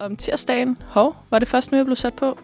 Om 0.00 0.16
tirsdagen. 0.16 0.78
Hov, 0.88 1.16
var 1.30 1.38
det 1.38 1.48
først 1.48 1.72
nu, 1.72 1.76
jeg 1.76 1.84
blev 1.84 1.96
sat 1.96 2.14
på? 2.14 2.38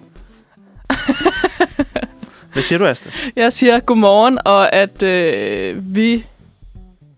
Hvad 2.52 2.62
siger 2.62 2.78
du, 2.78 2.86
Asta? 2.86 3.10
Jeg 3.36 3.52
siger 3.52 3.81
godmorgen, 3.81 4.38
og 4.45 4.72
at 4.72 5.03
øh, 5.03 5.95
vi 5.97 6.27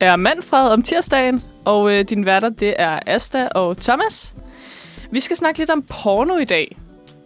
er 0.01 0.17
Manfred 0.17 0.69
om 0.69 0.83
tirsdagen, 0.83 1.43
og 1.65 1.93
øh, 1.93 2.05
din 2.05 2.27
værter, 2.27 2.49
det 2.49 2.75
er 2.79 2.99
Asta 3.07 3.47
og 3.47 3.77
Thomas. 3.77 4.35
Vi 5.11 5.21
skal 5.21 5.37
snakke 5.37 5.59
lidt 5.59 5.71
om 5.71 5.83
porno 5.83 6.37
i 6.37 6.45
dag. 6.45 6.77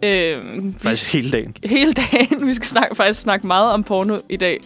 Øh, 0.03 0.55
vi 0.63 0.73
Faktisk 0.79 1.13
hele 1.13 1.31
dagen. 1.31 1.55
hele 1.75 1.93
dagen. 1.93 2.47
Vi 2.47 2.53
skal 2.53 2.67
snakke, 2.67 2.95
faktisk 2.95 3.21
snakke 3.21 3.47
meget 3.47 3.71
om 3.71 3.83
porno 3.83 4.17
i 4.29 4.37
dag. 4.37 4.59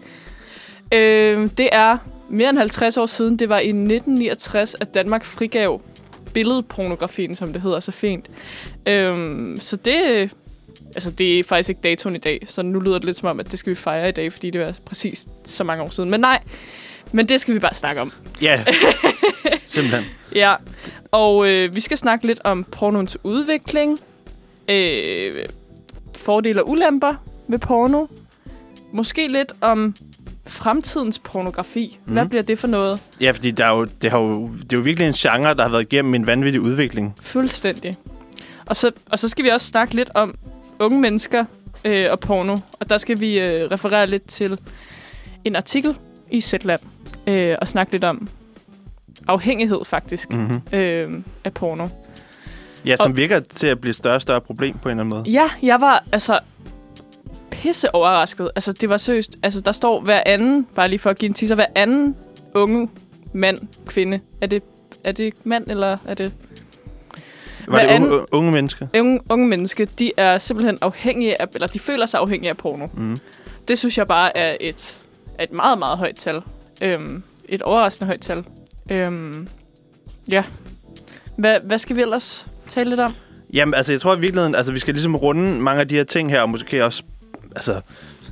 Øh, 0.93 1.49
det 1.57 1.69
er 1.71 1.97
mere 2.29 2.49
end 2.49 2.57
50 2.57 2.97
år 2.97 3.05
siden. 3.05 3.39
Det 3.39 3.49
var 3.49 3.59
i 3.59 3.69
1969, 3.69 4.75
at 4.81 4.93
Danmark 4.93 5.23
frigav 5.23 5.81
billedpornografien, 6.33 7.35
som 7.35 7.53
det 7.53 7.61
hedder 7.61 7.79
så 7.79 7.91
fint. 7.91 8.25
Øh, 8.87 9.57
så 9.57 9.75
det, 9.75 10.31
altså 10.95 11.11
det 11.11 11.39
er 11.39 11.43
faktisk 11.43 11.69
ikke 11.69 11.81
datoen 11.81 12.15
i 12.15 12.19
dag, 12.19 12.45
så 12.47 12.61
nu 12.61 12.79
lyder 12.79 12.95
det 12.95 13.05
lidt 13.05 13.17
som 13.17 13.29
om, 13.29 13.39
at 13.39 13.51
det 13.51 13.59
skal 13.59 13.69
vi 13.69 13.75
fejre 13.75 14.09
i 14.09 14.11
dag, 14.11 14.33
fordi 14.33 14.49
det 14.49 14.61
var 14.61 14.73
præcis 14.85 15.27
så 15.45 15.63
mange 15.63 15.83
år 15.83 15.89
siden. 15.89 16.09
Men 16.09 16.19
nej, 16.19 16.39
men 17.11 17.29
det 17.29 17.41
skal 17.41 17.53
vi 17.53 17.59
bare 17.59 17.73
snakke 17.73 18.01
om. 18.01 18.11
Ja, 18.41 18.63
simpelthen. 19.65 20.03
Ja, 20.35 20.55
og 21.11 21.47
øh, 21.47 21.75
vi 21.75 21.79
skal 21.79 21.97
snakke 21.97 22.27
lidt 22.27 22.39
om 22.43 22.63
pornoens 22.63 23.17
udvikling, 23.23 23.99
øh, 24.69 25.33
fordele 26.15 26.63
og 26.63 26.69
ulemper 26.69 27.15
ved 27.47 27.59
porno, 27.59 28.05
måske 28.91 29.27
lidt 29.27 29.53
om 29.61 29.95
fremtidens 30.47 31.19
pornografi. 31.19 31.99
Mm. 32.05 32.13
Hvad 32.13 32.23
Mhm. 32.23 32.29
bliver 32.29 32.43
det 32.43 32.59
for 32.59 32.67
noget? 32.67 33.03
Ja, 33.21 33.31
fordi 33.31 33.51
der 33.51 33.65
er 33.65 33.75
jo, 33.75 33.87
det, 34.01 34.11
har 34.11 34.19
jo, 34.19 34.47
det 34.47 34.73
er 34.73 34.77
jo 34.77 34.83
virkelig 34.83 35.07
en 35.07 35.13
genre, 35.13 35.53
der 35.53 35.63
har 35.63 35.69
været 35.69 35.81
igennem 35.81 36.15
en 36.15 36.27
vanvittig 36.27 36.61
udvikling. 36.61 37.15
Fuldstændig. 37.21 37.95
Og 38.65 38.75
så, 38.75 38.91
og 39.11 39.19
så 39.19 39.29
skal 39.29 39.45
vi 39.45 39.49
også 39.49 39.67
snakke 39.67 39.95
lidt 39.95 40.09
om 40.15 40.35
unge 40.79 40.99
mennesker 41.01 41.45
øh, 41.85 42.07
og 42.11 42.19
porno. 42.19 42.57
Og 42.79 42.89
der 42.89 42.97
skal 42.97 43.19
vi 43.19 43.39
øh, 43.39 43.71
referere 43.71 44.07
lidt 44.07 44.27
til 44.27 44.59
en 45.45 45.55
artikel 45.55 45.95
i 46.31 46.41
Zetland 46.41 46.79
øh, 47.27 47.55
og 47.61 47.67
snakke 47.67 47.91
lidt 47.91 48.03
om 48.03 48.27
afhængighed 49.27 49.79
faktisk 49.85 50.33
Mm-hmm. 50.33 50.61
øh, 50.73 51.11
af 51.43 51.53
porno. 51.53 51.87
Ja, 52.85 52.95
som 52.95 53.15
virker 53.17 53.39
til 53.39 53.67
at 53.67 53.79
blive 53.81 53.89
et 53.89 53.95
større 53.95 54.15
og 54.15 54.21
større 54.21 54.41
problem 54.41 54.77
på 54.77 54.89
en 54.89 54.91
eller 54.99 55.03
anden 55.03 55.09
måde. 55.17 55.29
Ja, 55.31 55.49
jeg 55.61 55.81
var 55.81 56.03
altså 56.11 56.39
pisse 57.63 57.95
overrasket. 57.95 58.49
Altså, 58.55 58.71
det 58.73 58.89
var 58.89 58.97
seriøst. 58.97 59.31
Altså, 59.43 59.61
der 59.61 59.71
står 59.71 60.01
hver 60.01 60.23
anden, 60.25 60.67
bare 60.75 60.87
lige 60.87 60.99
for 60.99 61.09
at 61.09 61.17
give 61.19 61.29
en 61.29 61.33
teaser, 61.33 61.55
hver 61.55 61.65
anden 61.75 62.15
unge 62.55 62.89
mand, 63.33 63.57
kvinde. 63.85 64.19
Er 64.41 64.47
det, 64.47 64.63
er 65.03 65.11
det 65.11 65.33
mand, 65.43 65.67
eller 65.69 65.97
er 66.07 66.13
det 66.13 66.33
Var 67.67 67.73
Hvad 67.77 67.87
det 67.87 67.93
anden- 67.93 68.11
unge, 68.11 68.25
unge 68.31 68.51
mennesker? 68.51 68.87
unge, 68.99 69.19
unge 69.29 69.47
menneske? 69.47 69.85
De 69.85 70.11
er 70.17 70.37
simpelthen 70.37 70.77
afhængige 70.81 71.41
af, 71.41 71.47
eller 71.53 71.67
de 71.67 71.79
føler 71.79 72.05
sig 72.05 72.19
afhængige 72.19 72.49
af 72.49 72.57
porno. 72.57 72.87
Mm. 72.97 73.17
Det 73.67 73.77
synes 73.79 73.97
jeg 73.97 74.07
bare 74.07 74.37
er 74.37 74.55
et, 74.61 75.03
er 75.39 75.43
et 75.43 75.51
meget, 75.51 75.79
meget 75.79 75.97
højt 75.97 76.15
tal. 76.15 76.41
Øhm, 76.81 77.23
et 77.49 77.61
overraskende 77.61 78.05
højt 78.07 78.21
tal. 78.21 78.43
Øhm, 78.91 79.47
ja. 80.27 80.43
Hvad, 81.37 81.57
hvad 81.63 81.77
skal 81.77 81.95
vi 81.95 82.01
ellers 82.01 82.47
tale 82.67 82.89
lidt 82.89 82.99
om? 82.99 83.13
Jamen, 83.53 83.73
altså, 83.73 83.93
jeg 83.93 84.01
tror 84.01 84.15
i 84.15 84.19
virkeligheden, 84.19 84.55
altså, 84.55 84.73
vi 84.73 84.79
skal 84.79 84.93
ligesom 84.93 85.15
runde 85.15 85.61
mange 85.61 85.81
af 85.81 85.87
de 85.87 85.95
her 85.95 86.03
ting 86.03 86.29
her, 86.31 86.41
og 86.41 86.49
måske 86.49 86.85
også, 86.85 87.03
altså, 87.55 87.81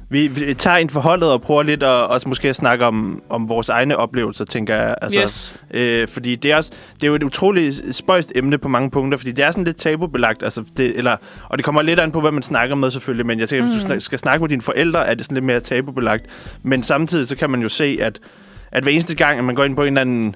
vi, 0.10 0.28
vi 0.28 0.54
tager 0.54 0.78
ind 0.78 0.90
forholdet 0.90 1.32
og 1.32 1.42
prøver 1.42 1.64
lidt 1.64 1.84
at, 1.84 1.90
også 1.90 2.30
måske 2.30 2.50
at 2.50 2.56
snakke 2.56 2.86
om, 2.86 3.22
om 3.30 3.50
vores 3.50 3.70
egne 3.70 3.98
oplevelser, 3.98 4.46
tænker 4.46 4.76
jeg. 4.76 4.96
Altså, 5.02 5.20
yes. 5.22 5.56
Øh, 5.74 6.08
fordi 6.08 6.36
det 6.36 6.52
er, 6.52 6.58
også, 6.58 6.72
det 6.96 7.04
er 7.04 7.08
jo 7.08 7.16
et 7.16 7.24
utroligt 7.24 7.82
spøjst 7.96 8.32
emne 8.36 8.58
på 8.58 8.68
mange 8.68 8.92
punkter, 8.92 9.18
fordi 9.18 9.32
det 9.32 9.46
er 9.46 9.52
sådan 9.52 9.64
lidt 9.64 9.78
tabubelagt, 9.78 10.44
altså 10.44 10.64
det, 10.78 10.98
eller, 10.98 11.16
og 11.50 11.58
det 11.58 11.66
kommer 11.66 11.82
lidt 11.82 12.00
an 12.00 12.12
på, 12.12 12.22
hvad 12.22 12.32
man 12.32 12.44
snakker 12.44 12.76
med 12.76 12.92
selvfølgelig, 12.92 13.26
men 13.26 13.40
jeg 13.40 13.50
tænker, 13.50 13.66
mm. 13.66 13.72
hvis 13.72 13.82
du 13.84 13.88
Mhm. 13.88 13.90
snak- 14.00 14.02
skal 14.02 14.20
snakke 14.20 14.40
med 14.44 14.50
dine 14.50 14.62
forældre, 14.62 15.06
er 15.08 15.14
det 15.14 15.26
sådan 15.26 15.36
lidt 15.36 15.46
mere 15.46 15.60
tabubelagt. 15.60 16.26
Men 16.64 16.84
samtidig 16.84 17.28
så 17.28 17.36
kan 17.36 17.50
man 17.50 17.62
jo 17.62 17.70
se, 17.70 17.98
at, 18.02 18.20
at 18.72 18.84
hver 18.84 18.92
eneste 18.92 19.16
gang, 19.16 19.38
at 19.38 19.44
man 19.44 19.56
går 19.56 19.64
ind 19.64 19.76
på 19.76 19.82
en 19.82 19.88
eller 19.88 20.02
anden 20.02 20.36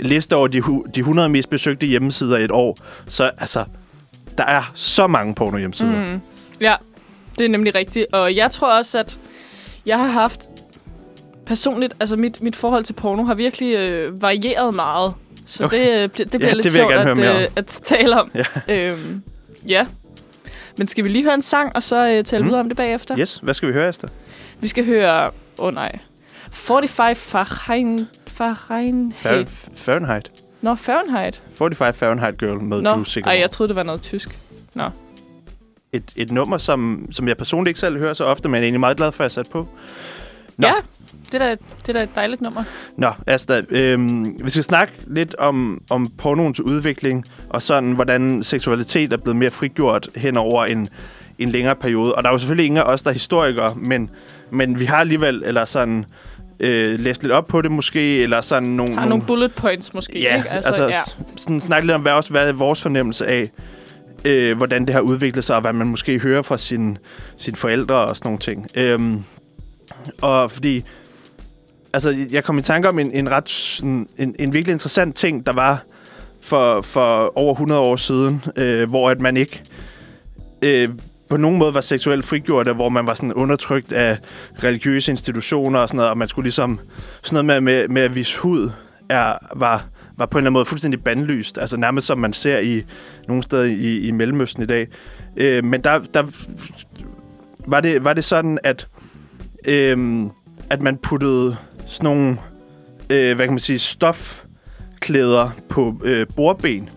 liste 0.00 0.36
over 0.36 0.48
de, 0.48 0.62
de 0.94 1.00
100 1.00 1.28
mest 1.28 1.50
besøgte 1.50 1.86
hjemmesider 1.86 2.36
i 2.38 2.44
et 2.44 2.50
år, 2.50 2.76
så 3.06 3.30
altså, 3.38 3.64
der 4.38 4.44
er 4.44 4.70
så 4.74 5.06
mange 5.06 5.34
porno 5.34 5.58
hjemmesider. 5.58 6.12
Mm. 6.14 6.20
Ja, 6.60 6.74
det 7.38 7.44
er 7.44 7.48
nemlig 7.48 7.74
rigtigt. 7.74 8.06
Og 8.12 8.36
jeg 8.36 8.50
tror 8.50 8.78
også, 8.78 8.98
at 8.98 9.18
jeg 9.86 9.98
har 9.98 10.06
haft 10.06 10.40
personligt, 11.46 11.92
altså 12.00 12.16
mit, 12.16 12.42
mit 12.42 12.56
forhold 12.56 12.84
til 12.84 12.92
porno 12.92 13.22
har 13.24 13.34
virkelig 13.34 13.76
øh, 13.76 14.22
varieret 14.22 14.74
meget. 14.74 15.14
Så 15.46 15.64
Okay. 15.64 15.92
det, 15.92 16.02
øh, 16.02 16.08
det, 16.08 16.18
det 16.18 16.30
bliver 16.30 16.46
Ja, 16.48 16.52
lidt 16.54 16.64
det 16.64 16.72
sjovt 16.72 16.92
at, 16.92 17.18
øh, 17.42 17.48
at 17.56 17.66
tale 17.66 18.20
om. 18.20 18.30
Ja. 18.68 18.74
Øhm, 18.76 19.22
ja. 19.68 19.86
Men 20.78 20.86
skal 20.88 21.04
vi 21.04 21.08
lige 21.08 21.24
høre 21.24 21.34
en 21.34 21.42
sang, 21.42 21.76
og 21.76 21.82
så 21.82 22.08
øh, 22.08 22.24
tale 22.24 22.42
Mm. 22.42 22.48
videre 22.48 22.60
om 22.60 22.68
det 22.68 22.76
bagefter? 22.76 23.18
Yes, 23.18 23.38
hvad 23.42 23.54
skal 23.54 23.68
vi 23.68 23.72
høre, 23.72 23.88
Esther? 23.88 24.08
Vi 24.60 24.68
skal 24.68 24.84
høre... 24.86 25.26
Åh 25.26 25.30
oh, 25.66 25.74
nej. 25.74 25.98
45 26.52 27.14
Fahrenheit. 27.14 28.06
Fahrenheit. 28.26 29.48
Fahr- 29.48 29.70
Fahrenheit. 29.76 30.30
Nå, 30.60 30.74
Fahrenheit. 30.74 31.42
45 31.54 31.92
Fahrenheit 31.92 32.38
Girl 32.38 32.60
med 32.62 32.80
Nå, 32.80 32.90
Drew 32.90 33.02
Sigamore. 33.04 33.34
ej, 33.34 33.40
jeg 33.40 33.50
troede, 33.50 33.68
det 33.68 33.76
var 33.76 33.82
noget 33.82 34.02
tysk. 34.02 34.38
Et, 35.92 36.12
et 36.16 36.32
nummer, 36.32 36.58
som, 36.58 37.06
som 37.10 37.28
jeg 37.28 37.36
personligt 37.36 37.68
ikke 37.70 37.80
selv 37.80 37.98
hører 37.98 38.14
så 38.14 38.24
ofte, 38.24 38.48
men 38.48 38.54
er 38.56 38.62
egentlig 38.62 38.80
meget 38.80 38.96
glad 38.96 39.12
for, 39.12 39.24
at 39.24 39.24
jeg 39.24 39.30
sat 39.30 39.48
på. 39.52 39.68
Nå. 40.56 40.66
Ja, 40.66 40.74
det 41.32 41.42
er, 41.42 41.46
da, 41.46 41.50
det 41.50 41.88
er 41.88 41.92
da 41.92 42.02
et 42.02 42.14
dejligt 42.14 42.40
nummer. 42.40 42.64
Nå, 42.96 43.10
Asta, 43.26 43.62
øhm, 43.70 44.44
vi 44.44 44.50
skal 44.50 44.64
snakke 44.64 44.92
lidt 45.06 45.34
om, 45.34 45.82
om 45.90 46.06
pornoens 46.18 46.60
udvikling, 46.60 47.24
og 47.48 47.62
sådan, 47.62 47.92
hvordan 47.92 48.42
seksualitet 48.42 49.12
er 49.12 49.16
blevet 49.16 49.36
mere 49.36 49.50
frigjort 49.50 50.08
hen 50.16 50.36
over 50.36 50.64
en, 50.64 50.88
en 51.38 51.50
længere 51.50 51.76
periode. 51.76 52.14
Og 52.14 52.22
der 52.22 52.28
er 52.28 52.32
jo 52.34 52.38
selvfølgelig 52.38 52.66
ingen 52.66 52.78
af 52.78 52.82
os, 52.84 53.02
der 53.02 53.10
er 53.10 53.14
historikere, 53.14 53.74
men, 53.76 54.10
men 54.50 54.78
vi 54.80 54.84
har 54.84 54.96
alligevel, 54.96 55.42
eller 55.46 55.64
sådan, 55.64 56.04
øh, 56.60 57.00
læst 57.00 57.22
lidt 57.22 57.32
op 57.32 57.46
på 57.46 57.62
det 57.62 57.70
måske, 57.70 58.18
eller 58.22 58.40
sådan 58.40 58.68
nogle... 58.68 58.98
Har 58.98 59.08
nogle 59.08 59.24
bullet 59.24 59.54
points 59.54 59.94
måske, 59.94 60.20
Ja, 60.20 60.36
ikke? 60.36 60.50
altså, 60.50 60.68
altså 60.68 60.84
ja. 60.84 61.24
sådan 61.36 61.60
snakke 61.60 61.86
lidt 61.86 61.94
om, 61.94 62.02
hvad, 62.02 62.12
også, 62.12 62.30
hvad 62.30 62.48
er 62.48 62.52
vores 62.52 62.82
fornemmelse 62.82 63.26
af, 63.26 63.50
øh, 64.24 64.56
hvordan 64.56 64.86
det 64.86 64.94
har 64.94 65.00
udviklet 65.00 65.44
sig, 65.44 65.56
og 65.56 65.62
hvad 65.62 65.72
man 65.72 65.86
måske 65.86 66.18
hører 66.18 66.42
fra 66.42 66.58
sine, 66.58 66.96
sin 67.36 67.54
forældre 67.54 67.94
og 67.94 68.16
sådan 68.16 68.26
nogle 68.28 68.38
ting. 68.38 68.66
Øhm, 68.74 69.24
og 70.22 70.50
fordi, 70.50 70.84
altså, 71.92 72.26
jeg 72.32 72.44
kom 72.44 72.58
i 72.58 72.62
tanke 72.62 72.88
om 72.88 72.98
en, 72.98 73.12
en 73.12 73.30
ret, 73.30 73.48
sådan, 73.48 74.06
en, 74.18 74.34
en 74.38 74.52
virkelig 74.52 74.72
interessant 74.72 75.16
ting, 75.16 75.46
der 75.46 75.52
var 75.52 75.84
for, 76.42 76.80
for 76.80 77.38
over 77.38 77.52
100 77.52 77.80
år 77.80 77.96
siden, 77.96 78.44
øh, 78.56 78.88
hvor 78.88 79.10
at 79.10 79.20
man 79.20 79.36
ikke 79.36 79.62
øh, 80.62 80.88
på 81.30 81.36
nogen 81.36 81.58
måde 81.58 81.74
var 81.74 81.80
seksuelt 81.80 82.24
frigjort, 82.24 82.74
hvor 82.74 82.88
man 82.88 83.06
var 83.06 83.14
sådan 83.14 83.32
undertrykt 83.32 83.92
af 83.92 84.18
religiøse 84.64 85.10
institutioner 85.10 85.78
og 85.78 85.88
sådan 85.88 85.96
noget, 85.96 86.10
og 86.10 86.18
man 86.18 86.28
skulle 86.28 86.44
ligesom, 86.44 86.80
sådan 87.22 87.46
noget 87.46 87.62
med, 87.62 87.74
med, 87.74 87.88
med 87.88 88.02
at 88.02 88.14
vise 88.14 88.38
hud, 88.38 88.70
er, 89.08 89.34
var, 89.56 89.84
var 90.16 90.26
på 90.26 90.38
en 90.38 90.40
eller 90.40 90.46
anden 90.46 90.52
måde 90.52 90.64
fuldstændig 90.64 91.04
bandlyst. 91.04 91.58
Altså 91.58 91.76
nærmest 91.76 92.06
som 92.06 92.18
man 92.18 92.32
ser 92.32 92.58
i 92.58 92.84
nogle 93.28 93.42
steder 93.42 93.64
i, 93.64 93.98
i 93.98 94.10
Mellemøsten 94.10 94.62
i 94.62 94.66
dag. 94.66 94.88
Øh, 95.36 95.64
men 95.64 95.84
der, 95.84 95.98
der 96.14 96.22
var, 97.66 97.80
det, 97.80 98.04
var 98.04 98.12
det 98.12 98.24
sådan, 98.24 98.58
at, 98.64 98.88
øh, 99.64 100.26
at 100.70 100.82
man 100.82 100.96
puttede 100.96 101.56
sådan 101.86 102.04
nogle, 102.04 102.36
øh, 103.10 103.36
hvad 103.36 103.46
kan 103.46 103.52
man 103.52 103.58
sige, 103.58 103.78
stofklæder 103.78 105.50
på 105.68 106.00
øh, 106.04 106.26
bordben. 106.36 106.88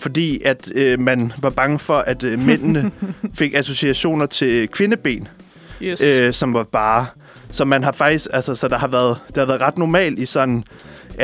Fordi 0.00 0.42
at 0.44 0.72
øh, 0.74 1.00
man 1.00 1.32
var 1.42 1.50
bange 1.50 1.78
for, 1.78 1.98
at 1.98 2.24
øh, 2.24 2.38
mændene 2.38 2.90
fik 3.38 3.54
associationer 3.54 4.26
til 4.26 4.68
kvindeben 4.68 5.28
Yes. 5.82 6.02
øh, 6.20 6.32
som 6.32 6.54
var 6.54 6.62
bare... 6.62 7.06
Så 7.50 7.64
man 7.64 7.84
har 7.84 7.92
faktisk, 7.92 8.26
altså, 8.32 8.54
så 8.54 8.68
der 8.68 8.78
har 8.78 8.86
været, 8.86 9.18
det 9.28 9.36
har 9.36 9.44
været 9.44 9.62
ret 9.62 9.78
normalt 9.78 10.18
i 10.18 10.26
sådan 10.26 10.64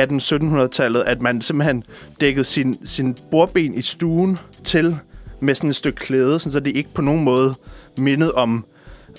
1800-1700-tallet, 0.05 1.01
at 1.01 1.21
man 1.21 1.41
simpelthen 1.41 1.83
dækkede 2.21 2.45
sin, 2.45 2.85
sin 2.85 3.15
bordben 3.31 3.73
i 3.73 3.81
stuen 3.81 4.37
til 4.63 4.97
med 5.39 5.55
sådan 5.55 5.69
et 5.69 5.75
stykke 5.75 5.99
klæde, 5.99 6.39
sådan, 6.39 6.51
så 6.51 6.59
det 6.59 6.75
ikke 6.75 6.89
på 6.95 7.01
nogen 7.01 7.23
måde 7.23 7.55
mindede 7.97 8.33
om, 8.33 8.65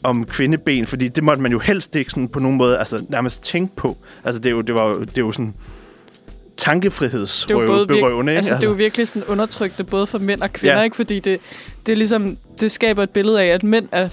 om 0.03 0.25
kvindeben, 0.25 0.87
fordi 0.87 1.09
det 1.09 1.25
måtte 1.25 1.43
man 1.43 1.53
jo 1.53 1.59
helst 1.59 1.97
ikke 1.97 2.11
sådan 2.11 2.29
på 2.29 2.38
nogen 2.38 2.59
måde 2.59 2.79
altså, 2.79 3.05
nærmest 3.09 3.43
tænke 3.43 3.77
på. 3.77 3.97
Altså, 4.25 4.41
det 4.41 4.47
er 4.47 4.50
jo, 4.50 4.61
det 4.61 4.75
var, 4.75 4.94
det 4.94 5.19
er 5.19 5.23
jo 5.23 5.32
sådan 5.32 5.49
er 5.49 6.62
tankefrihedsberøvende, 6.62 8.32
ikke? 8.32 8.37
altså, 8.37 8.55
det 8.55 8.65
er 8.65 8.69
jo 8.69 8.75
virkelig 8.75 9.09
sådan 9.09 9.25
undertrykkende 9.25 9.91
både 9.91 10.06
for 10.06 10.19
mænd 10.19 10.43
og 10.43 10.53
kvinder, 10.53 10.77
Ja. 10.77 10.82
ikke? 10.82 10.97
Fordi 10.97 11.21
det, 11.21 11.41
det 11.87 11.93
er 11.93 11.97
ligesom, 11.97 12.37
det 12.61 12.73
skaber 12.73 13.03
et 13.03 13.11
billede 13.11 13.43
af, 13.43 13.47
at 13.47 13.62
mænd 13.62 13.88
er 13.93 14.09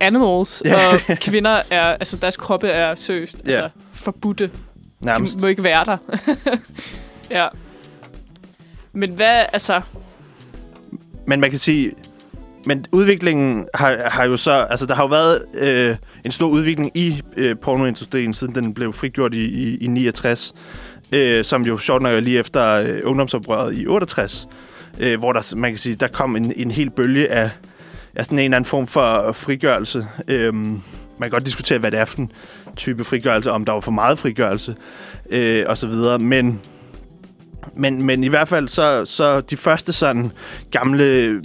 animals, 0.00 0.62
ja. 0.64 0.88
og 0.88 1.00
kvinder 1.26 1.62
er, 1.70 1.82
altså 1.82 2.16
deres 2.16 2.36
kroppe 2.36 2.68
er 2.68 2.94
seriøst, 2.94 3.38
Ja. 3.44 3.50
altså 3.50 3.68
forbudte. 3.92 4.50
Nærmest. 5.00 5.34
De 5.34 5.40
må 5.40 5.46
ikke 5.46 5.62
være 5.62 5.84
der. 5.84 5.96
ja. 7.38 7.48
Men 8.92 9.10
hvad, 9.10 9.44
altså, 9.52 9.80
Men 11.26 11.40
man 11.40 11.50
kan 11.50 11.58
sige, 11.58 11.92
men 12.66 12.86
udviklingen 12.92 13.66
har, 13.74 14.08
har 14.08 14.24
jo 14.24 14.36
så, 14.36 14.52
altså 14.52 14.86
der 14.86 14.94
har 14.94 15.02
jo 15.02 15.08
været 15.08 15.44
øh, 15.54 15.96
en 16.24 16.32
stor 16.32 16.48
udvikling 16.48 16.96
i 16.96 17.22
øh, 17.36 17.56
pornoindustrien, 17.62 18.34
siden 18.34 18.54
den 18.54 18.74
blev 18.74 18.92
frigjort 18.92 19.34
i, 19.34 19.44
i, 19.44 19.76
i 19.76 19.86
69, 19.86 20.54
øh, 21.12 21.44
som 21.44 21.62
jo 21.62 21.78
sjovt 21.78 22.02
nok 22.02 22.24
lige 22.24 22.38
efter 22.38 22.72
øh, 22.72 23.00
ungdomsoprøret 23.04 23.78
i 23.78 23.86
68. 23.86 24.48
øh, 24.98 25.18
hvor 25.18 25.32
der, 25.32 25.56
man 25.56 25.70
kan 25.70 25.78
sige, 25.78 25.96
der 25.96 26.08
kom 26.08 26.36
en, 26.36 26.52
en 26.56 26.70
hel 26.70 26.90
bølge 26.90 27.32
af, 27.32 27.50
af 28.14 28.24
sådan 28.24 28.38
en 28.38 28.44
eller 28.44 28.56
anden 28.56 28.68
form 28.68 28.86
for 28.86 29.32
frigørelse. 29.32 30.06
Øhm, 30.28 30.82
man 31.18 31.22
kan 31.22 31.30
godt 31.30 31.46
diskutere, 31.46 31.78
hvad 31.78 31.90
det 31.90 32.00
er 32.00 32.04
for 32.04 32.18
en 32.18 32.30
type 32.76 33.04
frigørelse, 33.04 33.50
om 33.52 33.64
der 33.64 33.72
var 33.72 33.80
for 33.80 33.90
meget 33.92 34.18
frigørelse, 34.18 34.74
øh, 35.30 35.64
og 35.68 35.76
så 35.76 35.86
videre. 35.86 36.18
Men, 36.18 36.60
men, 37.74 38.06
men 38.06 38.24
i 38.24 38.28
hvert 38.28 38.48
fald, 38.48 38.68
så, 38.68 39.04
så 39.04 39.40
de 39.40 39.56
første 39.56 39.92
sådan 39.92 40.30
gamle 40.70 41.40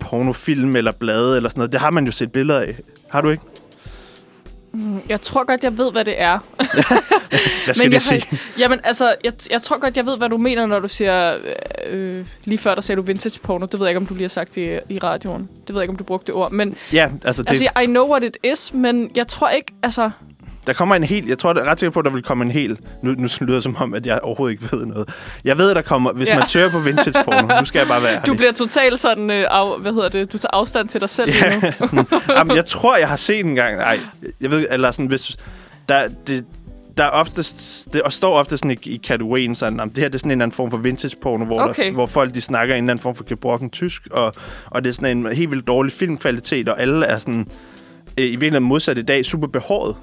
pornofilm 0.00 0.76
eller 0.76 0.92
blade 0.92 1.36
eller 1.36 1.48
sådan 1.48 1.58
noget, 1.60 1.72
det 1.72 1.80
har 1.80 1.90
man 1.90 2.04
jo 2.06 2.12
set 2.12 2.32
billeder 2.32 2.60
af. 2.60 2.76
Har 3.10 3.20
du 3.20 3.30
ikke? 3.30 3.42
Mm, 4.74 5.00
Jeg 5.08 5.20
tror 5.20 5.44
godt, 5.46 5.64
jeg 5.64 5.78
ved, 5.78 5.92
hvad 5.92 6.04
det 6.04 6.20
er. 6.20 6.38
Hvad 7.64 7.74
skal 7.74 7.86
Men 7.86 7.92
jeg 7.92 8.02
sige? 8.02 8.24
har, 8.30 8.38
jamen, 8.58 8.80
altså, 8.84 9.14
jeg, 9.24 9.32
jeg 9.50 9.62
tror 9.62 9.78
godt, 9.80 9.96
jeg 9.96 10.06
ved, 10.06 10.18
hvad 10.18 10.28
du 10.28 10.38
mener, 10.38 10.66
når 10.66 10.80
du 10.80 10.88
siger... 10.88 11.36
Øh, 11.86 12.26
lige 12.44 12.58
før, 12.58 12.74
der 12.74 12.80
sagde 12.82 12.96
du 12.96 13.02
vintage 13.06 13.40
porno. 13.42 13.66
Det 13.66 13.80
ved 13.80 13.86
jeg 13.86 13.90
ikke, 13.90 13.98
om 14.00 14.06
du 14.06 14.14
lige 14.14 14.24
har 14.24 14.28
sagt 14.28 14.54
det 14.54 14.80
i 14.88 14.98
radioen. 14.98 15.42
Det 15.42 15.68
ved 15.68 15.76
jeg 15.76 15.82
ikke, 15.82 15.90
om 15.90 15.96
du 15.96 16.04
brugte 16.04 16.26
det 16.26 16.34
ord. 16.34 16.52
Men 16.52 16.76
Ja, 16.92 17.08
altså, 17.24 17.42
det, 17.42 17.48
altså, 17.50 17.68
I 17.82 17.86
know 17.86 18.10
what 18.10 18.22
it 18.24 18.36
is, 18.52 18.72
men 18.74 19.10
jeg 19.16 19.28
tror 19.28 19.48
ikke... 19.48 19.72
Altså, 19.82 20.10
der 20.68 20.74
kommer 20.74 20.94
en 20.94 21.04
hel... 21.04 21.26
Jeg 21.26 21.38
tror 21.38 21.52
det 21.52 21.60
er 21.60 21.64
ret 21.70 21.78
sikker 21.80 21.90
på, 21.90 21.98
at 21.98 22.04
der 22.04 22.10
vil 22.10 22.22
komme 22.22 22.44
en 22.44 22.50
hel... 22.50 22.78
Nu, 23.02 23.10
nu 23.10 23.28
lyder 23.40 23.54
det 23.54 23.62
som 23.62 23.76
om, 23.76 23.94
at 23.94 24.06
jeg 24.06 24.20
overhovedet 24.22 24.52
ikke 24.52 24.76
ved 24.76 24.86
noget. 24.86 25.08
Jeg 25.44 25.58
ved, 25.58 25.70
at 25.70 25.76
der 25.76 25.82
kommer... 25.82 26.12
Hvis 26.12 26.28
Ja. 26.28 26.32
ja. 26.32 26.38
man 26.38 26.48
søger 26.48 26.70
på 26.70 26.78
vintage 26.78 27.24
porno... 27.24 27.58
Nu 27.60 27.64
skal 27.64 27.78
jeg 27.78 27.88
bare 27.88 28.02
være 28.02 28.20
du 28.26 28.34
bliver 28.34 28.52
totalt 28.52 29.00
sådan... 29.00 29.30
Øh, 29.30 29.44
af, 29.50 29.80
hvad 29.80 29.92
hedder 29.92 30.08
det? 30.08 30.32
Du 30.32 30.38
tager 30.38 30.50
afstand 30.56 30.88
til 30.88 31.00
dig 31.00 31.10
selv 31.10 31.30
lige 31.30 31.50
nu. 31.50 31.60
Ja, 31.62 31.72
sådan, 31.86 32.06
jamen, 32.36 32.56
jeg 32.56 32.64
tror, 32.64 32.96
jeg 32.96 33.08
har 33.08 33.16
set 33.16 33.44
en 33.46 33.54
gang... 33.54 33.76
Nej, 33.76 34.00
jeg 34.40 34.50
ved... 34.50 34.66
Eller 34.70 34.90
sådan, 34.90 35.06
hvis... 35.06 35.36
Der, 35.88 36.08
det, 36.26 36.44
der 36.96 37.04
er 37.04 37.08
oftest, 37.10 37.88
det 37.92 38.02
og 38.02 38.12
står 38.12 38.38
ofte 38.38 38.56
sådan 38.58 38.70
i, 38.70 38.76
i 38.90 39.00
kategorien 39.04 39.54
sådan, 39.54 39.80
om 39.80 39.90
det 39.90 39.98
her 39.98 40.08
det 40.08 40.14
er 40.14 40.18
sådan 40.18 40.28
en 40.28 40.32
eller 40.32 40.44
anden 40.44 40.56
form 40.56 40.70
for 40.70 40.78
vintage 40.78 41.16
porno, 41.22 41.44
hvor, 41.44 41.60
Okay. 41.60 41.86
der, 41.86 41.92
hvor 41.92 42.06
folk 42.06 42.34
de 42.34 42.40
snakker 42.40 42.74
en 42.74 42.84
eller 42.84 42.92
anden 42.92 43.02
form 43.02 43.14
for 43.14 43.24
gebrokken 43.24 43.70
tysk, 43.70 44.02
og, 44.10 44.32
og 44.66 44.84
det 44.84 44.88
er 44.88 44.94
sådan 44.94 45.16
en 45.18 45.32
helt 45.32 45.50
vildt 45.50 45.66
dårlig 45.66 45.92
filmkvalitet, 45.92 46.68
og 46.68 46.80
alle 46.80 47.06
er 47.06 47.16
sådan, 47.16 47.46
øh, 48.18 48.24
i 48.24 48.28
virkeligheden 48.28 48.64
modsat 48.64 48.98
i 48.98 49.02
dag, 49.02 49.24
super 49.24 49.46
behåret, 49.46 49.96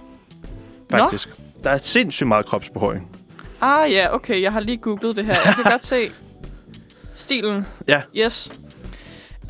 faktisk. 0.91 1.27
Nå. 1.29 1.35
Der 1.63 1.69
er 1.69 1.77
sindssygt 1.77 2.27
meget 2.27 2.45
kropsbehåring. 2.45 3.07
Ah 3.61 3.91
ja, 3.93 4.13
okay. 4.15 4.41
Jeg 4.41 4.53
har 4.53 4.59
lige 4.59 4.77
googlet 4.77 5.15
det 5.17 5.25
her. 5.25 5.33
Jeg 5.45 5.55
kan 5.55 5.63
godt 5.71 5.85
se 5.85 6.09
stilen. 7.13 7.65
Ja. 7.87 8.01
Yes. 8.17 8.51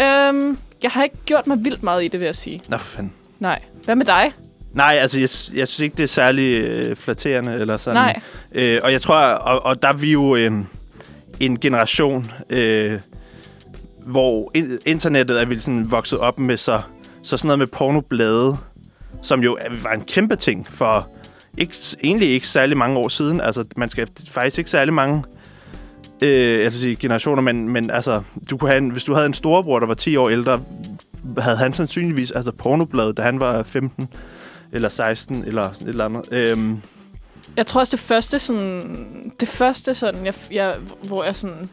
Øhm, 0.01 0.57
jeg 0.83 0.91
har 0.91 1.03
ikke 1.03 1.17
gjort 1.25 1.47
mig 1.47 1.57
vildt 1.63 1.83
meget 1.83 2.05
i 2.05 2.07
det, 2.07 2.19
vil 2.19 2.25
jeg 2.25 2.35
sige. 2.35 2.61
Nå, 2.69 2.77
for 2.77 2.85
fanden. 2.85 3.13
Nej. 3.39 3.59
Hvad 3.85 3.95
med 3.95 4.05
dig? 4.05 4.31
Nej, 4.73 4.97
altså, 5.01 5.19
jeg, 5.19 5.29
jeg 5.59 5.67
synes 5.67 5.79
ikke, 5.79 5.95
det 5.97 6.03
er 6.03 6.07
særlig 6.07 6.61
øh, 6.61 6.95
flatterende, 6.95 7.53
eller 7.53 7.77
sådan. 7.77 7.95
Nej. 7.95 8.19
Øh, 8.51 8.79
og 8.83 8.91
jeg 8.91 9.01
tror, 9.01 9.15
og, 9.15 9.63
og 9.65 9.81
der 9.81 9.87
er 9.87 9.93
vi 9.93 10.11
jo 10.11 10.35
en, 10.35 10.69
en 11.39 11.59
generation, 11.59 12.25
øh, 12.49 12.99
hvor 14.07 14.51
in- 14.55 14.79
internettet 14.85 15.41
er 15.41 15.45
vi 15.45 15.59
sådan 15.59 15.91
vokset 15.91 16.19
op 16.19 16.39
med 16.39 16.57
så, 16.57 16.81
så 17.23 17.37
sådan 17.37 17.47
noget 17.47 17.59
med 17.59 17.67
pornoblade, 17.67 18.57
som 19.21 19.43
jo 19.43 19.57
var 19.83 19.91
en 19.91 20.01
kæmpe 20.05 20.35
ting 20.35 20.67
for 20.67 21.09
ikke, 21.57 21.75
egentlig 22.03 22.29
ikke 22.29 22.47
særlig 22.47 22.77
mange 22.77 22.97
år 22.97 23.07
siden. 23.07 23.41
Altså, 23.41 23.65
man 23.77 23.89
skal 23.89 24.07
faktisk 24.29 24.57
ikke 24.57 24.69
særlig 24.69 24.93
mange 24.93 25.23
øh, 26.21 26.59
jeg 26.59 26.71
skal 26.71 26.81
sige 26.81 26.95
generationer, 26.95 27.41
men, 27.41 27.69
men 27.69 27.89
altså, 27.89 28.21
du 28.49 28.57
kunne 28.57 28.69
have 28.69 28.77
en, 28.77 28.89
hvis 28.89 29.03
du 29.03 29.13
havde 29.13 29.25
en 29.25 29.33
storebror, 29.33 29.79
der 29.79 29.87
var 29.87 29.93
10 29.93 30.15
år 30.15 30.29
ældre, 30.29 30.61
havde 31.37 31.57
han 31.57 31.73
sandsynligvis 31.73 32.31
altså 32.31 32.51
pornoblad, 32.51 33.13
da 33.13 33.21
han 33.21 33.39
var 33.39 33.63
15 33.63 34.07
eller 34.71 34.89
16 34.89 35.43
eller 35.47 35.63
et 35.63 35.81
eller 35.87 36.05
andet. 36.05 36.31
Øhm, 36.31 36.81
Jeg 37.57 37.67
tror 37.67 37.79
også, 37.79 37.91
det 37.91 37.99
første 37.99 38.39
sådan... 38.39 39.05
Det 39.39 39.47
første 39.47 39.95
sådan, 39.95 40.25
jeg, 40.25 40.33
jeg, 40.51 40.75
hvor 41.07 41.23
jeg 41.23 41.35
sådan 41.35 41.69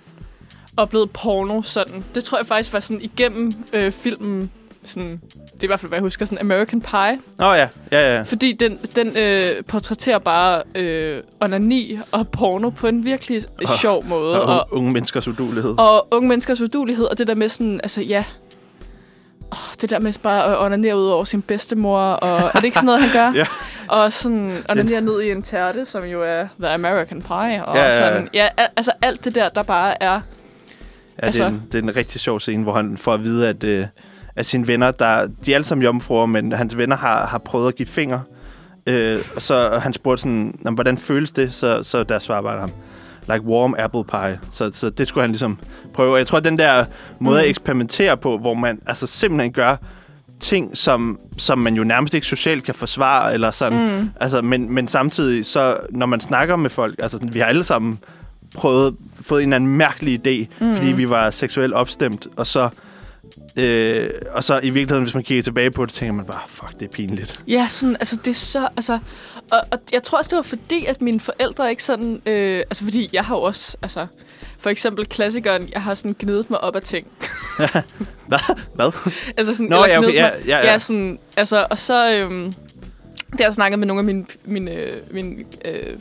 oplevede 0.76 1.10
porno 1.14 1.62
sådan, 1.62 2.04
det 2.14 2.24
tror 2.24 2.38
jeg 2.38 2.46
faktisk 2.46 2.72
var 2.72 2.80
sådan 2.80 3.02
igennem 3.02 3.52
øh, 3.72 3.92
filmen, 3.92 4.50
sådan, 4.84 5.10
det 5.36 5.60
er 5.60 5.64
i 5.64 5.66
hvert 5.66 5.80
fald, 5.80 5.90
hvad 5.90 5.96
jeg 5.98 6.02
husker, 6.02 6.24
sådan 6.26 6.38
American 6.38 6.80
Pie. 6.80 7.18
Åh 7.40 7.46
oh, 7.46 7.56
ja, 7.56 7.68
ja, 7.92 8.16
ja. 8.16 8.22
Fordi 8.22 8.52
den, 8.52 8.78
den 8.96 9.16
øh, 9.16 9.64
portrætterer 9.64 10.18
bare 10.18 10.62
øh, 10.76 11.18
onani 11.40 11.98
og 12.12 12.28
porno 12.28 12.70
på 12.70 12.86
en 12.86 13.04
virkelig 13.04 13.42
Og- 13.68 13.78
sjov 13.82 14.04
måde. 14.06 14.42
Og, 14.42 14.54
Og, 14.60 14.68
unge, 14.70 14.92
menneskers 14.92 15.28
udulighed. 15.28 15.74
og 15.78 16.08
unge 16.10 16.28
menneskers 16.28 16.60
udulighed, 16.60 17.04
og 17.04 17.18
det 17.18 17.26
der 17.26 17.34
med 17.34 17.48
sådan, 17.48 17.80
altså 17.82 18.00
ja, 18.02 18.24
oh, 19.50 19.58
det 19.80 19.90
der 19.90 20.00
med 20.00 20.12
bare 20.22 20.44
at 20.52 20.64
onanere 20.64 20.96
ud 20.96 21.06
over 21.06 21.24
sin 21.24 21.42
bedstemor, 21.42 21.98
og 22.00 22.40
er 22.40 22.52
det 22.52 22.64
ikke 22.64 22.74
sådan 22.76 22.86
noget, 22.86 23.02
han 23.02 23.12
gør? 23.12 23.38
Ja. 23.40 23.46
Og 23.88 24.12
sådan 24.12 24.52
onanere 24.70 25.00
ned 25.00 25.20
i 25.20 25.30
en 25.30 25.42
tærte, 25.42 25.84
som 25.84 26.04
jo 26.04 26.22
er 26.22 26.46
The 26.60 26.68
American 26.68 27.22
Pie, 27.22 27.64
og 27.66 27.76
Ja, 27.76 27.82
ja, 27.82 27.86
ja. 27.86 28.10
sådan, 28.10 28.28
ja, 28.34 28.48
al- 28.56 28.68
altså 28.76 28.92
alt 29.02 29.24
det 29.24 29.34
der, 29.34 29.48
der 29.48 29.62
bare 29.62 30.02
er, 30.02 30.20
Ja, 31.18 31.26
Altså- 31.26 31.44
det, 31.44 31.50
er 31.50 31.54
en, 31.54 31.62
det 31.72 31.78
er 31.78 31.82
en 31.82 31.96
rigtig 31.96 32.20
sjov 32.20 32.40
scene, 32.40 32.62
hvor 32.62 32.72
han 32.72 32.98
får 32.98 33.14
at 33.14 33.22
vide, 33.24 33.48
at, 33.48 33.64
øh, 33.64 33.86
at 34.36 34.46
sine 34.46 34.66
venner, 34.68 34.90
der, 34.90 35.26
de 35.46 35.50
er 35.52 35.54
alle 35.54 35.64
sammen 35.64 35.84
jomfruer, 35.84 36.26
men 36.26 36.52
hans 36.52 36.76
venner 36.76 36.96
har, 36.96 37.26
har 37.26 37.38
prøvet 37.38 37.68
at 37.68 37.76
give 37.76 37.88
fingre. 37.88 38.22
Øh, 38.86 39.18
og 39.36 39.42
så 39.42 39.54
og 39.68 39.82
han 39.82 39.92
spurgte 39.92 40.22
sådan, 40.22 40.58
"Nå, 40.60 40.70
hvordan 40.70 40.96
føles 40.98 41.32
det? 41.32 41.52
Så, 41.54 41.82
så 41.82 42.02
der 42.04 42.18
svarer 42.18 42.42
bare 42.42 42.60
ham, 42.60 42.70
like 43.32 43.44
warm 43.44 43.74
apple 43.78 44.04
pie. 44.04 44.40
Så, 44.52 44.70
så 44.72 44.90
det 44.90 45.06
skulle 45.08 45.22
han 45.22 45.30
ligesom 45.30 45.58
prøve. 45.94 46.12
Og 46.12 46.18
jeg 46.18 46.26
tror, 46.26 46.38
at 46.38 46.44
den 46.44 46.58
der 46.58 46.84
måde 47.18 47.38
at 47.38 47.44
Mhm. 47.44 47.50
eksperimentere 47.50 48.16
på, 48.16 48.38
hvor 48.38 48.54
man 48.54 48.80
altså 48.86 49.06
simpelthen 49.06 49.52
gør 49.52 49.76
ting, 50.40 50.76
som, 50.76 51.18
som 51.38 51.58
man 51.58 51.74
jo 51.74 51.84
nærmest 51.84 52.14
ikke 52.14 52.26
socialt 52.26 52.64
kan 52.64 52.74
forsvare, 52.74 53.34
eller 53.34 53.50
sådan. 53.50 53.98
mm, 54.00 54.10
Altså, 54.20 54.42
men, 54.42 54.74
men 54.74 54.88
samtidig, 54.88 55.46
så 55.46 55.76
når 55.90 56.06
man 56.06 56.20
snakker 56.20 56.56
med 56.56 56.70
folk, 56.70 56.94
altså 56.98 57.16
sådan, 57.18 57.34
vi 57.34 57.38
har 57.38 57.46
alle 57.46 57.64
sammen 57.64 57.98
prøvet, 58.56 58.96
fået 59.20 59.42
en 59.42 59.48
eller 59.52 59.56
anden 59.56 59.76
mærkelig 59.76 60.26
idé, 60.26 60.46
Mm. 60.60 60.66
mm. 60.66 60.74
fordi 60.74 60.92
vi 60.92 61.10
var 61.10 61.30
seksuelt 61.30 61.72
opstemt, 61.72 62.26
og 62.36 62.46
så, 62.46 62.68
øh, 63.56 64.10
og 64.30 64.44
så 64.44 64.58
i 64.58 64.70
virkeligheden, 64.70 65.02
hvis 65.02 65.14
man 65.14 65.24
kigger 65.24 65.42
tilbage 65.42 65.70
på 65.70 65.86
det, 65.86 65.94
tænker 65.94 66.12
man 66.12 66.24
bare, 66.24 66.40
fuck, 66.48 66.80
det 66.80 66.82
er 66.82 66.92
pinligt. 66.92 67.42
Ja, 67.48 67.66
sådan, 67.68 67.96
altså 67.96 68.16
det 68.24 68.30
er 68.30 68.34
så, 68.34 68.68
altså, 68.76 68.98
og, 69.50 69.60
og 69.70 69.78
jeg 69.92 70.02
tror 70.02 70.18
også, 70.18 70.28
det 70.28 70.36
var 70.36 70.42
fordi, 70.42 70.86
at 70.86 71.00
mine 71.00 71.20
forældre 71.20 71.70
ikke 71.70 71.84
sådan, 71.84 72.20
øh, 72.26 72.58
altså 72.58 72.84
fordi 72.84 73.08
jeg 73.12 73.24
har 73.24 73.34
jo 73.34 73.42
også, 73.42 73.76
altså, 73.82 74.06
for 74.58 74.70
eksempel 74.70 75.06
klassikeren, 75.06 75.68
jeg 75.72 75.82
har 75.82 75.94
sådan 75.94 76.16
gnidet 76.18 76.50
mig 76.50 76.60
op 76.60 76.76
af 76.76 76.82
ting. 76.82 77.06
Hvad? 78.74 78.92
altså 79.36 79.54
sådan, 79.54 79.66
Nå, 79.66 79.84
eller 79.84 79.88
ja, 79.88 79.98
okay, 79.98 80.14
ja, 80.14 80.26
ja, 80.26 80.58
ja. 80.58 80.72
ja, 80.72 80.78
sådan, 80.78 81.18
altså, 81.36 81.66
og 81.70 81.78
så, 81.78 82.12
øhm, 82.12 82.52
det 83.32 83.40
har 83.40 83.46
jeg 83.46 83.54
snakket 83.54 83.78
med 83.78 83.86
nogle 83.86 84.00
af 84.00 84.04
mine, 84.04 84.26
mine, 84.44 84.92
mine 85.10 85.44
øh, 85.64 85.98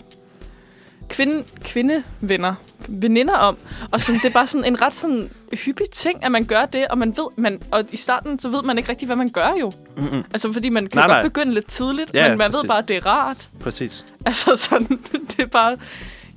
kvinde, 1.12 1.44
kvindevenner, 1.64 2.54
veninder 2.88 3.34
om, 3.36 3.58
og 3.92 4.02
sådan, 4.02 4.20
det 4.22 4.28
er 4.30 4.34
bare 4.34 4.48
sådan 4.48 4.66
en 4.66 4.82
ret 4.82 4.94
sådan 4.96 5.30
hyppig 5.66 5.90
ting, 5.92 6.24
at 6.26 6.32
man 6.32 6.46
gør 6.46 6.66
det, 6.66 6.88
og 6.88 6.98
man 6.98 7.10
ved, 7.18 7.28
man, 7.38 7.62
og 7.72 7.84
i 7.92 7.98
starten, 7.98 8.40
så 8.40 8.50
ved 8.50 8.64
man 8.64 8.78
ikke 8.78 8.90
rigtig, 8.90 9.06
hvad 9.06 9.16
man 9.16 9.30
gør 9.30 9.50
jo. 9.60 9.72
Mm-mm. 9.98 10.24
Altså, 10.34 10.54
fordi 10.54 10.70
man 10.70 10.88
kan 10.88 10.98
Nej, 10.98 11.08
nej, 11.08 11.16
nej. 11.16 11.22
godt 11.24 11.34
begynde 11.34 11.54
lidt 11.54 11.68
tidligt, 11.68 12.14
Ja, 12.14 12.30
men 12.30 12.38
man 12.38 12.48
ved 12.48 12.60
præcis. 12.60 12.68
bare, 12.68 12.78
at 12.78 12.88
det 12.88 12.96
er 12.98 13.06
rart. 13.06 13.48
Præcis. 13.60 14.06
Altså 14.26 14.56
sådan, 14.56 14.88
det 15.32 15.40
er 15.40 15.46
bare... 15.46 15.78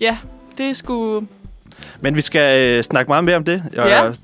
Ja, 0.00 0.18
det 0.58 0.66
er 0.68 0.72
sgu... 0.74 1.24
Men 2.00 2.16
vi 2.16 2.20
skal 2.20 2.76
øh, 2.78 2.82
snakke 2.84 3.08
meget 3.08 3.24
mere 3.24 3.36
om 3.36 3.44
det. 3.44 3.62
Og 3.78 3.88
Ja. 3.88 4.02
jeg, 4.02 4.14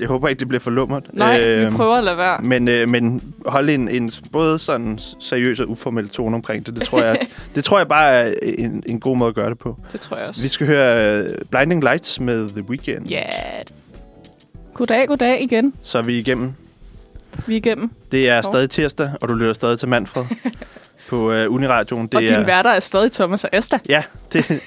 jeg 0.00 0.08
håber 0.08 0.28
ikke, 0.28 0.40
det 0.40 0.48
bliver 0.48 0.60
for 0.60 0.70
lummert. 0.70 1.04
Nej, 1.12 1.40
Øhm, 1.42 1.72
vi 1.72 1.76
prøver 1.76 1.94
at 1.94 2.04
lade 2.04 2.16
være. 2.16 2.40
Men, 2.42 2.68
øh, 2.68 2.90
men 2.90 3.34
holde 3.46 3.74
en, 3.74 3.88
en 3.88 4.10
både 4.32 4.58
sådan 4.58 4.98
seriøs 5.20 5.60
og 5.60 5.70
uformel 5.70 6.08
tone 6.08 6.34
omkring 6.36 6.66
det, 6.66 6.74
det 6.74 6.82
tror 6.82 7.02
jeg, 7.02 7.18
det 7.54 7.64
tror 7.64 7.78
jeg 7.78 7.88
bare 7.88 8.12
er 8.12 8.34
en, 8.42 8.82
en 8.86 9.00
god 9.00 9.16
måde 9.16 9.28
at 9.28 9.34
gøre 9.34 9.48
det 9.50 9.58
på. 9.58 9.76
Det 9.92 10.00
tror 10.00 10.16
jeg 10.16 10.26
også. 10.26 10.42
Vi 10.42 10.48
skal 10.48 10.66
høre 10.66 11.20
uh, 11.24 11.26
Blinding 11.50 11.82
Lights 11.82 12.20
med 12.20 12.48
The 12.48 12.62
Weeknd. 12.70 13.06
Ja. 13.06 13.22
Goddag, 14.74 15.08
goddag 15.08 15.42
igen. 15.42 15.74
Så 15.82 15.98
er 15.98 16.02
vi 16.02 16.18
igennem. 16.18 16.52
Vi 17.46 17.52
er 17.52 17.56
igennem. 17.56 17.90
Det 18.12 18.28
er 18.28 18.34
Hov. 18.34 18.42
stadig 18.52 18.70
tirsdag, 18.70 19.10
og 19.22 19.28
du 19.28 19.34
lytter 19.34 19.52
stadig 19.52 19.78
til 19.78 19.88
Manfred 19.88 20.24
på 21.08 21.32
uh, 21.32 21.54
Uniradioen. 21.54 22.06
Det 22.06 22.14
og 22.14 22.24
er, 22.24 22.36
din 22.36 22.46
værter 22.46 22.70
er 22.70 22.80
stadig 22.80 23.12
Thomas 23.12 23.44
og 23.44 23.50
Asta. 23.52 23.78
Ja, 23.88 24.02
det, 24.32 24.50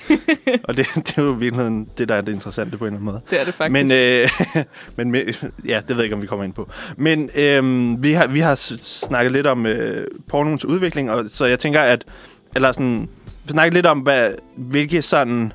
og 0.68 0.78
det, 0.78 0.88
det 0.96 1.18
er 1.18 1.22
jo 1.22 1.36
i 1.36 1.40
virkeligheden 1.40 1.88
det, 1.98 2.10
der 2.10 2.16
er 2.16 2.22
det 2.22 2.34
interessante 2.34 2.78
på 2.78 2.86
en 2.86 2.94
eller 2.94 3.00
anden 3.00 3.06
måde. 3.06 3.22
Det 3.30 3.42
er 3.42 3.46
det 3.46 3.54
faktisk. 3.54 3.72
Men, 3.72 3.92
øh, 4.00 4.66
men 5.12 5.16
ja, 5.66 5.82
det 5.88 5.90
ved 5.90 5.96
jeg 5.96 6.04
ikke, 6.04 6.16
om 6.16 6.22
vi 6.22 6.28
kommer 6.28 6.46
ind 6.46 6.54
på. 6.54 6.70
Men 6.98 7.30
øh, 7.36 8.04
vi, 8.04 8.14
har, 8.14 8.28
vi 8.28 8.40
har 8.40 8.56
snakket 8.56 9.32
lidt 9.32 9.48
om 9.48 9.66
øh, 9.66 10.08
pornoens 10.28 10.66
udvikling, 10.66 11.12
og 11.12 11.24
så 11.28 11.46
jeg 11.46 11.60
tænker, 11.60 11.82
at 11.82 12.06
eller 12.56 12.72
sådan, 12.72 13.10
vi 13.46 13.52
snakker 13.52 13.74
lidt 13.74 13.86
om, 13.86 14.00
hvad, 14.00 14.30
hvilke 14.56 15.02
sådan, 15.02 15.54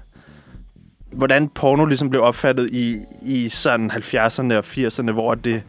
hvordan 1.13 1.49
porno 1.49 1.85
ligesom 1.85 2.11
blev 2.11 2.23
opfattet 2.23 2.71
i, 2.73 2.99
i 3.23 3.49
sådan 3.49 3.91
70'erne 3.91 4.55
og 4.55 4.65
80'erne, 4.67 5.13
hvor 5.13 5.35
det, 5.35 5.63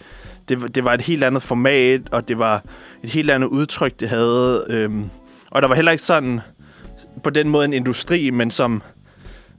det, 0.50 0.75
det 0.75 0.84
var 0.86 0.94
et 0.94 1.01
helt 1.01 1.24
andet 1.24 1.44
format, 1.44 2.01
og 2.12 2.27
det 2.27 2.39
var 2.39 2.63
et 3.04 3.10
helt 3.10 3.32
andet 3.32 3.48
udtryk, 3.48 4.00
det 4.00 4.10
havde. 4.10 4.66
Øhm, 4.70 5.10
og 5.51 5.62
der 5.62 5.68
var 5.68 5.75
heller 5.75 5.92
ikke 5.92 6.04
sådan 6.04 6.39
på 7.24 7.30
den 7.30 7.50
måde 7.50 7.66
en 7.66 7.74
industri, 7.74 8.30
men 8.30 8.51
som 8.51 8.82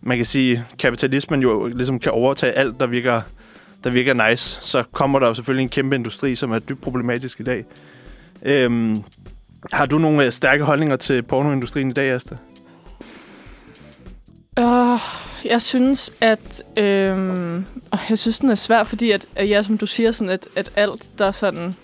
man 0.03 0.17
kan 0.17 0.27
sige, 0.27 0.65
kapitalismen 0.79 1.43
jo 1.43 1.67
ligesom 1.67 1.99
kan 1.99 2.13
overtage 2.13 2.53
alt, 2.53 2.81
der 2.81 2.87
virker, 2.87 3.21
der 3.85 3.91
virker 3.91 4.29
nice, 4.29 4.59
så 4.61 4.83
kommer 4.93 5.19
der 5.19 5.27
jo 5.27 5.35
selvfølgelig 5.35 5.63
en 5.63 5.69
kæmpe 5.69 5.97
industri, 5.97 6.37
som 6.37 6.53
er 6.53 6.59
dybt 6.59 6.81
problematisk 6.81 7.41
i 7.41 7.43
dag. 7.43 7.65
Øhm, 8.43 8.97
har 9.73 9.87
du 9.87 9.99
nogle 9.99 10.25
øh, 10.25 10.33
stærke 10.33 10.65
holdninger 10.65 10.97
til 10.97 11.23
pornoindustrien 11.23 11.91
i 11.91 11.93
dag, 11.93 12.11
Asta? 12.11 12.37
Uh, 14.59 15.01
Jeg 15.45 15.63
synes, 15.63 16.13
at... 16.21 16.63
Og 17.91 17.99
jeg 18.09 18.19
synes, 18.19 18.39
den 18.39 18.51
er 18.51 18.55
svær, 18.55 18.85
fordi 18.85 19.11
at, 19.11 19.27
at 19.37 19.49
ja, 19.49 19.63
som 19.63 19.79
du 19.79 19.87
siger, 19.87 20.13
sådan, 20.13 20.31
at, 20.31 20.49
at 20.57 20.73
alt, 20.77 21.09
der 21.19 21.33
sådan 21.33 21.75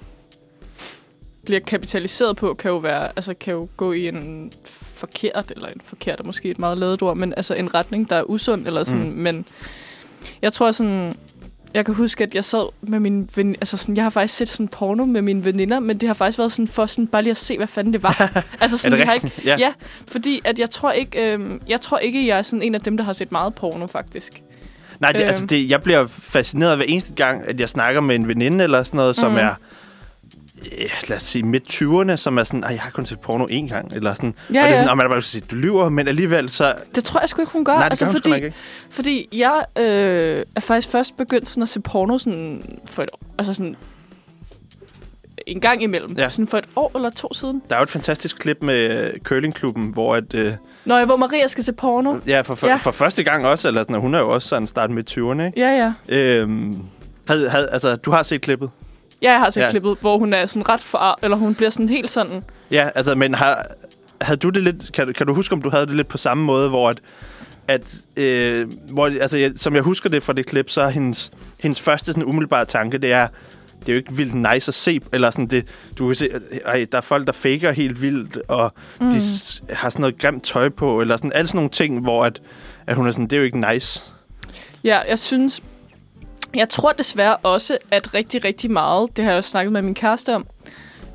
bliver 1.44 1.60
kapitaliseret 1.60 2.36
på, 2.36 2.54
kan 2.54 2.70
jo 2.70 2.76
være, 2.76 3.08
altså 3.16 3.34
kan 3.40 3.54
jo 3.54 3.68
gå 3.76 3.92
i 3.92 4.08
en 4.08 4.52
forkert, 4.64 5.52
eller 5.56 5.68
en 5.68 5.80
forkert 5.84 6.20
er 6.20 6.24
måske 6.24 6.48
et 6.48 6.58
meget 6.58 6.78
lavet 6.78 7.02
ord, 7.02 7.16
men 7.16 7.34
altså 7.36 7.54
en 7.54 7.74
retning, 7.74 8.10
der 8.10 8.16
er 8.16 8.22
usund, 8.22 8.66
eller 8.66 8.84
sådan, 8.84 9.10
mm. 9.10 9.16
men 9.16 9.46
jeg 10.42 10.52
tror 10.52 10.72
sådan, 10.72 11.14
jeg 11.74 11.84
kan 11.84 11.94
huske, 11.94 12.24
at 12.24 12.34
jeg 12.34 12.44
sad 12.44 12.68
med 12.82 13.00
min 13.00 13.28
ven, 13.34 13.48
altså 13.60 13.76
sådan, 13.76 13.96
jeg 13.96 14.04
har 14.04 14.10
faktisk 14.10 14.36
set 14.36 14.48
sådan 14.48 14.68
porno 14.68 15.04
med 15.04 15.22
mine 15.22 15.44
veninder, 15.44 15.80
men 15.80 15.98
det 15.98 16.06
har 16.08 16.14
faktisk 16.14 16.38
været 16.38 16.52
sådan 16.52 16.68
for 16.68 16.86
sådan 16.86 17.06
bare 17.06 17.22
lige 17.22 17.30
at 17.30 17.36
se, 17.36 17.56
hvad 17.56 17.66
fanden 17.66 17.92
det 17.92 18.02
var. 18.02 18.42
altså 18.60 18.78
sådan, 18.78 18.92
er 18.92 18.96
det 18.96 19.04
jeg 19.04 19.08
har 19.08 19.14
ikke, 19.14 19.32
Ja. 19.44 19.56
ja. 19.58 19.72
fordi 20.08 20.40
at 20.44 20.58
jeg 20.58 20.70
tror 20.70 20.92
ikke, 20.92 21.32
øhm, 21.32 21.60
jeg 21.68 21.80
tror 21.80 21.98
ikke, 21.98 22.26
jeg 22.26 22.38
er 22.38 22.42
sådan 22.42 22.62
en 22.62 22.74
af 22.74 22.80
dem, 22.80 22.96
der 22.96 23.04
har 23.04 23.12
set 23.12 23.32
meget 23.32 23.54
porno, 23.54 23.86
faktisk. 23.86 24.42
Nej, 25.00 25.12
det, 25.12 25.20
Øhm. 25.20 25.28
altså 25.28 25.46
det, 25.46 25.70
jeg 25.70 25.82
bliver 25.82 26.06
fascineret 26.06 26.76
hver 26.76 26.84
eneste 26.88 27.14
gang, 27.14 27.48
at 27.48 27.60
jeg 27.60 27.68
snakker 27.68 28.00
med 28.00 28.14
en 28.14 28.28
veninde 28.28 28.64
eller 28.64 28.82
sådan 28.82 28.98
noget, 28.98 29.16
som 29.16 29.30
Mm. 29.32 29.36
er, 29.38 29.54
lad 31.08 31.16
os 31.16 31.23
sige, 31.23 31.42
midt 31.42 31.62
20'erne, 31.73 32.16
som 32.16 32.38
er 32.38 32.44
sådan, 32.44 32.64
"Ej, 32.64 32.70
jeg 32.70 32.80
har 32.80 32.90
kun 32.90 33.06
set 33.06 33.20
porno 33.20 33.44
én 33.50 33.68
gang, 33.68 33.92
eller 33.94 34.14
sådan. 34.14 34.34
Ja, 34.34 34.44
og 34.49 34.52
det 34.52 34.58
er 34.61 34.64
ja. 34.66 34.75
sådan, 34.75 34.87
"Nå, 34.88 34.94
man 34.94 35.06
er 35.06 35.11
bare 35.11 35.23
sige, 35.23 35.42
du 35.50 35.56
lyver, 35.56 35.88
men 35.88 36.08
alligevel 36.08 36.50
så... 36.50 36.75
Det 36.94 37.04
tror 37.04 37.20
jeg 37.20 37.28
sgu 37.28 37.42
ikke, 37.42 37.52
hun 37.52 37.64
gør. 37.64 37.73
nej, 37.73 37.82
det 37.82 37.90
altså, 37.90 38.06
fordi, 38.06 38.28
nok 38.30 38.37
ikke. 38.37 38.54
fordi 38.90 39.28
jeg 39.32 39.64
øh, 39.78 40.42
er 40.56 40.61
faktisk 40.61 40.88
først 40.88 41.16
begyndt 41.16 41.49
sådan 41.49 41.62
at 41.62 41.68
se 41.68 41.80
porno 41.80 42.18
sådan 42.18 42.62
for 42.87 43.02
et 43.02 43.08
år. 43.12 43.18
Altså 43.38 43.54
sådan 43.54 43.76
en 45.46 45.61
gang 45.61 45.82
imellem. 45.82 46.12
Ja. 46.16 46.23
Ja. 46.23 46.28
Sådan 46.28 46.46
for 46.46 46.58
et 46.58 46.64
år 46.76 46.92
eller 46.96 47.11
to 47.11 47.34
siden. 47.34 47.62
Der 47.68 47.75
er 47.75 47.78
jo 47.80 47.82
et 47.82 47.90
fantastisk 47.90 48.38
klip 48.38 48.58
med 48.62 49.04
øh, 49.14 49.20
curlingklubben, 49.20 49.87
hvor 49.87 50.14
at, 50.14 50.34
øh, 50.34 50.52
Når 50.84 50.96
jeg, 50.96 51.06
hvor 51.06 51.16
Maria 51.16 51.46
skal 51.46 51.64
se 51.64 51.73
porno. 51.73 52.16
ja, 52.26 52.40
for, 52.40 52.54
for, 52.54 52.66
Ja. 52.66 52.76
for 52.76 52.90
første 52.90 53.25
gang 53.25 53.46
også, 53.46 53.68
eller 53.68 53.82
sådan, 53.82 54.00
hun 54.00 54.14
er 54.14 54.18
jo 54.18 54.28
også 54.30 54.49
sådan 54.49 54.66
start 54.66 54.90
midt 54.90 55.11
20'erne, 55.18 55.42
ikke? 55.42 55.61
Ja, 55.61 55.92
ja. 56.08 56.16
Øhm, 56.16 56.76
havde, 57.28 57.49
havde, 57.50 57.68
altså, 57.70 57.96
du 57.96 58.11
har 58.11 58.23
set 58.23 58.40
klippet? 58.40 58.70
Ja, 59.23 59.30
jeg 59.33 59.40
har 59.40 59.50
set 59.50 59.61
Ja. 59.61 59.71
klippet, 59.71 59.97
hvor 60.00 60.18
hun 60.18 60.33
er 60.33 60.47
sådan 60.47 60.68
ret 60.68 60.80
for, 60.80 61.18
eller 61.23 61.37
hun 61.37 61.54
bliver 61.54 61.71
sådan 61.71 61.88
helt 61.88 62.11
sådan... 62.11 62.42
Ja, 62.71 62.88
altså, 62.94 63.14
men 63.14 63.35
har, 63.35 63.66
havde 64.21 64.37
du 64.38 64.49
det 64.49 64.62
lidt, 64.62 64.92
kan, 64.92 65.06
du- 65.06 65.12
kan 65.12 65.26
du 65.26 65.35
huske, 65.35 65.52
om 65.52 65.62
du 65.62 65.71
havde 65.71 65.87
det 65.87 65.97
lidt 65.97 66.09
på 66.09 66.18
samme 66.18 66.44
måde, 66.44 66.68
hvor 66.68 66.88
at, 66.88 67.00
at 67.68 67.83
øh, 68.16 68.68
hvor, 68.92 69.06
altså, 69.06 69.38
jeg, 69.38 69.52
som 69.56 69.75
jeg 69.75 69.83
husker 69.83 70.09
det 70.11 70.23
fra 70.23 70.33
det 70.33 70.47
klip, 70.47 70.71
så 70.71 70.80
er 70.83 70.88
hendes, 70.88 71.33
hendes 71.61 71.80
første 71.80 72.06
sådan 72.06 72.25
umiddelbare 72.25 72.64
tanke, 72.64 72.99
det 72.99 73.12
er, 73.12 73.28
det 73.80 73.88
er 73.88 73.92
jo 73.92 73.97
ikke 73.99 74.12
vildt 74.12 74.35
nice 74.35 74.68
at 74.68 74.75
se, 74.75 75.00
eller 75.12 75.30
sådan 75.30 75.47
det, 75.47 75.64
du 75.99 76.06
kan 76.06 76.14
se, 76.14 76.28
ej, 76.64 76.87
der 76.92 76.99
er 76.99 77.02
folk, 77.02 77.26
der 77.26 77.33
faker 77.33 77.73
helt 77.73 78.02
vildt, 78.02 78.38
og 78.49 78.73
mm. 79.00 79.11
de 79.11 79.16
har 79.71 79.88
sådan 79.90 80.00
noget 80.00 80.18
grimt 80.18 80.42
tøj 80.44 80.68
på, 80.68 81.00
eller 81.00 81.16
sådan, 81.16 81.33
alle 81.35 81.49
sådan 81.49 81.59
nogle 81.59 81.71
ting, 81.71 82.00
hvor 82.00 82.25
at, 82.25 82.42
at 82.87 82.97
hun 82.97 83.06
er 83.06 83.11
sådan, 83.11 83.25
det 83.25 83.33
er 83.33 83.38
jo 83.38 83.44
ikke 83.44 83.73
nice. 83.73 84.02
Ja, 84.85 84.99
jeg 85.09 85.18
synes... 85.18 85.62
Jeg 86.54 86.68
tror 86.68 86.92
desværre 86.92 87.37
også, 87.37 87.78
at 87.90 88.14
rigtig, 88.14 88.44
rigtig 88.44 88.70
meget, 88.70 89.16
det 89.16 89.25
har 89.25 89.32
jeg 89.32 89.38
også 89.38 89.50
snakket 89.50 89.73
med 89.73 89.82
min 89.82 89.94
kæreste 89.94 90.34
om, 90.34 90.46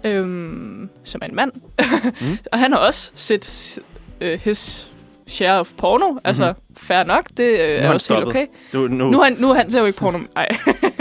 øhm, 0.03 0.89
som 1.03 1.21
er 1.23 1.27
en 1.27 1.35
mand, 1.35 1.51
mm. 2.21 2.37
og 2.51 2.59
han 2.59 2.71
har 2.71 2.79
også 2.79 3.11
set 3.15 3.79
øh, 4.21 4.39
his 4.39 4.91
share 5.27 5.59
of 5.59 5.71
porno. 5.77 6.07
Mm-hmm. 6.07 6.19
Altså, 6.23 6.53
fair 6.77 7.03
nok, 7.03 7.25
det 7.37 7.43
øh, 7.43 7.59
er 7.59 7.81
han 7.81 7.93
også 7.93 8.13
helt 8.13 8.21
stoppet. 8.21 8.27
okay. 8.27 8.45
Du, 8.73 8.87
nu, 8.87 9.11
Nu 9.11 9.19
er 9.19 9.23
han, 9.23 9.35
nu 9.39 9.49
er 9.49 9.53
han 9.53 9.71
ser 9.71 9.79
jo 9.79 9.85
ikke 9.85 9.99
porno. 9.99 10.19
Nej. 10.35 10.47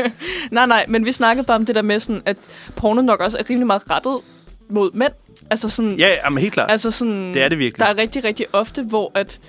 nej, 0.50 0.66
nej, 0.66 0.84
men 0.88 1.04
vi 1.04 1.12
snakkede 1.12 1.46
bare 1.46 1.56
om 1.56 1.66
det 1.66 1.74
der 1.74 1.82
med, 1.82 2.00
sådan, 2.00 2.22
at 2.26 2.36
porno 2.76 3.02
nok 3.02 3.20
også 3.20 3.38
er 3.38 3.42
rimelig 3.50 3.66
meget 3.66 3.90
rettet 3.90 4.16
mod 4.68 4.90
mænd. 4.92 5.12
Altså 5.50 5.68
sådan, 5.68 5.94
ja, 5.94 6.08
jamen, 6.24 6.38
helt 6.38 6.52
klart. 6.52 6.70
altså 6.70 6.90
sådan, 6.90 7.34
det 7.34 7.42
er 7.42 7.48
det 7.48 7.58
virkelig. 7.58 7.86
der 7.86 7.92
er 7.92 7.96
rigtig, 7.96 8.24
rigtig 8.24 8.46
ofte, 8.52 8.82
hvor 8.82 9.12
at, 9.14 9.40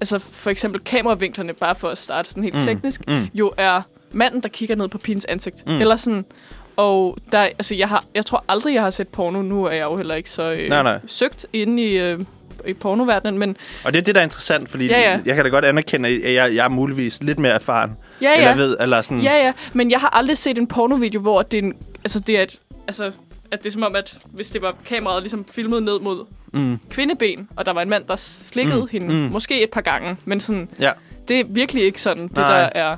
altså 0.00 0.18
for 0.18 0.50
eksempel 0.50 0.80
kameravinklerne, 0.80 1.52
bare 1.52 1.74
for 1.74 1.88
at 1.88 1.98
starte 1.98 2.28
sådan 2.28 2.42
helt 2.42 2.54
mm. 2.54 2.60
teknisk, 2.60 3.08
mm. 3.08 3.22
jo 3.34 3.52
er 3.56 3.80
manden, 4.12 4.42
der 4.42 4.48
kigger 4.48 4.76
ned 4.76 4.88
på 4.88 4.98
pigens 4.98 5.24
ansigt. 5.24 5.66
Mm. 5.66 5.80
Eller 5.80 5.96
sådan, 5.96 6.24
og 6.76 7.16
der, 7.32 7.38
altså 7.40 7.74
jeg, 7.74 7.88
har, 7.88 8.04
jeg 8.14 8.26
tror 8.26 8.44
aldrig, 8.48 8.74
jeg 8.74 8.82
har 8.82 8.90
set 8.90 9.08
porno. 9.08 9.42
Nu 9.42 9.64
er 9.64 9.70
jeg 9.72 9.82
jo 9.84 9.96
heller 9.96 10.14
ikke 10.14 10.30
så 10.30 10.52
øh, 10.52 10.68
Nej, 10.68 10.82
nej. 10.82 10.98
søgt 11.06 11.46
inde 11.52 11.82
i, 11.82 11.98
øh, 11.98 12.20
i 12.66 12.72
pornoverdenen, 12.72 13.38
men 13.38 13.56
Og 13.84 13.92
det 13.92 13.98
er 14.00 14.04
det, 14.04 14.14
der 14.14 14.20
er 14.20 14.24
interessant, 14.24 14.68
fordi 14.68 14.86
Ja, 14.86 15.00
ja. 15.00 15.18
jeg 15.26 15.34
kan 15.34 15.44
da 15.44 15.50
godt 15.50 15.64
anerkende, 15.64 16.08
at 16.08 16.34
jeg, 16.34 16.54
jeg 16.54 16.64
er 16.64 16.68
muligvis 16.68 17.22
lidt 17.22 17.38
mere 17.38 17.52
erfaren. 17.52 17.92
ja, 18.22 18.34
Eller 18.36 18.48
ja. 18.50 18.56
ved, 18.56 18.76
eller 18.80 19.02
sådan... 19.02 19.20
Ja, 19.22 19.34
ja, 19.46 19.52
men 19.72 19.90
jeg 19.90 20.00
har 20.00 20.08
aldrig 20.08 20.38
set 20.38 20.58
en 20.58 20.66
pornovideo, 20.66 21.20
hvor 21.20 21.42
det 21.42 21.58
er 21.58 21.62
en, 21.62 21.74
altså 22.04 22.20
det 22.20 22.38
er 22.38 22.42
et, 22.42 22.58
altså, 22.86 23.12
at 23.52 23.58
det 23.58 23.66
er 23.66 23.70
som 23.70 23.82
om, 23.82 23.96
at 23.96 24.18
hvis 24.30 24.50
det 24.50 24.62
var 24.62 24.74
kameraet 24.88 25.22
ligesom 25.22 25.44
filmet 25.52 25.82
ned 25.82 26.00
mod 26.00 26.24
Mm, 26.54 26.78
kvindeben, 26.90 27.48
og 27.56 27.66
der 27.66 27.72
var 27.72 27.82
en 27.82 27.88
mand, 27.88 28.04
der 28.08 28.16
slikkede 28.16 28.80
Mm, 28.80 28.88
hende, 28.92 29.06
mm. 29.06 29.12
måske 29.32 29.62
et 29.62 29.70
par 29.70 29.80
gange, 29.80 30.16
men 30.24 30.40
sådan, 30.40 30.68
ja. 30.80 30.92
det 31.28 31.40
er 31.40 31.44
virkelig 31.48 31.82
ikke 31.84 32.00
sådan, 32.02 32.28
det 32.28 32.36
Nej. 32.36 32.48
der 32.60 32.68
er... 32.74 32.96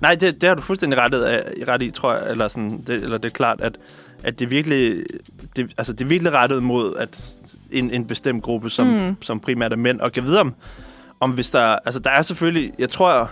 Nej, 0.00 0.14
det, 0.14 0.40
det 0.40 0.48
har 0.48 0.54
du 0.56 0.62
fuldstændig 0.62 0.98
rettet, 0.98 1.22
af- 1.22 1.52
ret 1.68 1.82
i, 1.82 1.90
tror 1.90 2.14
jeg. 2.14 2.30
Eller, 2.30 2.48
sådan, 2.48 2.70
det, 2.70 2.90
eller 2.90 3.18
det 3.18 3.30
er 3.30 3.34
klart, 3.34 3.60
at, 3.60 3.76
at 4.24 4.38
det, 4.38 4.50
virkelig, 4.50 5.04
det, 5.56 5.74
altså, 5.78 5.92
det 5.92 6.00
er 6.04 6.08
virkelig 6.08 6.32
rettet 6.32 6.62
mod 6.62 6.96
at 6.96 7.30
en, 7.72 7.90
en 7.90 8.04
bestemt 8.06 8.42
gruppe, 8.42 8.70
som, 8.70 8.86
mm. 8.86 8.92
Mm. 8.92 9.22
som 9.22 9.40
primært 9.40 9.72
er 9.72 9.76
mænd. 9.76 10.00
Og 10.00 10.12
kan 10.12 10.24
vide 10.24 10.40
om, 10.40 10.54
om 11.20 11.30
hvis 11.30 11.50
der... 11.50 11.60
Altså, 11.60 12.00
der 12.00 12.10
er 12.10 12.22
selvfølgelig... 12.22 12.72
Jeg 12.78 12.88
tror... 12.88 13.30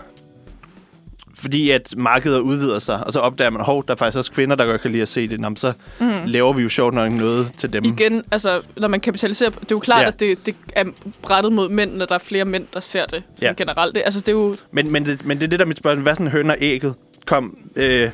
Fordi 1.41 1.71
at 1.71 1.95
markedet 1.99 2.39
udvider 2.41 2.79
sig, 2.79 3.05
og 3.07 3.13
så 3.13 3.21
opdager 3.21 3.51
man, 3.51 3.63
hov, 3.65 3.85
der 3.87 3.93
er 3.93 3.97
faktisk 3.97 4.19
også 4.19 4.33
kvinder, 4.33 4.57
der 4.57 4.65
godt 4.67 4.81
kan 4.81 4.91
lide 4.91 5.03
at 5.03 5.09
se 5.09 5.29
det. 5.29 5.41
Nå, 5.41 5.51
så 5.57 5.73
Mm. 6.01 6.07
laver 6.27 6.53
vi 6.53 6.63
jo 6.63 6.69
sjovt 6.69 6.95
nok 6.95 7.13
noget 7.13 7.53
til 7.59 7.73
dem. 7.73 7.85
Igen, 7.85 8.25
altså, 8.33 8.61
når 8.77 8.89
man 8.89 9.01
kapitaliserer... 9.01 9.51
Det 9.51 9.61
er 9.61 9.67
jo 9.71 9.79
klart, 9.79 10.03
Ja. 10.03 10.07
at 10.09 10.21
det, 10.21 10.47
det 10.47 10.55
er 10.73 10.85
rettet 11.31 11.53
mod 11.53 11.69
mænd, 11.69 11.95
når 11.95 12.05
der 12.07 12.15
er 12.15 12.19
flere 12.19 12.45
mænd, 12.45 12.67
der 12.75 12.81
ser 12.81 13.07
det 13.07 13.23
ja. 13.43 13.53
generelt. 13.57 13.95
Det, 13.95 14.03
altså, 14.05 14.21
det 14.21 14.29
er 14.29 14.33
jo... 14.33 14.57
Men, 14.73 14.93
men, 14.93 15.07
det, 15.07 15.27
men 15.27 15.39
det 15.39 15.45
er 15.45 15.49
det 15.51 15.59
der 15.59 15.65
er 15.65 15.69
mit 15.69 15.79
spørgsmål. 15.79 16.03
Hvad 16.03 16.13
er 16.13 16.15
sådan 16.17 16.31
høn 16.33 16.51
og 16.51 16.57
ægget? 16.61 16.95
Kom, 17.27 17.57
øh, 17.77 18.11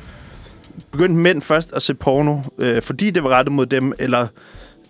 begyndte 0.91 1.15
mænd 1.21 1.41
først 1.41 1.73
at 1.73 1.81
se 1.81 1.93
porno, 1.93 2.37
øh, 2.57 2.81
fordi 2.81 3.09
det 3.11 3.23
var 3.23 3.29
rettet 3.29 3.53
mod 3.53 3.65
dem, 3.65 3.93
eller 3.99 4.27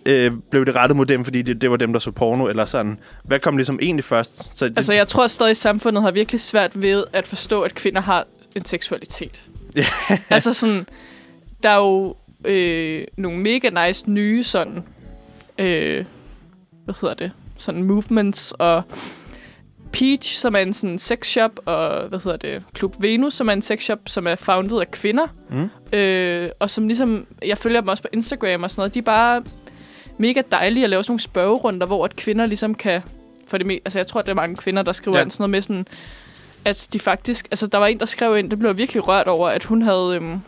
øh, 0.06 0.32
blev 0.50 0.66
det 0.66 0.74
rettet 0.74 0.96
mod 0.96 1.06
dem, 1.06 1.24
fordi 1.24 1.42
det, 1.42 1.60
det 1.60 1.70
var 1.70 1.76
dem, 1.76 1.92
der 1.92 2.00
så 2.00 2.10
porno, 2.10 2.46
eller 2.46 2.64
sådan? 2.64 2.96
Hvad 3.24 3.40
kom 3.40 3.56
ligesom 3.56 3.78
egentlig 3.82 4.04
først? 4.04 4.58
Så 4.58 4.68
det, 4.68 4.76
Altså, 4.76 4.92
jeg 4.92 5.08
tror 5.08 5.26
stadig, 5.26 5.50
at 5.50 5.56
samfundet 5.56 6.02
har 6.02 6.10
virkelig 6.10 6.40
svært 6.40 6.82
ved 6.82 7.04
at 7.12 7.26
forstå, 7.26 7.62
at 7.62 7.74
kvinder 7.74 8.00
har 8.00 8.26
en 8.56 8.64
seksualitet. 8.64 9.42
Altså 10.30 10.52
sådan, 10.52 10.86
der 11.62 11.70
er 11.70 11.76
jo 11.76 12.16
øh, 12.44 13.04
nogle 13.16 13.38
mega 13.38 13.86
nice 13.86 14.10
nye 14.10 14.44
sådan, 14.44 14.82
øh, 15.58 16.04
hvad 16.84 16.94
hedder 17.00 17.14
det, 17.14 17.32
sådan 17.58 17.82
movements 17.82 18.52
og 18.52 18.82
Peach, 19.92 20.34
som 20.34 20.54
er 20.54 20.58
en 20.58 20.72
sådan 20.72 20.98
sexshop, 20.98 21.60
og 21.64 22.08
hvad 22.08 22.18
hedder 22.18 22.36
det, 22.36 22.62
Klub 22.74 22.94
Venus, 22.98 23.34
som 23.34 23.48
er 23.48 23.52
en 23.52 23.62
sexshop, 23.62 23.98
som 24.06 24.26
er 24.26 24.34
founded 24.34 24.78
af 24.80 24.90
kvinder. 24.90 25.26
Mm. 25.50 25.98
Øh, 25.98 26.50
og 26.60 26.70
som 26.70 26.88
ligesom, 26.88 27.26
jeg 27.44 27.58
følger 27.58 27.80
dem 27.80 27.88
også 27.88 28.02
på 28.02 28.08
Instagram 28.12 28.62
og 28.62 28.70
sådan 28.70 28.80
noget, 28.80 28.94
de 28.94 28.98
er 28.98 29.02
bare 29.02 29.42
mega 30.18 30.42
dejlige 30.52 30.84
at 30.84 30.90
lave 30.90 31.02
sådan 31.04 31.12
nogle 31.12 31.20
spørgerunder, 31.20 31.86
hvor 31.86 32.04
at 32.04 32.16
kvinder 32.16 32.46
ligesom 32.46 32.74
kan, 32.74 33.02
for 33.46 33.58
det 33.58 33.80
altså 33.84 33.98
jeg 33.98 34.06
tror, 34.06 34.20
at 34.20 34.26
der 34.26 34.32
er 34.32 34.36
mange 34.36 34.56
kvinder, 34.56 34.82
der 34.82 34.92
skriver 34.92 35.16
Ja. 35.16 35.22
ind 35.22 35.30
sådan 35.30 35.42
noget 35.42 35.50
med 35.50 35.62
sådan, 35.62 35.86
at 36.64 36.88
de 36.92 36.98
faktisk, 36.98 37.48
altså 37.50 37.66
der 37.66 37.78
var 37.78 37.86
en, 37.86 38.00
der 38.00 38.06
skrev 38.06 38.36
ind, 38.38 38.50
det 38.50 38.58
blev 38.58 38.76
virkelig 38.76 39.08
rørt 39.08 39.26
over, 39.26 39.48
at 39.48 39.64
hun 39.64 39.82
havde 39.82 40.12
øhm, 40.16 40.40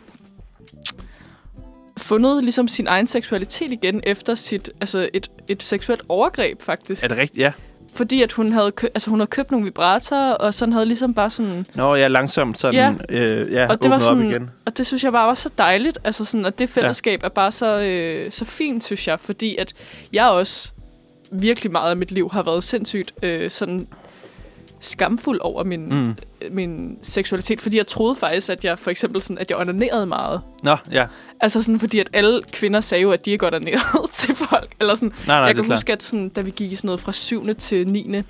fundet 1.98 2.44
ligesom 2.44 2.68
sin 2.68 2.86
egen 2.86 3.06
seksualitet 3.06 3.72
igen 3.72 4.00
efter 4.06 4.34
sit, 4.34 4.70
altså 4.80 5.08
et, 5.14 5.30
et 5.48 5.62
seksuelt 5.62 6.02
overgreb 6.08 6.62
faktisk. 6.62 7.04
Er 7.04 7.08
det 7.08 7.18
rigtigt? 7.18 7.38
Ja. 7.40 7.52
Fordi 7.98 8.22
at 8.22 8.32
hun 8.32 8.52
havde, 8.52 8.72
kø- 8.72 8.86
altså 8.94 9.10
hun 9.10 9.18
havde 9.20 9.30
købt 9.30 9.50
nogle 9.50 9.64
vibratorer, 9.64 10.32
og 10.32 10.54
sådan 10.54 10.72
havde 10.72 10.86
ligesom 10.86 11.14
bare 11.14 11.30
sådan, 11.30 11.66
Nå, 11.74 11.94
ja, 11.94 12.08
langsomt 12.08 12.58
sådan, 12.58 12.74
Ja. 13.10 13.16
øh, 13.18 13.52
ja, 13.52 13.66
Og 13.68 13.82
det 13.82 13.90
var 13.90 13.96
åbnet 13.96 14.08
op 14.08 14.16
sådan- 14.16 14.30
igen. 14.30 14.50
Og 14.66 14.78
det 14.78 14.86
synes 14.86 15.04
jeg 15.04 15.12
bare 15.12 15.26
var 15.28 15.34
så 15.34 15.48
dejligt. 15.58 15.98
Altså 16.04 16.24
sådan, 16.24 16.46
at 16.46 16.58
det 16.58 16.68
fællesskab 16.68 17.20
ja. 17.22 17.26
er 17.26 17.30
bare 17.30 17.52
så, 17.52 17.80
øh, 17.82 18.32
så 18.32 18.44
fint, 18.44 18.84
synes 18.84 19.08
jeg. 19.08 19.20
Fordi 19.20 19.56
at 19.56 19.72
jeg 20.12 20.28
også 20.28 20.70
virkelig 21.32 21.72
meget 21.72 21.90
af 21.90 21.96
mit 21.96 22.12
liv 22.12 22.30
har 22.32 22.42
været 22.42 22.64
sindssygt 22.64 23.12
øh, 23.22 23.50
sådan 23.50 23.86
skamfuld 24.80 25.40
over 25.40 25.64
min, 25.64 25.86
Mm. 25.90 26.14
min 26.50 26.98
seksualitet. 27.02 27.60
Fordi 27.60 27.76
jeg 27.76 27.86
troede 27.86 28.14
faktisk, 28.14 28.50
at 28.50 28.64
jeg 28.64 28.78
for 28.78 28.90
eksempel 28.90 29.22
sådan, 29.22 29.38
at 29.38 29.50
jeg 29.50 29.58
onanerede 29.58 30.06
meget. 30.06 30.40
Nå, 30.62 30.76
ja. 30.92 31.06
Altså 31.40 31.62
sådan, 31.62 31.80
fordi 31.80 31.98
at 31.98 32.08
alle 32.12 32.42
kvinder 32.52 32.80
sagde 32.80 33.02
jo, 33.02 33.10
at 33.10 33.24
de 33.24 33.30
ikke 33.30 33.46
onanerede 33.46 34.08
til 34.14 34.34
folk. 34.34 34.72
Eller 34.80 34.94
sådan. 34.94 35.12
Nej, 35.26 35.36
nej, 35.36 35.46
jeg 35.46 35.54
kan 35.54 35.64
huske, 35.64 35.92
at 35.92 36.02
sådan, 36.02 36.28
da 36.28 36.40
vi 36.40 36.50
gik 36.50 36.72
i 36.72 36.76
sådan 36.76 36.88
noget 36.88 37.00
fra 37.00 37.12
7. 37.12 37.54
til 37.54 37.86
9. 37.88 38.22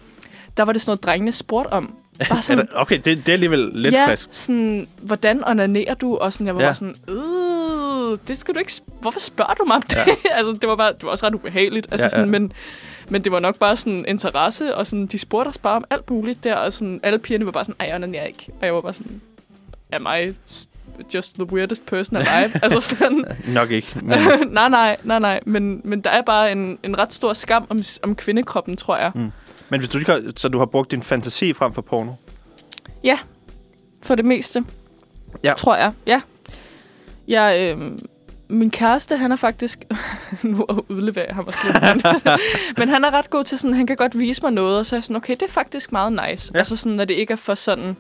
Der 0.57 0.63
var 0.65 0.73
det 0.73 0.83
sådan 0.83 0.91
noget, 0.91 1.05
drengene 1.05 1.33
spurgte 1.33 1.73
om. 1.73 1.95
Bare 2.31 2.43
sådan, 2.43 2.67
det, 2.67 2.75
okay, 2.77 2.97
det, 2.97 3.05
det 3.17 3.29
er 3.29 3.33
alligevel 3.33 3.71
lidt 3.75 3.95
ja, 3.95 4.07
frisk. 4.09 4.29
sådan, 4.33 4.89
hvordan 5.03 5.45
onanerer 5.49 5.95
du? 5.95 6.17
Og 6.17 6.33
sådan, 6.33 6.47
jeg 6.47 6.55
var 6.55 6.61
Ja. 6.61 6.67
bare 6.67 6.75
sådan, 6.75 6.95
øh, 7.09 8.19
det 8.29 8.39
skal 8.39 8.55
du 8.55 8.59
ikke... 8.59 8.73
Hvorfor 9.01 9.21
spørger 9.21 9.55
du 9.55 9.65
mig 9.65 9.77
om 9.77 9.83
det? 9.83 9.97
Ja. 9.97 10.05
Altså, 10.39 10.53
det 10.61 10.69
var, 10.69 10.77
bare, 10.77 10.93
det 10.93 11.03
var 11.03 11.11
også 11.11 11.27
ret 11.27 11.35
ubehageligt. 11.35 11.87
Altså, 11.91 12.05
Ja, 12.05 12.07
ja, 12.07 12.11
sådan. 12.11 12.31
Men, 12.31 12.51
men 13.11 13.25
det 13.25 13.33
var 13.33 13.39
nok 13.39 13.59
bare 13.59 13.77
sådan 13.77 14.05
interesse, 14.09 14.75
og 14.77 14.87
sådan, 14.87 15.07
de 15.07 15.19
spurgte 15.19 15.49
os 15.49 15.59
bare 15.59 15.77
om 15.77 15.85
alt 15.91 16.11
muligt 16.11 16.45
der, 16.45 16.57
og 16.57 16.73
sådan, 16.73 17.01
alle 17.03 17.19
pigerne 17.19 17.47
var 17.47 17.53
bare 17.53 17.65
sådan, 17.65 17.77
ej, 17.81 17.87
jeg 17.87 17.95
onanerer 17.95 18.25
ikke. 18.25 18.47
Og 18.61 18.67
jeg 18.67 18.75
var 18.75 18.81
bare 18.81 18.95
sådan, 18.95 19.21
am 19.93 20.07
I 20.21 20.35
just 21.15 21.35
the 21.35 21.53
weirdest 21.53 21.87
person 21.87 22.17
alive? 22.17 22.53
altså 22.63 22.81
sådan, 22.81 23.25
Nok 23.47 23.71
ikke. 23.71 23.89
Men, 23.95 24.19
nej, 24.51 24.69
nej, 24.69 24.97
nej, 25.03 25.19
nej. 25.19 25.41
Men, 25.47 25.81
men 25.85 26.01
der 26.01 26.11
er 26.11 26.23
bare 26.23 26.53
en, 26.53 26.79
en 26.83 26.99
ret 26.99 27.13
stor 27.13 27.33
skam 27.33 27.67
om, 27.69 27.79
om 28.03 28.15
kvindekroppen, 28.17 28.77
tror 28.77 28.97
jeg. 28.97 29.13
men 29.69 29.81
hvis 29.81 29.89
du 29.89 29.99
ikke 29.99 30.13
har, 30.13 30.23
så 30.37 30.49
du 30.49 30.59
har 30.59 30.67
brugt 30.67 30.91
din 30.91 31.03
fantasi 31.03 31.53
frem 31.53 31.75
for 31.75 31.83
porno? 31.83 32.13
For 34.03 34.15
det 34.15 34.25
meste. 34.25 34.65
Ja. 35.45 35.53
Tror 35.57 35.77
jeg. 35.77 35.93
Ja. 36.07 36.21
Jeg, 37.29 37.77
øh, 37.79 37.99
min 38.49 38.71
kæreste, 38.71 39.17
han 39.17 39.33
er 39.33 39.37
faktisk... 39.37 39.79
nu 40.43 40.67
udleverer 40.89 41.27
jeg 41.27 41.35
ham 41.35 41.47
og 41.47 41.55
Men 42.79 42.89
han 42.89 43.05
er 43.05 43.11
ret 43.15 43.31
god 43.31 43.45
til 43.45 43.59
sådan, 43.59 43.77
han 43.77 43.87
kan 43.87 43.97
godt 43.97 44.19
vise 44.19 44.43
mig 44.43 44.53
noget, 44.53 44.79
og 44.79 44.87
så 44.87 44.97
er 44.97 44.99
jeg 44.99 45.05
sådan, 45.05 45.17
okay, 45.17 45.33
det 45.35 45.43
er 45.43 45.49
faktisk 45.53 45.93
meget 45.93 46.13
nice. 46.29 46.51
Ja. 46.55 46.59
Altså 46.59 46.77
sådan, 46.77 46.97
når 46.97 47.05
det 47.05 47.15
ikke 47.15 47.33
er 47.33 47.37
for 47.37 47.55
sådan 47.55 47.97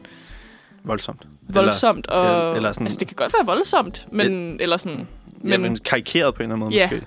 Voldsomt. 0.85 1.23
voldsomt. 1.49 2.07
Eller, 2.11 2.21
og, 2.21 2.41
eller, 2.41 2.55
eller 2.57 2.73
sådan, 2.73 2.87
Altså, 2.87 2.99
det 2.99 3.09
kan 3.09 3.15
godt 3.15 3.33
være 3.39 3.47
voldsomt, 3.47 4.07
men... 4.13 4.57
eller 4.61 4.77
sådan... 4.77 5.09
men, 5.41 5.53
ja, 5.53 5.59
Men, 5.59 5.79
karikeret 5.79 6.35
på 6.35 6.43
en 6.43 6.51
eller 6.53 6.55
anden 6.55 6.69
måde 6.71 6.75
Ja. 6.75 6.87
måske. 6.91 7.07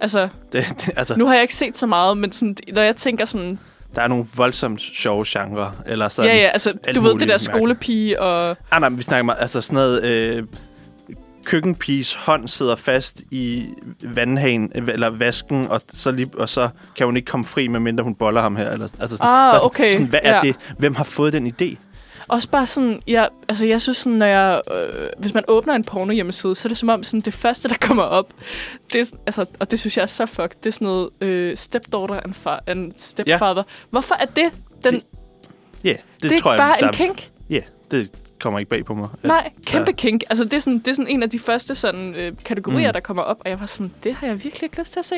altså, 0.00 0.28
Det, 0.52 0.66
det, 0.80 0.90
altså, 0.96 1.16
nu 1.16 1.26
har 1.26 1.34
jeg 1.34 1.42
ikke 1.42 1.54
set 1.54 1.78
så 1.78 1.86
meget, 1.86 2.16
men 2.18 2.32
sådan, 2.32 2.56
når 2.72 2.82
jeg 2.82 2.96
tænker 2.96 3.24
sådan... 3.24 3.58
der 3.94 4.02
er 4.02 4.08
nogle 4.08 4.26
voldsomt 4.34 4.80
sjove 4.80 5.24
genrer. 5.28 5.70
Eller 5.86 6.08
sådan, 6.08 6.30
ja, 6.30 6.36
ja, 6.36 6.48
altså, 6.48 6.72
alt 6.86 6.94
du 6.96 7.00
ved, 7.00 7.18
det 7.18 7.28
der 7.28 7.38
skolepige 7.38 8.20
og... 8.20 8.56
Ah, 8.70 8.80
nej, 8.80 8.88
men 8.88 8.98
vi 8.98 9.02
snakker 9.02 9.22
meget, 9.22 9.40
altså 9.40 9.60
sådan 9.60 9.74
noget... 9.74 10.04
Øh, 10.04 10.42
køkkenpiges 11.44 12.14
hånd 12.14 12.48
sidder 12.48 12.76
fast 12.76 13.22
i 13.30 13.66
vandhagen, 14.02 14.72
eller 14.74 15.10
vasken, 15.10 15.68
og 15.68 15.80
så, 15.92 16.10
lige, 16.10 16.30
og 16.38 16.48
så 16.48 16.68
kan 16.96 17.06
hun 17.06 17.16
ikke 17.16 17.26
komme 17.26 17.44
fri, 17.44 17.68
medmindre 17.68 18.04
hun 18.04 18.14
boller 18.14 18.40
ham 18.42 18.56
her. 18.56 18.70
Eller, 18.70 18.88
altså 19.00 19.16
sådan, 19.16 19.30
Ah, 19.30 19.52
bare 19.52 19.54
sådan- 19.54 19.66
okay. 19.66 19.92
Sådan, 19.92 20.06
hvad 20.06 20.20
er 20.22 20.34
ja. 20.34 20.40
det? 20.42 20.56
Hvem 20.78 20.94
har 20.94 21.04
fået 21.04 21.32
den 21.32 21.46
idé? 21.60 21.76
Også 22.28 22.48
bare 22.50 22.66
sådan, 22.66 23.00
jeg, 23.06 23.28
altså 23.48 23.66
jeg 23.66 23.80
synes 23.80 23.98
sådan, 23.98 24.18
når 24.18 24.26
jeg, 24.26 24.60
øh, 24.74 25.08
hvis 25.18 25.34
man 25.34 25.44
åbner 25.48 25.74
en 25.74 25.84
porno 25.84 26.12
hjemmeside, 26.12 26.54
så 26.56 26.68
er 26.68 26.70
det 26.70 26.78
som 26.78 26.88
om 26.88 27.02
sådan, 27.02 27.20
det 27.20 27.34
første, 27.34 27.68
der 27.68 27.74
kommer 27.80 28.02
op, 28.02 28.26
det 28.92 29.00
er, 29.00 29.16
altså, 29.26 29.46
og 29.60 29.70
det 29.70 29.80
synes 29.80 29.96
jeg 29.96 30.02
er 30.02 30.06
så 30.06 30.26
fuck, 30.26 30.54
det 30.62 30.66
er 30.66 30.70
sådan 30.72 30.86
noget 30.86 31.08
øh, 31.20 31.56
stepdaughter 31.56 32.20
and, 32.24 32.34
far, 32.34 32.62
and 32.66 32.92
stepfather. 32.96 33.54
Ja. 33.56 33.62
Hvorfor 33.90 34.14
er 34.14 34.24
det 34.24 34.50
den, 34.84 34.94
det, 34.94 35.02
Ja, 35.84 35.88
yeah, 35.88 35.98
det, 36.22 36.30
det 36.30 36.32
er 36.36 36.40
tror 36.40 36.50
jeg, 36.52 36.58
bare 36.58 36.76
der, 36.80 36.86
en 36.88 36.92
kink? 36.94 37.30
Ja, 37.50 37.60
det 37.90 38.10
kommer 38.42 38.58
ikke 38.58 38.68
bag 38.68 38.84
på 38.84 38.94
mig. 38.94 39.08
Nej, 39.22 39.50
kæmpe 39.66 39.90
Ja. 39.90 39.96
kink. 39.96 40.22
Altså, 40.30 40.44
det 40.44 40.54
er, 40.54 40.58
sådan, 40.58 40.78
det 40.78 40.88
er 40.88 40.94
sådan 40.94 41.08
en 41.08 41.22
af 41.22 41.30
de 41.30 41.38
første 41.38 41.74
sådan, 41.74 42.14
øh, 42.14 42.32
kategorier, 42.44 42.88
Mm. 42.88 42.92
der 42.92 43.00
kommer 43.00 43.22
op, 43.22 43.36
og 43.44 43.50
jeg 43.50 43.60
var 43.60 43.66
sådan, 43.66 43.92
det 44.04 44.14
har 44.14 44.26
jeg 44.26 44.34
virkelig 44.44 44.62
ikke 44.62 44.78
lyst 44.78 44.92
til 44.92 44.98
at 44.98 45.04
se. 45.04 45.14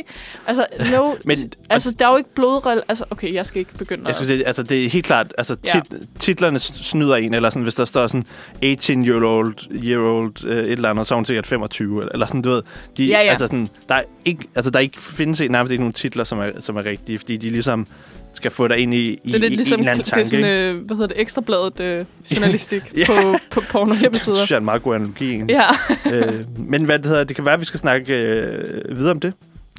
Altså, 0.47 0.67
no, 0.93 1.15
Men 1.25 1.53
altså 1.71 1.91
der 1.99 2.07
er 2.07 2.11
jo 2.11 2.17
ikke 2.17 2.35
blodrel... 2.35 2.83
Altså, 2.89 3.05
okay, 3.11 3.35
jeg 3.35 3.47
skal 3.47 3.59
ikke 3.61 3.75
begynde 3.79 4.03
Jeg 4.09 4.21
at... 4.21 4.27
sige, 4.27 4.47
altså 4.47 4.63
det 4.63 4.85
er 4.85 4.89
helt 4.91 5.05
klart, 5.07 5.35
altså 5.39 5.57
Ja. 5.75 5.81
tit, 5.81 6.09
titlerne 6.19 6.59
s- 6.59 6.63
snyder 6.63 7.17
en, 7.17 7.35
eller 7.35 7.51
sådan, 7.51 7.63
hvis 7.63 7.75
der 7.75 7.85
står 7.85 8.07
sådan 8.07 8.27
18 8.63 9.09
year 9.09 9.25
old, 9.25 9.55
year 9.85 9.99
old 10.09 10.45
øh, 10.47 10.59
et 10.59 10.73
eller 10.73 10.91
andet, 10.91 11.07
så 11.07 11.15
er 11.15 11.17
hun 11.17 11.25
sikkert 11.25 11.47
25, 11.47 11.99
eller, 12.01 12.13
eller 12.13 12.27
sådan, 12.27 12.43
du 12.43 12.51
ved. 12.51 12.63
De, 12.97 13.05
Ja, 13.07 13.23
ja. 13.23 13.31
Altså 13.31 13.47
sådan, 13.47 13.67
der 13.89 13.95
er 13.95 14.03
ikke, 14.25 14.45
altså 14.55 14.71
der 14.71 14.79
er 14.79 14.83
ikke, 14.83 15.01
findes 15.01 15.41
nærmest 15.41 15.71
ikke 15.73 15.83
nogen 15.83 15.93
titler, 15.93 16.25
som 16.25 16.39
er, 16.39 16.51
som 16.59 16.77
er 16.77 16.87
rigtige, 16.87 17.19
fordi 17.19 17.37
de 17.37 17.51
ligesom 17.51 17.87
skal 18.35 18.51
få 18.51 18.69
dig 18.69 18.79
ind 18.79 18.95
i, 18.95 18.97
i, 18.99 19.21
det 19.25 19.35
er 19.35 19.39
lidt 19.39 19.53
i 19.53 19.57
ligesom, 19.57 19.81
en 19.81 19.89
eller 19.89 19.93
anden 19.93 20.05
det 20.05 20.11
er 20.11 20.15
tanke. 20.15 20.31
sådan, 20.31 20.77
øh, 20.77 20.87
hvad 20.87 20.97
hedder 20.97 21.07
det, 21.09 21.21
ekstrabladet 21.21 21.81
øh, 21.81 22.07
journalistik 22.35 22.83
Ja. 22.97 23.07
på, 23.07 23.39
på 23.51 23.61
porno 23.71 23.91
det 23.93 24.01
hjemmesider. 24.01 24.37
synes 24.37 24.51
jeg 24.51 24.57
er 24.57 24.61
en 24.61 24.65
meget 24.65 24.83
god 24.83 24.95
analogi, 24.95 25.31
egentlig. 25.33 25.61
Ja, 26.07 26.11
øh, 26.13 26.45
men 26.59 26.85
hvad 26.85 26.99
det 26.99 27.07
hedder, 27.07 27.25
det 27.25 27.37
kan 27.37 27.45
være, 27.45 27.55
at 27.55 27.61
vi 27.61 27.65
skal 27.65 27.81
snakke 27.81 28.15
øh, 28.23 28.97
videre 28.97 29.11
om 29.11 29.21
det. 29.21 29.33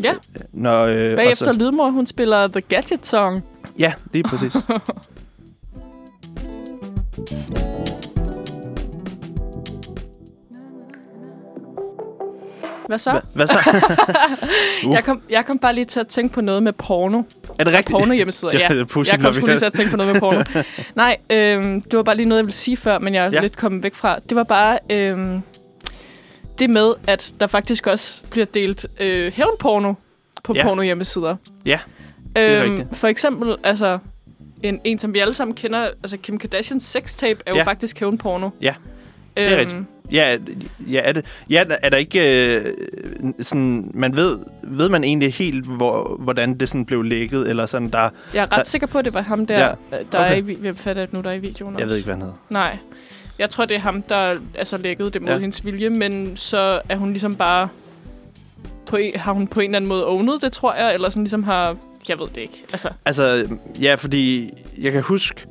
ja. 0.04 0.14
Når, 0.54 0.84
øh, 0.86 1.16
Bagefter 1.16 1.46
og 1.48 1.56
så- 1.60 1.66
Lydmor, 1.66 1.90
hun 1.90 2.08
spiller 2.08 2.48
The 2.48 2.62
Gadget 2.62 3.08
Song. 3.08 3.44
Ja, 3.80 3.94
lige 4.14 4.24
præcis. 4.24 4.56
Hvad 12.88 12.98
så? 12.98 13.12
Hva, 13.12 13.20
hvad 13.34 13.48
så? 13.48 13.60
Uh. 14.86 14.92
Jeg 14.94 15.04
kom, 15.04 15.22
jeg 15.30 15.46
kom 15.46 15.60
bare 15.60 15.76
lige 15.76 15.86
til 15.86 16.00
at 16.00 16.08
tænke 16.08 16.34
på 16.34 16.42
noget 16.42 16.64
med 16.64 16.74
porno. 16.74 17.24
er 17.60 17.64
det 17.64 17.74
rigtigt? 17.74 17.92
Porno 17.92 18.14
hjemmesider, 18.14 18.52
Det 18.52 18.60
ja. 18.60 18.74
Jeg 19.12 19.20
kom 19.20 19.34
sgu 19.34 19.46
lige 19.46 19.58
til 19.58 19.66
at 19.66 19.74
tænke 19.74 19.92
på 19.92 19.98
noget 19.98 20.14
med 20.14 20.20
porno. 20.22 20.42
Nej, 20.96 21.18
øhm, 21.30 21.82
det 21.82 21.98
var 21.98 22.04
bare 22.04 22.16
lige 22.18 22.30
noget, 22.30 22.40
jeg 22.40 22.46
ville 22.46 22.56
sige 22.56 22.78
før, 22.78 23.00
men 23.00 23.14
jeg 23.16 23.26
er 23.26 23.30
Ja. 23.34 23.40
lidt 23.42 23.58
kommet 23.58 23.84
væk 23.84 23.96
fra. 23.96 24.20
Det 24.30 24.36
var 24.38 24.44
bare 24.44 24.80
øhm, 24.92 25.42
det 26.60 26.70
med, 26.70 26.92
at 27.08 27.32
der 27.40 27.48
faktisk 27.48 27.88
også 27.88 28.24
bliver 28.30 28.46
delt 28.46 28.86
øh, 29.00 29.32
hævnporno 29.34 29.94
på 30.44 30.54
Ja. 30.56 30.64
porno 30.64 30.82
hjemmesider. 30.82 31.36
Ja, 31.66 31.80
er 32.36 32.64
øhm, 32.64 32.72
rigtigt. 32.72 32.98
For 32.98 33.08
eksempel, 33.08 33.56
altså, 33.64 33.98
en, 34.64 34.80
en, 34.84 35.00
som 35.00 35.14
vi 35.14 35.20
alle 35.20 35.34
sammen 35.34 35.56
kender, 35.56 35.80
altså 36.04 36.18
Kim 36.18 36.40
Kardashians 36.40 36.84
sextape 36.84 37.40
er 37.46 37.52
jo 37.52 37.58
Ja. 37.58 37.64
faktisk 37.64 38.00
hævnporno. 38.00 38.50
Ja, 38.62 38.74
det 39.38 39.52
er 39.54 39.58
rigtigt. 39.58 39.82
Ja, 40.12 40.38
ja, 40.92 41.02
er, 41.04 41.12
det, 41.12 41.26
ja, 41.50 41.64
er 41.84 41.90
der 41.90 41.98
ikke 41.98 42.56
øh, 42.56 42.74
sådan, 43.42 43.92
man 43.94 44.16
ved, 44.16 44.38
ved 44.64 44.90
man 44.90 45.04
egentlig 45.04 45.34
helt, 45.34 45.66
hvor, 45.66 46.16
hvordan 46.20 46.58
det 46.60 46.70
sådan 46.70 46.86
blev 46.86 47.04
lækket, 47.04 47.50
eller 47.50 47.66
sådan 47.66 47.90
der, 47.90 48.10
Jeg 48.34 48.42
er 48.42 48.44
ret 48.44 48.52
Der- 48.52 48.64
sikker 48.64 48.88
på, 48.88 48.98
at 48.98 49.06
det 49.06 49.14
var 49.14 49.22
ham 49.22 49.46
der, 49.46 49.60
Ja, 49.60 49.68
ja. 49.68 49.98
der 50.12 50.20
okay. 50.20 50.32
er 50.32 50.36
i, 50.50 50.56
hvem 50.60 50.76
fatter 50.76 51.02
jeg 51.02 51.10
nu, 51.12 51.22
der 51.22 51.30
er 51.30 51.34
i 51.36 51.40
videoen 51.40 51.74
jeg 51.76 51.84
også. 51.84 51.88
ved 51.92 51.98
ikke, 51.98 52.06
hvad 52.06 52.16
han 52.16 52.22
hedder. 52.22 52.36
Nej. 52.50 52.78
Jeg 53.40 53.50
tror, 53.50 53.66
det 53.66 53.76
er 53.76 53.80
ham, 53.80 54.02
der 54.02 54.36
altså, 54.56 54.78
lækkede 54.82 55.10
det 55.12 55.22
mod 55.22 55.32
ja. 55.32 55.38
hendes 55.38 55.66
vilje, 55.66 55.90
men 55.90 56.38
så 56.38 56.82
er 56.90 56.96
hun 56.96 57.10
ligesom 57.10 57.36
bare... 57.36 57.68
På 58.90 58.96
en, 58.96 59.12
har 59.16 59.34
hun 59.34 59.48
på 59.48 59.60
en 59.60 59.66
eller 59.66 59.76
anden 59.78 59.90
måde 59.90 60.08
ownet 60.08 60.42
det, 60.42 60.52
tror 60.52 60.74
jeg, 60.78 60.94
eller 60.94 61.10
sådan 61.10 61.24
ligesom 61.24 61.44
har... 61.44 61.78
Jeg 62.10 62.20
ved 62.20 62.28
det 62.28 62.42
ikke. 62.42 62.64
Altså, 62.72 62.90
Altså, 63.06 63.46
ja, 63.82 63.96
fordi 63.96 64.50
jeg 64.82 64.92
kan 64.92 65.02
huske, 65.02 65.46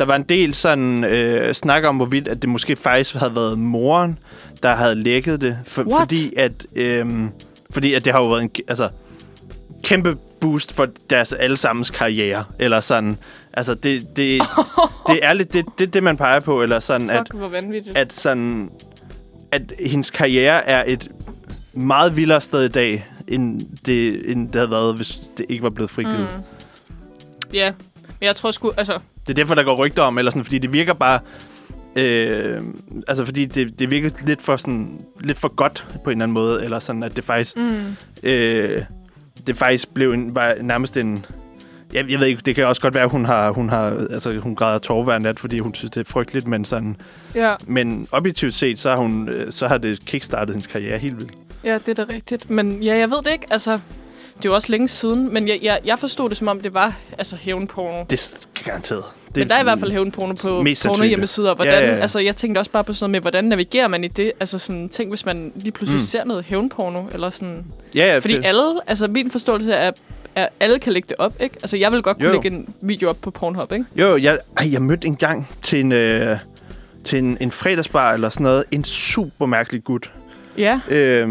der 0.00 0.06
var 0.06 0.16
en 0.16 0.22
del 0.22 0.54
sådan 0.54 1.04
øh, 1.04 1.54
snak 1.54 1.84
om, 1.84 1.96
hvorvidt 1.96 2.28
at 2.28 2.42
det 2.42 2.50
måske 2.50 2.76
faktisk 2.76 3.14
havde 3.14 3.34
været 3.34 3.58
moren, 3.58 4.18
der 4.62 4.74
havde 4.74 4.94
lækket 4.94 5.40
det. 5.40 5.58
For, 5.66 5.82
What? 5.82 6.00
fordi 6.00 6.34
at, 6.36 6.66
øh, 6.74 7.06
fordi 7.70 7.94
at 7.94 8.04
det 8.04 8.12
har 8.12 8.20
jo 8.20 8.28
været 8.28 8.42
en 8.42 8.50
altså, 8.68 8.88
kæmpe 9.84 10.16
boost 10.40 10.74
for 10.74 10.88
deres 11.10 11.32
allesammens 11.32 11.90
karriere. 11.90 12.44
Eller 12.58 12.80
sådan. 12.80 13.18
Altså, 13.52 13.74
det, 13.74 14.16
det, 14.16 14.42
det 15.08 15.18
er 15.22 15.32
lidt 15.32 15.52
det, 15.52 15.64
det, 15.78 15.94
det, 15.94 16.02
man 16.02 16.16
peger 16.16 16.40
på. 16.40 16.62
Eller 16.62 16.80
sådan, 16.80 17.10
fuck, 17.10 17.54
at, 17.54 17.96
at, 17.96 18.12
sådan, 18.12 18.68
at 19.52 19.72
hendes 19.86 20.10
karriere 20.10 20.66
er 20.66 20.84
et 20.86 21.08
meget 21.72 22.16
vildere 22.16 22.40
sted 22.40 22.64
i 22.64 22.68
dag, 22.68 23.06
end 23.28 23.60
det, 23.86 24.30
end 24.30 24.46
det 24.46 24.54
havde 24.54 24.70
været, 24.70 24.96
hvis 24.96 25.22
det 25.36 25.46
ikke 25.48 25.62
var 25.62 25.70
blevet 25.70 25.90
frigivet. 25.90 26.28
Mm. 26.32 26.36
Mm. 26.36 27.52
Ja, 27.52 27.72
men 28.20 28.26
jeg 28.26 28.36
tror 28.36 28.50
sgu... 28.50 28.72
Altså, 28.76 28.98
Det 29.26 29.30
er 29.30 29.34
derfor, 29.34 29.54
der 29.54 29.62
går 29.62 29.76
rygter 29.76 30.02
om, 30.02 30.18
eller 30.18 30.30
sådan, 30.30 30.44
fordi 30.44 30.58
det 30.58 30.72
virker 30.72 30.94
bare... 30.94 31.20
Øh, 31.96 32.60
altså, 33.08 33.24
fordi 33.24 33.44
det, 33.46 33.78
det 33.78 33.90
virker 33.90 34.10
lidt 34.26 34.42
for, 34.42 34.56
sådan, 34.56 35.00
lidt 35.20 35.38
for 35.38 35.54
godt 35.54 35.86
på 36.04 36.10
en 36.10 36.16
eller 36.16 36.22
anden 36.22 36.34
måde, 36.34 36.64
eller 36.64 36.78
sådan, 36.78 37.02
at 37.02 37.16
det 37.16 37.24
faktisk... 37.24 37.56
mm. 37.56 37.96
Øh, 38.22 38.82
det 39.46 39.56
faktisk 39.56 39.94
blev 39.94 40.12
en, 40.12 40.34
var 40.34 40.54
nærmest 40.62 40.96
en... 40.96 41.24
Jeg, 41.92 42.10
jeg 42.10 42.20
ved 42.20 42.26
ikke, 42.26 42.42
det 42.46 42.54
kan 42.54 42.66
også 42.66 42.82
godt 42.82 42.94
være, 42.94 43.02
at 43.04 43.10
hun 43.10 43.24
har, 43.24 43.50
hun 43.50 43.68
har, 43.68 43.84
altså, 44.10 44.38
hun 44.38 44.54
græder 44.54 44.78
tårer 44.78 45.04
hver 45.04 45.18
nat, 45.18 45.38
fordi 45.38 45.58
hun 45.58 45.74
synes, 45.74 45.90
det 45.90 46.00
er 46.00 46.10
frygteligt, 46.10 46.46
men 46.46 46.64
sådan... 46.64 46.96
Ja, 47.34 47.54
Men 47.66 48.08
objektivt 48.12 48.54
set, 48.54 48.78
så 48.78 48.90
har, 48.90 48.96
hun, 48.96 49.28
øh, 49.28 49.52
så 49.52 49.68
har 49.68 49.78
det 49.78 50.06
kickstartet 50.06 50.54
hendes 50.54 50.66
karriere 50.66 50.98
helt 50.98 51.16
vildt. 51.16 51.32
ja, 51.64 51.74
det 51.78 51.88
er 51.98 52.04
da 52.04 52.12
rigtigt. 52.12 52.50
Men 52.50 52.82
ja, 52.82 52.96
jeg 52.96 53.10
ved 53.10 53.18
det 53.24 53.32
ikke. 53.32 53.46
Altså, 53.50 53.78
det 54.42 54.48
er 54.48 54.50
jo 54.50 54.54
også 54.54 54.68
længe 54.72 54.88
siden, 54.88 55.32
men 55.34 55.48
jeg, 55.48 55.58
jeg, 55.62 55.80
jeg 55.84 55.98
forstod 55.98 56.28
det, 56.28 56.36
som 56.38 56.48
om 56.48 56.60
det 56.60 56.74
var 56.74 56.96
altså, 57.18 57.36
hævnporno. 57.42 58.04
Det 58.10 58.34
er 58.58 58.62
garanteret. 58.64 59.04
Det, 59.28 59.36
Men 59.36 59.48
der 59.48 59.54
er 59.54 59.60
i 59.60 59.62
hvert 59.62 59.78
fald 59.78 59.90
hævnporno 59.92 60.34
på 60.34 60.64
porno 60.88 61.04
hjemmesider. 61.04 61.54
Hvordan, 61.54 61.72
Ja, 61.72 61.80
ja, 61.84 61.94
ja. 61.94 61.98
Altså, 61.98 62.18
jeg 62.18 62.36
tænkte 62.36 62.58
også 62.58 62.70
bare 62.70 62.84
på 62.84 62.92
sådan 62.92 63.04
noget 63.04 63.10
med, 63.10 63.20
hvordan 63.20 63.44
navigerer 63.44 63.88
man 63.88 64.04
i 64.04 64.08
det? 64.08 64.32
Altså 64.40 64.58
sådan, 64.58 64.88
tænk, 64.88 65.08
hvis 65.10 65.26
man 65.26 65.52
lige 65.56 65.72
pludselig 65.72 65.96
Mm. 65.98 66.04
ser 66.04 66.24
noget 66.24 66.44
hævnporno, 66.44 67.00
eller 67.12 67.30
sådan... 67.30 67.64
Ja, 67.94 68.06
ja, 68.06 68.18
Fordi 68.18 68.34
det, 68.36 68.44
alle, 68.46 68.62
altså 68.86 69.06
min 69.08 69.30
forståelse 69.30 69.72
er, 69.72 69.90
at 70.34 70.48
alle 70.60 70.78
kan 70.78 70.92
lægge 70.92 71.06
det 71.08 71.16
op, 71.18 71.34
ikke? 71.40 71.56
Altså 71.62 71.76
jeg 71.76 71.92
vil 71.92 72.02
godt 72.02 72.16
kunne 72.18 72.26
Jo. 72.26 72.32
lægge 72.32 72.50
en 72.50 72.74
video 72.82 73.08
op 73.08 73.16
på 73.22 73.30
Pornhub, 73.30 73.72
ikke? 73.72 73.84
Jo, 73.96 74.16
jeg, 74.16 74.38
ej, 74.56 74.72
jeg 74.72 74.82
mødte 74.82 75.06
en 75.06 75.16
gang 75.16 75.48
til 75.62 75.80
en, 75.80 75.92
øh, 75.92 76.38
til 77.04 77.18
en, 77.18 77.36
en 77.40 77.50
fredagsbar 77.50 78.12
eller 78.14 78.28
sådan 78.28 78.44
noget. 78.44 78.64
En 78.70 78.84
super 78.84 79.46
mærkelig 79.46 79.84
gut. 79.84 80.12
Ja. 80.58 80.80
øh, 80.88 81.28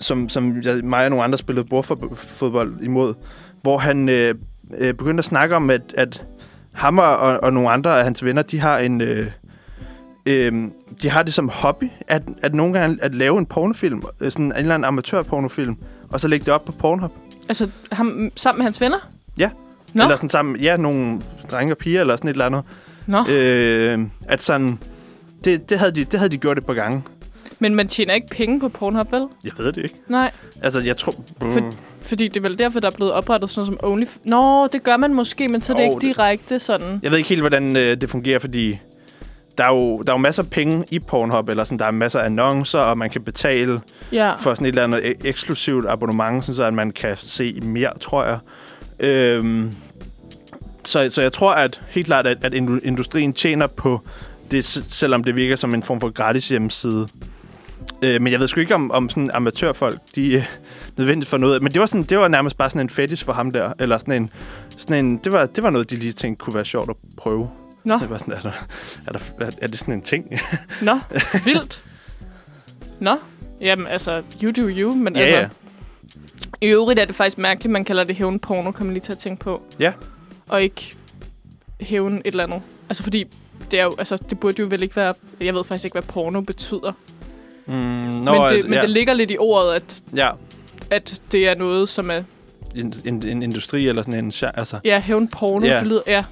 som, 0.00 0.28
som 0.28 0.62
jeg, 0.62 0.84
mig 0.84 1.04
og 1.04 1.10
nogle 1.10 1.24
andre 1.24 1.38
spillede 1.38 1.66
bordfodbold 1.68 2.82
imod, 2.82 3.14
hvor 3.62 3.78
han 3.78 4.08
øh, 4.08 4.34
øh, 4.78 4.94
begyndte 4.94 5.20
at 5.20 5.24
snakke 5.24 5.56
om, 5.56 5.70
at, 5.70 5.94
at 5.96 6.24
ham 6.72 6.98
og, 6.98 7.16
og 7.16 7.52
nogle 7.52 7.70
andre 7.70 7.98
af 7.98 8.04
hans 8.04 8.24
venner, 8.24 8.42
de 8.42 8.60
har 8.60 8.78
en... 8.78 9.00
Øh, 9.00 9.26
øh, 10.26 10.68
de 11.02 11.10
har 11.10 11.22
det 11.22 11.34
som 11.34 11.48
hobby, 11.48 11.88
at, 12.08 12.22
at 12.42 12.54
nogle 12.54 12.78
gange 12.78 12.98
at 13.02 13.14
lave 13.14 13.38
en 13.38 13.46
pornofilm, 13.46 14.02
øh, 14.20 14.30
sådan 14.30 14.46
en 14.46 14.52
eller 14.52 14.74
anden 14.74 14.84
amatørpornofilm, 14.84 15.76
og 16.12 16.20
så 16.20 16.28
lægge 16.28 16.44
det 16.44 16.54
op 16.54 16.64
på 16.64 16.72
Pornhub. 16.72 17.12
Altså 17.48 17.68
ham, 17.92 18.30
sammen 18.36 18.58
med 18.58 18.64
hans 18.64 18.80
venner? 18.80 18.98
Ja. 19.38 19.50
Nå, 19.94 20.02
Eller 20.02 20.16
sådan 20.16 20.28
sammen, 20.28 20.56
ja, 20.56 20.76
nogle 20.76 21.20
drenge 21.50 21.72
og 21.72 21.78
piger, 21.78 22.00
eller 22.00 22.16
sådan 22.16 22.28
et 22.28 22.34
eller 22.34 22.46
andet. 22.46 22.62
Nå. 23.06 23.18
Øh, 23.30 23.98
at 24.28 24.42
sådan, 24.42 24.78
det, 25.44 25.70
det, 25.70 25.78
havde 25.78 25.92
de, 25.92 26.04
det 26.04 26.18
havde 26.18 26.32
de 26.32 26.38
gjort 26.38 26.58
et 26.58 26.66
par 26.66 26.74
gange. 26.74 27.02
Men 27.60 27.74
man 27.74 27.88
tjener 27.88 28.14
ikke 28.14 28.26
penge 28.26 28.60
på 28.60 28.68
Pornhub, 28.68 29.12
vel? 29.12 29.26
Jeg 29.44 29.52
ved 29.58 29.72
det 29.72 29.82
ikke. 29.82 29.94
Nej, 30.08 30.30
Altså, 30.62 30.80
jeg 30.80 30.96
tror... 30.96 31.12
For- 31.40 31.70
fordi 32.00 32.28
det 32.28 32.36
er 32.36 32.40
vel 32.40 32.58
derfor, 32.58 32.80
der 32.80 32.88
er 32.90 32.96
blevet 32.96 33.12
oprettet 33.12 33.50
sådan 33.50 33.66
noget 33.72 33.80
som 33.82 33.90
Only... 33.92 34.04
Nå, 34.24 34.66
det 34.66 34.82
gør 34.82 34.96
man 34.96 35.14
måske, 35.14 35.48
men 35.48 35.60
så 35.60 35.72
er 35.72 35.76
det 35.76 35.86
Jo, 35.86 35.90
ikke 35.90 36.06
direkte 36.06 36.58
sådan. 36.58 37.00
Jeg 37.02 37.10
ved 37.10 37.18
ikke 37.18 37.28
helt, 37.28 37.40
hvordan 37.40 37.76
øh, 37.76 38.00
det 38.00 38.10
fungerer, 38.10 38.38
fordi 38.38 38.78
der 39.58 39.64
er, 39.64 39.68
jo, 39.74 39.98
der 39.98 40.12
er 40.12 40.16
jo 40.16 40.20
masser 40.20 40.42
af 40.42 40.50
penge 40.50 40.84
i 40.90 40.98
Pornhub, 40.98 41.48
eller 41.48 41.64
sådan, 41.64 41.78
der 41.78 41.84
er 41.84 41.90
masser 41.90 42.20
af 42.20 42.24
annoncer, 42.24 42.78
og 42.78 42.98
man 42.98 43.10
kan 43.10 43.22
betale 43.22 43.80
Ja. 44.12 44.34
for 44.34 44.54
sådan 44.54 44.64
et 44.66 44.68
eller 44.68 44.84
andet 44.84 44.98
e- 45.00 45.28
eksklusivt 45.28 45.86
abonnement, 45.88 46.44
sådan 46.44 46.56
så 46.56 46.64
at 46.64 46.74
man 46.74 46.90
kan 46.90 47.16
se 47.18 47.60
mere, 47.62 47.90
tror 48.00 48.24
jeg. 48.24 48.38
Øhm, 49.00 49.72
så, 50.84 51.08
så 51.10 51.22
jeg 51.22 51.32
tror 51.32 51.52
at 51.52 51.80
helt 51.88 52.06
klart, 52.06 52.26
at, 52.26 52.44
at 52.44 52.54
indu- 52.54 52.80
industrien 52.84 53.32
tjener 53.32 53.66
på 53.66 54.00
det, 54.50 54.64
selvom 54.90 55.24
det 55.24 55.36
virker 55.36 55.56
som 55.56 55.74
en 55.74 55.82
form 55.82 56.00
for 56.00 56.10
gratis 56.10 56.48
hjemmeside. 56.48 57.08
Øh, 58.02 58.22
men 58.22 58.32
jeg 58.32 58.40
ved 58.40 58.48
sgu 58.48 58.60
ikke, 58.60 58.74
om, 58.74 58.90
om 58.90 59.08
sådan 59.08 59.30
amatørfolk, 59.34 59.98
de 60.14 60.36
er 60.38 60.42
nødvendigt 60.96 61.30
for 61.30 61.36
noget. 61.36 61.62
Men 61.62 61.72
det 61.72 61.80
var, 61.80 61.86
sådan, 61.86 62.02
det 62.02 62.18
var 62.18 62.28
nærmest 62.28 62.56
bare 62.56 62.70
sådan 62.70 62.80
en 62.80 62.90
fetish 62.90 63.24
for 63.24 63.32
ham 63.32 63.50
der. 63.50 63.72
Eller 63.78 63.98
sådan 63.98 64.22
en, 64.22 64.30
sådan 64.78 65.04
en 65.04 65.18
det, 65.18 65.32
var, 65.32 65.46
det 65.46 65.64
var 65.64 65.70
noget, 65.70 65.90
de 65.90 65.96
lige 65.96 66.12
tænkte 66.12 66.44
kunne 66.44 66.54
være 66.54 66.64
sjovt 66.64 66.90
at 66.90 66.96
prøve. 67.16 67.50
Nå. 67.84 67.98
Så 67.98 68.04
jeg 68.04 68.10
var 68.10 68.18
sådan, 68.18 68.34
er, 68.34 68.40
der, 68.40 68.52
er, 69.06 69.12
der, 69.12 69.46
er, 69.46 69.50
er 69.62 69.66
det 69.66 69.78
sådan 69.78 69.94
en 69.94 70.02
ting? 70.02 70.26
Nå, 70.82 70.98
vildt. 71.44 71.84
Nå, 73.00 73.16
jamen 73.60 73.86
altså, 73.86 74.22
you 74.42 74.50
do 74.50 74.68
you, 74.68 74.92
men 74.94 75.16
ja, 75.16 75.22
altså... 75.22 75.36
ja. 75.36 75.48
I 76.60 76.66
øvrigt 76.66 77.00
er 77.00 77.04
det 77.04 77.14
faktisk 77.14 77.38
mærkeligt, 77.38 77.72
man 77.72 77.84
kalder 77.84 78.04
det 78.04 78.16
hævn 78.16 78.38
porno, 78.38 78.70
kan 78.70 78.86
man 78.86 78.92
lige 78.92 79.02
tage 79.02 79.14
at 79.14 79.18
tænke 79.18 79.44
på. 79.44 79.62
Ja. 79.78 79.92
Og 80.48 80.62
ikke 80.62 80.96
hævn 81.80 82.14
et 82.14 82.22
eller 82.24 82.44
andet. 82.44 82.62
Altså 82.88 83.02
fordi, 83.02 83.24
det, 83.70 83.80
er 83.80 83.84
jo, 83.84 83.92
altså, 83.98 84.16
det 84.30 84.40
burde 84.40 84.62
jo 84.62 84.66
vel 84.70 84.82
ikke 84.82 84.96
være... 84.96 85.14
Jeg 85.40 85.54
ved 85.54 85.64
faktisk 85.64 85.84
ikke, 85.84 85.94
hvad 85.94 86.02
porno 86.02 86.40
betyder. 86.40 86.92
Mm, 87.66 87.74
nå, 87.74 88.32
men 88.32 88.42
det, 88.42 88.56
at- 88.58 88.64
men 88.64 88.72
ja, 88.72 88.80
det 88.82 88.90
ligger 88.90 89.14
lidt 89.14 89.30
i 89.30 89.36
ordet, 89.38 89.72
at, 89.72 90.02
ja. 90.16 90.30
at 90.90 91.20
det 91.32 91.48
er 91.48 91.54
noget, 91.54 91.88
som 91.88 92.10
er... 92.10 92.22
En, 92.74 92.92
en, 93.04 93.28
en 93.28 93.42
industri 93.42 93.88
eller 93.88 94.02
sådan 94.02 94.24
en... 94.24 94.32
Altså, 94.54 94.78
Ja, 94.84 95.00
hævn 95.00 95.28
porno, 95.28 95.66
Ja. 95.66 95.78
det 95.78 95.86
lyder... 95.86 96.00
Ja, 96.06 96.24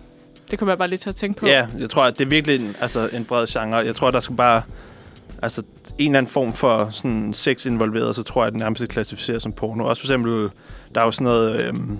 det 0.50 0.58
kommer 0.58 0.72
jeg 0.72 0.78
bare 0.78 0.88
lige 0.88 0.98
til 0.98 1.08
at 1.08 1.16
tænke 1.16 1.40
på. 1.40 1.46
Ja, 1.46 1.66
jeg 1.78 1.90
tror, 1.90 2.02
at 2.02 2.18
det 2.18 2.24
er 2.24 2.28
virkelig 2.28 2.60
en, 2.60 2.76
altså, 2.80 3.08
en 3.12 3.24
bred 3.24 3.46
genre. 3.46 3.76
Jeg 3.76 3.94
tror, 3.94 4.10
der 4.10 4.20
skal 4.20 4.36
bare... 4.36 4.62
Altså, 5.42 5.62
en 5.98 6.10
eller 6.10 6.18
anden 6.18 6.32
form 6.32 6.52
for 6.52 6.88
sådan 6.90 7.32
sex 7.32 7.66
involveret, 7.66 8.16
så 8.16 8.22
tror 8.22 8.42
jeg, 8.42 8.46
at 8.46 8.52
det 8.52 8.60
nærmest 8.60 8.82
er 8.82 8.86
klassificeret 8.86 9.42
som 9.42 9.52
porno. 9.52 9.84
Også 9.84 10.02
for 10.02 10.06
eksempel, 10.06 10.48
der 10.94 11.00
er 11.00 11.04
jo 11.04 11.10
sådan 11.10 11.24
noget... 11.24 11.62
Øhm, 11.64 11.76
hvad 11.86 11.96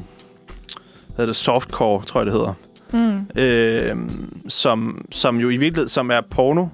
hedder 1.16 1.26
det? 1.26 1.36
Softcore, 1.36 2.04
tror 2.04 2.20
jeg, 2.20 2.26
det 2.26 2.32
hedder. 2.34 2.54
Mm. 2.92 3.42
Øhm, 3.42 4.42
som, 4.48 5.04
som 5.12 5.40
jo 5.40 5.48
i 5.48 5.56
virkeligheden 5.56 5.88
som 5.88 6.10
er 6.10 6.20
porno. 6.30 6.66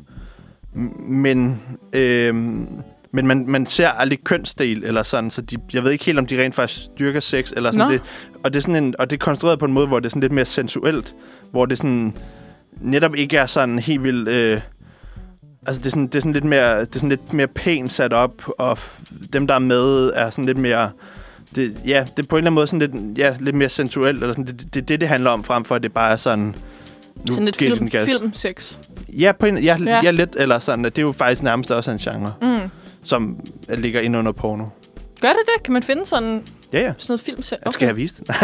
Men, 0.75 1.63
øhm, 1.93 2.69
men 3.15 3.27
man, 3.27 3.45
man 3.49 3.67
ser 3.67 3.89
aldrig 3.89 4.25
kønsdel 4.25 4.85
eller 4.85 5.03
sådan, 5.03 5.31
så 5.31 5.43
de, 5.43 5.57
jeg 5.73 5.85
ved 5.85 5.93
ikke 5.93 6.05
helt, 6.05 6.19
om 6.19 6.27
de 6.27 6.43
rent 6.43 6.55
faktisk 6.55 6.81
dyrker 6.99 7.21
sex 7.21 7.53
eller 7.57 7.71
sådan 7.71 7.87
Nå. 7.87 7.93
det. 7.93 8.03
Og 8.45 8.53
det 8.53 8.59
er 8.59 8.63
sådan 8.63 8.85
en, 8.85 8.95
og 8.99 9.11
det 9.11 9.17
er 9.17 9.25
konstrueret 9.25 9.59
på 9.59 9.65
en 9.65 9.73
måde, 9.73 9.87
hvor 9.87 10.01
det 10.01 10.07
er 10.07 10.11
sådan 10.11 10.21
lidt 10.21 10.33
mere 10.33 10.45
sensuelt, 10.45 11.15
hvor 11.51 11.67
det 11.67 11.79
sådan 11.79 12.17
netop 12.81 13.15
ikke 13.15 13.37
er 13.37 13.47
sådan 13.47 13.79
helt 13.79 14.03
vildt... 14.03 14.29
Øh, 14.29 14.61
altså 15.67 15.81
det 15.81 15.87
er, 15.87 15.91
sådan, 15.91 16.07
det 16.07 16.15
er 16.15 16.21
sådan 16.21 16.33
lidt 16.33 16.45
mere, 16.45 16.81
det 16.81 16.95
er 16.97 16.99
sådan 16.99 17.09
lidt 17.09 17.33
mere 17.33 17.47
pænt 17.47 17.93
sat 17.93 18.13
op, 18.13 18.43
og 18.59 18.79
dem, 19.33 19.47
der 19.47 19.55
er 19.55 19.59
med, 19.59 20.11
er 20.15 20.31
sådan 20.31 20.45
lidt 20.45 20.59
mere... 20.59 20.91
Det, 21.57 21.83
ja, 21.87 22.05
det 22.17 22.25
er 22.25 22.29
på 22.29 22.37
en 22.37 22.39
eller 22.39 22.51
anden 22.51 22.55
måde 22.55 22.67
sådan 22.67 22.91
lidt, 22.91 23.19
ja, 23.19 23.37
lidt 23.41 23.57
mere 23.57 23.69
sensuelt, 23.69 24.23
eller 24.23 24.33
sådan, 24.33 24.47
det 24.47 24.75
det, 24.75 24.89
det, 24.89 25.01
det 25.01 25.09
handler 25.09 25.31
om, 25.31 25.45
frem 25.45 25.65
for 25.65 25.75
at 25.75 25.83
det 25.83 25.93
bare 25.93 26.13
er 26.13 26.17
sådan... 26.17 26.55
Nu 27.29 27.33
Sådan 27.33 27.45
lidt 27.45 27.57
film, 27.57 27.79
den 27.79 27.91
gas. 27.91 28.07
filmsex. 28.07 28.77
Ja, 29.09 29.33
på 29.33 29.47
en, 29.47 29.59
ja, 29.59 29.77
Ja. 29.87 30.01
ja, 30.05 30.11
lidt, 30.11 30.37
eller 30.39 30.59
sådan, 30.59 30.85
det 30.85 30.99
er 30.99 31.03
jo 31.03 31.13
faktisk 31.13 31.43
nærmest 31.43 31.71
også 31.71 31.91
en 31.91 31.99
genre, 31.99 32.33
Mm. 32.43 32.71
som 33.05 33.41
ligger 33.69 34.01
ind 34.01 34.17
under 34.17 34.33
porno. 34.33 34.65
Gør 35.21 35.29
det 35.29 35.39
det? 35.57 35.63
Kan 35.65 35.73
man 35.73 35.83
finde 35.83 36.07
sådan, 36.07 36.43
Ja, 36.73 36.79
ja. 36.81 36.93
sådan 36.99 37.05
noget 37.09 37.21
filmsex? 37.21 37.59
Okay. 37.63 37.73
Skal 37.73 37.87
jeg 37.87 37.97
vise 37.97 38.15
det? 38.25 38.37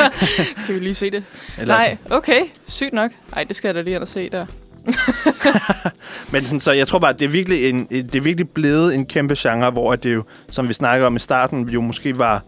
Skal 0.64 0.74
vi 0.74 0.80
lige 0.80 0.94
se 0.94 1.10
det? 1.10 1.24
Eller 1.58 1.74
Nej, 1.74 1.96
okay. 2.10 2.40
Sygt 2.66 2.92
nok. 2.92 3.10
Ej, 3.32 3.44
det 3.44 3.56
skal 3.56 3.68
jeg 3.68 3.74
da 3.74 3.80
lige 3.80 4.00
og 4.00 4.08
se 4.08 4.30
der. 4.30 4.46
Men 6.32 6.46
sådan, 6.46 6.60
så 6.60 6.72
jeg 6.72 6.88
tror 6.88 6.98
bare, 6.98 7.10
at 7.12 7.18
det 7.18 7.24
er, 7.24 7.28
virkelig 7.28 7.68
en, 7.68 7.86
det 7.90 8.14
er 8.14 8.20
virkelig 8.20 8.48
blevet 8.50 8.94
en 8.94 9.06
kæmpe 9.06 9.34
genre, 9.38 9.70
hvor 9.70 9.96
det 9.96 10.14
jo, 10.14 10.24
som 10.50 10.68
vi 10.68 10.72
snakker 10.72 11.06
om 11.06 11.16
i 11.16 11.18
starten, 11.18 11.68
jo 11.68 11.80
måske 11.80 12.18
var 12.18 12.44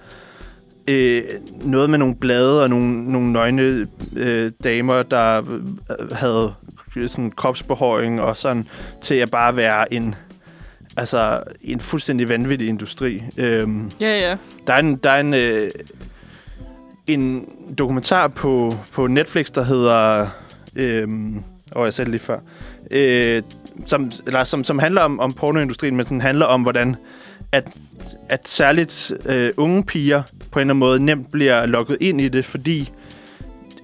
øh, 0.89 1.23
noget 1.65 1.91
med 1.91 1.99
nogle 1.99 2.15
blade 2.15 2.63
og 2.63 2.71
nogle, 2.71 3.05
nogle 3.05 3.33
nøgne 3.33 3.87
øh, 4.17 4.51
damer, 4.65 5.03
der 5.03 5.43
øh, 6.01 6.13
havde 6.13 6.55
sådan 7.07 7.31
kropsbehøjning 7.31 8.21
og 8.21 8.37
sådan, 8.37 8.67
til 9.03 9.15
at 9.15 9.31
bare 9.31 9.57
være 9.57 9.95
en, 9.95 10.15
altså, 10.97 11.43
en 11.63 11.81
fuldstændig 11.81 12.29
vanvittig 12.29 12.69
industri. 12.69 13.23
Øhm, 13.39 13.91
Ja, 14.01 14.29
ja. 14.29 14.37
Der 14.67 14.73
er 14.73 14.79
en, 14.79 14.97
der 14.97 15.11
er 15.11 15.21
en, 15.21 15.35
øh, 15.35 15.71
en 17.07 17.49
dokumentar 17.79 18.29
på, 18.29 18.73
på 18.93 19.07
Netflix, 19.07 19.47
der 19.47 19.65
hedder... 19.65 20.27
Øh, 20.77 21.09
og 21.73 21.85
jeg 21.85 21.95
sagde 21.95 22.07
det 22.07 22.11
lige 22.11 22.27
før. 22.27 22.39
Øh, 22.91 23.43
som, 23.87 24.11
eller, 24.27 24.45
som, 24.45 24.65
som 24.65 24.79
handler 24.79 25.01
om, 25.03 25.21
om 25.21 25.33
pornoindustrien, 25.33 25.97
men 25.97 26.05
sådan 26.05 26.21
handler 26.21 26.47
om, 26.47 26.63
hvordan 26.63 26.97
at, 27.53 27.77
at 28.29 28.49
særligt 28.49 29.13
øh, 29.27 29.51
unge 29.57 29.85
piger 29.85 30.23
på 30.59 30.61
en 30.61 30.71
eller 30.71 30.75
anden 30.75 30.79
måde 30.79 31.05
nemt 31.05 31.33
bliver 31.33 31.67
lukket 31.67 31.97
ind 32.01 32.21
i 32.21 32.29
det, 32.29 32.45
fordi 32.45 32.91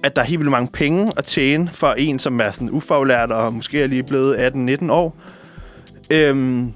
at 0.03 0.15
der 0.15 0.21
er 0.21 0.25
helt 0.25 0.39
vildt 0.39 0.51
mange 0.51 0.71
penge 0.73 1.11
at 1.17 1.23
tjene 1.23 1.67
for 1.67 1.93
en, 1.93 2.19
som 2.19 2.39
er 2.39 2.51
sådan 2.51 2.69
ufaglært 2.71 3.31
og 3.31 3.53
måske 3.53 3.81
er 3.81 3.87
lige 3.87 4.03
blevet 4.03 4.35
18-19 4.81 4.91
år. 4.91 5.17
Øhm, 6.11 6.73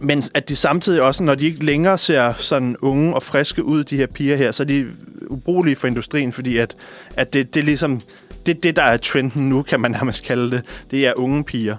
men 0.00 0.22
at 0.34 0.48
de 0.48 0.56
samtidig 0.56 1.02
også, 1.02 1.24
når 1.24 1.34
de 1.34 1.46
ikke 1.46 1.64
længere 1.64 1.98
ser 1.98 2.32
sådan 2.36 2.76
unge 2.82 3.14
og 3.14 3.22
friske 3.22 3.64
ud, 3.64 3.84
de 3.84 3.96
her 3.96 4.06
piger 4.06 4.36
her, 4.36 4.52
så 4.52 4.62
er 4.62 4.66
de 4.66 4.86
ubrugelige 5.26 5.76
for 5.76 5.86
industrien, 5.86 6.32
fordi 6.32 6.56
at, 6.58 6.76
at 7.16 7.32
det, 7.32 7.54
det 7.54 7.60
er 7.60 7.64
ligesom, 7.64 8.00
det, 8.46 8.62
det 8.62 8.76
der 8.76 8.82
er 8.82 8.96
trenden 8.96 9.48
nu, 9.48 9.62
kan 9.62 9.80
man 9.80 9.90
nærmest 9.90 10.24
kalde 10.24 10.50
det, 10.50 10.62
det 10.90 11.06
er 11.06 11.12
unge 11.16 11.44
piger. 11.44 11.76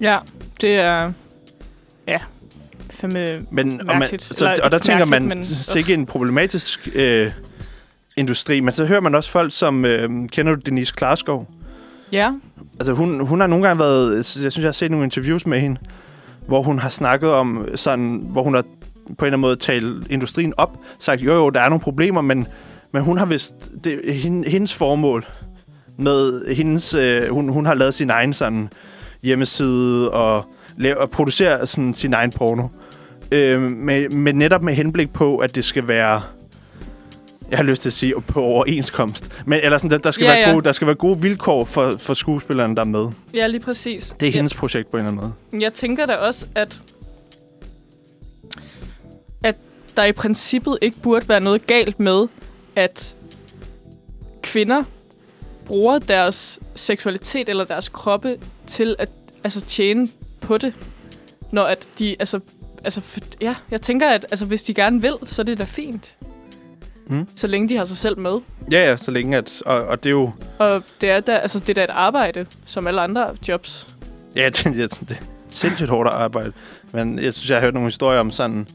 Ja, 0.00 0.18
det 0.60 0.74
er... 0.74 1.12
Ja, 2.06 2.18
fandme... 3.00 3.40
Men, 3.50 3.80
og, 3.88 3.96
man, 3.98 4.18
så, 4.20 4.50
Eller 4.52 4.64
og 4.64 4.70
der 4.70 4.78
tænker 4.78 5.04
man, 5.04 5.24
men- 5.24 5.42
sikkert 5.42 5.98
en 5.98 6.06
problematisk 6.06 6.88
øh, 6.94 7.32
industri, 8.16 8.60
men 8.60 8.72
så 8.72 8.84
hører 8.84 9.00
man 9.00 9.14
også 9.14 9.30
folk 9.30 9.52
som, 9.52 9.84
øh, 9.84 10.28
kender 10.28 10.54
du 10.54 10.60
Denise 10.66 10.94
Klarskov? 10.96 11.48
Ja, 12.12 12.32
Altså 12.78 12.92
hun, 12.92 13.20
hun 13.20 13.40
har 13.40 13.46
nogle 13.46 13.66
gange 13.66 13.80
været, 13.80 14.16
jeg 14.16 14.24
synes, 14.24 14.58
jeg 14.58 14.64
har 14.64 14.72
set 14.72 14.90
nogle 14.90 15.04
interviews 15.04 15.46
med 15.46 15.60
hende, 15.60 15.80
hvor 16.46 16.62
hun 16.62 16.78
har 16.78 16.88
snakket 16.88 17.30
om 17.30 17.68
sådan, 17.74 18.26
hvor 18.30 18.42
hun 18.42 18.54
har 18.54 18.62
på 18.62 18.68
en 19.08 19.12
eller 19.20 19.26
anden 19.26 19.40
måde 19.40 19.56
talt 19.56 20.06
industrien 20.10 20.52
op, 20.56 20.76
sagt, 20.98 21.20
jo 21.20 21.34
jo, 21.34 21.50
der 21.50 21.60
er 21.60 21.68
nogle 21.68 21.80
problemer, 21.80 22.20
men, 22.20 22.46
men 22.92 23.02
hun 23.02 23.18
har 23.18 23.26
vist, 23.26 23.70
det, 23.84 24.14
hende, 24.14 24.50
hendes 24.50 24.74
formål 24.74 25.26
med 25.98 26.54
hendes, 26.54 26.94
øh, 26.94 27.30
hun, 27.30 27.48
hun 27.48 27.66
har 27.66 27.74
lavet 27.74 27.94
sin 27.94 28.10
egen 28.10 28.32
sådan 28.32 28.68
hjemmeside 29.22 30.10
og, 30.10 30.44
og 30.96 31.10
producere 31.10 31.66
sådan 31.66 31.94
sin 31.94 32.12
egen 32.14 32.30
porno. 32.30 32.68
Øh, 33.32 33.60
med, 33.60 34.08
med 34.08 34.32
netop 34.32 34.62
med 34.62 34.74
henblik 34.74 35.12
på, 35.12 35.36
at 35.36 35.54
det 35.54 35.64
skal 35.64 35.88
være 35.88 36.22
jeg 37.50 37.58
har 37.58 37.64
lyst 37.64 37.82
til 37.82 37.88
at 37.88 37.92
sige 37.92 38.14
på 38.26 38.42
overenskomst. 38.42 39.42
Men 39.46 39.60
eller 39.62 39.78
sådan, 39.78 39.90
der, 39.90 39.98
der, 39.98 40.10
skal 40.10 40.24
Ja, 40.24 40.30
være 40.30 40.48
ja. 40.48 40.52
gode, 40.52 40.64
der 40.64 40.72
skal 40.72 40.86
være 40.86 40.96
gode 40.96 41.22
vilkår 41.22 41.64
for, 41.64 41.92
for 41.98 42.14
skuespillerne, 42.14 42.76
der 42.76 42.80
er 42.80 42.86
med. 42.86 43.08
ja 43.34 43.46
lige 43.46 43.60
præcis. 43.60 44.14
Det 44.20 44.26
er 44.26 44.30
ja. 44.30 44.36
hendes 44.36 44.54
projekt 44.54 44.90
på 44.90 44.96
en 44.96 45.04
eller 45.06 45.20
anden 45.20 45.34
måde. 45.52 45.62
Jeg 45.62 45.72
tænker 45.74 46.06
da 46.06 46.12
også, 46.14 46.46
at, 46.54 46.80
at 49.44 49.56
der 49.96 50.04
i 50.04 50.12
princippet 50.12 50.78
ikke 50.82 50.96
burde 51.02 51.28
være 51.28 51.40
noget 51.40 51.66
galt 51.66 52.00
med, 52.00 52.28
at 52.76 53.14
kvinder 54.42 54.82
bruger 55.66 55.98
deres 55.98 56.60
seksualitet 56.74 57.48
eller 57.48 57.64
deres 57.64 57.88
kroppe 57.88 58.36
til 58.66 58.96
at 58.98 59.10
altså, 59.44 59.60
tjene 59.60 60.08
på 60.40 60.58
det. 60.58 60.74
Når 61.52 61.62
at 61.64 61.88
de, 61.98 62.16
altså, 62.18 62.40
altså 62.84 63.00
for, 63.00 63.20
ja, 63.40 63.54
jeg 63.70 63.80
tænker, 63.80 64.08
at 64.10 64.26
altså, 64.30 64.46
hvis 64.46 64.62
de 64.62 64.74
gerne 64.74 65.02
vil, 65.02 65.14
så 65.26 65.42
er 65.42 65.44
det 65.44 65.58
da 65.58 65.64
fint. 65.64 66.14
Mm. 67.06 67.28
Så 67.34 67.46
længe 67.46 67.68
de 67.68 67.76
har 67.76 67.84
sig 67.84 67.96
selv 67.96 68.18
med. 68.18 68.32
Ja, 68.70 68.88
ja, 68.88 68.96
så 68.96 69.10
længe 69.10 69.36
at... 69.36 69.62
Og, 69.66 69.82
og 69.82 70.04
det 70.04 70.10
er 70.10 70.14
jo... 70.14 70.30
Og 70.58 70.82
det 71.00 71.10
er 71.10 71.20
da, 71.20 71.32
altså, 71.32 71.58
det 71.58 71.68
er 71.68 71.74
da 71.74 71.84
et 71.84 71.90
arbejde, 71.90 72.46
som 72.66 72.86
alle 72.86 73.00
andre 73.00 73.36
jobs. 73.48 73.96
Ja, 74.36 74.48
det, 74.48 74.64
det, 74.64 75.00
det 75.00 75.10
er 75.10 75.24
sindssygt 75.50 75.90
hårdt 75.90 76.08
arbejde. 76.08 76.52
Men 76.92 77.18
jeg 77.18 77.34
synes, 77.34 77.50
jeg 77.50 77.56
har 77.56 77.62
hørt 77.62 77.74
nogle 77.74 77.86
historier 77.86 78.20
om 78.20 78.30
sådan... 78.30 78.66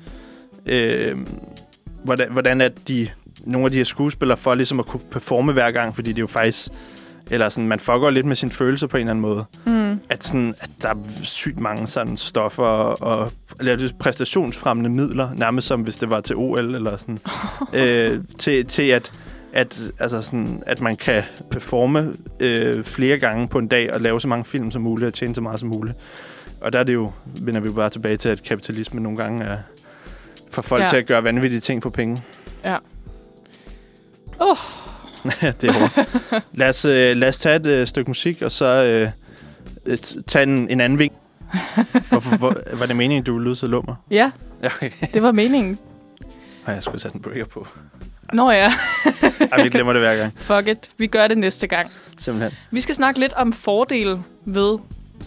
Øh, 0.66 1.18
hvordan, 2.04 2.32
hvordan 2.32 2.62
at 2.62 2.88
de... 2.88 3.10
Nogle 3.46 3.66
af 3.66 3.72
de 3.72 3.78
her 3.78 3.86
skuespillere 3.86 4.38
for 4.38 4.56
ligesom 4.56 4.80
at 4.80 4.86
kunne 4.86 5.02
performe 5.12 5.52
hver 5.54 5.72
gang, 5.72 5.96
fordi 5.96 6.10
det 6.10 6.18
er 6.18 6.24
jo 6.24 6.28
faktisk... 6.28 6.68
Eller 7.32 7.50
sådan, 7.50 7.68
man 7.68 7.80
fucker 7.80 8.10
lidt 8.10 8.26
med 8.26 8.36
sine 8.36 8.52
følelser 8.52 8.88
på 8.88 8.98
en 8.98 9.02
eller 9.02 9.12
anden 9.12 9.22
måde. 9.22 9.46
Mm. 9.66 9.83
At, 10.10 10.24
sådan, 10.24 10.54
at 10.62 10.70
der 10.82 10.90
er 10.90 10.96
sygt 11.24 11.60
mange 11.60 11.88
sådan 11.88 12.18
stoffer 12.18 12.64
og 12.64 13.32
eller 13.60 13.74
er 13.74 13.90
præstationsfremmende 14.00 14.90
midler, 14.90 15.30
nærmest 15.36 15.68
som 15.68 15.82
hvis 15.82 15.96
det 15.96 16.10
var 16.10 16.22
til 16.22 16.36
OL 16.36 16.76
eller 16.76 16.98
sådan, 16.98 17.18
øh, 17.82 18.24
til, 18.40 18.66
til 18.66 18.84
at, 18.84 19.12
at, 19.54 19.92
altså 20.00 20.22
sådan, 20.22 20.64
at 20.66 20.82
man 20.82 20.96
kan 20.96 21.24
performe 21.52 22.14
øh, 22.40 22.84
flere 22.84 23.18
gange 23.18 23.48
på 23.48 23.60
en 23.60 23.68
dag 23.68 23.94
og 23.94 24.02
lave 24.02 24.22
så 24.22 24.28
mange 24.28 24.46
film 24.46 24.72
som 24.72 24.82
muligt 24.82 25.08
og 25.08 25.14
tjene 25.14 25.36
så 25.36 25.42
meget 25.42 25.60
som 25.60 25.70
muligt. 25.70 25.98
Og 26.62 26.74
der 26.74 26.80
er 26.80 26.84
det 26.84 26.94
jo, 26.94 27.12
vender 27.42 27.62
vi 27.62 27.68
jo 27.68 27.74
bare 27.74 27.90
tilbage 27.90 28.18
til, 28.18 28.30
at 28.30 28.44
kapitalismen 28.44 29.04
nogle 29.04 29.18
gange 29.18 29.44
er 29.44 29.58
for 30.52 30.62
folk 30.62 30.80
Ja. 30.80 30.86
ja. 30.86 30.90
til 30.90 30.98
at 30.98 31.06
gøre 31.06 31.24
vanvittige 31.24 31.60
ting 31.60 31.84
for 31.84 31.90
penge. 31.90 32.24
Åh. 34.42 34.58
det 35.62 35.70
er 35.70 35.74
hårdt. 35.74 36.46
lad, 36.54 36.70
os, 36.70 36.86
øh, 36.86 37.16
lad 37.16 37.30
os 37.30 37.40
tage 37.40 37.56
et 37.56 37.66
øh, 37.66 37.88
stykke 37.88 38.10
musik, 38.10 38.42
og 38.42 38.52
så 38.52 38.84
øh, 38.84 39.10
tage 40.28 40.44
en, 40.44 40.70
en 40.70 40.82
anden 40.82 41.00
vink. 41.00 41.14
Hvorfor, 42.10 42.38
hvor, 42.38 42.56
var 42.80 42.86
det 42.86 42.96
meningen, 42.96 43.24
du 43.24 43.38
lyde 43.40 43.56
så 43.56 43.68
lummer? 43.68 43.96
Ja, 44.12 44.32
Ja, 44.64 44.68
okay. 44.76 44.92
det 45.14 45.24
var 45.24 45.32
meningen. 45.32 45.80
Ej, 46.68 46.74
jeg 46.74 46.84
skulle 46.84 47.02
sat 47.02 47.14
en 47.14 47.20
breaker 47.22 47.46
på. 47.46 47.68
Nå 48.34 48.52
ja, 48.52 48.68
Ej, 49.52 49.64
vi 49.64 49.70
glemmer 49.70 49.94
det 49.94 50.02
hver 50.02 50.16
gang. 50.16 50.34
fuck 50.36 50.68
it. 50.68 50.90
Vi 50.98 51.08
gør 51.08 51.28
det 51.28 51.38
næste 51.38 51.68
gang. 51.68 51.92
Simpelthen. 52.18 52.52
Vi 52.72 52.80
skal 52.80 52.96
snakke 52.96 53.20
lidt 53.20 53.34
om 53.34 53.54
fordele 53.54 54.24
ved 54.46 54.78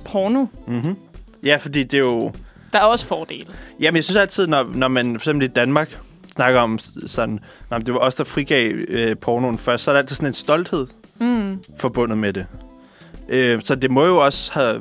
porno. 0.04 0.46
Mm-hmm. 0.66 0.96
Ja, 1.44 1.56
fordi 1.56 1.82
det 1.84 1.94
er 1.94 1.98
jo... 1.98 2.32
Der 2.72 2.78
er 2.78 2.82
også 2.84 3.06
fordele. 3.06 3.46
Jamen, 3.80 3.96
jeg 3.96 4.04
synes 4.04 4.16
altid, 4.16 4.46
når, 4.46 4.70
når 4.74 4.88
man 4.88 5.06
for 5.06 5.14
eksempel 5.16 5.48
i 5.48 5.52
Danmark 5.52 5.98
snakker 6.32 6.60
om 6.60 6.78
sådan... 7.06 7.38
Når 7.70 7.78
det 7.78 7.94
var 7.94 8.00
os, 8.00 8.14
der 8.14 8.24
frigav 8.24 8.70
øh, 8.88 9.16
pornoen 9.16 9.58
først, 9.58 9.84
så 9.84 9.90
er 9.90 9.92
der 9.92 10.00
altid 10.00 10.16
sådan 10.16 10.28
en 10.28 10.32
stolthed 10.34 10.86
Mm. 11.20 11.62
forbundet 11.80 12.18
med 12.18 12.32
det. 12.32 12.46
Øh, 13.28 13.60
så 13.64 13.74
det 13.74 13.90
må 13.90 14.06
jo 14.06 14.24
også 14.24 14.52
have... 14.52 14.80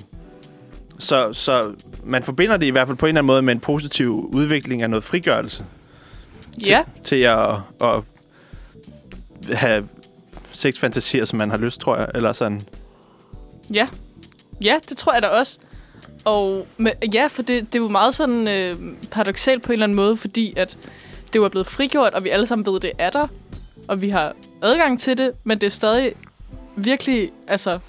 Så, 0.99 1.33
så 1.33 1.73
man 2.03 2.23
forbinder 2.23 2.57
det 2.57 2.65
i 2.65 2.69
hvert 2.69 2.87
fald 2.87 2.97
på 2.97 3.05
en 3.05 3.09
eller 3.09 3.19
anden 3.19 3.27
måde 3.27 3.41
med 3.41 3.53
en 3.53 3.59
positiv 3.59 4.29
udvikling 4.33 4.81
af 4.81 4.89
noget 4.89 5.03
frigørelse. 5.03 5.65
Ja, 6.65 6.83
Til 7.05 7.15
at, 7.15 7.49
at 7.81 8.03
have 9.53 9.87
sexfantasier, 10.51 11.25
som 11.25 11.37
man 11.37 11.49
har 11.49 11.57
lyst, 11.57 11.81
tror 11.81 11.97
jeg. 11.97 12.07
Eller 12.15 12.33
sådan. 12.33 12.61
ja. 13.73 13.87
Ja, 14.61 14.75
det 14.89 14.97
tror 14.97 15.13
jeg 15.13 15.21
da 15.21 15.27
også. 15.27 15.57
Og 16.25 16.67
med, 16.77 16.91
ja, 17.13 17.27
for 17.27 17.41
det, 17.41 17.73
det 17.73 17.75
er 17.75 17.83
jo 17.83 17.87
meget 17.87 18.15
sådan 18.15 18.47
øh, 18.47 18.75
paradoxalt 19.11 19.63
på 19.63 19.67
en 19.67 19.73
eller 19.73 19.83
anden 19.83 19.95
måde, 19.95 20.15
fordi 20.15 20.53
at 20.57 20.77
det 21.27 21.35
jo 21.35 21.43
er 21.43 21.49
blevet 21.49 21.67
frigjort, 21.67 22.13
og 22.13 22.23
vi 22.23 22.29
alle 22.29 22.47
sammen 22.47 22.73
ved, 22.73 22.79
det 22.79 22.91
er 22.99 23.09
der. 23.09 23.27
Og 23.87 24.01
vi 24.01 24.09
har 24.09 24.33
adgang 24.61 24.99
til 24.99 25.17
det, 25.17 25.31
men 25.43 25.57
det 25.61 25.67
er 25.67 25.71
stadig 25.71 26.13
virkelig, 26.75 27.29
altså, 27.47 27.79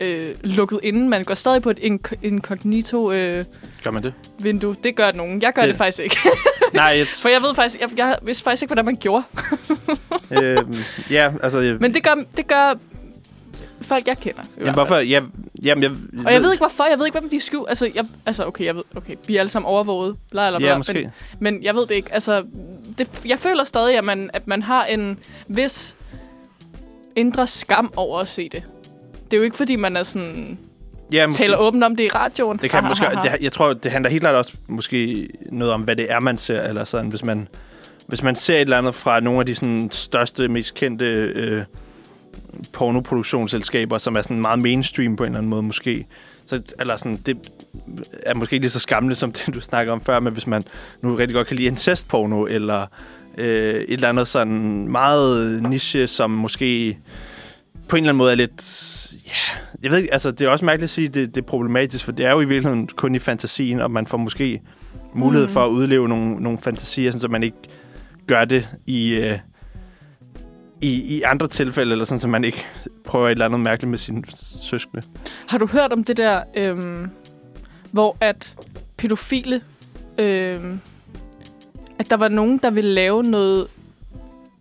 øh, 0.00 0.34
lukket 0.44 0.80
inden. 0.82 1.08
Man 1.08 1.24
går 1.24 1.34
stadig 1.34 1.62
på 1.62 1.70
et 1.70 1.78
inc- 1.78 2.14
incognito-vindue. 2.22 3.14
Øh, 3.16 3.44
Gør 3.84 3.90
man 3.90 4.02
det? 4.02 4.14
vindue. 4.38 4.76
det 4.84 4.96
gør 4.96 5.12
nogen. 5.12 5.42
Jeg 5.42 5.52
gør 5.52 5.62
det, 5.62 5.68
Det- 5.68 5.76
faktisk 5.76 6.00
ikke. 6.04 6.16
Nej, 6.74 6.84
jeg, 6.84 7.06
For 7.22 7.28
jeg 7.28 7.42
ved 7.42 7.54
faktisk, 7.54 7.80
jeg, 7.80 7.88
jeg 7.96 8.16
vidste 8.22 8.44
faktisk 8.44 8.62
ikke, 8.62 8.68
hvordan 8.70 8.84
man 8.84 8.96
gjorde. 8.96 9.24
øh, 10.42 10.58
ja, 11.10 11.32
altså... 11.42 11.58
Jeg, 11.60 11.76
Men 11.80 11.94
det 11.94 12.02
gør, 12.02 12.14
det 12.36 12.48
gør 12.48 12.74
folk, 13.80 14.06
jeg 14.06 14.18
kender. 14.18 14.42
jamen, 14.60 14.74
hvorfor? 14.74 14.96
Jeg, 14.96 15.22
jamen, 15.64 15.82
jeg, 15.82 15.90
Og 16.26 16.32
jeg 16.32 16.42
ved 16.42 16.52
ikke, 16.52 16.62
hvorfor. 16.62 16.84
Jeg 16.90 16.98
ved 16.98 17.06
ikke, 17.06 17.18
hvem 17.20 17.30
de 17.30 17.40
skjuler. 17.40 17.66
Altså, 17.68 17.90
jeg, 17.94 18.04
altså 18.26 18.46
okay, 18.46 18.64
jeg 18.64 18.74
ved, 18.76 18.82
okay, 18.96 19.14
vi 19.26 19.36
er 19.36 19.40
alle 19.40 19.50
sammen 19.50 19.66
overvåget. 19.68 20.16
Bla, 20.30 20.50
bla, 20.50 20.58
bla, 20.58 20.68
Ja, 20.68 20.76
måske. 20.78 20.92
Men, 20.92 21.12
men 21.54 21.62
jeg 21.62 21.74
ved 21.74 21.82
det 21.86 21.94
ikke. 21.94 22.14
Altså, 22.14 22.42
det, 22.98 23.08
jeg 23.26 23.38
føler 23.38 23.64
stadig, 23.64 23.98
at 23.98 24.04
man, 24.04 24.30
at 24.32 24.46
man 24.46 24.62
har 24.62 24.84
en 24.84 25.18
vis 25.48 25.96
indre 27.16 27.46
skam 27.46 27.92
over 27.96 28.18
at 28.20 28.28
se 28.28 28.48
det. 28.52 28.62
Det 29.30 29.32
er 29.32 29.36
jo 29.36 29.42
ikke, 29.42 29.56
fordi 29.56 29.76
man 29.76 29.96
er 29.96 30.02
sådan, 30.02 30.58
ja, 31.12 31.26
måske, 31.26 31.42
taler 31.42 31.56
åbent 31.56 31.84
om 31.84 31.96
det 31.96 32.04
i 32.04 32.08
radioen. 32.08 32.58
det 32.62 32.70
kan 32.70 32.84
måske, 32.88 33.06
det, 33.22 33.36
jeg 33.40 33.52
tror, 33.52 33.72
det 33.72 33.92
handler 33.92 34.10
helt 34.10 34.20
klart 34.20 34.34
også 34.34 34.52
måske 34.66 35.28
noget 35.52 35.74
om, 35.74 35.82
hvad 35.82 35.96
det 35.96 36.12
er, 36.12 36.20
man 36.20 36.38
ser. 36.38 36.62
Eller 36.62 36.84
sådan, 36.84 37.08
hvis 37.08 37.24
man, 37.24 37.48
hvis 38.06 38.22
man 38.22 38.36
ser 38.36 38.54
et 38.54 38.60
eller 38.60 38.78
andet 38.78 38.94
fra 38.94 39.20
nogle 39.20 39.40
af 39.40 39.46
de 39.46 39.54
sådan, 39.54 39.90
største, 39.90 40.48
mest 40.48 40.74
kendte 40.74 41.06
øh, 41.06 41.62
pornoproduktionsselskaber, 42.72 43.98
som 43.98 44.16
er 44.16 44.22
sådan 44.22 44.40
meget 44.40 44.62
mainstream 44.62 45.16
på 45.16 45.24
en 45.24 45.28
eller 45.28 45.38
anden 45.38 45.50
måde 45.50 45.62
måske, 45.62 46.06
så, 46.46 46.62
eller 46.80 46.96
sådan, 46.96 47.16
det 47.16 47.36
er 48.22 48.34
måske 48.34 48.54
ikke 48.54 48.64
lige 48.64 48.70
så 48.70 48.80
skamligt 48.80 49.18
som 49.18 49.32
det, 49.46 49.54
du 49.54 49.60
snakker 49.60 49.92
om 49.92 50.00
før, 50.00 50.20
men 50.20 50.32
hvis 50.32 50.46
man 50.46 50.62
nu 51.02 51.14
rigtig 51.14 51.34
godt 51.34 51.46
kan 51.46 51.56
lide 51.56 51.68
incestporno, 51.68 52.44
eller 52.44 52.86
øh, 53.38 53.74
et 53.74 53.92
eller 53.92 54.08
andet 54.08 54.28
sådan 54.28 54.88
meget 54.88 55.62
niche, 55.62 56.06
som 56.06 56.30
måske 56.30 56.98
på 57.88 57.96
en 57.96 58.02
eller 58.02 58.10
anden 58.10 58.18
måde 58.18 58.32
er 58.32 58.36
lidt... 58.36 58.62
Jeg 59.82 59.90
ved 59.90 59.98
ikke, 59.98 60.12
altså 60.12 60.30
det 60.30 60.40
er 60.46 60.48
også 60.48 60.64
mærkeligt 60.64 60.84
at 60.84 60.90
sige, 60.90 61.08
at 61.08 61.14
det, 61.14 61.34
det 61.34 61.40
er 61.42 61.46
problematisk, 61.46 62.04
for 62.04 62.12
det 62.12 62.26
er 62.26 62.30
jo 62.30 62.40
i 62.40 62.44
virkeligheden 62.44 62.88
kun 62.96 63.14
i 63.14 63.18
fantasien, 63.18 63.80
og 63.80 63.90
man 63.90 64.06
får 64.06 64.18
måske 64.18 64.60
mulighed 65.14 65.46
Mm. 65.46 65.52
for 65.52 65.64
at 65.64 65.70
udleve 65.70 66.08
nogle, 66.08 66.42
nogle 66.42 66.58
fantasier, 66.58 67.10
sådan, 67.10 67.20
så 67.20 67.28
man 67.28 67.42
ikke 67.42 67.56
gør 68.26 68.44
det 68.44 68.68
i, 68.86 69.14
øh, 69.14 69.38
i, 70.80 71.16
i 71.16 71.22
andre 71.22 71.48
tilfælde, 71.48 71.92
eller 71.92 72.04
sådan, 72.04 72.20
så 72.20 72.28
man 72.28 72.44
ikke 72.44 72.64
prøver 73.04 73.26
et 73.26 73.30
eller 73.32 73.44
andet 73.44 73.60
mærkeligt 73.60 73.90
med 73.90 73.98
sine 73.98 74.22
søskende. 74.62 75.02
Har 75.46 75.58
du 75.58 75.66
hørt 75.66 75.92
om 75.92 76.04
det 76.04 76.16
der, 76.16 76.42
øhm, 76.56 77.10
hvor 77.92 78.16
at 78.20 78.54
pædofile, 78.98 79.60
øhm, 80.18 80.80
at 81.98 82.10
der 82.10 82.16
var 82.16 82.28
nogen, 82.28 82.58
der 82.62 82.70
ville 82.70 82.90
lave 82.94 83.22
noget 83.22 83.66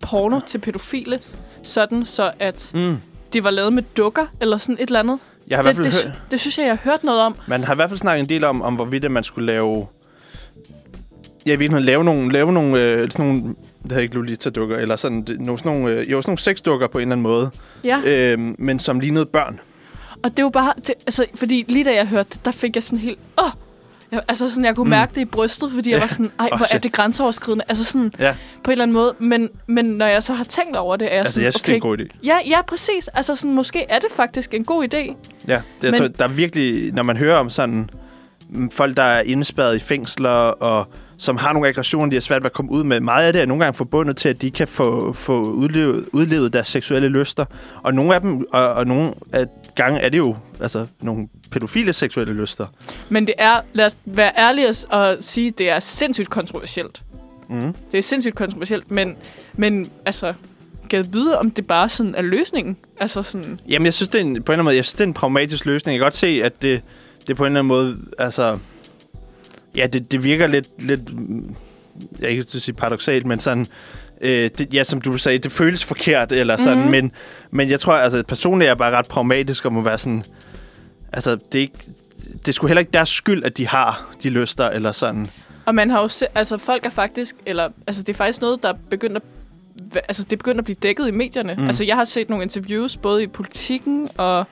porno 0.01 0.39
til 0.39 0.57
pædofile, 0.59 1.19
sådan 1.63 2.05
så 2.05 2.31
at 2.39 2.71
Mm. 2.73 2.97
Det 3.35 3.43
var 3.43 3.49
lavet 3.51 3.73
med 3.73 3.83
dukker, 3.97 4.25
eller 4.41 4.57
sådan 4.57 4.75
et 4.75 4.81
eller 4.87 4.99
andet. 4.99 5.19
Jeg 5.47 5.57
har 5.57 5.63
i 5.63 5.67
Det, 5.67 5.75
hvert 5.75 5.85
det, 5.85 5.93
fald 5.93 6.05
hørt, 6.11 6.15
det, 6.21 6.31
det 6.31 6.39
synes 6.39 6.57
jeg, 6.57 6.65
jeg 6.65 6.71
har 6.73 6.91
hørt 6.91 7.03
noget 7.03 7.21
om. 7.21 7.35
man 7.47 7.63
har 7.63 7.73
i 7.73 7.75
hvert 7.75 7.89
fald 7.89 7.99
snakket 7.99 8.23
en 8.23 8.29
del 8.29 8.43
om, 8.43 8.61
om 8.61 8.75
hvorvidt 8.75 9.11
man 9.11 9.23
skulle 9.23 9.45
lave... 9.45 9.87
Ja, 11.45 11.51
i 11.53 11.55
virkeligheden 11.55 11.83
lave 11.85 12.03
nogle, 12.03 12.31
lave 12.31 12.53
nogle, 12.53 12.81
øh, 12.81 13.11
sådan 13.11 13.25
nogle 13.25 13.41
det 13.83 13.91
hedder 13.91 14.01
ikke 14.03 14.15
Lolita-dukker, 14.15 14.77
eller 14.77 14.95
sådan, 14.95 15.21
det, 15.21 15.41
nogle, 15.41 15.59
sådan 15.59 15.71
nogle, 15.71 15.91
øh, 15.93 16.11
jo, 16.11 16.21
sådan 16.21 16.29
nogle 16.29 16.39
sexdukker 16.39 16.87
på 16.87 16.97
en 16.97 17.01
eller 17.01 17.11
anden 17.11 17.23
måde, 17.23 17.49
Ja. 17.83 17.99
øh, 18.05 18.39
men 18.59 18.79
som 18.79 18.99
lignede 18.99 19.25
børn. 19.25 19.59
Og 20.23 20.37
det 20.37 20.43
var 20.43 20.49
bare, 20.49 20.73
det, 20.77 20.89
altså, 20.89 21.25
fordi 21.35 21.65
lige 21.67 21.85
da 21.85 21.95
jeg 21.95 22.07
hørte 22.07 22.29
det, 22.33 22.45
der 22.45 22.51
fik 22.51 22.75
jeg 22.75 22.83
sådan 22.83 22.99
helt, 22.99 23.19
åh, 23.43 23.49
altså 24.27 24.49
sådan, 24.49 24.65
jeg 24.65 24.75
kunne 24.75 24.83
Mm. 24.83 24.89
mærke 24.89 25.15
det 25.15 25.21
i 25.21 25.25
brystet, 25.25 25.71
fordi 25.75 25.89
jeg 25.89 25.95
Ja. 25.95 26.01
var 26.01 26.07
sådan, 26.07 26.31
ej, 26.39 26.47
hvor 26.47 26.57
er 26.63 26.67
shit. 26.67 26.83
det 26.83 26.91
grænseoverskridende. 26.91 27.65
Altså 27.67 27.83
sådan, 27.83 28.11
Ja, 28.19 28.35
på 28.63 28.69
en 28.69 28.71
eller 28.71 28.83
anden 28.83 28.93
måde. 28.95 29.13
Men, 29.19 29.49
men 29.67 29.85
når 29.85 30.05
jeg 30.05 30.23
så 30.23 30.33
har 30.33 30.43
tænkt 30.43 30.75
over 30.77 30.95
det, 30.95 31.05
er 31.07 31.11
jeg 31.11 31.19
altså 31.19 31.33
sådan, 31.33 31.45
jeg 31.45 31.53
synes, 31.53 31.61
det 31.61 31.71
er 31.71 31.75
en 31.75 31.81
god 31.81 31.97
idé. 31.97 32.17
Ja, 32.25 32.37
ja, 32.47 32.61
præcis. 32.61 33.07
Altså 33.07 33.35
sådan, 33.35 33.53
måske 33.55 33.85
er 33.89 33.99
det 33.99 34.07
faktisk 34.15 34.53
en 34.53 34.63
god 34.65 34.83
idé. 34.83 34.97
Ja, 34.97 35.07
det, 35.47 35.83
jeg 35.83 35.91
Men- 35.91 35.93
tror, 35.93 36.07
der 36.07 36.23
er 36.23 36.27
virkelig, 36.29 36.93
når 36.93 37.03
man 37.03 37.17
hører 37.17 37.37
om 37.37 37.49
sådan 37.49 37.89
mm, 38.49 38.71
folk, 38.71 38.97
der 38.97 39.03
er 39.03 39.21
indespærret 39.21 39.75
i 39.75 39.79
fængsler, 39.79 40.29
og 40.29 40.87
som 41.17 41.37
har 41.37 41.53
nogle 41.53 41.67
aggressioner, 41.67 42.09
de 42.09 42.15
har 42.15 42.21
svært 42.21 42.41
ved 42.41 42.45
at 42.45 42.53
komme 42.53 42.71
ud 42.71 42.83
med. 42.83 42.99
Meget 42.99 43.27
af 43.27 43.33
det 43.33 43.41
er 43.41 43.45
nogle 43.45 43.63
gange 43.63 43.77
forbundet 43.77 44.17
til, 44.17 44.29
at 44.29 44.41
de 44.41 44.51
kan 44.51 44.67
få, 44.67 45.13
få 45.13 45.43
udlevet, 45.43 46.05
udlevet 46.13 46.53
deres 46.53 46.67
seksuelle 46.67 47.09
lyster. 47.09 47.45
Og 47.83 47.93
nogle 47.93 48.15
af 48.15 48.21
dem, 48.21 48.43
og, 48.53 48.73
og 48.73 48.87
nogle 48.87 49.13
af 49.33 49.45
gange 49.75 49.99
er 49.99 50.09
det 50.09 50.17
jo 50.17 50.35
altså, 50.61 50.87
nogle 51.01 51.27
pædofile 51.51 51.93
seksuelle 51.93 52.33
lyster. 52.33 52.65
Men 53.09 53.25
det 53.27 53.33
er, 53.37 53.61
lad 53.73 53.85
os 53.85 53.97
være 54.05 54.31
ærlige 54.37 54.69
og- 54.89 55.17
sige, 55.19 55.51
det 55.51 55.69
er 55.69 55.79
sindssygt 55.79 56.29
kontroversielt. 56.29 57.01
Mm. 57.49 57.73
Det 57.91 57.97
er 57.97 58.01
sindssygt 58.03 58.35
kontroversielt, 58.35 58.91
men, 58.91 59.15
men 59.57 59.87
altså, 60.05 60.33
jeg 60.91 61.05
vide, 61.13 61.39
om 61.39 61.51
det 61.51 61.67
bare 61.67 61.89
sådan 61.89 62.15
er 62.15 62.21
løsningen? 62.21 62.77
Altså 62.99 63.23
sådan, 63.23 63.59
Jamen, 63.69 63.85
jeg 63.85 63.93
synes, 63.93 64.09
det 64.09 64.21
er 64.21 64.25
en, 64.25 64.33
på 64.33 64.33
en 64.33 64.39
eller 64.39 64.53
anden 64.53 64.63
måde, 64.65 64.75
jeg 64.75 64.85
synes, 64.85 64.93
det 64.95 65.01
er 65.03 65.07
en 65.07 65.13
pragmatisk 65.13 65.65
løsning. 65.65 65.93
Jeg 65.93 65.99
kan 65.99 66.05
godt 66.05 66.15
se, 66.15 66.41
at 66.43 66.61
det, 66.61 66.81
det 67.27 67.37
på 67.37 67.43
en 67.43 67.47
eller 67.47 67.59
anden 67.59 67.67
måde, 67.67 67.97
altså... 68.17 68.57
Ja, 69.75 69.87
det, 69.87 70.11
det 70.11 70.23
virker 70.23 70.47
lidt, 70.47 70.67
lidt... 70.83 71.13
mm, 71.29 71.55
Jeg 72.21 72.29
ikke 72.29 72.45
vil 72.53 72.61
sige 72.61 72.75
paradoxalt, 72.75 73.25
men 73.25 73.39
sådan... 73.39 73.65
Øh, 74.21 74.49
det, 74.57 74.73
ja, 74.73 74.83
som 74.83 75.01
du 75.01 75.17
sagde, 75.17 75.37
det 75.37 75.51
føles 75.51 75.85
forkert, 75.85 76.31
eller 76.31 76.57
sådan, 76.57 76.73
Mhm. 76.77 76.77
mm-hmm. 76.87 76.91
men, 76.91 77.11
men 77.51 77.69
jeg 77.69 77.79
tror, 77.79 77.93
altså, 77.93 78.23
personligt 78.27 78.67
er 78.67 78.69
jeg 78.69 78.77
bare 78.77 78.91
ret 78.97 79.07
pragmatisk 79.07 79.65
og 79.65 79.73
må 79.73 79.81
være 79.81 79.97
sådan... 79.97 80.23
Altså, 81.13 81.35
det 81.35 81.55
er 81.57 81.61
ikke... 81.61 81.77
Det 82.45 82.55
sgu 82.55 82.67
heller 82.67 82.79
ikke 82.79 82.91
deres 82.91 83.09
skyld, 83.09 83.43
at 83.43 83.57
de 83.57 83.67
har 83.67 84.15
de 84.23 84.29
lyster, 84.29 84.69
eller 84.69 84.91
sådan. 84.91 85.27
Og 85.65 85.75
man 85.75 85.89
har 85.89 86.01
jo 86.01 86.07
se, 86.07 86.25
altså 86.35 86.57
folk 86.57 86.85
er 86.85 86.89
faktisk, 86.89 87.35
eller 87.45 87.69
altså 87.87 88.03
det 88.03 88.13
er 88.13 88.17
faktisk 88.17 88.41
noget, 88.41 88.63
der 88.63 88.69
er 88.69 88.73
at, 89.17 89.21
hva- 89.81 90.05
altså 90.07 90.23
det 90.23 90.33
er 90.33 90.37
begyndt 90.37 90.57
at 90.59 90.65
blive 90.65 90.75
dækket 90.83 91.07
i 91.07 91.11
medierne. 91.11 91.55
Mm. 91.57 91.65
Altså 91.65 91.83
jeg 91.83 91.95
har 91.95 92.03
set 92.03 92.29
nogle 92.29 92.43
interviews, 92.43 92.97
både 92.97 93.23
i 93.23 93.27
politikken 93.27 94.09
og 94.17 94.45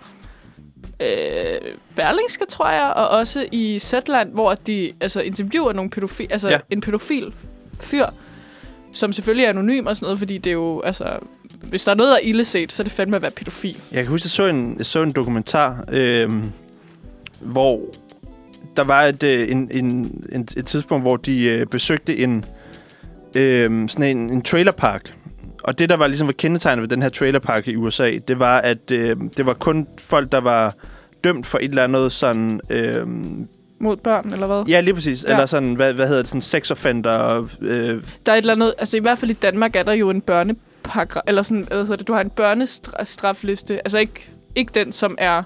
øh, 1.00 1.08
Berlingske, 1.96 2.46
tror 2.50 2.69
jeg, 2.69 2.93
og 2.96 3.08
også 3.10 3.46
i 3.52 3.80
Zetland, 3.80 4.32
hvor 4.34 4.54
de 4.54 4.91
altså 5.02 5.22
interviewer 5.22 5.74
nogle 5.74 5.89
pædofil, 5.89 6.28
altså 6.30 6.50
Ja. 6.50 6.60
en 6.69 6.82
pædofil 6.82 7.34
fyr, 7.82 8.06
som 8.91 9.13
selvfølgelig 9.13 9.46
er 9.46 9.50
anonym 9.50 9.86
og 9.86 9.96
sådan 9.96 10.06
noget, 10.06 10.19
fordi 10.19 10.38
det 10.38 10.50
er 10.50 10.54
jo, 10.54 10.82
altså, 10.82 11.06
hvis 11.69 11.84
der 11.84 11.91
er 11.91 11.96
noget, 11.96 12.10
der 12.10 12.15
er 12.15 12.22
illeset, 12.24 12.72
så 12.72 12.82
er 12.82 12.86
det 12.86 12.93
fandme 12.93 13.15
at 13.15 13.22
være 13.22 13.32
pædofil. 13.32 13.80
Jeg 13.91 14.04
kan 14.04 14.08
huske, 14.12 14.26
jeg 14.26 14.32
så 14.32 14.46
en, 14.48 14.76
jeg 14.78 14.86
så 14.86 15.02
en 15.04 15.12
dokumentar, 15.12 15.84
øh, 15.91 16.32
hvor 17.41 17.82
der 18.78 18.84
var 18.84 19.04
et, 19.04 19.24
øh, 19.24 19.52
en, 19.52 19.69
en, 19.74 19.86
en, 20.32 20.48
et 20.58 20.65
tidspunkt, 20.65 21.04
hvor 21.04 21.17
de 21.17 21.43
øh, 21.43 21.65
besøgte 21.65 22.17
en, 22.17 22.46
øh, 23.36 23.89
sådan 23.89 24.17
en, 24.17 24.30
en 24.30 24.41
trailerpark. 24.41 25.13
Og 25.63 25.80
det, 25.80 25.89
der 25.89 25.95
var 25.97 26.08
ligesom 26.08 26.28
var 26.28 26.34
kendetegnet 26.34 26.82
ved 26.82 26.88
den 26.88 27.02
her 27.02 27.10
trailerpark 27.10 27.67
i 27.67 27.76
USA, 27.76 28.12
det 28.28 28.39
var, 28.39 28.58
at 28.62 28.91
øh, 28.91 29.15
det 29.38 29.45
var 29.45 29.54
kun 29.54 29.88
folk, 29.99 30.32
der 30.32 30.41
var 30.41 30.76
dømt 31.23 31.45
for 31.45 31.58
et 31.58 31.69
eller 31.69 31.84
andet 31.84 32.12
sådan... 32.12 32.60
Øh, 32.69 33.08
Mod 33.80 33.97
børn, 33.97 34.34
eller 34.34 34.47
hvad? 34.47 34.63
ja, 34.67 34.80
lige 34.80 34.93
præcis. 34.93 35.23
Ja. 35.23 35.32
Eller 35.32 35.45
sådan, 35.45 35.73
hvad, 35.73 35.93
hvad 35.93 36.08
hedder 36.08 36.21
det, 36.21 36.30
sådan 36.30 36.41
sexoffender... 36.41 37.47
Øh, 37.62 38.02
Der 38.26 38.32
er 38.32 38.36
et 38.36 38.38
eller 38.38 38.54
andet, 38.54 38.73
altså 38.78 38.97
i 38.97 38.99
hvert 38.99 39.17
fald 39.17 39.32
i 39.32 39.34
Danmark 39.34 39.76
er 39.76 39.84
der 39.84 39.93
jo 39.93 40.10
en 40.10 40.21
børnepakke, 40.21 41.19
eller 41.28 41.41
sådan, 41.41 41.65
hvad 41.67 41.78
hedder 41.78 41.95
det, 41.95 42.08
du 42.08 42.13
har 42.13 42.21
en 42.21 42.30
børnestrafliste, 42.30 43.78
altså 43.78 43.97
ikke, 43.97 44.30
ikke 44.56 44.71
den, 44.76 44.91
som 44.91 45.15
er 45.17 45.43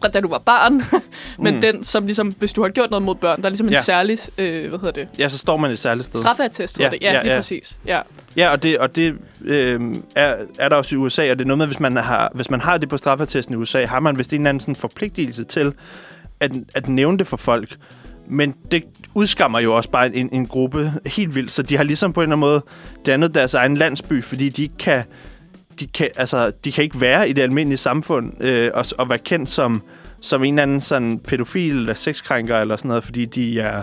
fra 0.00 0.08
da 0.08 0.20
du 0.20 0.28
var 0.28 0.38
barn, 0.38 0.82
men 1.44 1.54
Mm. 1.54 1.60
den, 1.60 1.84
som 1.84 2.06
ligesom, 2.06 2.28
hvis 2.38 2.52
du 2.52 2.62
har 2.62 2.68
gjort 2.68 2.90
noget 2.90 3.02
mod 3.02 3.14
børn, 3.14 3.38
der 3.40 3.44
er 3.46 3.50
ligesom 3.50 3.66
en 3.66 3.72
Ja. 3.72 3.80
særlig, 3.80 4.18
øh, 4.38 4.68
hvad 4.68 4.78
hedder 4.78 4.90
det, 4.90 5.08
ja, 5.18 5.28
så 5.28 5.38
står 5.38 5.56
man 5.56 5.70
et 5.70 5.78
særligt 5.78 6.06
sted. 6.06 6.20
straffeattest, 6.20 6.80
Ja, 6.80 6.88
det. 6.88 6.98
Ja, 7.02 7.12
ja, 7.12 7.22
lige 7.22 7.32
ja. 7.32 7.38
præcis. 7.38 7.78
Ja. 7.86 8.00
Ja, 8.36 8.50
og 8.50 8.62
det, 8.62 8.78
og 8.78 8.96
det 8.96 9.14
øh, 9.44 9.80
er, 10.16 10.34
er 10.58 10.68
der 10.68 10.76
også 10.76 10.94
i 10.94 10.98
USA, 10.98 11.30
og 11.30 11.38
det 11.38 11.44
er 11.44 11.48
noget 11.48 11.58
med, 11.58 11.66
hvis 11.66 11.80
man 11.80 11.96
har, 11.96 12.30
hvis 12.34 12.50
man 12.50 12.60
har 12.60 12.78
det 12.78 12.88
på 12.88 12.98
straffetesten 12.98 13.54
i 13.54 13.58
USA, 13.58 13.84
har 13.84 14.00
man 14.00 14.18
vist 14.18 14.32
en 14.32 14.40
eller 14.40 14.48
anden 14.48 14.60
sådan 14.60 14.76
forpligtelse 14.76 15.44
til 15.44 15.72
at, 16.40 16.52
at 16.74 16.88
nævne 16.88 17.18
det 17.18 17.26
for 17.26 17.36
folk. 17.36 17.76
men 18.28 18.54
det 18.70 18.84
udskammer 19.14 19.60
jo 19.60 19.76
også 19.76 19.90
bare 19.90 20.16
en, 20.16 20.28
en 20.32 20.46
gruppe 20.46 20.92
helt 21.06 21.34
vildt, 21.34 21.52
så 21.52 21.62
de 21.62 21.76
har 21.76 21.84
ligesom 21.84 22.12
på 22.12 22.20
en 22.20 22.22
eller 22.22 22.36
anden 22.36 22.40
måde 22.40 22.62
dannet 23.06 23.34
deres 23.34 23.54
egen 23.54 23.76
landsby, 23.76 24.24
fordi 24.24 24.48
de 24.48 24.62
ikke 24.62 24.76
kan, 24.78 25.02
de 25.80 25.86
kan, 25.86 26.08
altså, 26.16 26.52
de 26.64 26.72
kan 26.72 26.84
ikke 26.84 27.00
være 27.00 27.28
i 27.28 27.32
det 27.32 27.42
almindelige 27.42 27.78
samfund 27.78 28.42
øh, 28.42 28.70
og, 28.74 28.84
og 28.98 29.08
være 29.08 29.18
kendt 29.18 29.48
som, 29.48 29.82
som 30.20 30.44
en 30.44 30.54
eller 30.54 30.62
anden 30.62 30.80
sådan 30.80 31.18
pædofil 31.18 31.76
eller 31.76 31.94
sexkrænker 31.94 32.58
eller 32.58 32.76
sådan 32.76 32.88
noget, 32.88 33.04
fordi 33.04 33.24
de 33.24 33.60
er 33.60 33.82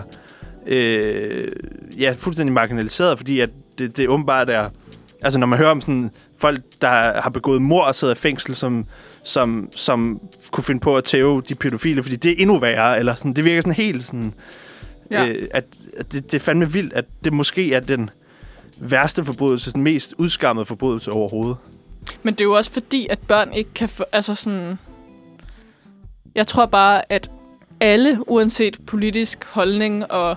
øh, 0.66 1.48
ja, 1.98 2.14
fuldstændig 2.18 2.54
marginaliseret, 2.54 3.18
fordi 3.18 3.40
at 3.40 3.50
det, 3.78 3.96
det 3.96 4.08
åbenbart 4.08 4.48
er... 4.48 4.68
Altså, 5.22 5.38
når 5.38 5.46
man 5.46 5.58
hører 5.58 5.70
om 5.70 5.80
sådan 5.80 6.10
folk, 6.38 6.62
der 6.80 7.20
har 7.20 7.30
begået 7.30 7.62
mord 7.62 7.86
og 7.86 7.94
sidder 7.94 8.14
i 8.14 8.16
fængsel, 8.16 8.56
som, 8.56 8.84
som, 9.24 9.68
som 9.76 10.20
kunne 10.50 10.64
finde 10.64 10.80
på 10.80 10.96
at 10.96 11.04
tæve 11.04 11.42
de 11.48 11.54
pædofile, 11.54 12.02
fordi 12.02 12.16
det 12.16 12.30
er 12.30 12.34
endnu 12.38 12.58
værre, 12.58 12.98
eller 12.98 13.14
sådan, 13.14 13.32
det 13.32 13.44
virker 13.44 13.60
sådan 13.60 13.74
helt 13.74 14.04
sådan... 14.04 14.34
Ja. 15.10 15.26
Øh, 15.26 15.48
at, 15.50 15.64
at 15.96 16.12
det, 16.12 16.24
det 16.24 16.34
er 16.34 16.40
fandme 16.40 16.72
vildt, 16.72 16.92
at 16.92 17.04
det 17.24 17.32
måske 17.32 17.74
er 17.74 17.80
den 17.80 18.10
værste 18.80 19.24
forbrydelse, 19.24 19.72
den 19.72 19.82
mest 19.82 20.14
udskammede 20.18 20.66
forbrydelse 20.66 21.10
overhovedet. 21.10 21.56
Men 22.22 22.34
det 22.34 22.40
er 22.40 22.44
jo 22.44 22.54
også 22.54 22.72
fordi, 22.72 23.06
at 23.10 23.18
børn 23.18 23.52
ikke 23.52 23.70
kan 23.74 23.88
få... 23.88 24.04
Altså 24.12 24.34
sådan... 24.34 24.78
Jeg 26.34 26.46
tror 26.46 26.66
bare, 26.66 27.12
at 27.12 27.30
alle, 27.80 28.18
uanset 28.26 28.76
politisk 28.86 29.44
holdning 29.44 30.12
og 30.12 30.36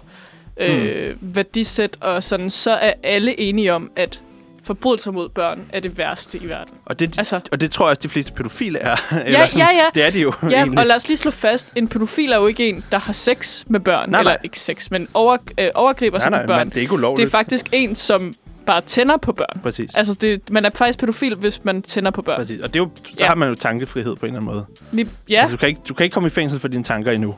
øh, 0.58 1.10
mm. 1.10 1.17
værdisæt 1.36 1.97
og 2.01 2.23
sådan, 2.23 2.49
så 2.49 2.71
er 2.71 2.93
alle 3.04 3.39
enige 3.39 3.73
om, 3.73 3.91
at 3.95 4.21
forbrydelser 4.63 5.12
mod 5.12 5.30
børn 5.30 5.65
er 5.73 5.80
det 5.80 5.97
værste 5.97 6.38
i 6.38 6.47
verden. 6.49 6.73
Og 6.86 6.99
det, 6.99 7.17
Altså, 7.17 7.39
og 7.51 7.62
det 7.62 7.71
tror 7.71 7.86
jeg 7.86 7.89
også, 7.89 8.01
de 8.04 8.10
fleste 8.10 8.32
pædofile 8.34 8.80
er. 8.80 8.95
ja, 9.12 9.21
ja, 9.32 9.47
ja. 9.58 9.86
Det 9.95 10.04
er 10.06 10.10
de 10.10 10.19
jo 10.19 10.34
Ja, 10.43 10.47
egentlig. 10.49 10.80
og 10.80 10.86
lad 10.86 10.95
os 10.95 11.08
lige 11.08 11.17
slå 11.17 11.32
fast, 11.32 11.67
en 11.75 11.88
pædofil 11.88 12.32
er 12.32 12.38
jo 12.38 12.47
ikke 12.47 12.69
en, 12.69 12.84
der 12.91 12.97
har 12.97 13.13
sex 13.13 13.63
med 13.67 13.80
børn. 13.80 14.10
Nej, 14.10 14.19
eller 14.19 14.32
nej. 14.32 14.39
ikke 14.43 14.60
sex, 14.60 14.91
men 14.91 15.08
over, 15.13 15.38
øh, 15.60 15.69
overgriber 15.75 16.19
sig 16.19 16.30
nej, 16.30 16.39
med 16.39 16.47
nej, 16.47 16.56
børn. 16.58 16.67
men 16.67 16.69
det 16.69 16.78
er 16.78 16.82
ikke 16.82 16.93
ulovligt. 16.93 17.25
Det 17.28 17.34
er 17.34 17.38
faktisk 17.38 17.65
en, 17.71 17.95
som 17.95 18.34
bare 18.65 18.82
tænder 18.82 19.17
på 19.17 19.32
børn. 19.34 19.60
Præcis. 19.63 19.95
Altså, 19.95 20.13
det, 20.13 20.49
man 20.49 20.65
er 20.65 20.69
faktisk 20.75 20.99
pædofil, 20.99 21.36
hvis 21.36 21.63
man 21.63 21.82
tænder 21.82 22.12
på 22.12 22.21
børn. 22.21 22.38
Præcis. 22.38 22.60
Og 22.62 22.73
det 22.73 22.80
er 22.80 22.84
jo, 22.84 22.89
så 23.06 23.12
Ja. 23.19 23.28
har 23.28 23.36
man 23.36 23.49
jo 23.49 23.56
tankefrihed 23.56 24.15
på 24.15 24.25
en 24.25 24.30
eller 24.36 24.39
anden 24.41 24.54
måde. 24.56 24.65
Lige, 24.91 25.10
ja, 25.30 25.39
Altså, 25.41 25.56
du, 25.56 25.60
kan 25.60 25.69
ikke, 25.69 25.82
du 25.89 25.93
kan 25.93 26.04
ikke 26.04 26.13
komme 26.13 26.28
i 26.28 26.30
fængsel 26.30 26.60
for 26.60 26.67
dine 26.67 26.84
tanker 26.84 27.12
endnu. 27.12 27.36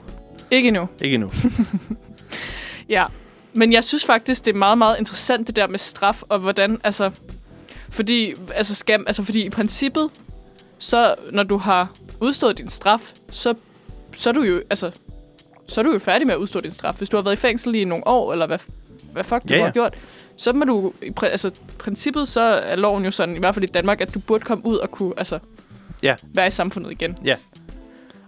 ikke 0.51 0.67
endnu. 0.67 0.87
Ikke 1.01 1.15
endnu. 1.15 1.31
Ja, 2.89 3.05
men 3.53 3.73
jeg 3.73 3.83
synes 3.83 4.05
faktisk, 4.05 4.45
det 4.45 4.53
er 4.55 4.57
meget, 4.59 4.77
meget 4.77 4.99
interessant 4.99 5.47
det 5.47 5.55
der 5.55 5.67
med 5.67 5.79
straf, 5.79 6.21
og 6.29 6.39
hvordan, 6.39 6.79
altså... 6.83 7.11
Fordi, 7.91 8.33
altså, 8.55 8.75
skam, 8.75 9.03
altså, 9.07 9.23
fordi 9.23 9.45
i 9.45 9.49
princippet, 9.49 10.09
så 10.79 11.15
når 11.31 11.43
du 11.43 11.57
har 11.57 11.91
udstået 12.21 12.57
din 12.57 12.67
straf, 12.67 13.11
så, 13.31 13.53
så 14.15 14.29
er 14.29 14.33
du 14.33 14.41
jo, 14.41 14.61
altså, 14.69 14.91
så 15.67 15.81
er 15.81 15.83
du 15.83 15.91
jo 15.93 15.99
færdig 15.99 16.27
med 16.27 16.35
at 16.35 16.39
udstå 16.39 16.59
din 16.59 16.71
straf. 16.71 16.95
Hvis 16.97 17.09
du 17.09 17.17
har 17.17 17.21
været 17.23 17.33
i 17.33 17.39
fængsel 17.39 17.75
i 17.75 17.83
nogle 17.83 18.07
år, 18.07 18.33
eller 18.33 18.47
hvad, 18.47 18.57
hvad 19.13 19.23
fuck 19.23 19.43
du 19.43 19.53
Ja, 19.53 19.57
ja. 19.57 19.63
har 19.65 19.71
gjort, 19.71 19.93
så 20.37 20.53
må 20.53 20.65
du, 20.65 20.93
i 21.01 21.11
præ- 21.19 21.25
altså, 21.27 21.51
princippet 21.79 22.27
så 22.27 22.41
er 22.41 22.75
loven 22.75 23.05
jo 23.05 23.11
sådan, 23.11 23.35
i 23.35 23.39
hvert 23.39 23.53
fald 23.55 23.63
i 23.63 23.71
Danmark, 23.71 24.01
at 24.01 24.13
du 24.13 24.19
burde 24.19 24.43
komme 24.45 24.65
ud 24.65 24.77
og 24.77 24.91
kunne, 24.91 25.13
altså, 25.17 25.39
Ja. 26.03 26.15
være 26.33 26.47
i 26.47 26.51
samfundet 26.51 26.91
igen. 26.91 27.17
Ja. 27.25 27.35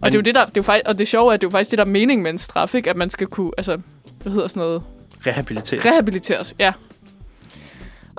Og 0.02 0.12
det 0.12 0.16
er 0.16 0.20
jo 0.20 0.24
det, 0.24 0.36
der, 0.36 0.42
det 0.46 0.48
er 0.48 0.52
jo 0.58 0.62
faktisk, 0.62 0.88
og 0.88 1.00
det 1.00 1.08
sjove 1.08 1.30
er, 1.30 1.34
at 1.34 1.42
det 1.42 1.48
er 1.48 1.50
jo 1.50 1.52
faktisk 1.52 1.72
det, 1.72 1.78
der 1.78 1.84
er 1.86 1.90
mening 1.90 2.22
med 2.22 2.32
en 2.32 2.38
straf, 2.38 2.76
ikke? 2.76 2.90
At 2.90 2.96
man 2.96 3.10
skal 3.10 3.28
kunne, 3.28 3.52
altså, 3.58 3.78
hvad 4.24 4.34
hedder 4.34 4.48
sådan 4.48 4.62
noget, 4.64 4.84
Rehabiliteres. 5.28 5.86
Rehabiliteres, 5.86 6.56
ja. 6.60 6.74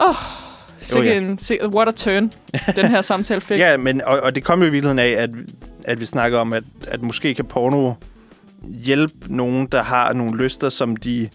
Åh, 0.02 0.08
oh, 0.08 0.14
sikke 0.80 1.08
ja. 1.08 1.16
en, 1.16 1.38
sikke, 1.38 1.68
what 1.68 1.88
a 1.88 1.90
turn, 1.90 2.30
den 2.76 2.86
her 2.86 3.00
samtale 3.12 3.40
fik. 3.40 3.58
Ja, 3.58 3.76
men, 3.76 4.00
og, 4.02 4.20
og 4.20 4.34
det 4.34 4.44
kom 4.44 4.60
jo 4.60 4.66
i 4.66 4.70
virkeligheden 4.70 4.98
af, 4.98 5.08
at, 5.22 5.30
at 5.84 6.00
vi 6.00 6.06
snakker 6.06 6.38
om, 6.38 6.52
at, 6.52 6.62
at 6.88 7.02
måske 7.02 7.34
kan 7.34 7.44
porno 7.44 7.92
hjælpe 8.62 9.14
nogen, 9.28 9.66
der 9.66 9.82
har 9.82 10.12
nogle 10.12 10.36
lyster, 10.36 10.68
som 10.68 10.96
de 10.96 11.28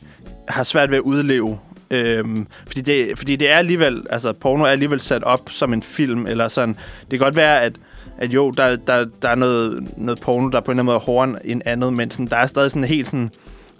har 0.47 0.63
svært 0.63 0.89
ved 0.89 0.97
at 0.97 1.01
udleve. 1.01 1.59
Øhm, 1.91 2.47
fordi, 2.67 2.81
det, 2.81 3.17
fordi 3.17 3.35
det 3.35 3.51
er 3.51 3.57
alligevel, 3.57 4.03
altså 4.09 4.33
porno 4.33 4.63
er 4.63 4.67
alligevel 4.67 5.01
sat 5.01 5.23
op 5.23 5.49
som 5.49 5.73
en 5.73 5.83
film, 5.83 6.27
eller 6.27 6.47
sådan. 6.47 6.75
Det 7.01 7.19
kan 7.19 7.19
godt 7.19 7.35
være, 7.35 7.61
at, 7.61 7.73
at 8.17 8.33
jo, 8.33 8.51
der, 8.51 8.75
der, 8.75 9.05
der 9.21 9.29
er 9.29 9.35
noget, 9.35 9.89
noget 9.97 10.21
porno, 10.21 10.47
der 10.49 10.61
på 10.61 10.71
en 10.71 10.79
eller 10.79 10.81
anden 10.81 10.85
måde 10.85 10.95
er 10.95 10.99
hårdere 10.99 11.45
end 11.45 11.61
andet, 11.65 11.93
men 11.93 12.11
sådan, 12.11 12.27
der 12.27 12.37
er 12.37 12.45
stadig 12.45 12.71
sådan 12.71 12.83
helt 12.83 13.09
sådan 13.09 13.31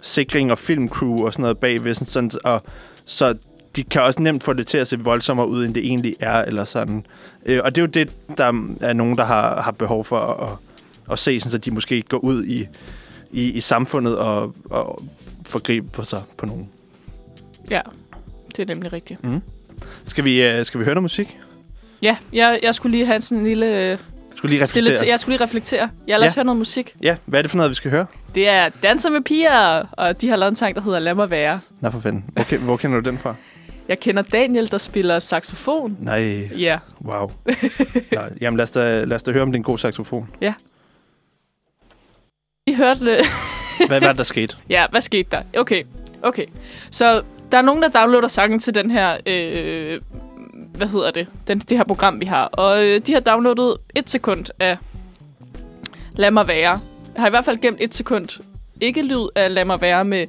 sikring 0.02 0.50
og 0.52 0.58
filmcrew 0.58 1.24
og 1.24 1.32
sådan 1.32 1.42
noget 1.42 1.58
bagved, 1.58 1.94
sådan, 1.94 2.06
sådan, 2.06 2.30
og 2.44 2.62
så 3.04 3.34
de 3.76 3.84
kan 3.84 4.02
også 4.02 4.22
nemt 4.22 4.44
få 4.44 4.52
det 4.52 4.66
til 4.66 4.78
at 4.78 4.86
se 4.86 4.98
voldsommere 5.00 5.48
ud, 5.48 5.64
end 5.64 5.74
det 5.74 5.86
egentlig 5.86 6.14
er, 6.20 6.42
eller 6.42 6.64
sådan. 6.64 7.04
Øh, 7.46 7.60
og 7.64 7.74
det 7.74 7.80
er 7.80 7.82
jo 7.82 7.90
det, 7.90 8.16
der 8.38 8.44
er 8.80 8.92
nogen, 8.92 9.16
der 9.16 9.24
har, 9.24 9.62
har 9.62 9.72
behov 9.72 10.04
for 10.04 10.18
at, 10.18 10.50
at, 10.50 10.56
at 11.12 11.18
se, 11.18 11.40
sådan, 11.40 11.50
så 11.50 11.58
de 11.58 11.70
måske 11.70 12.02
går 12.02 12.18
ud 12.18 12.44
i, 12.44 12.66
i, 13.30 13.50
i 13.52 13.60
samfundet 13.60 14.18
og, 14.18 14.54
og 14.70 15.02
forgribe 15.46 15.88
på 15.88 16.02
sig 16.02 16.22
på 16.38 16.46
nogen. 16.46 16.68
Ja, 17.70 17.80
det 18.56 18.70
er 18.70 18.74
nemlig 18.74 18.92
rigtigt. 18.92 19.24
Mm. 19.24 19.42
Skal, 20.04 20.24
vi, 20.24 20.58
uh, 20.58 20.64
skal 20.64 20.80
vi 20.80 20.84
høre 20.84 20.94
noget 20.94 21.02
musik? 21.02 21.38
Ja, 22.02 22.16
jeg, 22.32 22.60
jeg 22.62 22.74
skulle 22.74 22.90
lige 22.96 23.06
have 23.06 23.20
sådan 23.20 23.38
en 23.38 23.46
lille... 23.46 23.66
øh, 23.92 23.98
Skal 24.36 24.50
vi 24.50 24.54
lige 24.54 24.66
Stille 24.66 24.84
reflektere? 24.88 24.96
til, 25.04 25.08
jeg 25.08 25.20
skulle 25.20 25.36
lige 25.36 25.44
reflektere. 25.44 25.90
Jeg 26.06 26.18
lader 26.18 26.30
os 26.30 26.36
Ja. 26.36 26.38
høre 26.40 26.44
noget 26.44 26.58
musik. 26.58 26.96
Ja, 27.02 27.16
hvad 27.24 27.40
er 27.40 27.42
det 27.42 27.50
for 27.50 27.56
noget, 27.56 27.70
vi 27.70 27.74
skal 27.74 27.90
høre? 27.90 28.06
Det 28.34 28.48
er 28.48 28.68
Danser 28.82 29.10
med 29.10 29.20
piger, 29.20 29.86
og 29.92 30.20
de 30.20 30.28
har 30.28 30.36
lavet 30.36 30.50
en 30.50 30.56
sang, 30.56 30.74
der 30.74 30.80
hedder 30.82 30.98
Lad 30.98 31.14
mig 31.14 31.30
være. 31.30 31.60
Nå 31.80 31.90
for 31.90 32.00
fanden. 32.00 32.24
Okay, 32.36 32.58
hvor 32.58 32.76
kender 32.76 33.00
du 33.00 33.10
den 33.10 33.18
fra? 33.18 33.34
Jeg 33.88 34.00
kender 34.00 34.22
Daniel, 34.22 34.70
der 34.72 34.78
spiller 34.78 35.18
saxofon. 35.18 35.96
Nej, 36.00 36.48
Ja, 36.58 36.78
wow. 37.04 37.30
Nå, 38.12 38.20
jamen 38.40 38.56
lad 38.56 38.62
os, 38.62 38.70
da, 38.70 39.04
lad 39.04 39.16
os 39.16 39.22
da 39.22 39.32
høre, 39.32 39.42
om 39.42 39.48
det 39.48 39.54
er 39.56 39.60
en 39.60 39.64
god 39.64 39.78
saxofon. 39.78 40.28
vi 42.66 42.74
hørte 42.74 43.04
det. 43.06 43.20
Hvad 43.86 44.00
var 44.00 44.08
det, 44.08 44.18
der 44.18 44.24
skete? 44.34 44.56
Ja, 44.70 44.86
hvad 44.90 45.00
skete 45.00 45.28
der? 45.30 45.42
Okay, 45.58 45.82
okay. 46.22 46.46
Så 46.90 47.22
der 47.52 47.58
er 47.58 47.62
nogen, 47.62 47.82
der 47.82 47.88
downloader 47.88 48.28
sangen 48.28 48.58
til 48.60 48.74
den 48.74 48.90
her, 48.90 49.16
øh, 49.26 50.00
hvad 50.74 50.86
hedder 50.86 51.10
det, 51.10 51.26
den, 51.48 51.58
det 51.58 51.76
her 51.76 51.84
program, 51.84 52.20
vi 52.20 52.24
har. 52.26 52.44
Og 52.44 52.84
øh, 52.86 53.00
de 53.06 53.12
har 53.12 53.20
downloadet 53.20 53.76
et 53.94 54.10
sekund 54.10 54.46
af 54.60 54.76
Lad 56.12 56.30
mig 56.30 56.48
være. 56.48 56.80
Jeg 57.14 57.22
har 57.22 57.26
i 57.26 57.30
hvert 57.30 57.44
fald 57.44 57.58
gemt 57.58 57.76
et 57.80 57.94
sekund 57.94 58.26
ikke 58.80 59.02
lyd 59.02 59.28
af 59.36 59.54
Lad 59.54 59.64
mig 59.64 59.80
være 59.80 60.04
med 60.04 60.26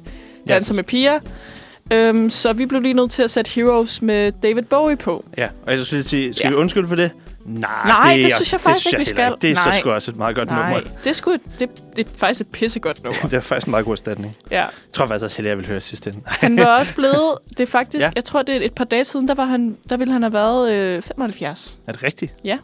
Danser 0.48 0.74
med 0.74 0.84
piger. 0.84 1.20
Øhm, 1.92 2.30
så 2.30 2.52
vi 2.52 2.66
blev 2.66 2.80
lige 2.82 2.94
nødt 2.94 3.10
til 3.10 3.22
at 3.22 3.30
sætte 3.30 3.50
Heroes 3.50 4.02
med 4.02 4.32
David 4.42 4.62
Bowie 4.62 4.96
på. 4.96 5.24
Ja, 5.38 5.48
og 5.66 5.70
jeg 5.72 5.78
skulle 5.78 6.02
sige, 6.04 6.34
skal 6.34 6.44
Ja. 6.44 6.50
vi 6.50 6.54
undskylde 6.56 6.88
for 6.88 6.96
det? 6.96 7.10
Nej, 7.48 7.70
Nej, 7.86 8.14
det, 8.16 8.24
det 8.24 8.32
synes 8.34 8.52
jeg 8.52 8.60
faktisk 8.60 8.86
ikke, 8.86 8.98
vi 8.98 9.04
skal. 9.04 9.34
Det 9.42 9.50
er 9.50 9.54
så 9.54 9.72
sgu 9.80 9.90
også 9.90 10.10
et 10.10 10.16
meget 10.16 10.36
godt 10.36 10.48
Nej, 10.48 10.72
nummer. 10.74 10.90
det 11.04 11.10
er, 11.10 11.14
sgu, 11.14 11.30
et- 11.30 11.40
det, 11.58 11.68
det 11.96 12.06
er 12.06 12.10
faktisk 12.16 12.40
et 12.40 12.46
pissegodt 12.46 13.04
nummer. 13.04 13.20
Det 13.30 13.32
er 13.32 13.40
faktisk 13.40 13.66
en 13.66 13.70
meget 13.70 13.84
god 13.84 13.92
erstatning. 13.92 14.36
ja. 14.50 14.56
Jeg 14.60 14.68
tror 14.92 15.06
faktisk 15.06 15.24
også, 15.24 15.42
at 15.42 15.46
jeg 15.48 15.56
vil 15.58 15.66
høre 15.66 15.80
sidste 15.80 16.10
ende. 16.10 16.20
Han 16.26 16.58
var 16.58 16.78
også 16.78 16.94
blevet, 17.00 17.38
det 17.50 17.60
er 17.60 17.66
faktisk, 17.66 18.06
Ja. 18.06 18.10
jeg 18.16 18.24
tror 18.24 18.42
det 18.42 18.56
er 18.56 18.60
et 18.64 18.72
par 18.72 18.84
dage 18.84 19.04
siden, 19.04 19.28
der, 19.28 19.34
var 19.34 19.44
han, 19.44 19.76
der 19.90 19.96
ville 19.96 20.12
han 20.12 20.22
have 20.22 20.32
været 20.32 20.78
øh, 20.78 21.02
75. 21.02 21.78
Er 21.86 21.92
det 21.92 22.02
rigtigt? 22.02 22.34
Ja. 22.44 22.56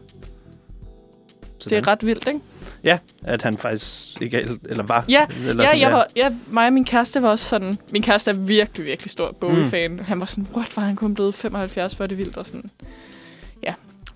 Så 1.59 1.71
Det 1.71 1.79
er 1.79 1.89
ret 1.89 2.07
vildt, 2.07 2.29
ikke? 2.29 2.41
Ja, 2.85 2.99
at 3.25 3.43
han 3.43 3.57
faktisk 3.57 4.23
ikke 4.23 4.37
er, 4.37 4.49
eller 4.69 4.85
var. 4.85 5.05
Ja, 5.09 5.27
eller 5.49 5.63
Ja, 5.65 5.69
sådan, 5.69 5.81
jeg 5.81 5.93
var, 5.93 6.07
ja, 6.17 6.31
mig 6.49 6.67
og 6.67 6.73
min 6.73 6.85
kæreste 6.85 7.23
var 7.23 7.29
også 7.29 7.45
sådan... 7.45 7.79
Min 7.93 8.03
kæreste 8.03 8.31
er 8.31 8.35
virkelig, 8.35 8.87
virkelig 8.87 9.11
stor 9.11 9.37
Bowie-fan. 9.41 9.91
Mm. 9.93 9.99
Han 10.05 10.21
var 10.21 10.27
sådan, 10.27 10.47
what, 10.57 10.77
var 10.77 10.83
han 10.83 10.97
kun 10.97 11.15
blevet 11.15 11.35
75, 11.35 11.93
hvor 11.93 12.03
er 12.03 12.07
det 12.07 12.19
vildt? 12.19 12.37
Og 12.37 12.47
sådan, 12.47 12.71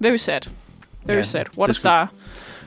very 0.00 0.16
sad. 0.16 0.40
Very 1.06 1.16
Ja, 1.16 1.22
sad. 1.22 1.44
What 1.58 1.70
a 1.70 1.72
star. 1.72 2.12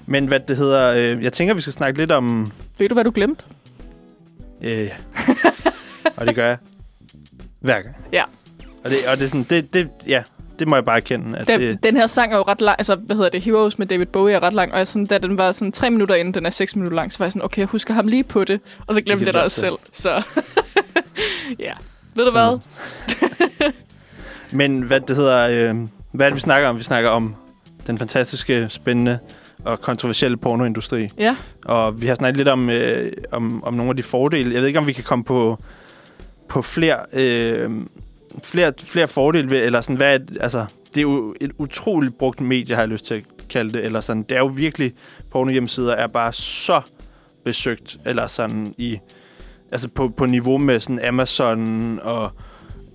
Men 0.05 0.25
hvad 0.25 0.39
det 0.39 0.57
hedder, 0.57 0.93
øh, 0.93 1.23
jeg 1.23 1.33
tænker, 1.33 1.53
vi 1.53 1.61
skal 1.61 1.73
snakke 1.73 1.99
lidt 1.99 2.11
om... 2.11 2.51
Ved 2.77 2.89
du, 2.89 2.93
hvad 2.93 3.03
du 3.03 3.11
glemte? 3.15 3.43
Øh, 4.61 4.89
og 6.17 6.27
det 6.27 6.35
gør 6.35 6.47
jeg 6.47 6.57
hver 7.59 7.81
gang. 7.81 7.95
Ja. 8.13 8.23
Og 8.83 8.89
det, 8.89 8.97
og 9.11 9.17
det 9.17 9.23
er 9.23 9.27
sådan, 9.27 9.43
det, 9.43 9.73
det, 9.73 9.89
ja, 10.07 10.23
det 10.59 10.67
må 10.67 10.75
jeg 10.75 10.85
bare 10.85 10.95
erkende. 10.95 11.37
At 11.37 11.47
Den, 11.47 11.59
det, 11.61 11.83
den 11.83 11.97
her 11.97 12.07
sang 12.07 12.33
er 12.33 12.37
jo 12.37 12.43
ret 12.43 12.61
lang, 12.61 12.75
altså, 12.79 12.95
hvad 12.95 13.15
hedder 13.15 13.29
det, 13.29 13.41
Heroes 13.41 13.77
med 13.77 13.87
David 13.87 14.05
Bowie 14.05 14.35
er 14.35 14.43
ret 14.43 14.53
lang, 14.53 14.71
og 14.71 14.77
jeg 14.77 14.87
sådan, 14.87 15.05
da 15.05 15.17
den 15.17 15.37
var 15.37 15.51
sådan 15.51 15.71
tre 15.71 15.89
minutter 15.89 16.15
inden, 16.15 16.33
den 16.33 16.45
er 16.45 16.49
seks 16.49 16.75
minutter 16.75 16.95
lang, 16.95 17.11
så 17.11 17.17
var 17.17 17.25
jeg 17.25 17.31
sådan, 17.31 17.45
okay, 17.45 17.59
jeg 17.59 17.67
husker 17.67 17.93
ham 17.93 18.07
lige 18.07 18.23
på 18.23 18.43
det, 18.43 18.61
og 18.87 18.93
så 18.93 19.01
glemte 19.01 19.19
Det 19.19 19.25
jeg 19.25 19.33
det 19.33 19.41
også 19.41 19.59
selv, 19.61 19.75
så 19.93 20.23
ja. 21.67 21.73
Ved 22.15 22.25
du 22.25 22.31
hvad? 22.31 22.59
Men 24.51 24.81
hvad 24.81 24.99
det 25.01 25.15
hedder, 25.15 25.69
øh, 25.73 25.75
hvad 26.11 26.25
er 26.25 26.29
det, 26.29 26.35
vi 26.35 26.41
snakker 26.41 26.67
om? 26.67 26.77
Vi 26.77 26.83
snakker 26.83 27.09
om 27.09 27.35
den 27.87 27.97
fantastiske, 27.97 28.65
spændende 28.69 29.19
og 29.65 29.81
kontroversielle 29.81 30.37
pornoindustri. 30.37 31.07
Ja. 31.17 31.35
Og 31.65 32.01
vi 32.01 32.07
har 32.07 32.15
snakket 32.15 32.37
lidt 32.37 32.47
om, 32.47 32.69
øh, 32.69 33.11
om, 33.31 33.63
om 33.63 33.73
nogle 33.73 33.89
af 33.89 33.95
de 33.95 34.03
fordele. 34.03 34.53
Jeg 34.53 34.61
ved 34.61 34.67
ikke, 34.67 34.79
om 34.79 34.87
vi 34.87 34.93
kan 34.93 35.03
komme 35.03 35.23
på, 35.23 35.57
på 36.49 36.61
flere, 36.61 36.97
øh, 37.13 37.69
flere, 38.43 38.73
flere 38.83 39.07
fordele 39.07 39.51
ved, 39.51 39.59
eller 39.59 39.81
sådan, 39.81 39.95
hvad 39.95 40.19
er, 40.19 40.19
altså, 40.41 40.65
det 40.87 40.97
er 40.97 41.01
jo 41.01 41.35
et 41.41 41.51
utroligt 41.57 42.17
brugt 42.17 42.41
medie, 42.41 42.75
har 42.75 42.81
jeg 42.81 42.89
lyst 42.89 43.05
til 43.05 43.13
at 43.13 43.23
kalde 43.49 43.73
det, 43.73 43.85
eller 43.85 43.99
sådan, 43.99 44.23
det 44.23 44.35
er 44.35 44.39
jo 44.39 44.51
virkelig, 44.55 44.91
porno 45.31 45.51
hjemmesider 45.51 45.95
er 45.95 46.07
bare 46.07 46.33
så 46.33 46.81
besøgt, 47.45 47.97
eller 48.05 48.27
sådan 48.27 48.73
i, 48.77 48.99
altså 49.71 49.87
på, 49.87 50.09
på 50.09 50.25
niveau 50.25 50.57
med 50.57 50.79
sådan 50.79 51.05
Amazon 51.05 51.99
og 52.03 52.31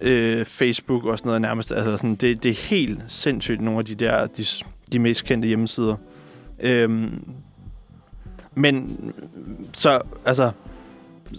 øh, 0.07 0.44
Facebook 0.44 1.04
og 1.04 1.18
sådan 1.18 1.28
noget 1.28 1.40
nærmest, 1.40 1.72
altså 1.72 1.96
sådan, 1.96 2.14
det, 2.14 2.42
det 2.42 2.50
er 2.50 2.54
helt 2.54 3.00
sindssygt, 3.07 3.61
nogle 3.61 3.78
af 3.78 3.84
de 3.84 3.94
der, 3.94 4.26
de, 4.26 4.44
de 4.92 4.98
mest 4.98 5.24
kendte 5.24 5.48
hjemmesider. 5.48 5.96
Øhm, 6.61 7.24
men 8.54 8.98
så, 9.72 10.00
altså, 10.24 10.50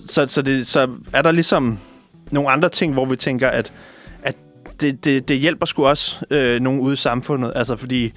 så, 0.06 0.28
så, 0.28 0.42
det, 0.42 0.68
så 0.68 0.90
er 1.14 1.22
der 1.22 1.32
ligesom 1.32 1.80
nogle 2.32 2.50
andre 2.50 2.70
ting, 2.70 2.94
hvor 2.94 3.06
vi 3.06 3.16
tænker, 3.16 3.50
at, 3.50 3.74
at 4.24 4.36
det, 4.82 5.06
det, 5.06 5.28
det 5.28 5.40
hjælper 5.40 5.66
sgu 5.66 5.86
også 5.86 6.26
øh, 6.30 6.62
nogen 6.62 6.80
ude 6.80 6.94
i 6.94 6.98
samfundet. 6.98 7.52
Altså, 7.56 7.76
fordi 7.76 8.14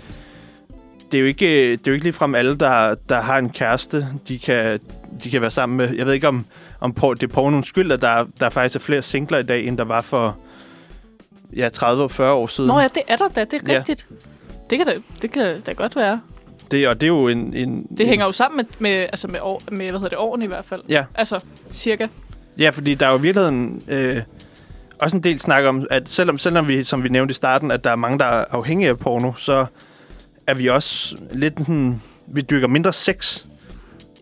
det 1.13 1.19
er 1.19 1.21
jo 1.21 1.27
ikke, 1.27 1.71
det 1.71 1.87
er 1.87 1.91
jo 1.91 1.93
ikke 1.93 2.05
ligefrem 2.05 2.35
alle, 2.35 2.57
der, 2.57 2.95
der 3.09 3.21
har 3.21 3.39
en 3.39 3.51
kæreste, 3.51 4.07
de 4.29 4.39
kan, 4.39 4.81
de 5.25 5.31
kan 5.31 5.41
være 5.41 5.51
sammen 5.51 5.77
med. 5.77 5.97
Jeg 5.97 6.07
ved 6.07 6.13
ikke, 6.13 6.29
om, 6.29 6.47
om 6.81 6.93
på, 6.93 7.15
det 7.15 7.37
nogen 7.37 7.65
skyld, 7.65 7.93
at 7.93 8.01
der, 8.01 8.25
der 8.41 8.49
faktisk 8.49 8.75
er 8.77 8.81
flere 8.81 9.03
singler 9.03 9.39
i 9.39 9.43
dag, 9.43 9.67
end 9.67 9.79
der 9.79 9.85
var 9.85 10.01
for 10.01 10.37
ja, 11.57 11.69
30 11.69 12.03
og 12.03 12.11
40 12.11 12.33
år 12.33 12.47
siden. 12.47 12.69
Nå 12.69 12.79
ja, 12.79 12.89
det 12.89 13.03
er 13.09 13.17
der 13.17 13.29
da. 13.29 13.45
Det 13.45 13.55
er 13.55 13.73
Ja. 13.73 13.79
rigtigt. 13.79 14.07
Det 14.71 14.79
kan 14.79 14.87
da, 14.87 14.95
det 15.23 15.33
kan 15.33 15.61
da 15.61 15.73
godt 15.73 15.97
være. 15.97 16.21
Det, 16.71 16.89
og 16.89 17.01
det 17.01 17.07
er 17.07 17.09
jo 17.09 17.29
en... 17.29 17.55
en 17.55 17.87
Det 17.99 18.07
hænger 18.07 18.27
jo 18.27 18.33
sammen 18.33 18.57
med, 18.57 18.65
med, 18.79 19.01
altså 19.03 19.29
med, 19.29 19.41
år, 19.43 19.63
med 19.71 19.91
hvad 19.91 20.01
hedder 20.01 20.09
det, 20.09 20.19
årene 20.19 20.45
i 20.45 20.49
hvert 20.49 20.65
fald. 20.65 20.81
Ja. 20.89 21.05
Altså, 21.15 21.45
cirka. 21.73 22.07
Ja, 22.59 22.71
fordi 22.71 22.95
der 22.95 23.07
er 23.07 23.11
jo 23.11 23.19
i 23.19 23.23
virkeligheden 23.23 23.83
øh, 23.89 24.23
også 25.01 25.17
en 25.17 25.25
del 25.25 25.41
snak 25.41 25.65
om, 25.65 25.87
at 25.91 26.09
selvom, 26.09 26.39
selvom 26.39 26.69
vi, 26.69 26.83
som 26.83 27.03
vi 27.03 27.09
nævnte 27.09 27.33
i 27.33 27.35
starten, 27.35 27.71
at 27.71 27.85
der 27.85 27.91
er 27.91 27.97
mange, 27.97 28.19
der 28.19 28.25
er 28.25 28.45
afhængige 28.51 28.89
af 28.89 28.99
porno, 28.99 29.33
så 29.35 29.67
er 30.47 30.55
vi 30.55 30.67
også 30.69 31.17
lidt 31.33 31.55
sådan... 31.59 32.03
Vi 32.27 32.41
dyrker 32.41 32.69
mindre 32.69 32.93
sex, 32.93 33.45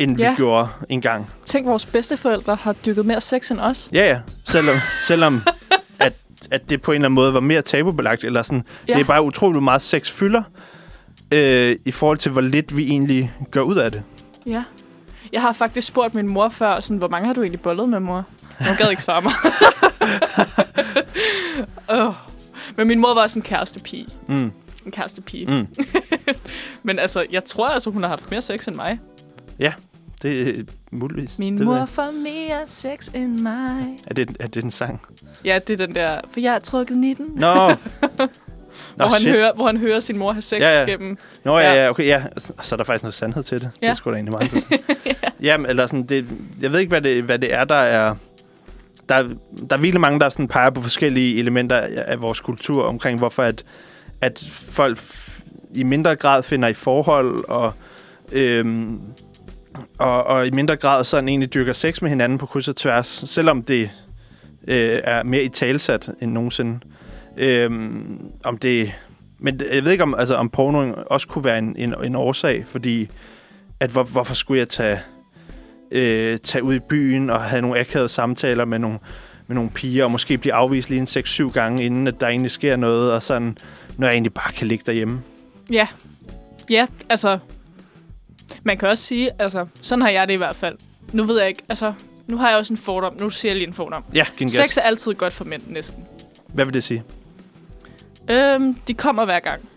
end 0.00 0.18
Ja. 0.18 0.30
vi 0.30 0.36
gjorde 0.36 0.68
engang. 0.88 1.30
Tænk, 1.44 1.66
vores 1.66 1.86
bedsteforældre 1.86 2.54
har 2.54 2.72
dykket 2.72 3.06
mere 3.06 3.20
sex 3.20 3.50
end 3.50 3.60
os. 3.60 3.88
Ja, 3.92 4.08
ja. 4.08 4.18
Selvom, 4.44 4.76
selvom 5.06 5.40
at, 5.98 6.12
at 6.50 6.70
det 6.70 6.82
på 6.82 6.90
en 6.90 6.94
eller 6.94 7.04
anden 7.06 7.14
måde 7.14 7.34
var 7.34 7.40
mere 7.40 7.62
tabubelagt, 7.62 8.24
eller 8.24 8.42
sådan. 8.42 8.64
Ja. 8.88 8.92
Det 8.92 9.00
er 9.00 9.04
bare 9.04 9.22
utroligt 9.22 9.62
meget 9.64 9.82
sex 9.82 10.10
fylder, 10.10 10.42
øh, 11.30 11.76
i 11.84 11.90
forhold 11.90 12.18
til, 12.18 12.32
hvor 12.32 12.40
lidt 12.40 12.76
vi 12.76 12.84
egentlig 12.86 13.32
gør 13.50 13.60
ud 13.60 13.76
af 13.76 13.92
det. 13.92 14.02
Ja. 14.46 14.62
Jeg 15.32 15.40
har 15.40 15.52
faktisk 15.52 15.86
spurgt 15.88 16.14
min 16.14 16.28
mor 16.28 16.48
før, 16.48 16.80
sådan, 16.80 16.96
hvor 16.96 17.08
mange 17.08 17.26
har 17.26 17.34
du 17.34 17.42
egentlig 17.42 17.60
bollet 17.60 17.88
med, 17.88 18.00
mor? 18.00 18.24
Hun 18.58 18.76
gad 18.76 18.90
ikke 18.90 19.02
svare 19.02 19.22
mig. 19.22 19.32
oh. 22.06 22.14
Men 22.76 22.88
min 22.88 22.98
mor 22.98 23.14
var 23.14 23.22
også 23.22 23.38
en 23.38 23.42
kærestepige. 23.42 24.06
Mm. 24.28 24.52
En 24.86 24.92
kærestepige. 24.92 25.46
Mm. 25.46 25.66
Men 26.82 26.98
altså, 26.98 27.26
jeg 27.30 27.44
tror 27.44 27.68
altså, 27.68 27.90
hun 27.90 28.02
har 28.02 28.10
haft 28.10 28.30
mere 28.30 28.42
sex 28.42 28.68
end 28.68 28.76
mig. 28.76 28.98
Det 30.22 30.58
er 30.58 30.62
muligvis. 30.92 31.38
Min 31.38 31.58
det 31.58 31.66
mor 31.66 31.86
får 31.86 32.10
mere 32.22 32.58
sex 32.66 33.08
end 33.14 33.38
mig. 33.40 33.96
Er 34.06 34.14
det, 34.14 34.36
er 34.40 34.46
det 34.46 34.64
en 34.64 34.70
sang? 34.70 35.00
Ja, 35.44 35.58
det 35.66 35.80
er 35.80 35.86
den 35.86 35.94
der, 35.94 36.20
for 36.32 36.40
jeg 36.40 36.54
er 36.54 36.58
trukket 36.58 36.96
19. 36.96 37.26
Nå! 37.36 37.54
Nå, 38.96 39.04
hvor, 39.04 39.06
han 39.06 39.20
shit. 39.20 39.32
hører, 39.36 39.52
hvor 39.54 39.66
han 39.66 39.76
hører 39.76 40.00
sin 40.00 40.18
mor 40.18 40.32
have 40.32 40.42
sex 40.42 40.60
Ja, 40.60 40.78
ja. 40.80 40.84
gennem... 40.90 41.16
Nå, 41.44 41.58
ja, 41.58 41.72
Ja. 41.74 41.82
ja, 41.84 41.90
okay, 41.90 42.06
ja. 42.06 42.22
Så 42.36 42.74
er 42.74 42.76
der 42.76 42.84
faktisk 42.84 43.02
noget 43.04 43.14
sandhed 43.14 43.42
til 43.42 43.60
det. 43.60 43.70
Det 43.74 43.82
Ja. 43.82 43.90
er 43.90 43.94
sgu 43.94 44.10
da 44.10 44.14
egentlig 44.16 44.32
meget 44.32 44.54
interessant. 44.54 45.00
Jamen, 45.42 45.66
eller 45.70 45.86
sådan, 45.86 46.06
det, 46.06 46.26
jeg 46.60 46.72
ved 46.72 46.78
ikke, 46.80 46.90
hvad 46.90 47.02
det, 47.02 47.22
hvad 47.22 47.38
det 47.38 47.54
er, 47.54 47.64
der 47.64 47.74
er... 47.74 48.14
Der, 49.08 49.14
er- 49.14 49.28
der 49.70 49.76
er 49.76 49.80
virkelig 49.80 50.00
mange, 50.00 50.18
der 50.20 50.28
sådan 50.28 50.48
peger 50.48 50.70
på 50.70 50.82
forskellige 50.82 51.38
elementer 51.38 51.76
af, 51.76 51.88
af 52.06 52.22
vores 52.22 52.40
kultur 52.40 52.82
omkring, 52.84 53.18
hvorfor 53.18 53.42
at, 53.42 53.62
at 54.20 54.48
folk 54.52 54.98
f- 54.98 55.40
i 55.74 55.82
mindre 55.82 56.16
grad 56.16 56.42
finder 56.42 56.68
i 56.68 56.74
forhold, 56.74 57.44
og, 57.48 57.72
øhm, 58.32 59.00
og, 59.98 60.26
og 60.26 60.46
i 60.46 60.50
mindre 60.50 60.76
grad 60.76 61.04
sådan 61.04 61.28
egentlig 61.28 61.54
dyrker 61.54 61.72
sex 61.72 62.02
med 62.02 62.10
hinanden 62.10 62.38
på 62.38 62.46
kryds 62.46 62.68
og 62.68 62.76
tværs, 62.76 63.24
selvom 63.26 63.62
det 63.62 63.90
øh, 64.68 65.00
er 65.04 65.22
mere 65.22 65.42
i 65.42 65.48
talsat 65.48 66.10
end 66.20 66.32
nogensinde. 66.32 66.80
Øh, 67.38 67.70
om 68.44 68.58
det... 68.58 68.92
Men 69.38 69.60
jeg 69.72 69.84
ved 69.84 69.92
ikke, 69.92 70.02
om, 70.02 70.14
altså, 70.14 70.34
om 70.34 70.50
porno 70.50 70.92
også 71.06 71.28
kunne 71.28 71.44
være 71.44 71.58
en, 71.58 71.76
en, 71.76 71.94
en 72.04 72.14
årsag, 72.14 72.66
fordi 72.66 73.10
at 73.80 73.90
hvor, 73.90 74.02
hvorfor 74.02 74.34
skulle 74.34 74.58
jeg 74.58 74.68
tage, 74.68 75.00
øh, 75.92 76.38
tage 76.38 76.62
ud 76.62 76.74
i 76.74 76.78
byen 76.78 77.30
og 77.30 77.42
have 77.42 77.62
nogle 77.62 77.80
akavede 77.80 78.08
samtaler 78.08 78.64
med 78.64 78.78
nogle, 78.78 78.98
med 79.46 79.54
nogle 79.54 79.70
piger, 79.70 80.04
og 80.04 80.10
måske 80.10 80.38
blive 80.38 80.54
afvist 80.54 80.90
lige 80.90 81.00
en 81.00 81.06
6-7 81.48 81.52
gange, 81.52 81.84
inden 81.84 82.06
at 82.06 82.20
der 82.20 82.28
egentlig 82.28 82.50
sker 82.50 82.76
noget, 82.76 83.12
og 83.12 83.22
sådan, 83.22 83.56
når 83.96 84.06
jeg 84.06 84.14
egentlig 84.14 84.34
bare 84.34 84.52
kan 84.52 84.66
ligge 84.66 84.84
derhjemme. 84.86 85.22
Ja. 85.72 85.86
Ja, 86.70 86.86
altså... 87.08 87.38
Man 88.62 88.78
kan 88.78 88.88
også 88.88 89.04
sige, 89.04 89.30
altså... 89.38 89.66
Sådan 89.82 90.02
har 90.02 90.10
jeg 90.10 90.28
det 90.28 90.34
i 90.34 90.36
hvert 90.36 90.56
fald. 90.56 90.76
Nu 91.12 91.24
ved 91.24 91.38
jeg 91.38 91.48
ikke, 91.48 91.62
altså... 91.68 91.92
Nu 92.26 92.36
har 92.36 92.48
jeg 92.48 92.58
også 92.58 92.72
en 92.72 92.76
fordom. 92.76 93.16
Nu 93.20 93.30
siger 93.30 93.52
jeg 93.52 93.56
lige 93.56 93.68
en 93.68 93.74
fordom. 93.74 94.04
Ja, 94.14 94.24
giv 94.36 94.44
en 94.44 94.50
Sex 94.50 94.76
er 94.76 94.82
altid 94.82 95.14
godt 95.14 95.32
for 95.32 95.44
mænd, 95.44 95.62
næsten. 95.66 96.04
Hvad 96.54 96.64
vil 96.64 96.74
det 96.74 96.84
sige? 96.84 97.04
Øhm, 98.30 98.74
de 98.74 98.94
kommer 98.94 99.24
hver 99.24 99.40
gang. 99.40 99.68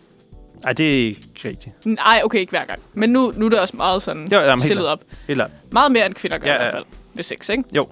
Ej, 0.63 0.73
det 0.73 1.01
er 1.01 1.05
ikke 1.07 1.29
rigtigt. 1.45 1.85
Nej, 1.85 2.21
okay, 2.23 2.39
ikke 2.39 2.49
hver 2.49 2.65
gang. 2.65 2.79
Men 2.93 3.09
nu, 3.09 3.33
nu 3.35 3.45
er 3.45 3.49
det 3.49 3.59
også 3.59 3.77
meget 3.77 4.01
sådan 4.01 4.27
Jo, 4.31 4.39
jamen, 4.39 4.51
helt 4.51 4.63
stillet 4.63 4.87
op. 4.87 5.01
Eller, 5.27 5.45
Meget 5.71 5.91
mere 5.91 6.05
end 6.05 6.13
kvinder 6.13 6.37
gør 6.37 6.47
Ja, 6.47 6.53
ja, 6.53 6.59
i 6.59 6.63
hvert 6.63 6.73
fald. 6.73 6.85
Ved 7.13 7.23
sex, 7.23 7.49
ikke? 7.49 7.63
Jo. 7.75 7.87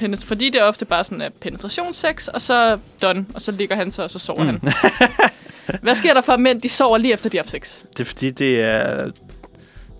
Penet- 0.00 0.24
fordi 0.24 0.50
det 0.50 0.60
er 0.60 0.64
ofte 0.64 0.84
bare 0.84 1.04
sådan, 1.04 1.22
at 1.22 1.32
penetrationssex, 1.32 2.28
og 2.28 2.42
så 2.42 2.78
done, 3.02 3.26
og 3.34 3.40
så 3.42 3.52
ligger 3.52 3.76
han 3.76 3.92
så, 3.92 4.02
og 4.02 4.10
så 4.10 4.18
sover 4.18 4.42
mm. 4.52 4.60
han. 4.62 4.72
Hvad 5.82 5.94
sker 5.94 6.14
der 6.14 6.20
for 6.20 6.36
mænd, 6.36 6.60
de 6.60 6.68
sover 6.68 6.98
lige 6.98 7.12
efter, 7.14 7.30
de 7.30 7.36
har 7.36 7.42
haft 7.42 7.50
sex? 7.50 7.78
det 7.92 8.00
er 8.00 8.04
fordi, 8.04 8.30
det 8.30 8.60
er... 8.60 9.10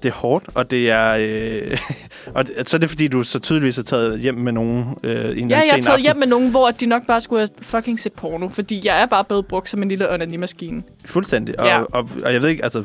Det 0.03 0.09
er 0.09 0.13
hårdt, 0.13 0.45
og 0.55 0.71
det 0.71 0.91
er... 0.91 1.17
Øh, 1.19 1.79
og 2.35 2.47
det, 2.49 2.69
så 2.71 2.77
er 2.77 2.79
det 2.79 2.89
fordi, 2.91 3.09
du 3.09 3.23
så 3.23 3.39
tydeligvis 3.39 3.77
har 3.77 3.83
taget 3.83 4.21
hjem 4.21 4.35
med 4.35 4.53
nogen 4.53 4.85
øh, 5.05 5.39
en 5.39 5.51
Ja, 5.51 5.57
jeg 5.57 5.65
har 5.71 5.81
taget 5.81 5.87
aften. 5.89 6.03
hjem 6.03 6.17
med 6.17 6.27
nogen, 6.27 6.51
hvor 6.51 6.71
de 6.71 6.87
nok 6.87 7.07
bare 7.07 7.21
skulle 7.21 7.41
have 7.41 7.49
fucking 7.63 8.01
set 8.01 8.13
porno, 8.13 8.49
fordi 8.49 8.81
jeg 8.85 9.03
er 9.03 9.07
bare 9.07 9.25
blevet 9.25 9.47
brugt 9.47 9.69
som 9.69 9.83
en 9.83 9.89
lille 9.89 10.13
onanimaskine. 10.13 10.83
Fuldstændig. 11.05 11.61
Og, 11.61 11.67
Ja. 11.67 11.77
ja. 11.77 11.83
og, 11.83 12.09
og 12.25 12.33
jeg 12.33 12.43
ved 12.43 12.49
ikke, 12.49 12.65
altså, 12.65 12.85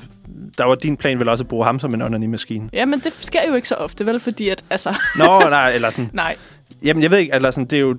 der 0.57 0.64
var 0.66 0.76
din 0.76 0.97
plan 0.97 1.20
vel 1.20 1.30
også 1.30 1.43
at 1.43 1.47
bruge 1.47 1.66
ham 1.66 1.80
som 1.80 1.93
en 1.93 2.01
onani-maskine. 2.01 2.70
Ja, 2.74 2.86
men 2.86 2.99
det 2.99 3.14
sker 3.14 3.39
jo 3.49 3.53
ikke 3.55 3.68
så 3.68 3.76
ofte, 3.76 4.05
vel? 4.05 4.20
Fordi 4.20 4.49
at, 4.49 4.64
altså, 4.70 4.89
Nå, 5.20 5.39
nej, 5.39 5.72
eller 5.74 5.89
sådan. 5.89 6.09
nej. 6.14 6.36
Jamen, 6.84 7.03
jeg 7.03 7.11
ved 7.11 7.18
ikke, 7.18 7.34
eller 7.36 7.51
sådan, 7.51 7.66
det 7.66 7.76
er 7.76 7.82
jo... 7.82 7.93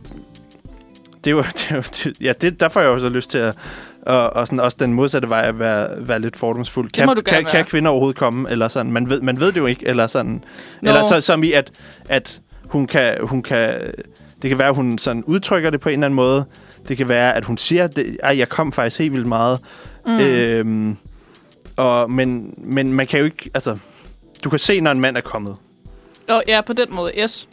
Det 1.24 1.30
er 1.30 1.34
jo, 1.34 1.42
det 1.58 1.66
er 1.70 1.74
jo 1.76 1.82
det, 2.04 2.12
ja, 2.20 2.32
det, 2.40 2.60
der 2.60 2.68
får 2.68 2.80
jeg 2.80 2.88
jo 2.88 2.98
så 2.98 3.08
lyst 3.08 3.30
til 3.30 3.38
at... 3.38 3.58
Og, 4.06 4.30
og 4.30 4.46
sådan 4.46 4.60
også 4.60 4.76
den 4.80 4.92
modsatte 4.92 5.28
vej 5.28 5.42
at 5.42 5.58
være, 5.58 6.08
være 6.08 6.18
lidt 6.20 6.36
fordomsfuld. 6.36 6.90
Kan, 6.90 7.08
kan, 7.08 7.24
være. 7.26 7.44
kan 7.44 7.64
kvinder 7.64 7.90
overhovedet 7.90 8.18
komme? 8.18 8.50
Eller 8.50 8.68
sådan, 8.68 8.92
man 8.92 9.10
ved, 9.10 9.20
man 9.20 9.40
ved 9.40 9.52
det 9.52 9.56
jo 9.56 9.66
ikke. 9.66 9.86
Eller 9.86 10.06
sådan. 10.06 10.42
Nå. 10.82 10.88
Eller 10.88 11.02
så, 11.02 11.20
som 11.20 11.42
i, 11.42 11.52
at, 11.52 11.70
at 12.08 12.40
hun 12.64 12.86
kan, 12.86 13.14
hun 13.22 13.42
kan... 13.42 13.80
Det 14.42 14.50
kan 14.50 14.58
være, 14.58 14.68
at 14.68 14.76
hun 14.76 14.98
sådan 14.98 15.24
udtrykker 15.24 15.70
det 15.70 15.80
på 15.80 15.88
en 15.88 15.92
eller 15.92 16.06
anden 16.06 16.16
måde. 16.16 16.44
Det 16.88 16.96
kan 16.96 17.08
være, 17.08 17.36
at 17.36 17.44
hun 17.44 17.58
siger, 17.58 17.84
at 17.84 17.96
det, 17.96 18.16
Ej, 18.22 18.38
jeg 18.38 18.48
kom 18.48 18.72
faktisk 18.72 18.98
helt 18.98 19.12
vildt 19.12 19.26
meget. 19.26 19.60
Mm. 20.06 20.20
Øhm, 20.20 20.96
og, 21.76 22.10
men, 22.10 22.54
men 22.56 22.92
man 22.92 23.06
kan 23.06 23.18
jo 23.18 23.24
ikke... 23.24 23.50
Altså, 23.54 23.78
du 24.44 24.50
kan 24.50 24.58
se, 24.58 24.80
når 24.80 24.90
en 24.90 25.00
mand 25.00 25.16
er 25.16 25.20
kommet. 25.20 25.56
Og 26.28 26.42
ja, 26.48 26.60
på 26.60 26.72
den 26.72 26.94
måde, 26.94 27.12
yes. 27.22 27.48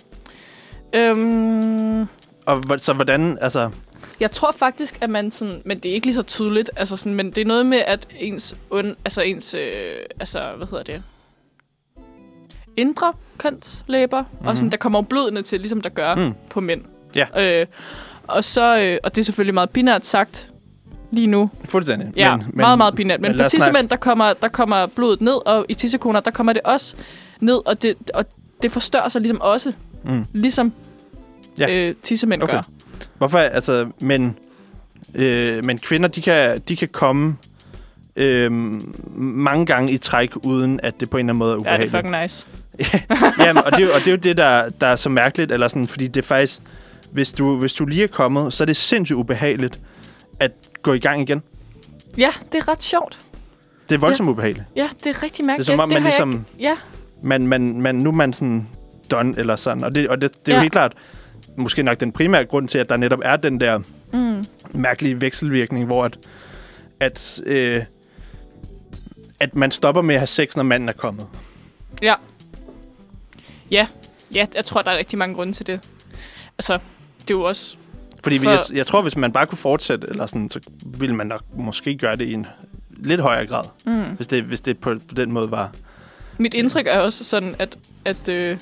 Øhm, 0.93 2.08
Og 2.45 2.64
så 2.78 2.93
hvordan... 2.93 3.38
Altså, 3.41 3.70
jeg 4.22 4.32
tror 4.32 4.51
faktisk, 4.51 4.97
at 5.01 5.09
man 5.09 5.32
sådan... 5.32 5.61
Men 5.65 5.80
det 5.80 5.89
er 5.91 5.93
ikke 5.93 6.07
lige 6.07 6.15
så 6.15 6.22
tydeligt. 6.22 6.69
Altså 6.76 6.97
sådan, 6.97 7.13
men 7.15 7.32
det 7.32 7.38
er 7.38 7.45
noget 7.45 7.65
med, 7.65 7.78
at 7.88 8.07
ens... 8.19 8.57
Und, 8.69 8.95
altså 9.05 9.22
ens... 9.22 9.53
Øh, 9.53 9.61
altså, 10.19 10.51
hvad 10.57 10.67
hedder 10.67 10.84
det? 10.84 11.03
Indre 12.78 13.13
kønslæber. 13.38 14.22
Mm-hmm. 14.22 14.47
Og 14.47 14.57
sådan, 14.57 14.72
der 14.72 14.78
kommer 14.78 15.32
ned 15.32 15.43
til, 15.43 15.59
ligesom 15.59 15.82
der 15.82 15.89
gør 15.89 16.15
Mm. 16.15 16.22
mm. 16.22 16.34
på 16.49 16.59
mænd. 16.61 16.82
Ja. 17.15 17.59
Øh, 17.61 17.67
og 18.28 18.43
så... 18.43 18.80
Øh, 18.82 18.97
og 19.03 19.15
det 19.15 19.22
er 19.22 19.26
selvfølgelig 19.26 19.53
meget 19.53 19.69
binært 19.69 20.07
sagt 20.07 20.51
lige 21.11 21.28
nu. 21.28 21.49
fuldstændig. 21.65 22.13
Ja, 22.15 22.38
men, 22.38 22.45
meget, 22.53 22.78
meget 22.78 22.95
binært. 22.95 23.22
Men, 23.22 23.32
men 23.32 23.39
på 23.41 23.47
tissemænd, 23.49 23.89
der 23.89 23.95
kommer, 23.95 24.34
der 24.34 24.47
kommer 24.47 24.86
blodet 24.86 25.22
ned, 25.22 25.47
og 25.47 25.65
i 25.69 25.74
tissekoner, 25.74 26.19
der 26.19 26.32
kommer 26.32 26.53
det 26.53 26.61
også 26.61 26.95
ned, 27.39 27.67
og 27.67 27.82
det, 27.82 27.95
og 28.13 28.26
det 28.61 28.72
forstørrer 28.72 29.09
sig 29.09 29.22
ligesom 29.22 29.41
også, 29.41 29.74
Mm. 30.03 30.26
ligesom 30.34 30.74
ja. 31.57 31.69
øh, 31.89 31.95
tissemænd 32.03 32.43
Okay. 32.43 32.53
gør. 32.53 32.61
Hvorfor, 33.22 33.39
altså, 33.39 33.86
men, 33.99 34.38
øh, 35.15 35.65
men 35.65 35.78
kvinder, 35.78 36.09
de 36.09 36.22
kan, 36.22 36.59
de 36.67 36.76
kan 36.76 36.88
komme 36.88 37.36
øh, 38.15 38.51
mange 39.15 39.65
gange 39.65 39.91
i 39.91 39.97
træk, 39.97 40.32
uden 40.45 40.80
at 40.84 40.99
det 40.99 41.09
på 41.09 41.17
en 41.17 41.30
eller 41.30 41.34
anden 41.34 41.38
måde 41.39 41.51
er 41.65 41.72
Ja, 41.72 41.78
det 41.78 41.93
er 41.93 41.99
ubehageligt. 41.99 42.47
fucking 42.78 43.01
nice. 43.01 43.39
Jamen, 43.47 43.63
og, 43.63 43.72
det, 43.72 43.80
er 43.82 43.86
jo- 43.86 43.93
og 43.93 43.99
det 43.99 44.07
er 44.07 44.11
jo 44.11 44.17
det, 44.17 44.38
der, 44.38 44.69
der 44.82 44.88
er 44.88 44.95
så 44.95 45.09
mærkeligt, 45.09 45.51
eller 45.51 45.67
sådan, 45.67 45.88
fordi 45.88 46.07
det 46.07 46.22
er 46.22 46.26
faktisk, 46.28 46.59
hvis 47.11 47.34
du, 47.34 47.57
hvis 47.59 47.74
du 47.74 47.86
lige 47.86 48.03
er 48.03 48.07
kommet, 48.07 48.53
så 48.53 48.63
er 48.63 48.65
det 48.65 48.76
sindssygt 48.76 49.15
ubehageligt 49.17 49.80
at 50.39 50.51
gå 50.82 50.93
i 50.93 50.99
gang 50.99 51.22
igen. 51.22 51.41
Ja, 52.17 52.30
det 52.51 52.57
er 52.59 52.67
ret 52.72 52.84
sjovt. 52.84 53.19
Det 53.89 53.95
er 53.95 53.99
voldsomt 53.99 54.30
ubehageligt. 54.30 54.65
Ja, 54.76 54.88
det 55.03 55.09
er 55.09 55.24
rigtig 55.24 55.38
Det 55.38 55.39
er 55.43 55.45
mærkeligt. 55.45 55.67
som 55.67 55.80
om, 55.80 55.89
man 55.89 56.01
har 56.01 56.09
jeg 56.09 56.11
ligesom, 56.11 56.32
ikke- 56.34 56.69
Ja, 56.69 56.76
man, 57.24 57.47
man, 57.47 57.82
man, 57.82 57.95
nu 57.95 58.09
er 58.09 58.13
man 58.13 58.34
sådan 58.34 58.67
done, 59.11 59.34
eller 59.38 59.55
sådan. 59.55 59.84
Og 59.84 59.95
det, 59.95 60.07
og 60.07 60.22
det, 60.22 60.32
det 60.45 60.51
er 60.51 60.53
jo 60.53 60.55
Ja. 60.57 60.61
helt 60.61 60.72
klart, 60.72 60.93
måske 61.58 61.84
nok 61.84 61.99
den 61.99 62.12
primære 62.12 62.45
grund 62.45 62.68
til, 62.68 62.78
at 62.78 62.89
der 62.89 62.97
netop 62.97 63.20
er 63.24 63.36
den 63.36 63.60
der 63.60 63.78
mm. 64.14 64.43
mærkelige 64.80 65.22
vekselvirkning, 65.22 65.86
hvor 65.86 66.06
at, 66.06 66.18
at, 66.99 67.41
øh, 67.45 67.84
at 69.39 69.56
man 69.56 69.72
stopper 69.72 70.02
med 70.02 70.16
at 70.16 70.22
have 70.22 70.28
sex, 70.28 70.56
når 70.56 70.64
manden 70.64 70.89
er 70.89 70.93
kommet. 70.93 71.28
ja. 72.02 72.14
Ja, 73.72 73.88
ja, 74.34 74.45
jeg 74.56 74.66
tror, 74.66 74.82
der 74.82 74.91
er 74.91 74.97
rigtig 74.97 75.20
mange 75.20 75.36
grunde 75.36 75.54
til 75.54 75.68
det. 75.68 75.89
Altså, 76.58 76.74
det 77.22 77.34
er 77.34 77.38
jo 77.38 77.41
også... 77.41 77.78
Fordi 78.24 78.39
For... 78.39 78.49
Jeg, 78.49 78.60
jeg 78.74 78.88
tror, 78.88 79.02
hvis 79.02 79.16
man 79.16 79.32
bare 79.32 79.45
kunne 79.45 79.58
fortsætte, 79.58 80.08
eller 80.10 80.26
sådan, 80.26 80.49
så 80.49 80.60
ville 80.86 81.16
man 81.16 81.28
nok 81.28 81.41
måske 81.56 81.97
gøre 81.97 82.16
det 82.16 82.26
i 82.26 82.34
en 82.34 82.45
lidt 82.89 83.22
højere 83.22 83.45
grad, 83.47 83.64
Mm. 83.86 84.04
hvis 84.16 84.28
det, 84.28 84.43
hvis 84.43 84.62
det 84.62 84.78
på, 84.80 84.95
på 85.08 85.16
den 85.16 85.32
måde 85.32 85.52
var. 85.52 85.72
Mit 86.38 86.54
indtryk 86.54 86.88
er 86.88 86.99
også 86.99 87.24
sådan, 87.24 87.56
at, 87.60 87.78
at, 88.06 88.30
øh, 88.30 88.58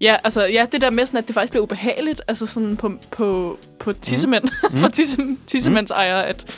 Ja, 0.00 0.16
altså, 0.24 0.46
ja, 0.46 0.66
det 0.72 0.80
der 0.80 0.90
med 0.90 1.06
sådan, 1.06 1.18
at 1.18 1.26
det 1.26 1.34
faktisk 1.34 1.50
bliver 1.52 1.62
ubehageligt, 1.62 2.22
altså 2.28 2.46
sådan 2.46 2.76
på, 2.76 2.92
på, 3.10 3.58
på 3.80 3.92
tissemænd, 3.92 4.44
mm. 4.70 4.76
for 4.80 4.88
tisse, 4.88 5.36
tissemandsejere, 5.46 6.26
at, 6.26 6.54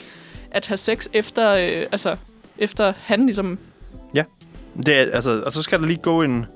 at 0.51 0.67
have 0.67 0.77
sex 0.77 1.07
efter, 1.13 1.51
øh, 1.51 1.87
altså, 1.93 2.17
efter 2.59 2.93
han 3.03 3.23
ligesom... 3.23 3.59
Det 4.87 4.95
er, 4.95 5.07
altså, 5.13 5.43
og 5.47 5.53
så 5.53 5.63
skal 5.63 5.81
der 5.81 5.87
lige 5.87 6.01
gå 6.03 6.23
en... 6.23 6.47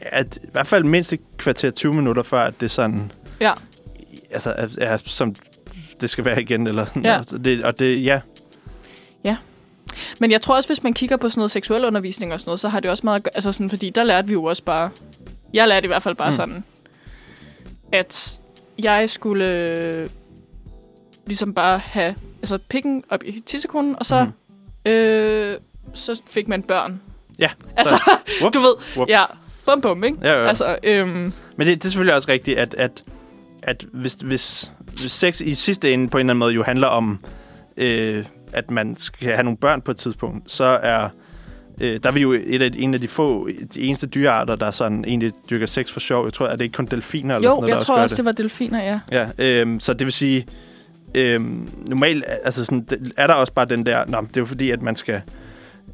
At, 0.00 0.38
I 0.42 0.46
hvert 0.52 0.66
fald 0.66 0.84
mindst 0.84 1.12
et 1.12 1.20
kvarter 1.36 1.70
20 1.70 1.94
minutter, 1.94 2.22
før 2.22 2.44
at 2.44 2.60
det 2.60 2.70
sådan... 2.70 3.12
Ja. 3.40 3.52
Altså, 4.30 4.50
er, 4.50 4.68
er, 4.78 4.96
som 4.96 5.34
det 6.00 6.10
skal 6.10 6.24
være 6.24 6.42
igen, 6.42 6.66
eller 6.66 6.84
sådan. 6.84 7.04
Ja. 7.04 7.16
Altså, 7.16 7.38
det, 7.38 7.64
og 7.64 7.78
det, 7.78 8.04
ja, 8.04 8.20
Men 10.20 10.30
jeg 10.30 10.42
tror 10.42 10.56
også, 10.56 10.68
hvis 10.68 10.82
man 10.82 10.92
kigger 10.92 11.16
på 11.16 11.28
sådan 11.28 11.40
noget 11.40 11.50
seksuel 11.50 11.84
undervisning 11.84 12.32
og 12.32 12.40
sådan 12.40 12.48
noget, 12.48 12.60
så 12.60 12.68
har 12.68 12.80
det 12.80 12.90
også 12.90 13.06
meget... 13.06 13.28
Altså 13.34 13.52
sådan, 13.52 13.70
fordi 13.70 13.90
der 13.90 14.04
lærte 14.04 14.28
vi 14.28 14.32
jo 14.32 14.44
også 14.44 14.62
bare... 14.62 14.90
Jeg 15.54 15.68
lærte 15.68 15.84
i 15.84 15.88
hvert 15.88 16.02
fald 16.02 16.14
bare 16.16 16.28
Mm. 16.30 16.32
sådan, 16.36 16.64
at 17.92 18.40
jeg 18.78 19.10
skulle 19.10 19.50
øh, 19.50 20.08
ligesom 21.26 21.54
bare 21.54 21.78
have 21.78 22.14
altså 22.42 22.58
pikken 22.68 23.04
op 23.10 23.22
i 23.24 23.40
tissekonen, 23.46 23.96
og 23.98 24.06
så, 24.06 24.24
mm. 24.86 24.90
øh, 24.90 25.58
så 25.94 26.20
fik 26.26 26.48
man 26.48 26.62
børn. 26.62 27.00
Ja, 27.38 27.50
Altså, 27.76 27.94
Whoop. 28.40 28.54
du 28.54 28.60
ved, 28.60 28.74
Whoop. 28.96 29.08
ja, 29.08 29.22
bum 29.66 29.80
bum, 29.80 30.04
ikke? 30.04 30.18
Ja, 30.22 30.40
ja. 30.42 30.48
Altså, 30.48 30.78
øhm, 30.82 31.32
Men 31.56 31.66
det, 31.66 31.82
det 31.82 31.84
er 31.84 31.90
selvfølgelig 31.90 32.14
også 32.14 32.28
rigtigt, 32.28 32.58
at, 32.58 32.74
at, 32.74 33.02
at 33.62 33.86
hvis, 33.92 34.14
hvis, 34.14 34.72
hvis 35.00 35.12
sex 35.12 35.40
i 35.40 35.54
sidste 35.54 35.92
ende 35.92 36.08
på 36.08 36.18
en 36.18 36.20
eller 36.20 36.30
anden 36.32 36.38
måde 36.38 36.54
jo 36.54 36.62
handler 36.62 36.86
om, 36.86 37.24
øh, 37.76 38.24
at 38.52 38.70
man 38.70 38.96
skal 38.96 39.28
have 39.28 39.42
nogle 39.42 39.56
børn 39.56 39.82
på 39.82 39.90
et 39.90 39.96
tidspunkt, 39.96 40.50
så 40.50 40.64
er 40.64 41.08
øh, 41.80 42.00
der 42.02 42.08
er 42.08 42.12
vi 42.12 42.20
jo 42.20 42.32
et 42.32 42.62
af, 42.62 42.70
en 42.76 42.94
af 42.94 43.00
de 43.00 43.08
få, 43.08 43.48
de 43.74 43.80
eneste 43.80 44.06
dyrearter, 44.06 44.54
der 44.56 44.70
sådan 44.70 45.04
egentlig 45.04 45.32
dyrker 45.50 45.66
sex 45.66 45.90
for 45.92 46.00
sjov. 46.00 46.24
Jeg 46.24 46.32
tror, 46.32 46.46
at 46.46 46.58
det 46.58 46.64
ikke 46.64 46.76
kun 46.76 46.86
delfiner 46.86 47.34
eller 47.34 47.48
sådan 47.50 47.56
jo, 47.56 47.60
noget, 47.60 47.70
jeg 47.70 47.76
der 47.78 47.84
tror 47.84 47.96
gør 47.96 48.02
også, 48.02 48.16
det 48.16 48.24
var 48.24 48.32
delfiner, 48.32 48.82
ja. 48.82 49.00
Ja, 49.12 49.28
øhm, 49.38 49.80
så 49.80 49.92
det 49.92 50.04
vil 50.04 50.12
sige, 50.12 50.46
øhm, 51.14 51.68
normalt 51.88 52.24
altså 52.44 52.64
sådan, 52.64 52.84
det- 52.90 53.12
er 53.16 53.26
der 53.26 53.34
også 53.34 53.52
bare 53.52 53.64
den 53.66 53.86
der, 53.86 54.04
nå, 54.08 54.20
det 54.20 54.36
er 54.36 54.40
jo 54.40 54.46
fordi, 54.46 54.70
at 54.70 54.82
man 54.82 54.96
skal 54.96 55.20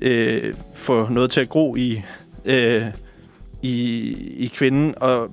øh, 0.00 0.54
få 0.76 1.08
noget 1.08 1.30
til 1.30 1.40
at 1.40 1.48
gro 1.48 1.76
i, 1.76 2.02
øh, 2.44 2.82
i, 3.62 4.00
i 4.36 4.52
kvinden, 4.56 4.94
og, 4.96 5.30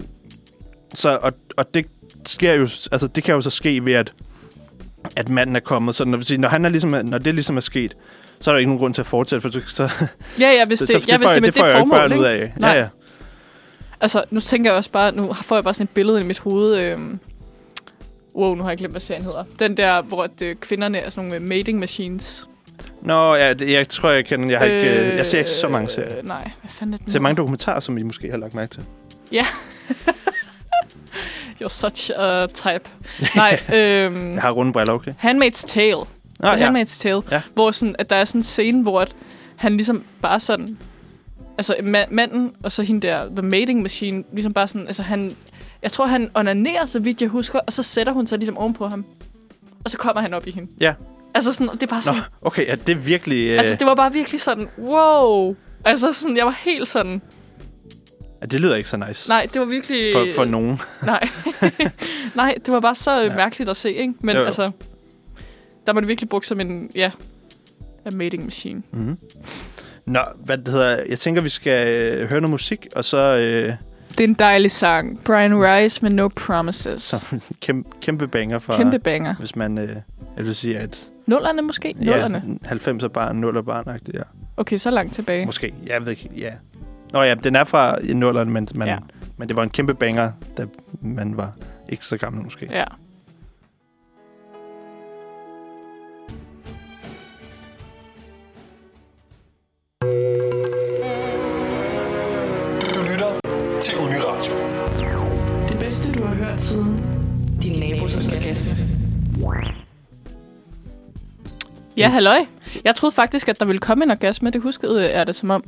så, 0.95 1.20
og, 1.22 1.34
og 1.58 1.66
det 1.74 1.86
sker 2.26 2.54
jo, 2.54 2.62
altså 2.91 3.08
det 3.08 3.24
kan 3.24 3.36
jo 3.36 3.41
så 3.41 3.50
ske 3.50 3.86
ved, 3.86 3.93
at, 3.93 4.14
at 5.16 5.30
manden 5.30 5.56
er 5.56 5.60
kommet, 5.60 5.95
så 5.95 6.06
når, 6.06 6.38
når, 6.38 6.48
han 6.50 6.66
er 6.66 6.70
ligesom, 6.70 7.06
når 7.06 7.18
det 7.18 7.34
ligesom 7.34 7.58
er 7.58 7.62
sket, 7.62 7.93
så 8.39 8.51
er 8.51 8.53
der 8.53 8.59
ikke 8.59 8.69
nogen 8.69 8.79
grund 8.79 8.93
til 8.93 9.01
at 9.01 9.05
fortsætte, 9.05 9.41
for 9.41 9.59
så, 9.59 9.61
så, 9.67 9.89
Ja, 10.39 10.51
ja, 10.51 10.65
hvis 10.65 10.79
så, 10.79 10.85
det, 10.85 11.03
så 11.03 11.07
ja, 11.07 11.13
det, 11.13 11.19
hvis 11.19 11.29
får, 11.29 11.33
det, 11.33 11.43
det 11.43 11.53
får 11.55 11.65
jeg 11.65 11.73
jo 11.75 11.79
ikke 11.79 11.89
formål, 11.89 12.09
børn 12.09 12.19
ud 12.19 12.25
af. 12.25 12.53
Nej. 12.57 12.71
Ja, 12.71 12.79
ja. 12.79 12.88
Altså, 14.01 14.23
nu 14.31 14.39
tænker 14.39 14.71
jeg 14.71 14.77
også 14.77 14.91
bare, 14.91 15.11
nu 15.11 15.33
får 15.33 15.55
jeg 15.55 15.63
bare 15.63 15.73
sådan 15.73 15.83
et 15.83 15.89
billede 15.89 16.21
i 16.21 16.23
mit 16.23 16.39
hoved. 16.39 16.77
Øhm, 16.79 17.19
wow, 18.35 18.55
nu 18.55 18.63
har 18.63 18.69
jeg 18.69 18.77
glemt, 18.77 18.93
hvad 18.93 19.01
serien 19.01 19.23
hedder. 19.23 19.43
Den 19.59 19.77
der, 19.77 20.01
hvor 20.01 20.23
at, 20.23 20.41
øh, 20.41 20.55
kvinderne 20.55 20.97
er 20.97 21.09
sådan 21.09 21.29
nogle 21.29 21.43
øh, 21.43 21.49
mating 21.49 21.79
machines. 21.79 22.47
Nå, 23.01 23.35
ja, 23.35 23.53
det, 23.53 23.71
jeg 23.71 23.89
tror, 23.89 24.09
jeg 24.09 24.25
kender, 24.25 24.49
jeg 24.49 24.59
har 24.59 24.65
ikke, 24.65 25.09
øh, 25.11 25.15
jeg 25.17 25.25
ser 25.25 25.38
ikke 25.38 25.49
så 25.51 25.69
mange 25.69 25.89
serier. 25.89 26.17
Øh, 26.17 26.27
nej, 26.27 26.51
hvad 26.61 26.71
fanden 26.71 26.93
er? 26.93 26.97
Jeg 27.05 27.11
ser 27.11 27.19
mange 27.19 27.35
dokumentarer, 27.38 27.79
som 27.79 27.97
I 27.97 28.01
måske 28.03 28.29
har 28.31 28.38
lagt 28.38 28.55
mærke 28.55 28.71
til. 28.71 28.83
You're 31.61 31.69
such 31.69 32.11
a 32.17 32.45
type. 32.47 32.89
nej, 33.35 33.59
øhm, 33.75 34.33
Jeg 34.33 34.41
har 34.41 34.51
runde 34.51 34.73
briller, 34.73 34.93
okay? 34.93 35.11
Handmaid's 35.11 35.63
Tale. 35.67 35.99
Nå, 36.39 36.47
The 36.47 36.67
Handmaid's 36.67 36.99
Tale. 37.01 37.21
Ja. 37.31 37.41
Hvor 37.53 37.71
sådan, 37.71 37.95
at 37.99 38.09
der 38.09 38.15
er 38.15 38.25
sådan 38.25 38.39
en 38.39 38.43
scene, 38.43 38.81
hvor 38.81 39.01
at 39.01 39.15
han 39.55 39.71
ligesom 39.77 40.03
bare 40.21 40.39
sådan... 40.39 40.77
Altså 41.57 41.73
ma- 41.73 42.07
manden 42.13 42.51
og 42.63 42.71
så 42.71 42.83
hende 42.83 43.07
der, 43.07 43.25
The 43.25 43.41
Mating 43.41 43.81
Machine, 43.81 44.23
ligesom 44.33 44.53
bare 44.53 44.67
sådan... 44.67 44.88
Altså 44.88 45.01
han... 45.03 45.31
Jeg 45.81 45.91
tror, 45.91 46.05
han 46.05 46.31
onanerer, 46.33 46.85
så 46.85 46.99
vidt 46.99 47.21
jeg 47.21 47.29
husker, 47.29 47.59
og 47.59 47.73
så 47.73 47.83
sætter 47.83 48.13
hun 48.13 48.27
sig 48.27 48.38
ligesom 48.38 48.57
ovenpå 48.57 48.88
ham. 48.88 49.05
Og 49.85 49.91
så 49.91 49.97
kommer 49.97 50.21
han 50.21 50.33
op 50.33 50.47
i 50.47 50.51
hende. 50.51 50.71
Ja. 50.79 50.93
Altså 51.35 51.53
sådan, 51.53 51.73
det 51.73 51.83
er 51.83 51.88
bare 51.88 51.97
Nå, 51.97 52.01
sådan... 52.01 52.21
okay, 52.41 52.67
ja, 52.67 52.75
det 52.75 52.89
er 52.89 52.95
virkelig... 52.99 53.49
Øh, 53.49 53.57
Altså, 53.57 53.75
det 53.79 53.88
var 53.88 53.95
bare 53.95 54.13
virkelig 54.13 54.41
sådan, 54.41 54.67
wow. 54.79 55.51
Altså 55.85 56.13
sådan, 56.13 56.38
jeg 56.38 56.45
var 56.45 56.55
helt 56.65 56.88
sådan... 56.88 57.21
ja, 58.41 58.45
det 58.45 58.61
lyder 58.61 58.75
ikke 58.75 58.89
så 58.89 58.97
nice. 58.97 59.29
Nej, 59.29 59.47
det 59.53 59.61
var 59.61 59.67
virkelig... 59.67 60.13
For, 60.13 60.27
for 60.35 60.45
nogen. 60.45 60.79
Nej. 61.05 61.29
Nej, 62.35 62.55
det 62.65 62.73
var 62.73 62.79
bare 62.79 62.95
så 62.95 63.11
Ja. 63.11 63.23
ja. 63.23 63.35
mærkeligt 63.35 63.69
at 63.69 63.77
se, 63.77 63.91
ikke? 63.91 64.13
Men 64.21 64.35
Jo, 64.35 64.41
jo. 64.41 64.45
altså, 64.47 64.71
der 65.88 65.93
var 65.93 65.99
det 65.99 66.07
virkelig 66.07 66.29
brugt 66.29 66.45
som 66.45 66.59
en, 66.59 66.89
ja, 66.95 67.11
a 68.05 68.09
mating 68.15 68.43
machine. 68.43 68.83
Mm-hmm. 68.91 69.17
Nå, 70.05 70.19
hvad 70.45 70.57
det 70.57 70.67
hedder... 70.67 71.03
Jeg 71.09 71.19
tænker, 71.19 71.41
vi 71.41 71.49
skal 71.49 71.88
øh, 71.88 72.29
høre 72.29 72.41
noget 72.41 72.49
musik, 72.49 72.88
og 72.95 73.05
så... 73.05 73.17
Øh, 73.17 73.73
Det 74.09 74.19
er 74.19 74.27
en 74.27 74.33
dejlig 74.33 74.71
sang. 74.71 75.23
Brian 75.23 75.63
Rice 75.63 76.01
med 76.01 76.09
No 76.11 76.27
Promises. 76.27 77.01
så 77.03 77.39
kæmpe, 77.61 77.89
kæmpe 78.01 78.27
banger 78.27 78.59
for... 78.59 78.73
Kæmpe 78.73 78.99
banger. 78.99 79.35
Hvis 79.35 79.55
man... 79.55 79.77
Øh, 79.77 79.95
jeg 80.38 80.45
vil 80.45 80.55
sige, 80.55 80.79
at... 80.79 81.09
Nullerne 81.25 81.61
måske? 81.61 81.95
Nullerne. 81.97 82.43
Ja, 82.63 82.75
90'er 82.75 83.07
barn, 83.07 83.43
0'er 83.43 83.61
barn 83.61 83.99
ja. 84.13 84.21
Okay, 84.57 84.77
så 84.77 84.91
langt 84.91 85.13
tilbage. 85.13 85.45
Måske. 85.45 85.73
Jeg 85.85 86.01
ved 86.01 86.11
ikke, 86.11 86.29
ja. 86.38 86.51
Nå 87.13 87.21
ja, 87.21 87.33
den 87.33 87.55
er 87.55 87.63
fra 87.63 87.97
i 88.01 88.11
0'erne, 88.11 88.43
men, 88.43 88.67
man. 88.75 88.88
Ja. 88.88 88.97
men 89.38 89.47
det 89.47 89.57
var 89.57 89.63
en 89.63 89.69
kæmpe 89.69 89.93
banger, 89.93 90.31
da 90.57 90.65
man 91.01 91.38
var 91.38 91.51
ikke 91.89 92.05
så 92.05 92.17
gammel 92.17 92.43
måske. 92.43 92.67
Ja. 92.71 92.83
Du 102.82 103.01
lytter 103.12 103.39
til 103.82 103.97
Uniradio. 103.97 104.53
Det 105.70 105.80
bedste, 105.80 106.12
du 106.14 106.26
har 106.26 106.36
hørt 106.36 106.62
siden 106.62 106.99
din 107.64 107.80
nabos 107.80 108.16
orgasme. 108.16 108.78
Ja, 111.97 112.10
halløj. 112.10 112.45
Jeg 112.84 112.95
troede 112.95 113.16
faktisk, 113.16 113.47
at 113.49 113.60
der 113.60 113.66
ville 113.66 113.80
komme 113.80 114.03
en 114.03 114.12
orgasme. 114.12 114.49
Det 114.49 114.62
huskede 114.62 115.12
jeg 115.18 115.28
det 115.28 115.36
som 115.36 115.49
om. 115.49 115.64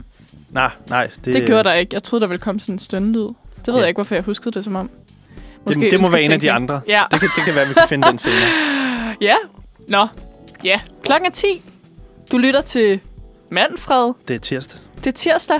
Nej, 0.50 0.70
nej. 0.90 1.10
Det, 1.26 1.34
det 1.34 1.48
gjorde 1.48 1.64
der 1.64 1.74
ikke. 1.74 1.94
Jeg 1.94 2.04
troede, 2.04 2.22
der 2.22 2.28
ville 2.28 2.42
komme 2.42 2.60
sådan 2.62 2.76
en 2.76 2.80
stønnelyd. 2.80 3.22
Det 3.22 3.68
ved 3.68 3.74
Ja. 3.74 3.80
jeg 3.80 3.88
ikke, 3.88 3.98
hvorfor 3.98 4.16
jeg 4.16 4.24
huskede 4.24 4.52
det 4.52 4.64
som 4.64 4.76
om. 4.76 4.90
Det, 5.68 5.92
det 5.92 6.02
må 6.02 6.12
være 6.12 6.24
en 6.24 6.32
af 6.32 6.40
de 6.40 6.52
andre. 6.52 6.82
Ja. 6.88 7.04
Det 7.12 7.20
kan, 7.20 7.30
det 7.36 7.44
kan 7.46 7.56
være, 7.56 7.68
vi 7.68 7.74
kan 7.74 7.88
finde 7.90 8.08
den 8.08 8.18
senere. 8.18 8.38
Ja. 9.22 9.36
Nå. 9.88 10.08
Ja. 10.64 10.80
Klokken 11.04 11.26
er 11.28 11.32
10. 11.32 11.48
Du 12.32 12.38
lytter 12.38 12.62
til 12.62 13.00
Manfred. 13.52 14.14
Det 14.28 14.36
er 14.36 14.39
tirsdag. 14.39 14.80
Det 14.97 15.08
er 15.08 15.12
tirsdag. 15.12 15.60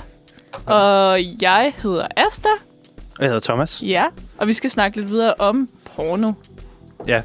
Og 0.66 1.20
jeg 1.42 1.74
hedder 1.84 2.08
Asta. 2.18 2.50
Og 3.18 3.20
jeg 3.20 3.28
hedder 3.28 3.40
Thomas. 3.40 3.84
Ja. 3.86 4.06
Og 4.38 4.48
vi 4.48 4.54
skal 4.54 4.72
snakke 4.72 4.98
lidt 4.98 5.10
videre 5.10 5.34
om 5.40 5.68
porno. 5.96 6.32
Ja. 7.08 7.22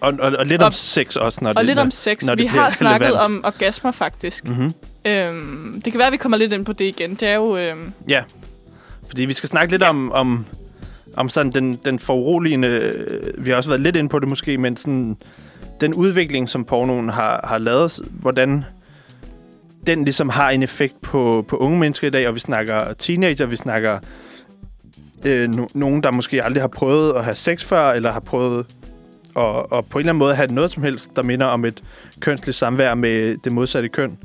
Og, 0.00 0.14
og, 0.20 0.32
og 0.38 0.46
lidt 0.46 0.62
om 0.62 0.66
Og- 0.66 0.74
sex 0.74 1.16
også, 1.16 1.38
når 1.42 1.48
Og 1.50 1.54
det, 1.56 1.66
lidt 1.66 1.78
om 1.78 1.90
sex. 1.90 2.24
når 2.26 2.34
Vi 2.34 2.46
har 2.46 2.70
snakket 2.70 3.06
relevant. 3.08 3.36
om 3.36 3.44
orgasmer, 3.44 3.90
faktisk. 3.90 4.44
Mm-hmm. 4.48 4.72
Øhm, 5.04 5.80
det 5.84 5.92
kan 5.92 5.98
være, 5.98 6.06
at 6.06 6.12
vi 6.12 6.16
kommer 6.16 6.38
lidt 6.38 6.52
ind 6.52 6.64
på 6.64 6.72
det 6.72 6.84
igen. 6.84 7.14
Det 7.14 7.28
er 7.28 7.34
jo... 7.34 7.56
Øhm, 7.56 7.92
Ja. 8.08 8.22
Fordi 9.08 9.24
vi 9.24 9.32
skal 9.32 9.48
snakke 9.48 9.70
lidt 9.72 9.82
om, 9.82 10.12
om, 10.12 10.46
om 11.16 11.28
sådan 11.28 11.52
den, 11.52 11.72
den 11.74 11.98
foruroligende... 11.98 12.92
Vi 13.38 13.50
har 13.50 13.56
også 13.56 13.70
været 13.70 13.80
lidt 13.80 13.96
inde 13.96 14.08
på 14.08 14.18
det 14.18 14.28
måske, 14.28 14.58
men 14.58 14.76
sådan 14.76 15.16
den 15.80 15.94
udvikling, 15.94 16.48
som 16.48 16.64
pornoen 16.64 17.08
har, 17.08 17.40
har 17.48 17.58
lavet, 17.58 17.98
hvordan 18.10 18.64
den 19.86 20.04
ligesom 20.04 20.28
har 20.28 20.50
en 20.50 20.62
effekt 20.62 21.00
på, 21.00 21.44
på 21.48 21.56
unge 21.56 21.78
mennesker 21.78 22.06
i 22.06 22.10
dag, 22.10 22.28
og 22.28 22.34
vi 22.34 22.40
snakker 22.40 22.92
teenager, 22.92 23.46
vi 23.46 23.56
snakker 23.56 23.98
øh, 25.24 25.48
no, 25.48 25.66
nogen, 25.74 26.02
der 26.02 26.12
måske 26.12 26.44
aldrig 26.44 26.62
har 26.62 26.68
prøvet 26.68 27.12
at 27.12 27.24
have 27.24 27.34
sex 27.34 27.64
før, 27.64 27.90
eller 27.90 28.12
har 28.12 28.20
prøvet 28.20 28.66
at, 29.36 29.42
og 29.42 29.84
på 29.90 29.98
en 29.98 30.00
eller 30.00 30.12
anden 30.12 30.18
måde 30.18 30.34
have 30.34 30.54
noget 30.54 30.70
som 30.70 30.82
helst, 30.82 31.16
der 31.16 31.22
minder 31.22 31.46
om 31.46 31.64
et 31.64 31.82
kønsligt 32.20 32.58
samvær 32.58 32.94
med 32.94 33.36
det 33.44 33.52
modsatte 33.52 33.88
køn. 33.88 34.18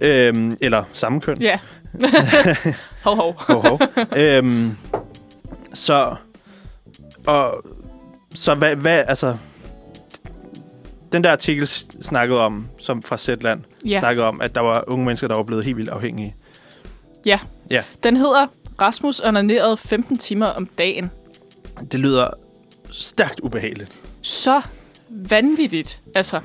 Øhm, 0.00 0.56
eller 0.60 0.84
samme 0.92 1.20
køn. 1.20 1.42
ja. 1.42 1.58
hov, 3.04 3.16
hov. 3.16 3.34
Hov, 3.38 3.68
hov. 3.68 3.80
øhm, 4.16 4.76
så, 5.74 6.14
og, 7.26 7.64
så 8.34 8.54
hvad, 8.54 8.76
hvad, 8.76 9.04
altså, 9.08 9.36
den 11.12 11.24
der 11.24 11.32
artikel 11.32 11.66
snakkede 11.66 12.40
om, 12.40 12.66
som 12.78 13.02
fra 13.02 13.16
Zetland, 13.16 13.60
ja. 13.84 13.90
Ja. 13.90 13.98
snakkede 14.00 14.26
om, 14.26 14.40
at 14.40 14.54
der 14.54 14.60
var 14.60 14.84
unge 14.86 15.04
mennesker, 15.04 15.28
der 15.28 15.34
var 15.36 15.42
blevet 15.42 15.64
helt 15.64 15.76
vildt 15.76 15.90
afhængige. 15.90 16.36
Den 18.02 18.16
hedder 18.16 18.46
Rasmus 18.80 19.20
onanerede 19.20 19.76
15 19.76 20.18
timer 20.18 20.46
om 20.46 20.66
dagen. 20.78 21.10
Det 21.92 22.00
lyder 22.00 22.28
stærkt 22.90 23.40
ubehageligt. 23.40 23.92
Så 24.22 24.60
vanvittigt. 25.10 26.00
Altså, 26.14 26.40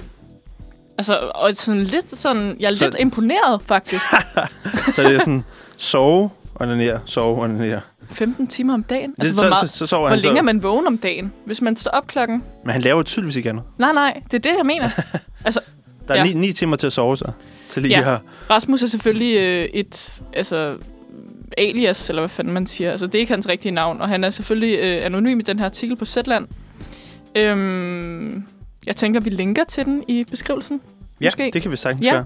altså 0.97 1.31
og 1.35 1.55
sådan 1.55 1.83
lidt 1.83 2.17
sådan... 2.17 2.55
Jeg 2.59 2.71
er 2.71 2.75
Så- 2.75 2.85
lidt 2.85 2.95
imponeret, 2.99 3.61
faktisk. 3.65 4.05
Så 4.95 5.03
det 5.03 5.15
er 5.15 5.19
sådan, 5.19 5.43
sove, 5.77 6.29
onanere, 6.55 6.99
sove, 7.05 7.41
onanere. 7.43 7.81
15 8.11 8.47
timer 8.47 8.73
om 8.73 8.83
dagen. 8.83 9.13
Altså, 9.17 9.33
så, 9.35 9.41
hvor, 9.41 9.49
meget, 9.49 9.69
så, 9.69 9.77
så 9.77 9.85
sover 9.85 10.01
hvor 10.01 10.09
han 10.09 10.19
længe 10.19 10.37
er 10.37 10.41
så. 10.41 10.45
man 10.45 10.63
vågen 10.63 10.87
om 10.87 10.97
dagen? 10.97 11.33
Hvis 11.45 11.61
man 11.61 11.77
står 11.77 11.91
op 11.91 12.07
klokken... 12.07 12.43
Men 12.65 12.73
han 12.73 12.81
laver 12.81 13.03
tydeligvis 13.03 13.35
ikke 13.35 13.49
andet. 13.49 13.63
Nej, 13.77 13.93
nej, 13.93 14.21
det 14.31 14.33
er 14.33 14.49
det, 14.51 14.57
jeg 14.57 14.65
mener. 14.65 14.89
Der 16.07 16.13
er 16.13 16.19
ja. 16.19 16.25
Ja. 16.25 16.33
ni, 16.33 16.39
ni 16.39 16.53
timer 16.53 16.75
til 16.75 16.87
at 16.87 16.93
sove 16.93 17.17
sig. 17.17 17.33
Til 17.69 17.81
lige 17.81 17.97
ja. 17.97 18.03
her. 18.03 18.17
Rasmus 18.49 18.83
er 18.83 18.87
selvfølgelig 18.87 19.37
øh, 19.37 19.65
et... 19.73 20.21
Altså, 20.33 20.77
alias, 21.57 22.09
eller 22.09 22.21
hvad 22.21 22.29
fanden 22.29 22.53
man 22.53 22.67
siger. 22.67 22.91
Altså, 22.91 23.07
det 23.07 23.15
er 23.15 23.19
ikke 23.19 23.33
hans 23.33 23.49
rigtige 23.49 23.71
navn, 23.71 24.01
og 24.01 24.09
han 24.09 24.23
er 24.23 24.29
selvfølgelig 24.29 24.79
øh, 24.81 25.05
anonym 25.05 25.39
i 25.39 25.43
den 25.43 25.59
her 25.59 25.65
artikel 25.65 25.95
på 25.95 26.05
Zetland. 26.05 26.47
Øhm, 27.35 28.43
jeg 28.85 28.95
tænker, 28.95 29.19
vi 29.19 29.29
linker 29.29 29.63
til 29.63 29.85
den 29.85 30.03
i 30.07 30.23
beskrivelsen. 30.31 30.81
Ja, 31.21 31.25
Måske. 31.25 31.51
det 31.53 31.61
kan 31.61 31.71
vi 31.71 31.77
sagtens 31.77 32.05
Ja. 32.05 32.11
gøre. 32.11 32.25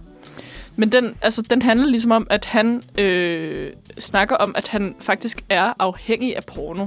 Men 0.76 0.90
den, 0.92 1.16
altså, 1.22 1.42
den 1.42 1.62
handler 1.62 1.88
ligesom 1.88 2.12
om, 2.12 2.28
at 2.30 2.46
han 2.46 2.82
øh, 3.00 3.72
snakker 4.00 4.36
om, 4.36 4.56
at 4.58 4.68
han 4.68 4.96
faktisk 5.00 5.42
er 5.50 5.74
afhængig 5.80 6.36
af 6.38 6.44
porno. 6.48 6.86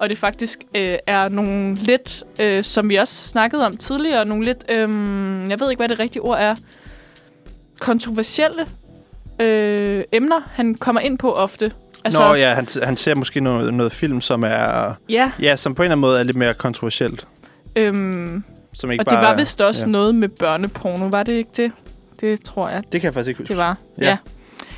Og 0.00 0.08
det 0.08 0.18
faktisk 0.18 0.58
øh, 0.74 0.98
er 1.06 1.28
nogle 1.28 1.74
lidt, 1.74 2.22
øh, 2.40 2.64
som 2.64 2.88
vi 2.88 2.96
også 2.96 3.28
snakkede 3.28 3.66
om 3.66 3.76
tidligere, 3.76 4.24
nogle 4.24 4.44
lidt, 4.44 4.64
øh, 4.68 4.78
jeg 5.50 5.60
ved 5.60 5.70
ikke, 5.70 5.80
hvad 5.80 5.88
det 5.88 5.98
rigtige 5.98 6.22
ord 6.22 6.38
er, 6.40 6.54
kontroversielle 7.80 8.66
øh, 9.40 10.04
emner, 10.12 10.40
han 10.52 10.74
kommer 10.74 11.00
ind 11.00 11.18
på 11.18 11.32
ofte. 11.32 11.72
Altså, 12.04 12.20
Nå 12.20 12.34
ja, 12.34 12.54
han, 12.54 12.66
han 12.82 12.96
ser 12.96 13.14
måske 13.14 13.40
noget, 13.40 13.74
noget 13.74 13.92
film, 13.92 14.20
som 14.20 14.42
er... 14.42 14.94
ja 15.08 15.32
Ja, 15.40 15.56
som 15.56 15.74
på 15.74 15.82
en 15.82 15.84
eller 15.84 15.92
anden 15.92 16.00
måde 16.00 16.18
er 16.18 16.22
lidt 16.22 16.36
mere 16.36 16.54
kontroversielt. 16.54 17.28
øhm, 17.76 18.44
Som 18.72 18.90
ikke 18.90 19.02
og 19.02 19.06
bare, 19.06 19.20
det 19.20 19.28
var 19.28 19.36
vist 19.36 19.60
også 19.60 19.86
ja. 19.86 19.90
noget 19.92 20.14
med 20.14 20.28
børneporno, 20.28 21.06
var 21.06 21.22
det 21.22 21.32
ikke 21.32 21.50
det? 21.56 21.72
Det 22.20 22.42
tror 22.42 22.68
jeg, 22.68 22.82
Det 22.92 23.00
kan 23.00 23.06
jeg 23.06 23.14
faktisk 23.14 23.28
ikke 23.28 23.38
huske. 23.38 23.48
det 23.48 23.56
var. 23.56 23.76
Ja. 24.00 24.06
Ja. 24.08 24.16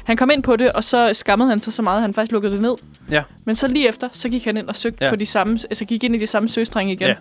Han 0.05 0.17
kom 0.17 0.31
ind 0.31 0.43
på 0.43 0.57
det, 0.57 0.73
og 0.73 0.85
så 0.85 1.11
skammede 1.15 1.51
han 1.51 1.59
sig 1.59 1.73
så 1.73 1.83
meget, 1.83 1.97
at 1.97 2.03
han 2.03 2.15
faktisk 2.15 2.33
lukkede 2.33 2.53
det 2.53 2.63
ned. 2.63 2.75
Ja. 3.11 3.23
Men 3.45 3.57
så 3.57 3.69
lige 3.69 3.89
efter, 3.89 4.09
så 4.13 4.29
gik 4.29 4.45
han 4.45 4.57
ind 4.57 4.69
og 4.69 4.77
søgte 4.77 5.05
ja. 5.05 5.11
på 5.11 5.17
de 5.17 5.27
samme, 5.27 5.59
altså 5.71 5.85
gik 5.85 6.05
ind 6.05 6.15
i 6.17 6.19
de 6.19 6.27
samme 6.27 6.49
søgestrenge 6.49 6.93
igen. 6.93 7.09
Ja. 7.09 7.15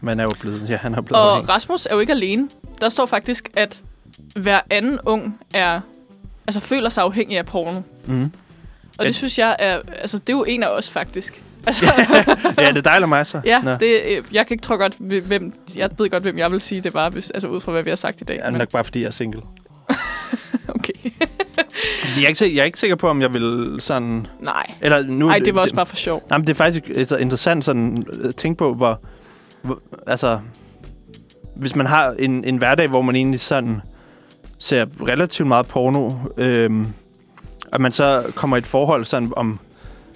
Man 0.00 0.20
er 0.20 0.24
jo 0.24 0.30
blevet... 0.40 0.66
Ja, 0.68 0.76
han 0.76 0.94
er 0.94 1.00
blevet 1.00 1.22
Og 1.22 1.30
afhængig. 1.30 1.48
Rasmus 1.54 1.86
er 1.86 1.94
jo 1.94 2.00
ikke 2.00 2.12
alene. 2.12 2.48
Der 2.80 2.88
står 2.88 3.06
faktisk, 3.06 3.50
at 3.56 3.82
hver 4.36 4.60
anden 4.70 4.98
ung 5.06 5.40
er, 5.54 5.80
altså 6.46 6.60
føler 6.60 6.88
sig 6.88 7.04
afhængig 7.04 7.38
af 7.38 7.46
porno. 7.46 7.80
Mm. 8.06 8.32
Og 8.98 9.04
det 9.04 9.14
synes 9.14 9.38
jeg 9.38 9.56
er, 9.58 9.80
altså 9.88 10.18
det 10.18 10.28
er 10.28 10.36
jo 10.36 10.44
en 10.44 10.62
af 10.62 10.68
os 10.68 10.90
faktisk. 10.90 11.42
Altså, 11.66 11.84
ja, 12.58 12.68
det 12.68 12.76
er 12.76 12.80
dig 12.80 12.94
eller 12.94 13.06
mig 13.06 13.26
så? 13.26 13.40
ja, 13.44 13.60
Nå. 13.62 13.70
det, 13.70 14.00
øh, 14.04 14.22
jeg 14.32 14.46
kan 14.46 14.54
ikke 14.54 14.62
tro 14.62 14.74
godt, 14.76 14.94
hvem, 14.98 15.52
jeg 15.76 15.90
ved 15.98 16.10
godt, 16.10 16.22
hvem 16.22 16.38
jeg 16.38 16.52
vil 16.52 16.60
sige, 16.60 16.80
det 16.80 16.94
var, 16.94 17.10
hvis, 17.10 17.30
altså 17.30 17.48
ud 17.48 17.60
fra, 17.60 17.72
hvad 17.72 17.82
vi 17.82 17.90
har 17.90 17.96
sagt 17.96 18.20
i 18.20 18.24
dag. 18.24 18.40
Ja, 18.44 18.50
nok 18.50 18.70
bare 18.70 18.84
fordi 18.84 19.00
jeg 19.00 19.06
er 19.06 19.10
single. 19.10 19.42
okay. 20.74 20.92
Jeg 22.16 22.24
er, 22.24 22.28
ikke, 22.28 22.56
jeg 22.56 22.60
er 22.60 22.64
ikke 22.64 22.78
sikker 22.78 22.96
på, 22.96 23.08
om 23.08 23.20
jeg 23.20 23.34
vil 23.34 23.76
sådan... 23.78 24.26
Nej. 24.40 24.66
Eller 24.80 25.02
nu, 25.02 25.26
Nej, 25.26 25.38
det 25.38 25.54
var 25.54 25.60
også 25.60 25.74
bare 25.74 25.86
for 25.86 25.96
sjov. 25.96 26.22
Jamen, 26.32 26.46
det 26.46 26.52
er 26.52 26.56
faktisk 26.56 26.88
altså, 26.96 27.16
interessant 27.16 27.64
sådan 27.64 28.06
at 28.24 28.36
tænke 28.36 28.58
på, 28.58 28.72
hvor, 28.72 29.00
hvor... 29.62 29.80
Altså, 30.06 30.40
hvis 31.56 31.76
man 31.76 31.86
har 31.86 32.14
en, 32.18 32.44
en 32.44 32.56
hverdag, 32.56 32.88
hvor 32.88 33.02
man 33.02 33.16
egentlig 33.16 33.40
sådan 33.40 33.80
ser 34.58 34.86
relativt 35.06 35.48
meget 35.48 35.66
porno, 35.66 36.10
øhm, 36.36 36.86
og 37.74 37.80
man 37.80 37.92
så 37.92 38.32
kommer 38.34 38.56
i 38.56 38.58
et 38.58 38.66
forhold, 38.66 39.04
sådan 39.04 39.32
om, 39.36 39.60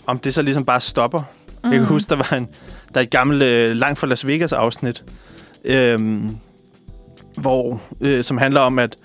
om 0.07 0.19
det 0.19 0.35
så 0.35 0.43
ligesom 0.43 0.65
bare 0.65 0.81
stopper. 0.81 1.23
Mm. 1.65 1.71
Jeg 1.71 1.79
kan 1.79 1.89
huske, 1.89 2.11
der 2.11 2.17
var 2.17 2.33
en, 2.37 2.49
der 2.95 3.01
er 3.01 3.05
et 3.05 3.11
gammelt 3.11 3.43
øh, 3.43 3.77
Langt 3.77 3.99
fra 3.99 4.07
Las 4.07 4.27
Vegas 4.27 4.53
afsnit, 4.53 5.05
øhm, 5.65 6.37
hvor, 7.41 7.81
øh, 8.01 8.25
som 8.25 8.39
handler 8.39 8.61
om, 8.61 8.79
at, 8.79 8.97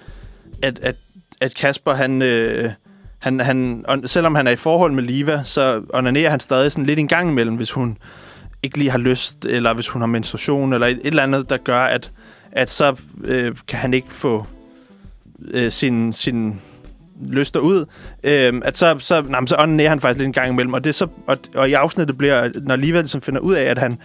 at, 0.62 0.80
at, 0.80 0.96
at 1.42 1.56
Kasper, 1.56 1.94
han, 1.94 2.22
øh, 2.22 2.72
han, 3.20 3.40
han, 3.40 3.86
og 3.88 3.98
selvom 4.06 4.36
han 4.36 4.48
er 4.48 4.52
i 4.52 4.56
forhold 4.56 4.92
med 4.92 5.04
Liva, 5.04 5.42
så 5.44 5.82
onanerer 5.94 6.30
han 6.30 6.40
stadig 6.40 6.72
sådan 6.72 6.86
lidt 6.86 7.00
en 7.00 7.08
gang 7.08 7.30
imellem, 7.30 7.56
hvis 7.56 7.72
hun 7.72 7.98
ikke 8.64 8.78
lige 8.78 8.92
har 8.92 8.98
lyst, 8.98 9.46
eller 9.46 9.74
hvis 9.74 9.90
hun 9.90 10.02
har 10.02 10.08
menstruation, 10.08 10.74
eller 10.74 10.88
et, 10.88 10.98
et 10.98 11.06
eller 11.06 11.24
andet, 11.24 11.50
der 11.50 11.58
gør, 11.58 11.84
at, 11.84 12.12
at 12.52 12.70
så 12.70 12.96
øh, 13.24 13.56
kan 13.68 13.80
han 13.80 13.94
ikke 13.94 14.14
få 14.14 14.46
øh, 15.52 15.72
sin, 15.72 16.14
sin 16.14 16.62
lyster 17.30 17.60
ud, 17.60 17.86
øh, 18.24 18.54
at 18.66 18.78
så, 18.78 18.96
så, 19.00 19.22
nej, 19.22 19.46
så 19.46 19.56
onanerer 19.60 19.90
han 19.90 20.00
faktisk 20.00 20.18
lidt 20.18 20.28
en 20.28 20.34
gang 20.34 20.50
imellem. 20.52 20.74
Og, 20.74 20.84
det 20.84 20.96
så, 20.96 21.08
og, 21.28 21.38
og 21.56 21.70
i 21.70 21.74
afsnittet 21.74 22.18
bliver, 22.18 22.50
når 22.62 22.76
Liva 22.76 23.00
ligesom 23.00 23.22
finder 23.22 23.40
ud 23.42 23.54
af, 23.54 23.64
at 23.64 23.78
han 23.78 23.98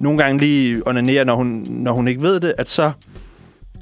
nogle 0.00 0.18
gange 0.18 0.40
lige 0.40 0.82
onanerer, 0.88 1.24
når 1.24 1.34
hun, 1.34 1.66
når 1.68 1.92
hun 1.92 2.08
ikke 2.08 2.22
ved 2.22 2.40
det, 2.40 2.54
at 2.58 2.68
så 2.68 2.92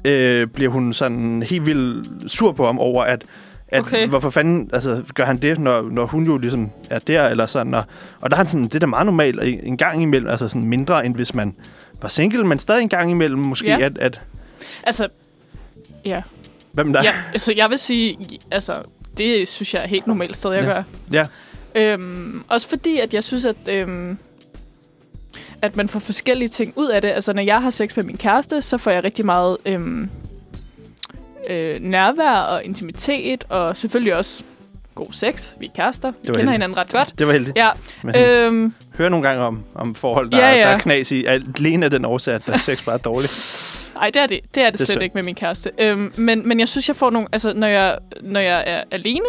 øh, 0.05 0.47
bliver 0.47 0.71
hun 0.71 0.93
sådan 0.93 1.43
helt 1.49 1.65
vildt 1.65 2.31
sur 2.31 2.51
på 2.51 2.65
ham 2.65 2.79
over, 2.79 3.03
at, 3.03 3.23
at 3.67 3.81
Okay. 3.81 4.07
hvorfor 4.07 4.29
fanden 4.29 4.69
altså, 4.73 5.03
gør 5.15 5.25
han 5.25 5.37
det, 5.37 5.59
når, 5.59 5.89
når 5.91 6.05
hun 6.05 6.23
jo 6.25 6.37
ligesom 6.37 6.69
er 6.89 6.99
der, 6.99 7.27
eller 7.27 7.45
sådan. 7.45 7.73
Og, 7.73 7.83
og 8.21 8.29
der 8.29 8.35
er 8.35 8.37
han 8.37 8.47
sådan, 8.47 8.63
det 8.63 8.75
er 8.75 8.79
da 8.79 8.85
meget 8.85 9.05
normalt 9.05 9.39
en 9.63 9.77
gang 9.77 10.01
imellem, 10.03 10.29
altså 10.29 10.47
sådan 10.47 10.67
mindre, 10.67 11.05
end 11.05 11.15
hvis 11.15 11.35
man 11.35 11.53
var 12.01 12.07
single, 12.09 12.43
men 12.43 12.59
stadig 12.59 12.81
en 12.81 12.89
gang 12.89 13.11
imellem 13.11 13.39
måske, 13.39 13.67
Ja. 13.67 13.79
at, 13.81 13.97
at 13.97 14.21
Altså, 14.83 15.07
ja. 16.05 16.21
Hvem 16.73 16.93
der 16.93 17.03
ja. 17.03 17.13
Altså, 17.33 17.53
jeg 17.57 17.69
vil 17.69 17.77
sige, 17.77 18.17
altså, 18.51 18.81
det 19.17 19.47
synes 19.47 19.73
jeg 19.73 19.83
er 19.83 19.87
helt 19.87 20.07
normalt 20.07 20.37
sted, 20.37 20.51
jeg 20.53 20.63
Ja. 20.63 20.73
gør. 20.73 20.83
Ja. 21.11 21.25
Øhm, 21.93 22.43
også 22.49 22.69
fordi, 22.69 22.99
at 22.99 23.13
jeg 23.13 23.23
synes, 23.23 23.45
at, 23.45 23.55
øhm, 23.67 24.17
at 25.61 25.75
man 25.75 25.89
får 25.89 25.99
forskellige 25.99 26.49
ting 26.49 26.73
ud 26.75 26.87
af 26.87 27.01
det. 27.01 27.09
Altså, 27.09 27.33
når 27.33 27.41
jeg 27.41 27.61
har 27.61 27.69
sex 27.69 27.95
med 27.95 28.03
min 28.03 28.17
kæreste, 28.17 28.61
så 28.61 28.77
får 28.77 28.91
jeg 28.91 29.03
rigtig 29.03 29.25
meget 29.25 29.57
øhm, 29.65 30.09
øh, 31.49 31.79
nærvær 31.81 32.31
og 32.39 32.63
intimitet, 32.65 33.43
og 33.49 33.77
selvfølgelig 33.77 34.15
også 34.15 34.43
god 34.95 35.07
sex. 35.11 35.53
Vi 35.59 35.65
er 35.65 35.69
kærester. 35.75 36.11
Vi 36.11 36.15
kender 36.25 36.39
heldigt. 36.39 36.51
hinanden 36.51 36.77
ret 36.77 36.89
godt. 36.91 37.19
Det 37.19 37.27
var 37.27 37.33
heldigt. 37.33 37.57
Ja, 37.57 37.69
Men, 38.03 38.15
øhm, 38.15 38.73
hører 38.97 39.09
nogle 39.09 39.27
gange 39.27 39.43
om, 39.43 39.63
om 39.75 39.95
forhold, 39.95 40.31
der, 40.31 40.37
Ja, 40.37 40.51
ja. 40.53 40.59
der 40.59 40.65
er 40.67 40.77
knas 40.79 41.11
i. 41.11 41.25
Alene 41.25 41.85
af 41.85 41.91
den 41.91 42.05
årsag, 42.05 42.33
at 42.35 42.47
der 42.47 42.53
er 42.53 42.57
sex 42.57 42.85
bare 42.85 42.95
er 42.95 42.99
dårligt. 42.99 43.33
Nej, 43.95 44.09
det 44.13 44.21
er 44.21 44.27
det, 44.27 44.39
det, 44.55 44.63
er 44.63 44.69
det, 44.69 44.79
Det 44.79 44.87
slet 44.87 44.93
synd. 44.95 45.03
ikke 45.03 45.13
med 45.13 45.23
min 45.23 45.35
kæreste. 45.35 45.71
Øhm, 45.79 46.13
men, 46.15 46.47
men 46.47 46.59
jeg 46.59 46.67
synes, 46.69 46.87
jeg 46.87 46.95
får 46.95 47.09
nogle... 47.09 47.27
Altså, 47.31 47.53
når 47.53 47.67
jeg, 47.67 47.97
når 48.21 48.39
jeg 48.39 48.63
er 48.67 48.81
alene, 48.91 49.25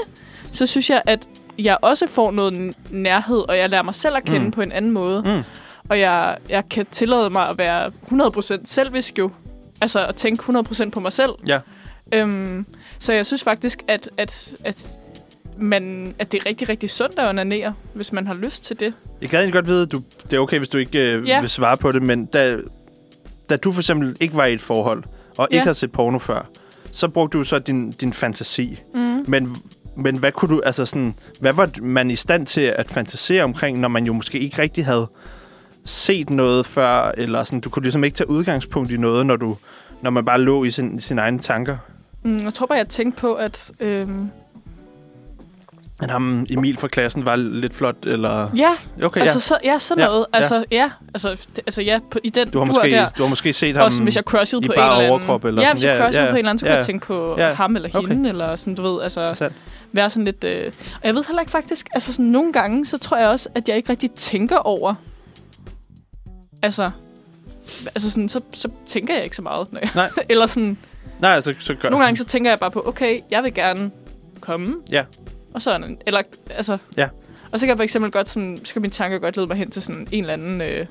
så 0.52 0.66
synes 0.66 0.90
jeg, 0.90 1.02
at 1.06 1.26
jeg 1.58 1.76
også 1.82 2.06
får 2.08 2.30
noget 2.30 2.76
nærhed, 2.90 3.48
og 3.48 3.58
jeg 3.58 3.70
lærer 3.70 3.82
mig 3.82 3.94
selv 3.94 4.16
at 4.16 4.24
kende 4.24 4.44
mm. 4.44 4.50
på 4.50 4.62
en 4.62 4.72
anden 4.72 4.90
måde. 4.90 5.22
Mm. 5.26 5.42
Og 5.88 6.00
jeg, 6.00 6.36
jeg 6.48 6.68
kan 6.70 6.86
tillade 6.90 7.30
mig 7.30 7.48
at 7.48 7.58
være 7.58 7.92
100% 8.58 8.60
selvisk 8.64 9.18
jo. 9.18 9.30
Altså 9.80 10.06
at 10.06 10.16
tænke 10.16 10.42
100% 10.42 10.90
på 10.90 11.00
mig 11.00 11.12
selv. 11.12 11.30
Ja. 11.46 11.60
Øhm, 12.14 12.66
så 12.98 13.12
jeg 13.12 13.26
synes 13.26 13.42
faktisk, 13.42 13.82
at, 13.88 14.08
at, 14.16 14.48
at, 14.64 14.88
man, 15.58 16.14
at 16.18 16.32
det 16.32 16.40
er 16.40 16.46
rigtig, 16.46 16.68
rigtig 16.68 16.90
sundt 16.90 17.18
at 17.18 17.28
onanere, 17.28 17.74
hvis 17.94 18.12
man 18.12 18.26
har 18.26 18.34
lyst 18.34 18.64
til 18.64 18.80
det. 18.80 18.94
Jeg 19.20 19.30
kan 19.30 19.50
godt 19.50 19.66
vide, 19.66 19.82
at 19.82 19.92
du, 19.92 19.98
det 20.30 20.32
er 20.32 20.38
okay, 20.40 20.58
hvis 20.58 20.68
du 20.68 20.78
ikke 20.78 21.12
øh, 21.12 21.28
Ja. 21.28 21.40
vil 21.40 21.50
svare 21.50 21.76
på 21.76 21.92
det, 21.92 22.02
men 22.02 22.24
da, 22.26 22.56
da 23.50 23.56
du 23.56 23.72
for 23.72 23.80
eksempel 23.80 24.16
ikke 24.20 24.36
var 24.36 24.44
i 24.44 24.52
et 24.54 24.60
forhold, 24.60 25.02
og 25.38 25.48
ikke 25.50 25.56
Ja. 25.56 25.62
havde 25.62 25.74
set 25.74 25.92
porno 25.92 26.18
før, 26.18 26.46
så 26.92 27.08
brugte 27.08 27.38
du 27.38 27.44
så 27.44 27.58
din, 27.58 27.90
din 27.90 28.12
fantasi. 28.12 28.80
Mm. 28.94 29.24
Men, 29.28 29.56
men 29.96 30.18
hvad 30.18 30.32
kunne 30.32 30.54
du, 30.56 30.60
altså 30.66 30.84
sådan, 30.86 31.14
hvad 31.40 31.52
var 31.52 31.70
man 31.82 32.10
i 32.10 32.16
stand 32.16 32.46
til 32.46 32.60
at 32.60 32.90
fantasere 32.90 33.42
omkring, 33.44 33.78
når 33.80 33.88
man 33.88 34.04
jo 34.06 34.12
måske 34.12 34.38
ikke 34.38 34.62
rigtig 34.62 34.84
havde 34.84 35.08
set 35.84 36.30
noget 36.30 36.66
før, 36.66 37.12
eller 37.16 37.44
sådan, 37.44 37.60
du 37.60 37.70
kunne 37.70 37.82
ligesom 37.82 38.04
ikke 38.04 38.16
tage 38.16 38.30
udgangspunkt 38.30 38.90
i 38.90 38.96
noget, 38.96 39.26
når 39.26 39.36
du 39.36 39.56
når 40.02 40.10
man 40.10 40.24
bare 40.24 40.40
lå 40.40 40.64
i 40.64 40.70
sin, 40.70 41.00
sine 41.00 41.20
egne 41.20 41.38
tanker. 41.38 41.76
Mm, 42.22 42.36
jeg 42.44 42.54
tror 42.54 42.66
bare, 42.66 42.78
jeg 42.78 42.88
tænkte 42.88 43.20
på, 43.20 43.34
at... 43.34 43.72
Øhm, 43.80 44.28
At 46.02 46.10
ham 46.10 46.46
Emil 46.50 46.76
fra 46.76 46.88
klassen 46.88 47.24
var 47.24 47.36
lidt 47.36 47.74
flot, 47.74 47.96
eller... 48.06 48.48
ja, 48.56 48.70
Okay, 49.02 49.20
altså, 49.20 49.36
ja. 49.36 49.40
så, 49.40 49.58
ja, 49.64 49.78
sådan 49.78 50.02
Ja, 50.02 50.06
noget. 50.08 50.26
ja. 50.32 50.36
Altså, 50.36 50.64
ja. 50.70 50.90
Altså, 51.14 51.28
det, 51.56 51.58
altså, 51.66 51.82
ja, 51.82 52.00
på, 52.10 52.18
i 52.24 52.28
den 52.28 52.50
Du 52.50 52.58
har, 52.58 52.66
måske, 52.66 52.90
der. 52.90 53.08
du 53.08 53.22
har 53.22 53.28
måske 53.30 53.52
set 53.52 53.76
ham... 53.76 53.84
Også 53.84 54.02
hvis 54.02 54.16
jeg 54.16 54.24
crushede 54.24 54.64
i 54.64 54.66
på 54.66 54.72
en 54.72 54.76
bare 54.78 54.86
eller 54.86 54.96
anden. 54.96 55.10
overkrop 55.10 55.44
eller 55.44 55.62
ja, 55.62 55.66
sådan. 55.66 55.76
hvis 55.76 55.84
jeg 55.84 55.96
Ja, 55.96 56.04
crushede 56.04 56.24
ja, 56.24 56.30
på 56.30 56.34
en 56.34 56.38
eller 56.38 56.50
anden, 56.50 56.58
så 56.58 56.64
kunne 56.64 56.70
ja. 56.72 56.76
jeg 56.76 56.84
tænke 56.84 57.06
på 57.06 57.34
Ja, 57.38 57.52
ham 57.54 57.76
eller 57.76 57.88
okay. 57.94 58.08
hende, 58.08 58.28
eller 58.28 58.56
sådan, 58.56 58.74
du 58.74 58.82
ved, 58.82 59.02
altså, 59.02 59.50
være 59.92 60.10
sådan 60.10 60.24
lidt... 60.24 60.44
Øh. 60.44 60.72
Og 61.00 61.06
jeg 61.06 61.14
ved 61.14 61.24
heller 61.26 61.40
ikke 61.40 61.52
faktisk, 61.52 61.88
altså 61.94 62.12
sådan 62.12 62.26
nogle 62.26 62.52
gange, 62.52 62.86
så 62.86 62.98
tror 62.98 63.16
jeg 63.16 63.28
også, 63.28 63.48
at 63.54 63.68
jeg 63.68 63.76
ikke 63.76 63.90
rigtig 63.90 64.10
tænker 64.10 64.56
over, 64.56 64.94
altså, 66.62 66.90
altså 67.86 68.10
sådan, 68.10 68.28
så, 68.28 68.40
så 68.52 68.68
tænker 68.88 69.14
jeg 69.14 69.24
ikke 69.24 69.36
så 69.36 69.42
meget. 69.42 69.72
Når 69.72 69.80
jeg, 69.80 69.90
Nej. 69.94 70.10
eller 70.30 70.46
sådan, 70.46 70.78
Nej, 71.20 71.30
altså, 71.30 71.54
så 71.60 71.74
gør... 71.74 71.90
nogle 71.90 72.04
gange 72.04 72.16
så 72.16 72.24
tænker 72.24 72.50
jeg 72.50 72.58
bare 72.58 72.70
på, 72.70 72.82
okay, 72.86 73.18
jeg 73.30 73.42
vil 73.44 73.54
gerne 73.54 73.90
komme. 74.40 74.74
Ja. 74.90 75.04
Og 75.54 75.62
sådan, 75.62 75.98
eller, 76.06 76.22
altså, 76.50 76.78
Ja. 76.96 77.08
og 77.52 77.58
så 77.60 77.66
kan 77.66 77.68
jeg 77.68 77.78
for 77.78 77.82
eksempel 77.82 78.10
godt 78.10 78.28
sådan, 78.28 78.58
så 78.64 78.72
kan 78.72 78.82
mine 78.82 78.92
tanker 78.92 79.18
godt 79.18 79.36
lede 79.36 79.46
mig 79.46 79.56
hen 79.56 79.70
til 79.70 79.82
sådan 79.82 80.08
en 80.12 80.20
eller 80.24 80.32
anden, 80.32 80.60
øh, 80.60 80.86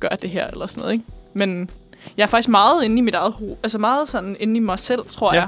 gør 0.00 0.08
det 0.08 0.30
her, 0.30 0.46
eller 0.46 0.66
sådan 0.66 0.80
noget, 0.80 0.92
ikke? 0.92 1.04
Men 1.34 1.70
jeg 2.16 2.22
er 2.22 2.26
faktisk 2.26 2.48
meget 2.48 2.84
inde 2.84 2.98
i 2.98 3.00
mit 3.00 3.14
eget 3.14 3.32
hoved, 3.32 3.56
altså 3.62 3.78
meget 3.78 4.08
sådan 4.08 4.36
inde 4.40 4.56
i 4.56 4.60
mig 4.60 4.78
selv, 4.78 5.00
tror 5.10 5.34
Ja. 5.34 5.46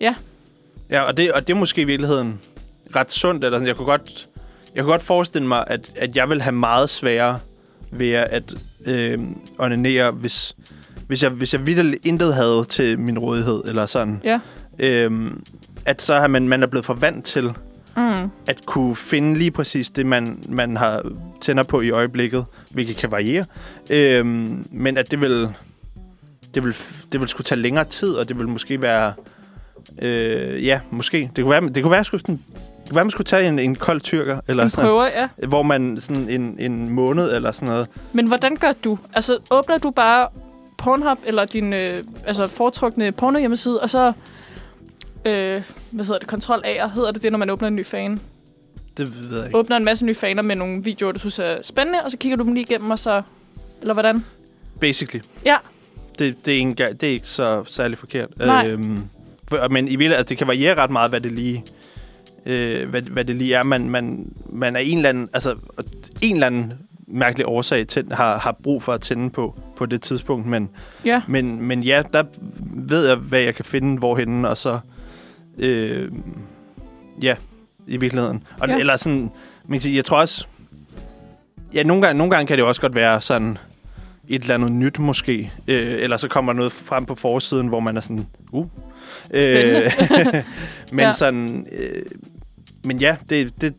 jeg. 0.00 0.14
Ja, 0.90 1.02
og 1.02 1.16
det, 1.16 1.32
og 1.32 1.46
det 1.48 1.54
er 1.54 1.58
måske 1.58 1.80
i 1.80 1.84
virkeligheden 1.84 2.40
ret 2.96 3.10
sundt. 3.10 3.44
Eller 3.44 3.58
sådan. 3.58 3.68
Jeg, 3.68 3.76
kunne 3.76 3.86
godt, 3.86 4.28
jeg 4.74 4.82
kunne 4.84 4.92
godt 4.92 5.02
forestille 5.02 5.48
mig, 5.48 5.64
at, 5.66 5.92
at 5.96 6.16
jeg 6.16 6.28
vil 6.28 6.42
have 6.42 6.52
meget 6.52 6.90
sværere 6.90 7.38
ved 7.90 8.12
at 8.12 8.54
øh, 8.86 9.18
onanere, 9.58 10.10
hvis, 10.10 10.54
hvis 11.06 11.22
jeg, 11.22 11.30
hvis 11.30 11.52
jeg 11.54 11.66
vidderligt 11.66 12.06
intet 12.06 12.34
havde 12.34 12.64
til 12.68 12.98
min 12.98 13.18
rådighed, 13.18 13.62
eller 13.66 13.86
sådan. 13.86 14.20
Ja. 14.24 14.40
Øhm, 14.78 15.44
at 15.86 16.02
så 16.02 16.20
har 16.20 16.26
man, 16.26 16.48
man 16.48 16.62
er 16.62 16.66
blevet 16.66 16.86
for 16.86 16.94
vant 16.94 17.24
til 17.24 17.52
Mm. 17.96 18.30
at 18.48 18.66
kunne 18.66 18.96
finde 18.96 19.38
lige 19.38 19.50
præcis 19.50 19.90
det, 19.90 20.06
man, 20.06 20.38
man 20.48 20.76
har 20.76 21.02
tænder 21.40 21.62
på 21.62 21.80
i 21.80 21.90
øjeblikket, 21.90 22.44
hvilket 22.70 22.96
kan 22.96 23.10
variere. 23.10 23.44
Øhm, 23.90 24.66
men 24.70 24.96
at 24.96 25.10
det 25.10 25.20
vil, 25.20 25.48
det 26.54 26.64
vil, 26.64 26.76
det 27.12 27.20
vil 27.20 27.28
skulle 27.28 27.44
tage 27.44 27.60
længere 27.60 27.84
tid, 27.84 28.14
og 28.14 28.28
det 28.28 28.38
vil 28.38 28.48
måske 28.48 28.82
være... 28.82 29.12
Øh, 30.02 30.66
ja, 30.66 30.80
måske. 30.90 31.30
Det 31.36 31.44
kunne 31.44 31.50
være, 31.50 31.68
det 31.68 31.82
kunne 31.82 31.92
være 31.92 32.04
sgu 32.04 32.18
sådan 32.18 32.40
Hvad 32.92 33.04
man 33.04 33.10
skulle 33.10 33.24
tage 33.26 33.48
en, 33.48 33.58
en 33.58 33.74
kold 33.74 34.00
tyrker, 34.00 34.38
eller 34.48 34.62
En 34.64 34.70
sådan, 34.70 34.84
prøver, 34.84 35.04
ja. 35.04 35.46
hvor 35.46 35.62
man 35.62 36.00
sådan 36.00 36.28
en, 36.28 36.56
en 36.58 36.88
måned 36.90 37.34
eller 37.34 37.52
sådan 37.52 37.68
noget. 37.68 37.88
Men 38.12 38.28
hvordan 38.28 38.56
gør 38.56 38.72
du? 38.84 38.98
Altså, 39.14 39.38
åbner 39.50 39.78
du 39.78 39.90
bare 39.90 40.28
Pornhub 40.78 41.18
eller 41.26 41.44
din 41.44 41.72
øh, 41.72 42.02
altså, 42.26 42.46
foretrukne 42.46 43.12
porno 43.12 43.38
hjemmeside, 43.38 43.80
og 43.80 43.90
så... 43.90 44.12
Øh, 45.26 45.62
hvad 45.90 46.04
hedder 46.04 46.18
det? 46.18 46.28
Kontrol 46.28 46.62
A, 46.64 46.88
hedder 46.88 47.10
det 47.12 47.22
det, 47.22 47.30
når 47.32 47.38
man 47.38 47.50
åbner 47.50 47.68
en 47.68 47.76
ny 47.76 47.84
fan? 47.84 48.20
Det 48.96 49.30
ved 49.30 49.36
jeg 49.36 49.46
ikke. 49.46 49.58
Åbner 49.58 49.76
en 49.76 49.84
masse 49.84 50.06
nye 50.06 50.14
faner 50.14 50.42
med 50.42 50.56
nogle 50.56 50.84
videoer, 50.84 51.12
du 51.12 51.18
synes 51.18 51.38
er 51.38 51.62
spændende, 51.62 51.98
og 52.04 52.10
så 52.10 52.18
kigger 52.18 52.36
du 52.36 52.44
dem 52.44 52.52
lige 52.54 52.64
igennem, 52.70 52.90
og 52.90 52.98
så... 52.98 53.22
Eller 53.80 53.94
hvordan? 53.94 54.24
Basically. 54.80 55.22
Ja. 55.44 55.56
Det, 56.18 56.46
det, 56.46 56.54
er, 56.54 56.58
ikke, 56.58 56.86
det 57.00 57.02
er 57.02 57.12
ikke 57.12 57.28
så 57.28 57.64
særlig 57.66 57.98
forkert. 57.98 58.38
Nej. 58.38 58.68
Øhm, 58.70 58.98
men 59.70 59.84
i 59.88 59.90
virkeligheden, 59.90 60.12
altså, 60.12 60.28
det 60.28 60.38
kan 60.38 60.46
variere 60.46 60.74
ret 60.74 60.90
meget, 60.90 61.10
hvad 61.10 61.20
det 61.20 61.32
lige, 61.32 61.64
øh, 62.46 62.88
hvad, 62.88 63.02
hvad 63.02 63.24
det 63.24 63.36
lige 63.36 63.54
er. 63.54 63.62
Man, 63.62 63.90
man, 63.90 64.32
man 64.52 64.76
er 64.76 64.80
en 64.80 64.96
eller 64.96 65.08
anden, 65.08 65.28
altså, 65.32 65.56
en 66.22 66.34
eller 66.34 66.46
anden 66.46 66.72
mærkelig 67.06 67.46
årsag 67.46 67.86
til, 67.88 68.06
har, 68.12 68.38
har 68.38 68.56
brug 68.62 68.82
for 68.82 68.92
at 68.92 69.00
tænde 69.00 69.30
på 69.30 69.54
på 69.76 69.86
det 69.86 70.02
tidspunkt. 70.02 70.46
Men, 70.46 70.70
Ja. 71.04 71.22
men, 71.28 71.62
men 71.62 71.82
ja, 71.82 72.02
der 72.12 72.24
ved 72.74 73.06
jeg, 73.06 73.16
hvad 73.16 73.40
jeg 73.40 73.54
kan 73.54 73.64
finde 73.64 73.98
hvorhenne, 73.98 74.48
og 74.48 74.56
så... 74.56 74.78
Øh, 75.58 76.12
ja, 77.22 77.36
i 77.86 77.96
virkeligheden. 77.96 78.42
Og, 78.60 78.68
Ja. 78.68 78.78
Eller 78.78 78.96
sådan, 78.96 79.30
sige, 79.76 79.96
jeg 79.96 80.04
tror 80.04 80.18
også... 80.18 80.46
Ja, 81.74 81.82
nogle 81.82 82.02
gange, 82.02 82.18
nogle 82.18 82.30
gange 82.30 82.46
kan 82.46 82.58
det 82.58 82.64
også 82.64 82.80
godt 82.80 82.94
være 82.94 83.20
sådan 83.20 83.58
et 84.28 84.42
eller 84.42 84.54
andet 84.54 84.72
nyt 84.72 84.98
måske. 84.98 85.52
Øh, 85.68 86.02
eller 86.02 86.16
så 86.16 86.28
kommer 86.28 86.52
noget 86.52 86.72
frem 86.72 87.06
på 87.06 87.14
forsiden, 87.14 87.66
hvor 87.66 87.80
man 87.80 87.96
er 87.96 88.00
sådan, 88.00 88.26
uh. 88.52 88.66
Øh, 89.30 89.92
men 90.92 91.00
ja. 91.00 91.12
sådan, 91.12 91.66
øh, 91.72 92.02
men 92.84 92.98
ja, 92.98 93.16
det, 93.30 93.60
det, 93.60 93.74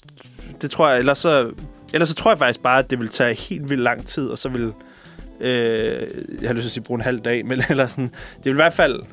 det 0.61 0.71
tror 0.71 0.89
jeg, 0.89 0.99
ellers 0.99 1.17
så, 1.17 1.51
ellers 1.93 2.09
så 2.09 2.15
tror 2.15 2.31
jeg 2.31 2.37
faktisk 2.37 2.59
bare, 2.59 2.79
at 2.79 2.89
det 2.89 2.99
vil 2.99 3.09
tage 3.09 3.35
helt 3.35 3.69
vildt 3.69 3.83
lang 3.83 4.07
tid, 4.07 4.27
og 4.27 4.37
så 4.37 4.49
vil, 4.49 4.73
øh, 5.39 6.07
jeg 6.41 6.49
har 6.49 6.53
lyst 6.53 6.61
til 6.61 6.67
at 6.67 6.71
sige, 6.71 6.83
bruge 6.83 6.97
en 6.97 7.03
halv 7.03 7.19
dag, 7.19 7.45
men 7.47 7.63
eller 7.69 7.87
sådan, 7.87 8.11
det 8.37 8.45
vil 8.45 8.51
i 8.51 8.55
hvert 8.55 8.73
fald, 8.73 9.03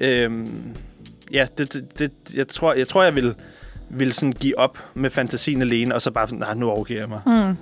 øh, 0.00 0.46
ja, 1.32 1.46
det, 1.58 1.72
det, 1.72 1.98
det, 1.98 2.12
jeg 2.34 2.48
tror, 2.48 2.74
jeg 2.74 2.88
tror, 2.88 3.02
jeg 3.02 3.14
vil, 3.14 3.34
vil 3.88 4.12
sådan 4.12 4.32
give 4.32 4.58
op 4.58 4.78
med 4.94 5.10
fantasien 5.10 5.62
alene, 5.62 5.94
og 5.94 6.02
så 6.02 6.10
bare 6.10 6.28
sådan, 6.28 6.38
nej, 6.38 6.54
nu 6.54 6.70
overgiver 6.70 7.00
jeg 7.00 7.08
mig. 7.08 7.20
Mm. 7.26 7.56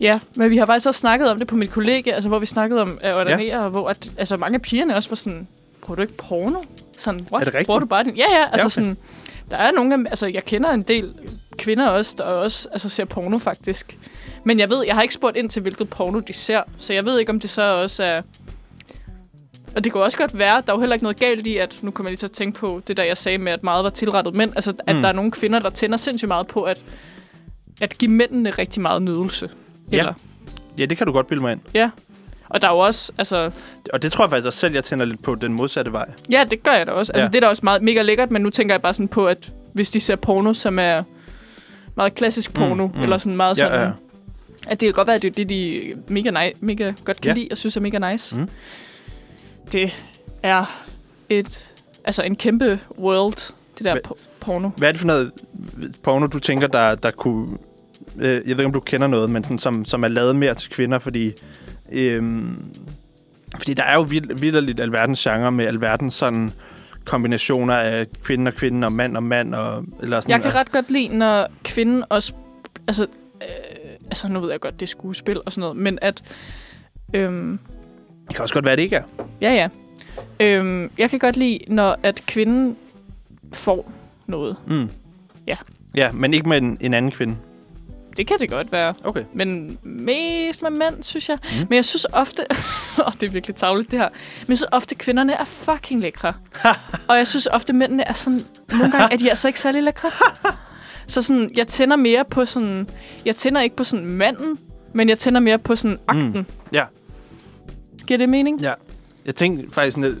Ja, 0.00 0.20
men 0.36 0.50
vi 0.50 0.56
har 0.56 0.66
faktisk 0.66 0.86
også 0.86 1.00
snakket 1.00 1.30
om 1.30 1.38
det 1.38 1.46
på 1.46 1.56
mit 1.56 1.70
kollega, 1.70 2.10
altså 2.10 2.28
hvor 2.28 2.38
vi 2.38 2.46
snakkede 2.46 2.82
om 2.82 2.98
at 3.00 3.14
ordinere, 3.14 3.62
ja. 3.62 3.68
hvor 3.68 3.88
at, 3.88 4.10
altså, 4.18 4.36
mange 4.36 4.54
af 4.54 4.62
pigerne 4.62 4.96
også 4.96 5.08
var 5.08 5.16
sådan, 5.16 5.48
bruger 5.82 5.96
du 5.96 6.02
ikke 6.02 6.16
porno? 6.16 6.62
Sådan, 6.98 7.26
what? 7.32 7.40
Er 7.40 7.44
det 7.44 7.46
rigtigt? 7.46 7.66
Bruger 7.66 7.80
du 7.80 7.86
bare 7.86 8.04
den? 8.04 8.16
Ja, 8.16 8.26
ja, 8.32 8.42
altså 8.52 8.66
okay. 8.66 8.70
sådan, 8.70 8.96
der 9.50 9.56
er 9.56 9.72
nogle 9.72 9.94
af, 9.94 9.98
altså 9.98 10.26
jeg 10.26 10.44
kender 10.44 10.70
en 10.70 10.82
del 10.82 11.12
kvinder 11.58 11.88
også, 11.88 12.14
der 12.18 12.24
også 12.24 12.68
altså, 12.72 12.88
ser 12.88 13.04
porno 13.04 13.38
faktisk. 13.38 13.96
Men 14.44 14.58
jeg 14.58 14.70
ved, 14.70 14.84
jeg 14.86 14.94
har 14.94 15.02
ikke 15.02 15.14
spurgt 15.14 15.36
ind 15.36 15.50
til, 15.50 15.62
hvilket 15.62 15.90
porno 15.90 16.20
de 16.20 16.32
ser, 16.32 16.62
så 16.78 16.92
jeg 16.92 17.04
ved 17.04 17.18
ikke, 17.18 17.30
om 17.30 17.40
det 17.40 17.50
så 17.50 17.62
også 17.62 18.04
er... 18.04 18.22
Og 19.76 19.84
det 19.84 19.92
kunne 19.92 20.02
også 20.02 20.18
godt 20.18 20.38
være, 20.38 20.62
der 20.66 20.72
er 20.72 20.76
jo 20.76 20.80
heller 20.80 20.94
ikke 20.94 21.04
noget 21.04 21.16
galt 21.20 21.46
i, 21.46 21.56
at 21.56 21.78
nu 21.82 21.90
kommer 21.90 22.08
jeg 22.08 22.12
lige 22.12 22.18
til 22.18 22.26
at 22.26 22.32
tænke 22.32 22.58
på 22.58 22.82
det 22.88 22.96
der, 22.96 23.02
jeg 23.04 23.16
sagde 23.16 23.38
med, 23.38 23.52
at 23.52 23.62
meget 23.62 23.84
var 23.84 23.90
tilrettet 23.90 24.36
mænd. 24.36 24.52
Altså, 24.56 24.72
at 24.86 24.96
Mm. 24.96 25.02
der 25.02 25.08
er 25.08 25.12
nogle 25.12 25.30
kvinder, 25.30 25.58
der 25.58 25.70
tænder 25.70 25.96
sindssygt 25.96 26.28
meget 26.28 26.46
på, 26.46 26.60
at, 26.62 26.80
at 27.80 27.98
give 27.98 28.10
mændene 28.10 28.50
rigtig 28.50 28.82
meget 28.82 29.02
nydelse. 29.02 29.50
Ja. 29.92 29.98
Eller, 29.98 30.12
Ja, 30.78 30.84
det 30.84 30.98
kan 30.98 31.06
du 31.06 31.12
godt 31.12 31.26
bilde 31.26 31.42
mig 31.42 31.52
ind. 31.52 31.60
ja. 31.74 31.90
Og 32.48 32.62
der 32.62 32.68
er 32.68 32.72
jo 32.72 32.78
også, 32.78 33.12
altså... 33.18 33.50
Og 33.92 34.02
det 34.02 34.12
tror 34.12 34.24
jeg 34.24 34.30
faktisk 34.30 34.46
også 34.46 34.58
selv, 34.58 34.74
jeg 34.74 34.84
tænder 34.84 35.04
lidt 35.04 35.22
på 35.22 35.34
den 35.34 35.52
modsatte 35.52 35.92
vej. 35.92 36.06
Ja, 36.30 36.44
det 36.50 36.62
gør 36.62 36.72
jeg 36.72 36.86
da 36.86 36.92
også. 36.92 37.12
Altså, 37.12 37.24
Ja. 37.26 37.28
det 37.30 37.36
er 37.36 37.40
da 37.40 37.46
også 37.48 37.60
meget, 37.64 37.82
mega 37.82 38.02
lækkert, 38.02 38.30
men 38.30 38.42
nu 38.42 38.50
tænker 38.50 38.74
jeg 38.74 38.82
bare 38.82 38.92
sådan 38.94 39.08
på, 39.08 39.26
at 39.26 39.50
hvis 39.72 39.90
de 39.90 40.00
ser 40.00 40.16
porno, 40.16 40.54
som 40.54 40.78
er 40.78 41.02
meget 41.96 42.14
klassisk 42.14 42.54
porno, 42.54 42.86
Mm, 42.86 42.92
mm, 42.92 42.96
mm. 42.98 43.02
eller 43.02 43.18
sådan 43.18 43.36
meget 43.36 43.58
Ja, 43.58 43.64
sådan... 43.68 43.80
ja. 43.80 43.90
At 44.66 44.80
det 44.80 44.86
kan 44.86 44.92
godt 44.92 45.06
være, 45.06 45.16
at 45.16 45.22
det 45.22 45.28
er 45.30 45.34
det, 45.34 45.48
de 45.48 45.80
mega, 46.08 46.30
nej, 46.30 46.52
mega 46.60 46.92
godt 47.04 47.20
kan 47.20 47.28
Ja. 47.30 47.34
lide, 47.42 47.48
og 47.50 47.58
synes 47.58 47.76
er 47.76 47.80
mega 47.80 48.12
nice. 48.12 48.36
Mm. 48.36 48.48
Det 49.72 50.06
er 50.42 50.84
et, 51.28 51.70
altså 52.04 52.22
en 52.22 52.36
kæmpe 52.36 52.80
world, 52.98 53.52
det 53.78 53.84
der 53.84 53.94
Hva- 53.94 54.08
po- 54.08 54.22
porno. 54.40 54.68
Hvad 54.76 54.88
er 54.88 54.92
det 54.92 55.00
for 55.00 55.06
noget 55.06 55.32
porno, 56.02 56.26
du 56.26 56.38
tænker, 56.38 56.66
der, 56.66 56.94
der 56.94 57.10
kunne... 57.10 57.58
Øh, 58.18 58.32
jeg 58.34 58.42
ved 58.44 58.50
ikke, 58.50 58.64
om 58.64 58.72
du 58.72 58.80
kender 58.80 59.06
noget, 59.06 59.30
men 59.30 59.44
sådan, 59.44 59.58
som, 59.58 59.84
som 59.84 60.04
er 60.04 60.08
lavet 60.08 60.36
mere 60.36 60.54
til 60.54 60.70
kvinder, 60.70 60.98
fordi... 60.98 61.32
Øhm, 61.92 62.64
fordi 63.58 63.74
der 63.74 63.82
er 63.82 63.94
jo 63.94 64.02
vild, 64.02 64.38
vildt 64.40 64.80
alverdens 64.80 65.20
genre 65.22 65.52
med 65.52 65.66
alverdens 65.66 66.14
sådan 66.14 66.50
kombinationer 67.04 67.74
af 67.74 68.06
kvinde 68.22 68.48
og 68.48 68.54
kvinde 68.54 68.86
og 68.86 68.92
mand 68.92 69.16
og 69.16 69.22
mand. 69.22 69.54
Og, 69.54 69.84
eller 70.02 70.20
sådan, 70.20 70.32
Jeg 70.32 70.42
kan 70.42 70.54
ret 70.54 70.72
godt 70.72 70.90
lide, 70.90 71.08
når 71.08 71.48
kvinden 71.64 72.04
også... 72.08 72.32
Altså, 72.86 73.02
øh, 73.42 73.48
altså, 74.06 74.28
nu 74.28 74.40
ved 74.40 74.50
jeg 74.50 74.60
godt, 74.60 74.80
det 74.80 74.86
er 74.86 74.90
skuespil 74.90 75.40
og 75.46 75.52
sådan 75.52 75.60
noget, 75.60 75.76
men 75.76 75.98
at... 76.02 76.22
Øhm, 77.14 77.58
Det 78.28 78.36
kan 78.36 78.42
også 78.42 78.54
godt 78.54 78.64
være, 78.64 78.76
det 78.76 78.82
ikke 78.82 78.96
er. 78.96 79.02
Ja, 79.40 79.52
ja. 79.52 79.68
Øhm, 80.40 80.90
jeg 80.98 81.10
kan 81.10 81.18
godt 81.18 81.36
lide, 81.36 81.58
når 81.68 81.96
at 82.02 82.22
kvinden 82.26 82.76
får 83.52 83.92
noget. 84.26 84.56
Mm. 84.66 84.88
Ja. 85.46 85.56
Ja, 85.94 86.12
men 86.12 86.34
ikke 86.34 86.48
med 86.48 86.56
en, 86.58 86.78
en 86.80 86.94
anden 86.94 87.10
kvinde. 87.10 87.36
Det 88.16 88.26
kan 88.26 88.36
det 88.38 88.50
godt 88.50 88.72
være. 88.72 88.94
Okay. 89.04 89.24
Men 89.32 89.78
mest 89.82 90.62
med 90.62 90.70
mænd, 90.70 91.02
synes 91.02 91.28
jeg. 91.28 91.38
Mm. 91.42 91.60
Mm. 91.60 91.66
Men 91.68 91.76
jeg 91.76 91.84
synes 91.84 92.06
ofte... 92.12 92.46
Åh, 93.06 93.12
det 93.20 93.26
er 93.26 93.30
virkelig 93.30 93.56
tavligt, 93.56 93.90
det 93.90 93.98
her. 93.98 94.08
Men 94.40 94.48
jeg 94.48 94.58
synes 94.58 94.68
ofte, 94.72 94.94
kvinderne 94.94 95.32
er 95.32 95.44
fucking 95.44 96.00
lækre. 96.00 96.32
og 97.08 97.16
jeg 97.16 97.26
synes 97.26 97.46
ofte, 97.46 97.72
mændene 97.72 98.08
er 98.08 98.12
sådan... 98.12 98.40
Nogle 98.70 98.90
gange 98.92 99.12
er 99.14 99.18
de 99.18 99.28
altså 99.30 99.48
ikke 99.48 99.60
særlig 99.60 99.82
lækre. 99.82 100.10
Så 101.06 101.22
sådan, 101.22 101.50
jeg 101.56 101.68
tænder 101.68 101.96
mere 101.96 102.24
på 102.30 102.44
sådan... 102.44 102.88
Jeg 103.24 103.36
tænder 103.36 103.60
ikke 103.60 103.76
på 103.76 103.84
sådan 103.84 104.06
manden, 104.06 104.58
men 104.92 105.08
jeg 105.08 105.18
tænder 105.18 105.40
mere 105.40 105.58
på 105.58 105.76
sådan 105.76 105.98
akten. 106.08 106.32
Mm. 106.32 106.46
Ja. 106.72 106.84
Giver 108.06 108.18
det 108.18 108.28
mening? 108.28 108.60
Ja. 108.60 108.72
Jeg 109.26 109.34
tænkte 109.34 109.74
faktisk, 109.74 109.96
når- 109.96 110.12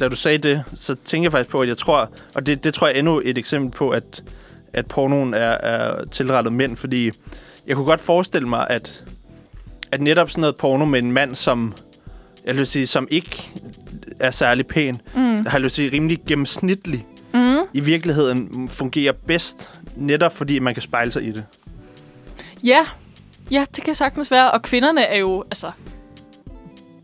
da 0.00 0.08
du 0.08 0.16
sagde 0.16 0.38
det, 0.38 0.64
så 0.74 0.94
tænkte 0.94 1.24
jeg 1.24 1.32
faktisk 1.32 1.50
på, 1.50 1.60
at 1.60 1.68
jeg 1.68 1.78
tror, 1.78 2.10
og 2.34 2.46
det, 2.46 2.64
det 2.64 2.74
tror 2.74 2.86
jeg 2.86 2.94
er 2.94 2.98
endnu 2.98 3.20
et 3.24 3.38
eksempel 3.38 3.70
på, 3.70 3.90
at, 3.90 4.24
at 4.72 4.86
pornoen 4.86 5.34
er, 5.34 5.38
er 5.50 6.04
tilrettet 6.04 6.52
mænd, 6.52 6.76
fordi 6.76 7.10
jeg 7.66 7.76
kunne 7.76 7.84
godt 7.86 8.00
forestille 8.00 8.48
mig, 8.48 8.66
at, 8.70 9.04
at 9.92 10.00
netop 10.00 10.30
sådan 10.30 10.40
noget 10.40 10.56
porno 10.56 10.84
med 10.84 10.98
en 11.02 11.12
mand, 11.12 11.34
som, 11.34 11.74
jeg 12.46 12.56
vil 12.56 12.66
sige, 12.66 12.86
som 12.86 13.08
ikke 13.10 13.50
er 14.20 14.30
særlig 14.30 14.66
pæn, 14.66 15.00
Mm. 15.14 15.20
har 15.46 15.52
jeg 15.52 15.60
lyst 15.60 15.74
sige, 15.74 15.92
rimelig 15.92 16.18
gennemsnitlig, 16.28 17.04
Mm. 17.34 17.56
i 17.72 17.80
virkeligheden 17.80 18.68
fungerer 18.68 19.12
bedst, 19.26 19.70
netop 19.96 20.36
fordi 20.36 20.58
man 20.58 20.74
kan 20.74 20.82
spejle 20.82 21.12
sig 21.12 21.22
i 21.24 21.30
det. 21.32 21.44
Ja, 22.64 22.86
ja, 23.50 23.64
det 23.76 23.84
kan 23.84 23.94
sagtens 23.94 24.30
være. 24.30 24.50
Og 24.50 24.62
kvinderne 24.62 25.02
er 25.04 25.18
jo, 25.18 25.42
altså, 25.50 25.66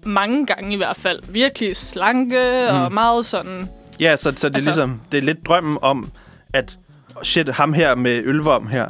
mange 0.05 0.47
gange 0.47 0.73
i 0.73 0.77
hvert 0.77 0.97
fald, 0.97 1.21
virkelig 1.29 1.77
slanke 1.77 2.69
mm. 2.71 2.77
og 2.77 2.93
meget 2.93 3.27
sådan... 3.27 3.69
Ja, 4.01 4.17
så, 4.17 4.23
så 4.23 4.31
det 4.31 4.45
er 4.45 4.47
Altså- 4.55 4.71
ligesom, 4.71 5.01
det 5.13 5.19
er 5.19 5.23
lidt 5.23 5.47
drømmen 5.47 5.79
om, 5.83 6.11
at 6.55 6.79
shit, 7.23 7.49
ham 7.49 7.73
her 7.73 7.95
med 7.95 8.23
ølvom 8.25 8.67
her, 8.69 8.87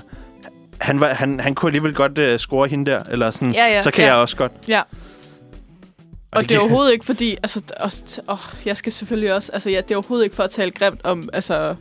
han, 0.81 1.01
var, 1.01 1.15
han, 1.15 1.41
han 1.41 1.55
kunne 1.55 1.69
alligevel 1.69 1.95
godt 1.95 2.19
uh, 2.19 2.37
score 2.37 2.69
hende 2.69 2.91
der, 2.91 3.01
eller 3.11 3.31
sådan, 3.31 3.55
Ja, 3.55 3.67
ja, 3.67 3.83
så 3.83 3.91
kan 3.91 4.05
ja. 4.05 4.11
jeg 4.11 4.17
også 4.17 4.37
godt. 4.37 4.53
Ja. 4.69 4.83
Og, 6.33 6.43
det 6.43 6.49
det 6.49 6.55
er 6.55 6.61
overhovedet 6.61 6.93
ikke 6.93 7.05
fordi, 7.05 7.37
altså, 7.43 7.63
og, 7.81 7.93
åh, 8.29 8.39
jeg 8.65 8.77
skal 8.77 8.93
selvfølgelig 8.93 9.35
også, 9.35 9.53
altså, 9.53 9.71
ja, 9.71 9.81
det 9.81 9.91
er 9.91 9.97
overhovedet 9.97 10.25
ikke 10.25 10.37
for 10.37 10.43
at 10.43 10.51
tale 10.51 10.71
grimt 10.71 11.01
om, 11.05 11.29
altså, 11.33 11.75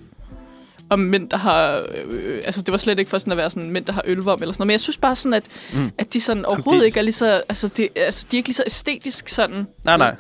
om 0.90 1.00
mænd, 1.00 1.30
der 1.30 1.38
har, 1.38 1.84
øh, 2.10 2.42
altså, 2.46 2.62
det 2.62 2.72
var 2.72 2.78
slet 2.78 3.00
ikke 3.00 3.10
for 3.10 3.18
sådan 3.18 3.32
at 3.32 3.38
være 3.38 3.50
sådan, 3.50 3.72
mænd, 3.72 3.86
der 3.86 3.94
har 3.94 4.02
ølvom 4.06 4.40
eller 4.42 4.54
sådan 4.54 4.62
noget, 4.62 4.68
men 4.68 4.72
jeg 4.72 4.80
synes 4.80 4.98
bare 4.98 5.16
sådan, 5.16 5.34
at, 5.34 5.44
Mm. 5.74 5.92
at 5.98 6.14
de 6.14 6.22
sådan 6.22 6.46
overhovedet 6.46 6.82
det- 6.82 6.86
ikke 6.86 7.00
er 7.00 7.04
lige 7.04 7.14
så, 7.14 7.42
altså, 7.50 7.68
det, 7.68 7.90
altså, 7.96 8.26
de 8.32 8.36
er 8.36 8.40
ikke 8.40 8.50
lige 8.50 8.56
så 8.56 8.64
æstetisk 8.66 9.30
sådan, 9.30 9.68
Nej, 9.84 9.98
nej. 9.98 10.16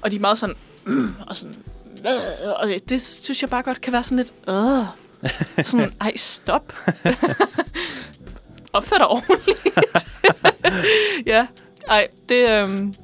og 0.00 0.10
de 0.10 0.16
er 0.16 0.20
meget 0.20 0.38
sådan, 0.38 0.54
mm, 0.86 1.14
og 1.28 1.36
sådan, 1.36 1.54
øh, 1.98 2.50
og 2.58 2.68
det, 2.88 3.02
synes 3.02 3.42
jeg 3.42 3.50
bare 3.50 3.62
godt 3.62 3.80
kan 3.80 3.92
være 3.92 4.04
sådan 4.04 4.18
lidt, 4.18 4.32
øh, 4.48 5.64
sådan, 5.64 5.92
ej, 6.00 6.12
stop. 6.16 6.72
Opfør 8.72 8.96
dig 8.96 9.08
ordentligt. 9.08 9.58
ja, 11.32 11.46
ej, 11.88 12.08
det, 12.28 12.48
øhm, 12.50 12.94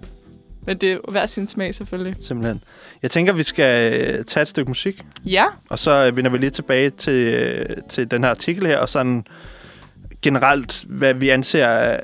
men 0.69 0.79
det 0.79 0.93
er 0.93 0.99
hver 1.11 1.27
sin 1.27 1.49
smag 1.49 1.75
selvfølgelig. 1.75 2.17
Simpelthen. 2.21 2.63
Jeg 3.03 3.11
tænker, 3.11 3.33
vi 3.33 3.43
skal 3.43 3.93
øh, 3.93 4.25
tage 4.25 4.43
et 4.43 4.49
stykke 4.49 4.71
musik, 4.71 5.03
Ja, 5.25 5.45
og 5.69 5.79
så 5.79 5.91
øh, 6.07 6.17
vender 6.17 6.31
vi 6.31 6.39
lige 6.39 6.51
tilbage 6.51 6.91
til, 6.91 7.35
øh, 7.35 7.77
til 7.89 8.11
den 8.11 8.23
her 8.25 8.31
artikel 8.31 8.67
her, 8.67 8.79
og 8.79 8.89
sådan 8.89 9.25
generelt, 10.23 10.85
hvad 10.89 11.15
vi 11.15 11.29
anser, 11.29 11.97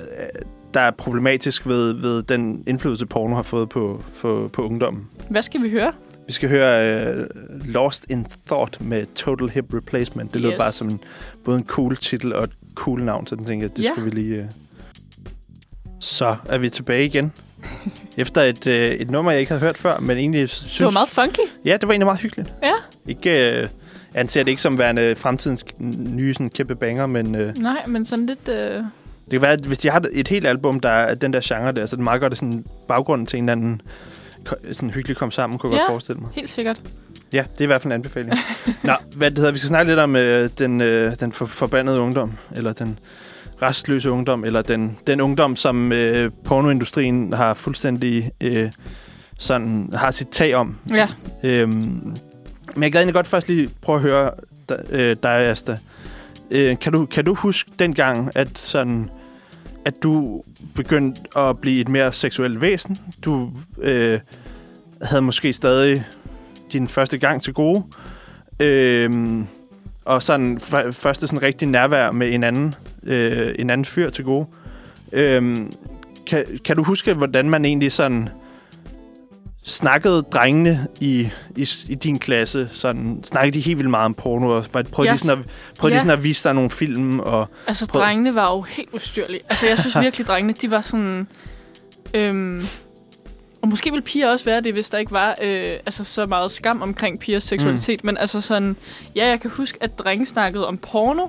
der 0.75 0.81
er 0.81 0.91
problematisk 0.91 1.67
ved, 1.67 1.93
ved 1.93 2.23
den 2.23 2.65
indflydelse, 2.67 3.07
porno 3.07 3.35
har 3.35 3.43
fået 3.43 3.69
på, 3.69 4.03
på, 4.21 4.51
på 4.53 4.63
ungdommen. 4.65 5.09
hvad 5.29 5.43
skal 5.43 5.63
vi 5.63 5.71
høre? 5.71 5.93
Vi 6.27 6.33
skal 6.33 6.49
høre 6.49 7.11
uh, 7.21 7.25
Lost 7.75 8.07
in 8.11 8.27
Thought 8.47 8.81
med 8.81 9.07
Total 9.15 9.49
Hip 9.49 9.75
Replacement. 9.75 10.35
Det 10.35 10.41
lød 10.41 10.51
Yes. 10.51 10.59
bare 10.59 10.73
som 10.73 10.89
en, 10.89 11.01
både 11.45 11.59
en 11.59 11.67
cool 11.67 11.97
titel 11.97 12.35
og 12.35 12.45
et 12.45 12.51
cool 12.75 13.05
navn, 13.05 13.27
så 13.27 13.37
den 13.37 13.45
tænker 13.45 13.67
jeg, 13.67 13.77
det 13.77 13.83
Ja. 13.85 13.91
skulle 13.93 14.11
vi 14.11 14.21
lige... 14.21 14.41
Uh... 14.41 14.47
Så 16.01 16.37
er 16.49 16.59
vi 16.59 16.69
tilbage 16.69 17.05
igen. 17.05 17.33
Efter 18.17 18.43
et, 18.43 18.67
uh, 18.67 18.73
et 18.73 19.11
nummer, 19.11 19.31
jeg 19.31 19.41
ikke 19.41 19.51
havde 19.51 19.61
hørt 19.61 19.79
før, 19.79 19.99
men 20.01 20.19
egentlig 20.19 20.49
synes... 20.49 20.77
Det 20.77 20.85
var 20.85 20.91
meget 20.91 21.09
funky. 21.09 21.41
Ja, 21.65 21.73
det 21.73 21.83
var 21.89 21.93
egentlig 21.93 22.07
meget 22.07 22.21
hyggeligt. 22.21 22.55
Ja. 22.63 22.73
Ikke, 23.09 23.31
jeg 23.33 23.69
anser 24.15 24.43
det 24.43 24.51
ikke 24.51 24.63
som 24.63 24.79
værende 24.79 25.17
fremtidens 25.17 25.65
nye 26.11 26.35
sådan, 26.35 26.51
kæmpe 26.51 26.75
banger, 26.75 27.07
men 27.07 27.35
øh, 27.35 27.57
Nej, 27.59 27.87
men 27.87 28.05
sådan 28.05 28.27
lidt... 28.27 28.49
Øh... 28.49 28.77
det 28.77 29.33
kan 29.33 29.43
være, 29.43 29.53
at 29.53 29.61
hvis 29.61 29.79
de 29.79 29.91
har 29.91 30.05
et 30.13 30.29
helt 30.29 30.47
album, 30.47 30.81
der 30.81 30.89
er 30.91 31.15
den 31.15 31.33
der 31.33 31.41
genre 31.45 31.73
der, 31.73 31.87
så 31.87 31.97
er 31.97 31.99
det 31.99 32.05
meget 32.05 32.21
godt 32.21 32.33
at 32.33 32.39
sådan 32.39 32.65
baggrunden 32.89 33.27
til 33.27 33.39
en 33.39 33.49
eller 33.49 33.53
anden 33.63 33.81
sådan 34.73 34.91
hyggelig 34.91 35.17
kom 35.17 35.31
sammen, 35.31 35.59
kunne 35.59 35.73
jeg 35.73 35.77
Ja. 35.79 35.83
godt 35.83 35.93
forestille 35.93 36.21
mig. 36.21 36.31
Helt 36.35 36.51
sikkert. 36.51 36.81
Ja, 37.33 37.45
det 37.53 37.61
er 37.61 37.65
i 37.65 37.67
hvert 37.67 37.83
fald 37.83 37.93
en 37.93 37.95
anbefaling. 37.95 38.35
Nå, 38.83 38.93
hvad 39.17 39.31
det 39.31 39.39
hedder, 39.39 39.53
vi 39.53 39.59
skal 39.59 39.69
snakke 39.69 39.91
lidt 39.91 40.01
om 40.01 40.17
øh, 40.17 40.51
den, 40.59 40.81
øh, 40.81 41.15
den 41.21 41.33
for, 41.33 41.47
forbandede 41.47 42.01
ungdom, 42.01 42.33
eller 42.57 42.73
den 42.73 42.99
restløse 43.63 44.11
ungdom, 44.11 44.45
eller 44.45 44.63
den, 44.63 44.97
den 45.07 45.21
ungdom, 45.21 45.57
som 45.57 45.93
øh, 45.93 46.31
pornoindustrien 46.45 47.33
har 47.35 47.55
fuldstændig 47.55 48.31
øh, 48.41 48.73
sådan, 49.39 49.91
har 49.95 50.11
sit 50.11 50.29
tag 50.29 50.55
om. 50.55 50.79
Ja. 50.95 51.09
Øhm, 51.45 52.15
men 52.75 52.83
jeg 52.83 52.93
gad 52.93 53.01
egentlig 53.01 53.15
godt 53.15 53.27
først 53.27 53.49
lige 53.49 53.69
prøve 53.83 53.97
at 53.97 54.03
høre 54.03 54.31
dig, 54.69 54.85
øh, 54.91 55.17
dig 55.23 55.31
Asta. 55.31 55.77
Øh, 56.51 56.79
kan, 56.79 56.93
du, 56.93 57.07
kan 57.07 57.25
du 57.25 57.35
huske 57.35 57.71
dengang, 57.79 58.31
at 58.37 58.59
sådan 58.59 59.09
at 59.85 60.03
du 60.03 60.43
begyndte 60.77 61.39
at 61.39 61.59
blive 61.61 61.81
et 61.81 61.89
mere 61.89 62.13
seksuelt 62.13 62.61
væsen? 62.61 62.97
Du 63.25 63.51
øh, 63.79 64.21
havde 65.03 65.23
måske 65.23 65.53
stadig 65.53 66.05
din 66.73 66.89
første 66.89 67.19
gang 67.19 67.43
til 67.43 67.53
gode. 67.53 67.85
Øhm, 68.61 69.47
og 70.05 70.23
sådan 70.23 70.61
første 70.93 71.27
sådan 71.27 71.43
rigtig 71.43 71.69
nærvær 71.69 72.11
med 72.11 72.33
en 72.35 72.45
anden, 72.45 72.75
øh, 73.07 73.55
en 73.59 73.71
anden 73.71 73.85
fyr 73.85 74.11
til 74.11 74.25
gode. 74.25 74.47
Øhm, 75.13 75.73
kan, 76.27 76.45
kan 76.65 76.77
du 76.77 76.83
huske, 76.83 77.15
hvordan 77.15 77.51
man 77.51 77.65
egentlig 77.65 77.93
sådan 77.93 78.29
snakkede 79.67 80.23
drengene 80.23 80.87
i, 81.01 81.29
i, 81.57 81.69
i 81.89 81.95
din 81.95 82.19
klasse? 82.19 82.69
Sådan, 82.73 83.21
snakkede 83.25 83.55
de 83.55 83.61
helt 83.61 83.79
vildt 83.79 83.91
meget 83.91 84.05
om 84.05 84.15
porno? 84.15 84.49
Og 84.51 84.65
prøvede, 84.93 85.13
Yes. 85.13 85.21
de, 85.21 85.27
sådan 85.27 85.43
at, 85.43 85.51
prøvede 85.79 85.95
Ja. 85.95 85.99
de 85.99 86.01
sådan 86.07 86.19
at 86.19 86.25
vise 86.25 86.45
dig 86.45 86.55
nogle 86.55 86.71
film? 86.71 87.19
Og, 87.21 87.49
Altså, 87.67 87.87
Prøv- 87.89 88.01
drengene 88.03 88.35
var 88.35 88.51
jo 88.55 88.61
helt 88.63 88.89
ustyrlige. 88.93 89.41
Altså, 89.51 89.67
jeg 89.67 89.79
synes 89.79 89.97
virkelig, 90.05 90.27
drengene, 90.27 90.53
de 90.63 90.71
var 90.71 90.81
sådan... 90.81 91.27
Øhm, 92.15 92.63
og 93.65 93.69
måske 93.69 93.91
ville 93.91 94.03
piger 94.03 94.31
også 94.31 94.45
være 94.45 94.61
det, 94.61 94.73
hvis 94.73 94.91
der 94.91 94.99
ikke 94.99 95.13
var 95.13 95.35
øh, 95.43 95.69
altså, 95.87 96.05
så 96.05 96.27
meget 96.27 96.51
skam 96.51 96.83
omkring 96.83 97.21
pigers 97.21 97.45
seksualitet. 97.45 98.05
Mm. 98.05 98.07
Men 98.07 98.17
altså 98.17 98.41
sådan... 98.41 98.77
Ja, 99.17 99.29
jeg 99.29 99.41
kan 99.41 99.51
huske, 99.51 99.79
at 99.81 99.99
drenge 99.99 100.27
snakkede 100.27 100.67
om 100.67 100.77
porno. 100.77 101.27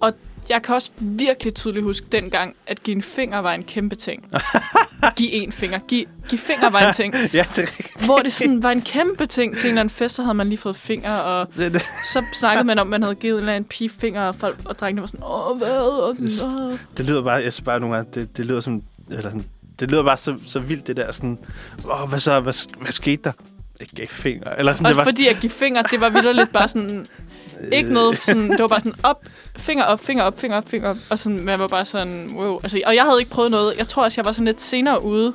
Og 0.00 0.12
jeg 0.48 0.62
kan 0.62 0.74
også 0.74 0.90
virkelig 0.98 1.54
tydeligt 1.54 1.84
huske 1.84 2.06
dengang, 2.12 2.56
at 2.66 2.82
give 2.82 2.96
en 2.96 3.02
finger 3.02 3.38
var 3.38 3.52
en 3.52 3.62
kæmpe 3.64 3.96
ting. 3.96 4.24
Giv 5.16 5.28
en 5.32 5.52
finger. 5.52 5.78
Giv, 5.78 6.04
giv 6.28 6.38
finger 6.38 6.70
var 6.70 6.80
en 6.80 6.92
ting. 6.92 7.14
ja, 7.32 7.44
det 7.56 7.58
er 7.58 7.62
rigtigt. 7.62 8.04
Hvor 8.04 8.18
det 8.18 8.32
sådan 8.32 8.62
var 8.62 8.70
en 8.70 8.82
kæmpe 8.82 9.26
ting. 9.26 9.56
Til 9.56 9.64
en 9.64 9.68
eller 9.68 9.80
anden 9.80 9.94
fest, 9.94 10.14
så 10.14 10.22
havde 10.22 10.34
man 10.34 10.48
lige 10.48 10.58
fået 10.58 10.76
finger, 10.76 11.12
og 11.12 11.48
Det, 11.56 11.74
det, 11.74 11.82
så 12.04 12.24
snakkede 12.32 12.66
man 12.66 12.78
om, 12.78 12.86
at 12.86 12.90
man 12.90 13.02
havde 13.02 13.14
givet 13.14 13.34
en 13.34 13.38
eller 13.38 13.54
anden 13.54 13.68
pige 13.68 13.90
finger, 13.90 14.22
og, 14.22 14.34
folk, 14.34 14.58
og 14.64 14.78
drengene 14.78 15.00
var 15.00 15.06
sådan, 15.06 15.24
åh, 15.26 15.58
hvad? 15.58 15.78
Og 15.78 16.16
sådan, 16.16 16.62
åh. 16.62 16.78
det 16.96 17.06
lyder 17.06 17.22
bare, 17.22 17.34
jeg 17.34 17.52
synes 17.52 17.64
bare 17.64 17.80
nogle 17.80 17.96
gange, 17.96 18.10
det, 18.14 18.36
det 18.36 18.46
lyder 18.46 18.60
som, 18.60 18.82
eller 19.10 19.30
sådan, 19.30 19.46
det 19.80 19.90
lyder 19.90 20.02
bare 20.02 20.16
så, 20.16 20.38
så 20.44 20.58
vildt, 20.60 20.86
det 20.86 20.96
der 20.96 21.12
sådan, 21.12 21.38
åh, 21.90 22.08
hvad 22.08 22.18
så, 22.18 22.40
hvad, 22.40 22.78
hvad 22.80 22.92
skete 22.92 23.22
der? 23.24 23.32
Jeg 23.80 23.86
gav 23.96 24.06
fingre, 24.06 24.58
eller 24.58 24.72
sådan, 24.72 24.86
Og 24.86 24.90
det 24.90 24.96
var, 24.96 25.04
fordi 25.04 25.28
at 25.28 25.36
give 25.40 25.50
finger, 25.50 25.82
det 25.82 26.00
var 26.00 26.08
vildt 26.08 26.36
lidt 26.36 26.52
bare 26.52 26.68
sådan, 26.68 27.06
ikke 27.72 27.92
noget 27.92 28.18
sådan, 28.18 28.50
det 28.50 28.58
var 28.60 28.68
bare 28.68 28.80
sådan 28.80 28.94
op, 29.02 29.24
finger 29.56 29.84
op, 29.84 30.00
finger 30.00 30.24
op, 30.24 30.38
finger 30.40 30.56
op, 30.56 30.68
finger 30.68 30.90
op, 30.90 30.96
og 31.10 31.18
sådan, 31.18 31.44
man 31.44 31.58
var 31.58 31.68
bare 31.68 31.84
sådan, 31.84 32.30
wow. 32.34 32.60
Altså, 32.62 32.80
og 32.86 32.94
jeg 32.94 33.04
havde 33.04 33.18
ikke 33.18 33.30
prøvet 33.30 33.50
noget, 33.50 33.74
jeg 33.78 33.88
tror 33.88 34.04
også, 34.04 34.20
jeg 34.20 34.24
var 34.24 34.32
sådan 34.32 34.44
lidt 34.44 34.62
senere 34.62 35.04
ude, 35.04 35.34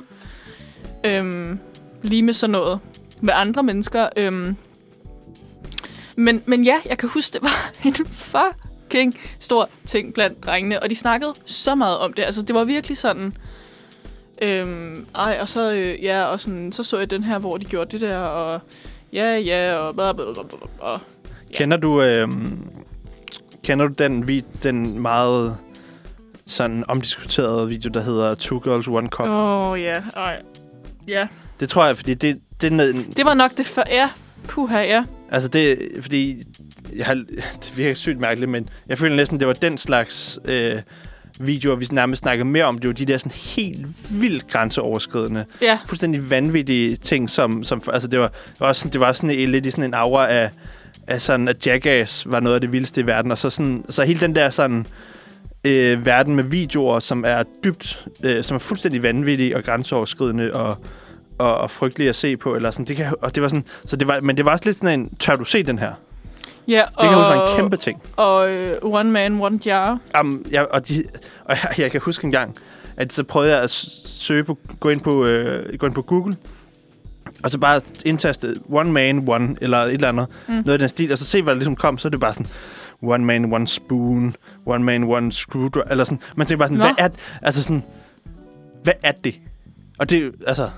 øhm, 1.04 1.58
lige 2.02 2.22
med 2.22 2.34
sådan 2.34 2.52
noget, 2.52 2.80
med 3.20 3.34
andre 3.36 3.62
mennesker, 3.62 4.08
øhm, 4.16 4.56
men, 6.16 6.42
men 6.46 6.64
ja, 6.64 6.76
jeg 6.86 6.98
kan 6.98 7.08
huske, 7.08 7.32
det 7.32 7.42
var 7.42 7.70
en 7.84 7.94
fucking 8.06 9.18
stor 9.38 9.68
ting 9.86 10.14
blandt 10.14 10.46
drengene, 10.46 10.82
og 10.82 10.90
de 10.90 10.94
snakkede 10.94 11.34
så 11.46 11.74
meget 11.74 11.98
om 11.98 12.12
det, 12.12 12.22
altså 12.22 12.42
det 12.42 12.56
var 12.56 12.64
virkelig 12.64 12.98
sådan, 12.98 13.36
Øhm, 14.42 15.06
ej, 15.14 15.38
og 15.40 15.48
så, 15.48 15.72
øh, 15.76 16.04
ja, 16.04 16.24
og 16.24 16.40
sådan, 16.40 16.72
så 16.72 16.84
så 16.84 16.98
jeg 16.98 17.10
den 17.10 17.24
her, 17.24 17.38
hvor 17.38 17.56
de 17.56 17.64
gjorde 17.64 17.90
det 17.90 18.00
der, 18.00 18.16
og 18.18 18.60
ja, 19.12 19.36
ja, 19.38 19.76
og 19.76 19.94
bla, 19.94 20.12
bla, 20.12 20.24
bla, 20.24 20.32
bla, 20.42 20.42
bla, 20.58 20.68
og 20.78 21.00
Kender 21.54 21.76
du, 21.76 22.02
øh, 22.02 22.28
kender 23.64 23.86
du 23.86 23.92
den, 23.98 24.24
vid- 24.28 24.62
den 24.62 24.98
meget 25.00 25.56
sådan 26.46 26.84
omdiskuterede 26.88 27.68
video, 27.68 27.90
der 27.94 28.00
hedder 28.02 28.34
Two 28.34 28.58
Girls, 28.58 28.88
One 28.88 29.08
Cup? 29.08 29.26
Åh, 29.28 29.68
oh, 29.70 29.80
ja, 29.80 30.02
ej. 30.16 30.42
Ja, 31.08 31.26
Det 31.60 31.68
tror 31.68 31.86
jeg, 31.86 31.96
fordi 31.96 32.14
det, 32.14 32.36
det 32.60 32.72
noget, 32.72 33.06
det 33.16 33.24
var 33.24 33.34
nok 33.34 33.56
det 33.56 33.66
før, 33.66 33.82
ja. 33.90 34.10
Puha, 34.48 34.80
ja. 34.80 35.04
altså 35.30 35.48
det, 35.48 35.78
fordi, 36.00 36.42
jeg 36.96 37.06
har, 37.06 37.14
det 37.62 37.72
virker 37.76 37.94
sygt 37.96 38.20
mærkeligt, 38.20 38.50
men 38.50 38.68
jeg 38.88 38.98
føler 38.98 39.16
næsten, 39.16 39.40
det 39.40 39.48
var 39.48 39.54
den 39.54 39.78
slags 39.78 40.38
øh, 40.44 40.76
videoer, 41.40 41.76
vi 41.76 41.86
nærmest 41.92 42.20
snakkede 42.22 42.48
mere 42.48 42.64
om. 42.64 42.78
Det 42.78 42.88
var 42.88 42.94
de 42.94 43.06
der 43.06 43.18
sådan 43.18 43.32
helt 43.32 43.86
vildt 44.22 44.48
grænseoverskridende, 44.48 45.44
Ja, 45.62 45.78
fuldstændig 45.86 46.30
vanvittige 46.30 46.96
ting, 46.96 47.30
som, 47.30 47.64
som 47.64 47.82
altså 47.92 48.08
det 48.08 48.20
var, 48.20 48.28
det 48.28 48.60
var, 48.60 48.72
sådan- 48.72 48.92
det 48.92 49.00
var 49.00 49.12
sådan 49.12 49.30
en, 49.38 49.48
lidt 49.48 49.66
i 49.66 49.70
sådan 49.70 49.84
en 49.84 49.94
aura 49.94 50.30
af, 50.32 50.50
af 51.06 51.20
sådan, 51.20 51.48
at 51.48 51.66
Jackass 51.66 52.26
var 52.30 52.40
noget 52.40 52.54
af 52.54 52.60
det 52.60 52.72
vildeste 52.72 53.00
i 53.00 53.06
verden, 53.06 53.30
og 53.30 53.38
så, 53.38 53.50
sådan, 53.50 53.84
så 53.88 54.04
hele 54.04 54.20
den 54.20 54.34
der 54.34 54.50
sådan, 54.50 54.86
øh, 55.64 56.06
verden 56.06 56.36
med 56.36 56.44
videoer, 56.44 56.98
som 57.00 57.24
er 57.26 57.42
dybt, 57.64 58.06
øh, 58.24 58.42
som 58.44 58.54
er 58.54 58.58
fuldstændig 58.58 59.02
vanvittige 59.02 59.56
og 59.56 59.64
grænseoverskridende 59.64 60.52
og, 60.52 60.76
og, 61.38 61.54
og 61.58 61.70
frygtelige 61.70 62.08
at 62.08 62.16
se 62.16 62.36
på, 62.36 62.54
eller 62.54 62.70
sådan, 62.70 62.86
det 62.86 62.96
kan, 62.96 63.06
og 63.22 63.34
det 63.34 63.42
var 63.42 63.48
sådan, 63.48 63.64
så 63.84 63.96
det 63.96 64.08
var, 64.08 64.20
men 64.20 64.36
det 64.36 64.44
var 64.44 64.50
også 64.52 64.64
lidt 64.64 64.76
sådan 64.76 65.00
en, 65.00 65.14
tør 65.18 65.34
du 65.34 65.44
se 65.44 65.62
den 65.62 65.78
her? 65.78 65.92
Det 66.66 66.72
ja 66.72 66.82
kan 67.00 67.12
jo 67.12 67.18
være 67.18 67.50
en 67.50 67.56
kæmpe 67.56 67.76
ting. 67.76 68.02
Og 68.16 68.52
øh, 68.54 68.76
One 68.82 69.10
Man, 69.10 69.40
One 69.40 69.58
Jar. 69.66 69.98
Um, 70.20 70.44
ja, 70.50 70.62
og, 70.62 70.88
de, 70.88 71.04
og 71.44 71.56
jeg, 71.62 71.74
jeg 71.78 71.90
kan 71.90 72.00
huske 72.00 72.24
en 72.24 72.32
gang, 72.32 72.56
at 72.96 73.12
så 73.12 73.24
prøvede 73.24 73.52
jeg 73.54 73.62
at 73.62 73.70
søge 74.04 74.44
på, 74.44 74.58
gå 74.80 74.88
ind 74.88 75.00
på, 75.00 75.24
øh, 75.24 75.78
gå 75.78 75.86
ind 75.86 75.94
på 75.94 76.02
Google, 76.02 76.34
og 77.44 77.50
så 77.50 77.58
bare 77.58 77.80
indtaste 78.04 78.54
one 78.70 78.92
man, 78.92 79.28
one, 79.28 79.56
eller 79.60 79.78
et 79.78 79.94
eller 79.94 80.08
andet, 80.08 80.26
Mm. 80.48 80.54
noget 80.54 80.68
af 80.68 80.78
den 80.78 80.88
stil, 80.88 81.12
og 81.12 81.18
så 81.18 81.24
se, 81.24 81.42
hvad 81.42 81.54
der 81.54 81.58
ligesom 81.58 81.76
kom, 81.76 81.98
så 81.98 82.08
er 82.08 82.10
det 82.10 82.20
bare 82.20 82.34
sådan, 82.34 82.46
one 83.02 83.24
man, 83.24 83.52
one 83.52 83.68
spoon, 83.68 84.36
one 84.66 84.84
man, 84.84 85.04
one 85.04 85.32
screwdriver, 85.32 85.86
eller 85.90 86.04
sådan. 86.04 86.20
Man 86.36 86.46
tænker 86.46 86.58
bare 86.58 86.68
sådan, 86.68 86.78
Nå. 86.78 86.84
hvad 86.84 86.94
er, 86.98 87.08
altså 87.42 87.62
sådan, 87.62 87.82
hvad 88.82 88.94
er 89.02 89.12
det? 89.12 89.34
Og 89.98 90.10
det 90.10 90.24
er 90.24 90.30
altså, 90.46 90.70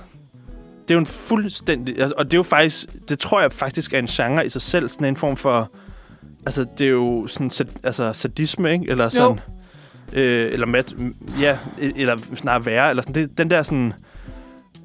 det 0.89 0.91
er 0.91 0.95
jo 0.95 1.01
en 1.01 1.07
fuldstændig, 1.07 2.01
altså, 2.01 2.15
og 2.19 2.25
det 2.25 2.35
er 2.35 2.39
jo 2.39 2.43
faktisk, 2.43 2.87
det 3.09 3.19
tror 3.19 3.41
jeg 3.41 3.53
faktisk 3.53 3.95
er 3.95 3.99
en 3.99 4.07
genre 4.07 4.47
i 4.47 4.49
sig 4.49 4.63
selv, 4.63 4.89
sådan 4.89 5.07
en 5.07 5.17
form 5.17 5.37
for, 5.37 5.73
altså 6.47 6.65
det 6.79 6.87
er 6.87 6.91
jo 6.91 7.27
sådan, 7.27 7.51
altså 7.83 8.13
sadisme, 8.13 8.73
ikke? 8.73 8.85
Eller 8.89 9.09
sådan, 9.09 9.41
øh, 10.13 10.53
eller 10.53 10.67
mat, 10.67 10.95
ja, 11.41 11.59
eller 11.79 12.17
snarere 12.35 12.67
værre, 12.67 12.91
eller 12.91 13.03
sådan, 13.03 13.15
det, 13.15 13.39
den 13.39 13.51
der 13.51 13.63
sådan 13.63 13.93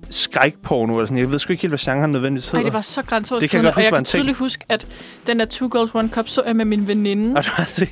skrækporno, 0.09 0.93
eller 0.93 1.05
sådan, 1.05 1.17
jeg 1.17 1.31
ved 1.31 1.39
sgu 1.39 1.51
ikke 1.53 1.61
helt, 1.61 1.71
hvad 1.71 1.79
genren 1.79 2.11
nødvendigvis 2.11 2.45
hedder. 2.45 2.57
Nej, 2.57 2.63
det 2.63 2.73
var 2.73 2.81
så 2.81 3.01
Det 3.01 3.07
kan 3.07 3.15
jeg 3.15 3.19
grænseoverskridende, 3.19 3.69
og 3.75 3.83
jeg 3.83 3.91
kan 3.91 3.99
en 3.99 4.05
ting. 4.05 4.19
tydeligt 4.19 4.37
huske, 4.37 4.65
at 4.69 4.87
den 5.27 5.39
der 5.39 5.45
Two 5.45 5.67
Girls, 5.67 5.95
One 5.95 6.09
Cup 6.09 6.29
så 6.29 6.43
jeg 6.45 6.55
med 6.55 6.65
min 6.65 6.87
veninde, 6.87 7.37
Og 7.37 7.45
du 7.45 7.49
har 7.53 7.65
set, 7.65 7.89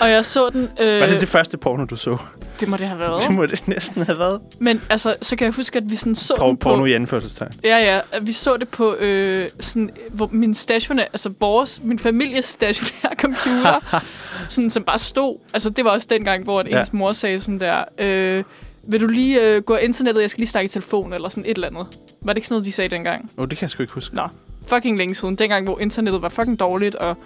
og 0.00 0.10
jeg 0.10 0.24
så 0.24 0.50
den... 0.52 0.68
Øh, 0.80 1.00
var 1.00 1.06
det 1.06 1.20
det 1.20 1.28
første 1.28 1.56
porno, 1.58 1.84
du 1.84 1.96
så? 1.96 2.16
det 2.60 2.68
må 2.68 2.76
det 2.76 2.88
have 2.88 3.00
været. 3.00 3.22
Det 3.22 3.34
må 3.34 3.46
det 3.46 3.68
næsten 3.68 4.02
have 4.02 4.18
været. 4.18 4.40
Men 4.58 4.82
altså, 4.90 5.16
så 5.22 5.36
kan 5.36 5.44
jeg 5.44 5.52
huske, 5.54 5.76
at 5.78 5.90
vi 5.90 5.96
sådan 5.96 6.14
så 6.14 6.34
Por- 6.38 6.46
den 6.46 6.56
på... 6.56 6.68
porno 6.68 6.84
i 6.84 6.92
anførselstegn. 6.92 7.50
Ja, 7.64 7.78
ja. 7.78 8.00
at 8.12 8.26
Vi 8.26 8.32
så 8.32 8.56
det 8.56 8.68
på 8.68 8.94
øh, 8.94 9.48
sådan, 9.60 9.90
hvor 10.12 10.28
min 10.32 10.54
stationære, 10.54 11.06
altså 11.06 11.32
vores, 11.40 11.80
min 11.84 11.98
families 11.98 12.44
stationære 12.44 13.14
computer, 13.24 14.00
sådan, 14.48 14.70
som 14.70 14.84
bare 14.84 14.98
stod. 14.98 15.34
Altså, 15.54 15.70
det 15.70 15.84
var 15.84 15.90
også 15.90 16.06
dengang, 16.10 16.44
hvor 16.44 16.62
Ja. 16.70 16.78
ens 16.78 16.92
mor 16.92 17.12
sagde 17.12 17.40
sådan 17.40 17.60
der, 17.60 17.84
øh, 17.98 18.44
vil 18.88 19.00
du 19.00 19.06
lige 19.06 19.54
øh, 19.56 19.62
gå 19.62 19.74
af 19.74 19.84
internettet, 19.84 20.22
jeg 20.22 20.30
skal 20.30 20.40
lige 20.40 20.50
snakke 20.50 20.64
i 20.64 20.68
telefon, 20.68 21.12
eller 21.12 21.28
sådan 21.28 21.44
et 21.44 21.54
eller 21.54 21.66
andet. 21.68 21.86
Var 22.24 22.32
det 22.32 22.36
ikke 22.38 22.48
sådan 22.48 22.54
noget, 22.54 22.64
de 22.66 22.72
sagde 22.72 22.88
dengang? 22.88 23.30
Åh, 23.38 23.42
oh, 23.42 23.48
det 23.48 23.58
kan 23.58 23.62
jeg 23.64 23.70
sgu 23.70 23.82
ikke 23.82 23.94
huske. 23.94 24.14
Nå. 24.16 24.22
Fucking 24.68 24.98
længe 24.98 25.14
siden. 25.14 25.34
Dengang, 25.36 25.64
hvor 25.64 25.78
internettet 25.78 26.22
var 26.22 26.28
fucking 26.28 26.60
dårligt, 26.60 26.94
og 26.94 27.16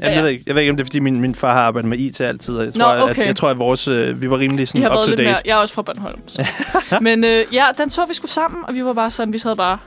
Jeg, 0.00 0.08
Ja, 0.08 0.12
ja. 0.14 0.20
ved 0.20 0.28
ikke, 0.28 0.44
jeg 0.46 0.54
ved 0.54 0.62
ikke, 0.62 0.70
om 0.70 0.76
det 0.76 0.84
er, 0.84 0.86
fordi 0.86 0.98
min, 1.00 1.20
min 1.20 1.34
far 1.34 1.52
har 1.52 1.60
arbejdet 1.60 1.88
med 1.90 1.98
IT 1.98 2.20
altid. 2.20 2.56
og 2.56 2.64
Jeg 2.64 2.72
Nå, 2.74 2.84
tror, 2.84 3.02
okay. 3.10 3.22
at, 3.22 3.26
jeg 3.26 3.36
tror, 3.36 3.48
at 3.48 3.58
vores, 3.58 3.88
øh, 3.88 4.22
vi 4.22 4.30
var 4.30 4.38
rimelig 4.38 4.68
sådan 4.68 4.86
up 4.86 4.92
to 4.92 5.10
date. 5.10 5.22
mere... 5.22 5.40
Jeg 5.44 5.52
er 5.52 5.56
også 5.56 5.74
fra 5.74 5.82
Bornholm. 5.82 6.20
Så. 6.28 6.46
Men 7.00 7.24
øh, 7.24 7.44
ja, 7.52 7.66
den 7.78 7.90
så 7.90 8.06
vi 8.06 8.14
skulle 8.14 8.32
sammen, 8.32 8.64
og 8.68 8.74
vi 8.74 8.84
var 8.84 8.92
bare 8.92 9.10
sådan, 9.10 9.32
vi 9.32 9.38
sad 9.38 9.56
bare... 9.56 9.78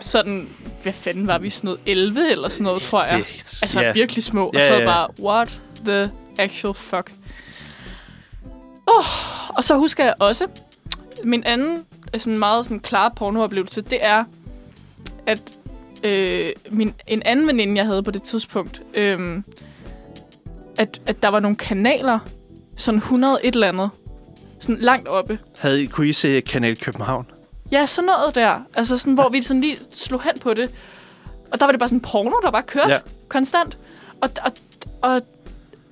Sådan, 0.00 0.48
hvad 0.82 0.92
fanden 0.92 1.26
var 1.26 1.38
vi? 1.38 1.50
Sådan 1.50 1.68
noget 1.68 1.80
11 1.86 2.30
eller 2.30 2.48
sådan 2.48 2.64
noget, 2.64 2.82
tror 2.82 3.04
jeg. 3.04 3.24
Altså 3.62 3.80
ja. 3.80 3.92
virkelig 3.92 4.24
små. 4.24 4.46
Og 4.46 4.62
så 4.66 4.74
ja. 4.74 4.84
bare, 4.84 5.08
what 5.22 5.60
the 5.86 6.10
actual 6.38 6.74
fuck. 6.74 7.12
Oh, 8.86 9.04
og 9.56 9.64
så 9.64 9.76
husker 9.76 10.04
jeg 10.04 10.14
også, 10.18 10.46
min 11.24 11.44
anden 11.44 11.84
øh, 12.14 12.20
sådan 12.20 12.38
meget 12.38 12.64
sådan 12.64 12.80
klare 12.80 13.10
pornooplevelse, 13.16 13.80
det 13.80 13.98
er, 14.04 14.24
at 15.26 15.42
øh, 16.04 16.52
min, 16.70 16.94
en 17.06 17.22
anden 17.24 17.46
veninde, 17.46 17.76
jeg 17.76 17.86
havde 17.86 18.02
på 18.02 18.10
det 18.10 18.22
tidspunkt, 18.22 18.82
øh, 18.94 19.42
at, 20.78 21.00
at 21.06 21.22
der 21.22 21.28
var 21.28 21.40
nogle 21.40 21.56
kanaler, 21.56 22.18
sådan 22.76 22.98
100 22.98 23.38
et 23.46 23.54
eller 23.54 23.68
andet, 23.68 23.90
sådan 24.60 24.76
langt 24.78 25.08
oppe. 25.08 25.38
Havde 25.58 25.82
I, 25.82 25.86
kunne 25.86 26.08
I 26.08 26.12
se 26.12 26.40
Kanal 26.40 26.78
København? 26.80 27.26
Ja, 27.72 27.86
sådan 27.86 28.06
noget 28.06 28.34
der. 28.34 28.56
Altså 28.74 28.98
sådan, 28.98 29.14
hvor 29.14 29.28
vi 29.28 29.42
sådan 29.42 29.60
lige 29.60 29.76
slog 29.90 30.22
hen 30.22 30.32
på 30.40 30.54
det. 30.54 30.70
Og 31.52 31.60
der 31.60 31.66
var 31.66 31.72
det 31.72 31.78
bare 31.78 31.88
sådan 31.88 32.00
porno, 32.00 32.36
der 32.42 32.50
bare 32.50 32.62
kørte 32.62 32.88
Ja. 32.88 32.94
ja. 32.94 33.00
konstant. 33.28 33.78
Og, 34.20 34.30
og, 34.44 34.52
og, 35.02 35.20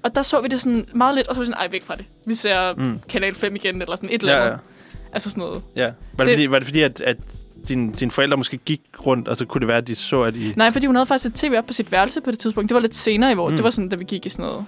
og 0.05 0.15
der 0.15 0.23
så 0.23 0.41
vi 0.41 0.49
det 0.49 0.61
sådan 0.61 0.87
meget 0.95 1.15
lidt, 1.15 1.27
og 1.29 1.35
så 1.35 1.39
var 1.39 1.43
vi 1.43 1.47
sådan, 1.47 1.61
ej, 1.61 1.69
væk 1.71 1.83
fra 1.83 1.95
det. 1.95 2.05
Vi 2.27 2.35
ser 2.35 2.75
Mm. 2.75 2.99
Kanal 3.09 3.35
5 3.35 3.57
igen, 3.57 3.83
eller 3.83 3.97
sådan 3.97 4.09
et 4.13 4.21
eller 4.21 4.33
Ja, 4.35 4.41
andet. 4.41 4.53
ja. 4.53 5.03
Altså 5.13 5.31
sådan 5.31 5.41
noget. 5.43 5.63
ja. 5.77 5.85
Var 5.85 5.91
det, 5.91 6.27
Det- 6.27 6.35
fordi, 6.35 6.51
var 6.51 6.59
det 6.59 6.67
fordi, 6.69 6.81
at, 6.83 7.01
at 7.01 7.17
din, 7.69 7.93
dine 7.93 8.11
forældre 8.11 8.37
måske 8.37 8.57
gik 8.57 8.81
rundt, 9.07 9.29
og 9.29 9.37
så 9.37 9.47
kunne 9.47 9.61
det 9.61 9.69
være, 9.69 9.77
at 9.79 9.87
de 9.87 9.95
så, 9.95 10.23
at 10.23 10.37
I... 10.37 10.53
Nej, 10.57 10.71
fordi 10.73 10.87
hun 10.87 10.95
havde 10.95 11.07
faktisk 11.07 11.27
et 11.27 11.35
tv 11.35 11.55
op 11.59 11.67
på 11.67 11.73
sit 11.73 11.93
værelse 11.93 12.21
på 12.21 12.31
det 12.31 12.39
tidspunkt. 12.39 12.69
Det 12.69 12.75
var 12.75 12.81
lidt 12.81 12.97
senere 12.97 13.33
i 13.33 13.35
år. 13.37 13.47
Mm. 13.49 13.53
Mm. 13.53 13.57
Det 13.57 13.65
var 13.65 13.71
sådan, 13.71 13.89
da 13.89 13.97
vi 13.97 14.05
gik 14.05 14.27
i 14.27 14.29
sådan 14.29 14.43
noget 14.45 14.65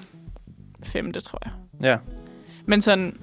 femte, 0.84 1.20
tror 1.20 1.38
jeg. 1.44 1.52
Ja. 1.90 1.96
Men 2.66 2.82
sådan, 2.82 3.16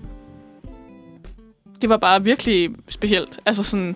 det 1.81 1.89
var 1.89 1.97
bare 1.97 2.23
virkelig 2.23 2.69
specielt. 2.89 3.39
Altså 3.45 3.63
sådan, 3.63 3.95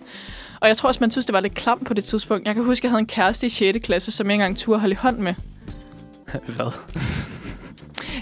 og 0.61 0.67
jeg 0.67 0.77
tror 0.77 0.87
også, 0.87 0.99
man 0.99 1.11
synes, 1.11 1.25
det 1.25 1.33
var 1.33 1.39
lidt 1.39 1.55
klamt 1.55 1.87
på 1.87 1.93
det 1.93 2.03
tidspunkt. 2.03 2.47
Jeg 2.47 2.55
kan 2.55 2.63
huske, 2.63 2.85
jeg 2.85 2.91
havde 2.91 2.99
en 2.99 3.05
kæreste 3.07 3.47
i 3.47 3.49
6. 3.49 3.79
klasse, 3.83 4.11
som 4.11 4.27
jeg 4.27 4.33
ikke 4.33 4.43
engang 4.43 4.57
turde 4.57 4.79
holde 4.79 4.93
i 4.93 4.95
hånd 4.95 5.17
med. 5.17 5.33
Hvad? 6.55 6.71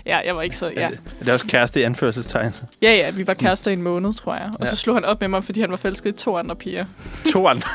Ja, 0.05 0.19
jeg 0.26 0.36
var 0.36 0.41
ikke 0.41 0.57
så... 0.57 0.72
Ja. 0.76 0.82
Er, 0.82 0.89
det, 0.89 0.99
er 1.19 1.24
det 1.24 1.34
også 1.34 1.47
kæreste 1.47 1.80
i 1.80 1.84
anførselstegn? 1.84 2.53
ja, 2.82 2.95
ja 2.95 3.09
vi 3.09 3.28
var 3.28 3.34
kærester 3.34 3.72
i 3.72 3.74
en 3.74 3.82
måned, 3.82 4.13
tror 4.13 4.36
jeg. 4.36 4.45
Og 4.53 4.59
Ja. 4.59 4.65
så 4.65 4.76
slog 4.76 4.95
han 4.95 5.05
op 5.05 5.19
med 5.22 5.28
mig, 5.28 5.43
fordi 5.43 5.61
han 5.61 5.69
var 5.72 5.78
forelsket 5.78 6.09
i 6.09 6.24
to 6.24 6.38
andre 6.38 6.55
piger. 6.55 6.86
Toren. 7.32 7.63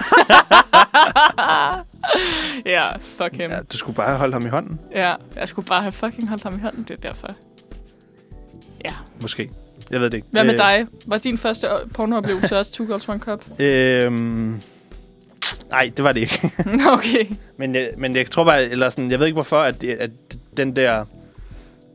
ja, 2.66 2.96
fuck 2.96 3.32
him. 3.32 3.50
Ja, 3.50 3.58
du 3.72 3.76
skulle 3.76 3.96
bare 3.96 4.16
holde 4.16 4.32
ham 4.32 4.46
i 4.46 4.48
hånden, 4.48 4.80
Ja, 4.94 5.14
jeg 5.36 5.48
skulle 5.48 5.66
bare 5.66 5.80
have 5.82 5.92
fucking 5.92 6.28
holdt 6.28 6.42
ham 6.42 6.54
i 6.54 6.58
hånden, 6.60 6.82
det 6.82 6.90
er 6.90 7.08
derfor. 7.08 7.28
Ja. 8.84 8.92
måske. 9.22 9.50
Jeg 9.90 10.00
ved 10.00 10.10
det 10.10 10.16
ikke. 10.16 10.28
Hvad 10.30 10.44
med 10.44 10.54
Øh, 10.54 10.58
dig? 10.60 10.86
Var 11.06 11.18
din 11.18 11.38
første 11.38 11.66
øh, 11.66 11.72
pornooplevelse 11.94 12.58
også 12.58 12.72
Two 12.72 12.86
Girls 12.86 13.08
One 13.08 13.18
Cup? 13.18 13.44
Øhm, 13.60 14.60
nej, 15.70 15.90
det 15.96 16.04
var 16.04 16.12
det 16.12 16.20
ikke. 16.20 16.50
okay. 16.96 17.26
Men 17.58 17.74
jeg, 17.74 17.88
men 17.98 18.16
jeg 18.16 18.26
tror 18.26 18.44
bare, 18.44 18.64
eller 18.64 18.90
sådan, 18.90 19.10
jeg 19.10 19.18
ved 19.18 19.26
ikke 19.26 19.34
hvorfor, 19.34 19.60
at, 19.60 19.84
at 19.84 20.10
den 20.56 20.76
der, 20.76 21.04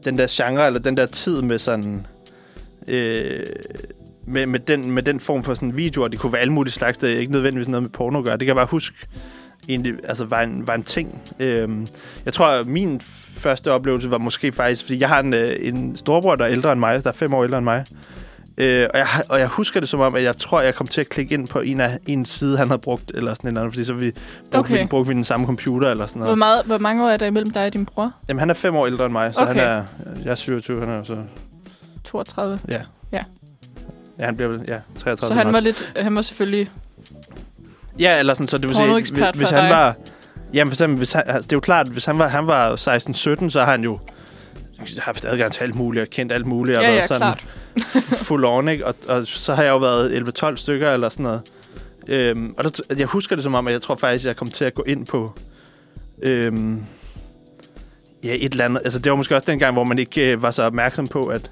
den 0.06 0.18
der 0.18 0.28
genre, 0.30 0.68
eller 0.68 0.80
den 0.80 0.98
der 0.98 1.06
tid 1.06 1.42
med 1.42 1.60
sådan, 1.60 2.06
øh, 2.88 3.46
med, 4.28 4.46
med, 4.46 4.60
den, 4.60 4.92
med 4.92 5.04
den 5.04 5.20
form 5.20 5.44
for 5.44 5.54
sådan 5.54 5.78
videoer, 5.78 6.08
det 6.08 6.20
kunne 6.20 6.34
være 6.34 6.42
alle 6.42 6.54
mulige 6.54 6.74
slags, 6.74 6.98
det 6.98 7.14
er 7.14 7.20
ikke 7.20 7.32
nødvendigvis 7.32 7.68
noget 7.68 7.84
med 7.84 7.90
porno 7.90 8.20
at 8.20 8.26
gøre. 8.26 8.34
Det 8.34 8.40
kan 8.40 8.48
jeg 8.48 8.56
bare 8.56 8.66
huske, 8.66 8.96
egentlig, 9.70 9.94
altså 10.04 10.26
var 10.26 10.42
en, 10.42 10.68
var 10.68 10.74
en 10.76 10.84
ting. 10.84 11.22
Øhm, 11.40 11.88
jeg 12.26 12.34
tror, 12.34 12.46
at 12.46 12.68
min 12.68 13.02
første 13.38 13.72
oplevelse 13.72 14.12
var 14.12 14.18
måske 14.18 14.52
faktisk, 14.52 14.86
fordi 14.86 15.00
jeg 15.00 15.10
har 15.10 15.20
en, 15.20 15.34
øh, 15.34 15.56
en 15.60 15.98
storbror, 15.98 16.36
der 16.36 16.46
er 16.46 16.52
ældre 16.52 16.72
end 16.72 16.80
mig, 16.80 17.04
der 17.04 17.10
er 17.10 17.14
fem 17.14 17.34
år 17.34 17.44
ældre 17.44 17.58
end 17.58 17.64
mig. 17.64 17.86
Øh, 18.58 18.88
og, 18.94 19.00
jeg, 19.00 19.08
og 19.30 19.40
jeg 19.40 19.48
husker 19.48 19.80
det 19.80 19.90
som 19.90 20.00
om, 20.00 20.16
at 20.16 20.24
jeg 20.24 20.38
tror, 20.38 20.62
jeg 20.62 20.76
kom 20.76 20.88
til 20.88 21.02
at 21.02 21.10
klikke 21.10 21.34
ind 21.34 21.48
på 21.48 21.60
en 21.60 21.82
af 21.82 22.00
en 22.08 22.26
side, 22.26 22.58
han 22.58 22.68
havde 22.68 22.80
brugt, 22.82 23.12
eller 23.16 23.34
sådan 23.34 23.48
en 23.48 23.48
eller 23.48 23.62
anden, 23.62 23.72
fordi 23.74 23.84
så 23.86 23.94
vi 23.94 24.12
brugte, 24.52 24.58
Okay. 24.58 24.82
vi, 24.82 24.88
brugte 24.88 25.08
vi 25.08 25.14
den 25.14 25.24
samme 25.24 25.46
computer, 25.46 25.90
eller 25.90 26.06
sådan 26.08 26.20
Hvor, 26.20 26.26
noget. 26.26 26.38
meget, 26.38 26.66
hvor 26.66 26.78
mange 26.78 27.06
år 27.06 27.10
er 27.10 27.18
der 27.18 27.26
imellem 27.26 27.52
dig 27.52 27.66
og 27.66 27.74
din 27.74 27.86
bror? 27.86 28.12
Jamen, 28.30 28.40
han 28.40 28.50
er 28.50 28.54
fem 28.54 28.76
år 28.76 28.86
ældre 28.88 29.06
end 29.06 29.12
mig, 29.12 29.34
så 29.34 29.42
Okay. 29.42 29.54
han 29.54 29.60
er, 29.64 29.84
jeg 30.24 30.32
er 30.32 30.36
27, 30.36 30.80
han 30.80 30.90
er 30.90 31.04
så, 31.04 31.18
32. 32.04 32.60
ja. 32.68 32.82
Ja. 33.12 33.24
Ja, 34.20 34.26
han 34.26 34.36
bliver 34.36 34.50
vel, 34.50 34.62
ja, 34.68 34.78
33. 35.00 35.28
Så 35.28 35.34
han 35.34 35.54
var 35.54 35.60
lidt, 35.60 35.94
han 35.98 36.16
var 36.16 36.22
selvfølgelig... 36.22 36.70
Ja, 38.00 38.20
eller 38.20 38.34
sådan, 38.34 38.48
så 38.48 38.58
det 38.58 38.68
vil 38.68 38.76
sige, 38.76 38.94
hvis, 38.94 39.10
hvis 39.36 39.50
han 39.50 39.62
dig. 39.62 39.70
var... 39.70 39.96
Jamen, 40.54 40.70
for 40.72 40.76
eksempel, 40.76 40.98
hvis 40.98 41.14
han, 41.14 41.24
altså, 41.28 41.48
det 41.48 41.54
er 41.54 41.58
jo 41.58 41.60
klart, 41.60 41.88
hvis 41.88 42.06
han 42.06 42.20
var, 42.20 42.28
han 42.28 42.48
var 42.48 42.76
16-17, 43.46 43.50
så 43.50 43.60
har 43.60 43.72
han 43.72 43.84
jo 43.84 44.00
haft 45.00 45.26
adgang 45.26 45.52
til 45.52 45.64
alt 45.64 45.76
muligt, 45.76 46.02
og 46.02 46.08
kendt 46.12 46.32
alt 46.32 46.46
muligt, 46.46 46.78
og 46.78 46.84
Ja, 46.84 46.90
været 46.90 47.02
ja, 47.02 47.08
sådan 47.08 47.22
klart. 47.22 47.46
Full 48.24 48.46
on, 48.46 48.68
ikke? 48.70 48.88
Og, 48.88 48.96
og 49.10 49.28
så 49.28 49.56
har 49.56 49.64
jeg 49.64 49.72
jo 49.72 49.78
været 49.78 50.40
11-12 50.44 50.56
stykker, 50.56 50.92
eller 50.92 51.10
sådan 51.10 51.24
noget. 51.24 51.42
Øhm, 52.10 52.54
og 52.58 52.64
der, 52.64 52.96
jeg 52.98 53.08
husker 53.08 53.36
det 53.36 53.44
som 53.44 53.54
om, 53.56 53.68
at 53.68 53.74
jeg 53.74 53.82
tror 53.82 53.96
faktisk, 53.96 54.26
jeg 54.26 54.36
kom 54.36 54.48
til 54.48 54.66
at 54.66 54.74
gå 54.76 54.84
ind 54.88 55.06
på... 55.06 55.32
Øhm, 56.24 56.84
ja, 58.24 58.36
et 58.40 58.52
eller 58.52 58.66
andet. 58.66 58.82
Altså, 58.84 59.00
det 59.00 59.10
var 59.10 59.16
måske 59.16 59.36
også 59.36 59.52
den 59.52 59.60
gang, 59.60 59.74
hvor 59.74 59.84
man 59.84 60.00
ikke 60.00 60.32
øh, 60.32 60.42
var 60.42 60.52
så 60.52 60.64
opmærksom 60.64 61.08
på, 61.08 61.22
at 61.22 61.52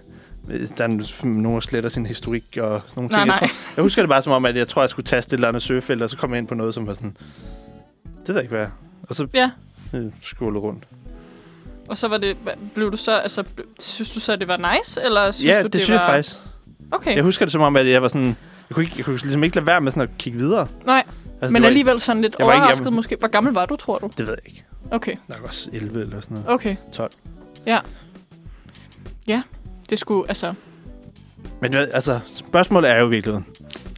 øh, 0.51 0.67
der 0.77 0.83
er 0.83 1.23
nogen, 1.25 1.53
der 1.55 1.59
sletter 1.59 1.89
sin 1.89 2.05
historik 2.05 2.43
og 2.57 2.81
sådan 2.87 3.03
nogle 3.03 3.09
Nej, 3.09 3.19
ting. 3.19 3.27
nej. 3.27 3.37
Jeg, 3.41 3.49
tror, 3.49 3.57
jeg 3.75 3.81
husker 3.83 4.01
det 4.01 4.09
bare 4.09 4.21
som 4.21 4.31
om, 4.31 4.45
at 4.45 4.55
jeg 4.57 4.67
tror, 4.67 4.81
jeg 4.81 4.89
skulle 4.89 5.05
taste 5.05 5.33
et 5.33 5.37
eller 5.37 5.47
andet 5.47 5.63
søgefelt, 5.63 6.01
og 6.01 6.09
så 6.09 6.17
kom 6.17 6.31
jeg 6.31 6.37
ind 6.37 6.47
på 6.47 6.55
noget, 6.55 6.73
som 6.73 6.87
var 6.87 6.93
sådan... 6.93 7.17
Det 8.03 8.27
ved 8.27 8.35
jeg 8.35 8.43
ikke, 8.43 8.55
hvad. 8.55 8.67
Og 9.09 9.15
så 9.15 9.27
Ja. 9.33 9.51
øh, 9.93 10.05
scrollede 10.21 10.61
rundt. 10.61 10.83
Og 11.89 11.97
så 11.97 12.07
var 12.07 12.17
det... 12.17 12.37
Blev 12.75 12.91
du 12.91 12.97
så... 12.97 13.11
Altså, 13.17 13.43
synes 13.79 14.11
du 14.11 14.19
så, 14.19 14.35
det 14.35 14.47
var 14.47 14.57
nice? 14.77 15.01
Eller 15.01 15.31
synes 15.31 15.49
ja, 15.49 15.57
du, 15.57 15.63
det, 15.63 15.73
det 15.73 15.81
synes 15.81 15.95
var... 15.99 16.05
jeg 16.13 16.25
faktisk. 16.25 16.37
Okay. 16.91 17.15
Jeg 17.15 17.23
husker 17.23 17.45
det 17.45 17.51
som 17.51 17.61
om, 17.61 17.75
at 17.75 17.87
jeg 17.87 18.01
var 18.01 18.07
sådan... 18.07 18.25
Jeg 18.69 18.75
kunne, 18.75 18.83
ikke, 18.83 18.93
jeg 18.97 19.05
kunne 19.05 19.17
ligesom 19.17 19.43
ikke 19.43 19.55
lade 19.55 19.65
være 19.65 19.81
med 19.81 19.91
sådan 19.91 20.03
at 20.03 20.09
kigge 20.17 20.39
videre. 20.39 20.67
Nej, 20.85 21.03
Altså, 21.41 21.53
men 21.53 21.63
alligevel 21.65 22.01
sådan 22.01 22.21
lidt 22.21 22.35
jeg 22.39 22.47
var 22.47 22.53
ikke- 22.53 22.61
overrasket 22.61 22.85
jeg- 22.85 22.93
måske. 22.93 23.15
Hvor 23.19 23.27
gammel 23.27 23.53
var 23.53 23.65
du, 23.65 23.75
tror 23.75 23.97
du? 23.97 24.09
Det 24.17 24.27
ved 24.27 24.35
jeg 24.45 24.47
ikke. 24.51 24.63
Okay, 24.91 25.15
Nok 25.27 25.39
også 25.43 25.69
11 25.73 26.01
eller 26.01 26.19
sådan 26.21 26.35
noget. 26.37 26.49
okay. 26.49 26.75
12. 26.93 27.11
Ja. 27.65 27.79
Ja, 29.27 29.41
det 29.89 29.99
skulle... 29.99 30.29
Altså... 30.29 30.53
Men 31.61 31.73
altså, 31.73 32.19
spørgsmålet 32.35 32.89
er 32.91 32.99
jo 32.99 33.07
i 33.07 33.09
virkeligheden. 33.09 33.45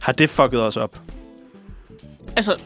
Har 0.00 0.12
det 0.12 0.30
fucket 0.30 0.62
os 0.62 0.76
op? 0.76 0.98
Altså, 2.36 2.56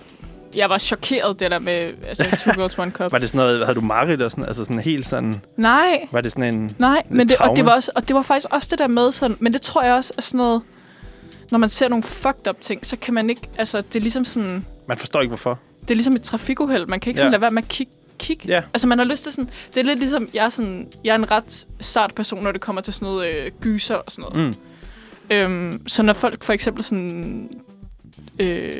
jeg 0.57 0.71
var 0.71 0.79
chokeret, 0.79 1.41
det 1.41 1.51
der 1.51 1.59
med 1.59 1.91
altså, 2.09 2.25
Two 2.45 2.53
Girls 2.53 2.79
One 2.79 2.91
Cup. 2.91 3.13
Var 3.13 3.19
det 3.19 3.29
sådan 3.29 3.39
noget, 3.39 3.67
havde 3.67 3.75
du 3.75 3.81
Marit 3.81 4.13
eller 4.13 4.29
sådan, 4.29 4.45
altså 4.45 4.65
sådan 4.65 4.81
helt 4.81 5.07
sådan, 5.07 5.35
Nej, 5.57 6.09
var 6.13 6.21
det 6.21 6.33
sådan 6.33 6.55
en, 6.55 6.71
nej. 6.79 7.03
Men 7.11 7.29
det, 7.29 7.37
og, 7.37 7.57
det 7.57 7.65
var 7.65 7.73
også, 7.75 7.91
og 7.95 8.09
det 8.09 8.17
var 8.17 8.23
faktisk 8.23 8.47
også 8.51 8.69
det 8.71 8.79
der 8.79 8.87
med 8.87 9.13
sådan... 9.13 9.37
Men 9.41 9.53
det 9.53 9.63
tror 9.63 9.83
jeg 9.83 9.95
også 9.95 10.13
er 10.17 10.23
sådan 10.23 10.39
noget... 10.39 10.63
Når 11.51 11.59
man 11.59 11.69
ser 11.69 11.89
nogle 11.89 12.03
fucked 12.03 12.49
up 12.49 12.61
ting, 12.61 12.87
så 12.87 12.97
kan 12.97 13.15
man 13.15 13.31
ikke... 13.31 13.43
Altså, 13.59 13.79
det 13.81 13.97
er 13.97 14.01
ligesom 14.01 14.25
sådan... 14.25 14.65
man 14.89 14.97
forstår 14.99 15.21
ikke 15.21 15.31
hvorfor. 15.31 15.59
Det 15.83 15.91
er 15.91 15.95
ligesom 15.95 16.15
et 16.15 16.23
trafikuheld. 16.23 16.87
Man 16.87 17.01
kan 17.01 17.11
ikke 17.11 17.19
sådan 17.19 17.29
Ja. 17.29 17.33
lade 17.33 17.41
være 17.41 17.51
med 17.51 17.63
at 17.63 17.69
kigge. 17.69 17.93
kigge. 18.19 18.49
Ja. 18.49 18.63
Altså, 18.75 18.89
man 18.89 18.99
har 18.99 19.05
lyst 19.05 19.23
til 19.23 19.33
sådan... 19.33 19.51
Det 19.75 19.81
er 19.81 19.85
lidt 19.85 19.99
ligesom... 19.99 20.29
Jeg 20.35 20.45
er, 20.45 20.49
sådan, 20.49 20.89
jeg 21.05 21.11
er 21.11 21.15
en 21.15 21.31
ret 21.31 21.67
sart 21.81 22.13
person, 22.17 22.43
når 22.43 22.53
det 22.53 22.61
kommer 22.61 22.83
til 22.83 22.95
sådan 22.95 23.07
noget 23.07 23.35
øh, 23.35 23.51
gyser 23.61 23.95
og 23.95 24.13
sådan 24.13 24.31
noget. 24.33 24.55
Mm. 25.31 25.37
Øhm, 25.37 25.89
så 25.89 26.03
når 26.03 26.13
folk 26.13 26.45
for 26.45 26.53
eksempel 26.53 26.85
sådan... 26.85 27.49
Øh, 28.39 28.73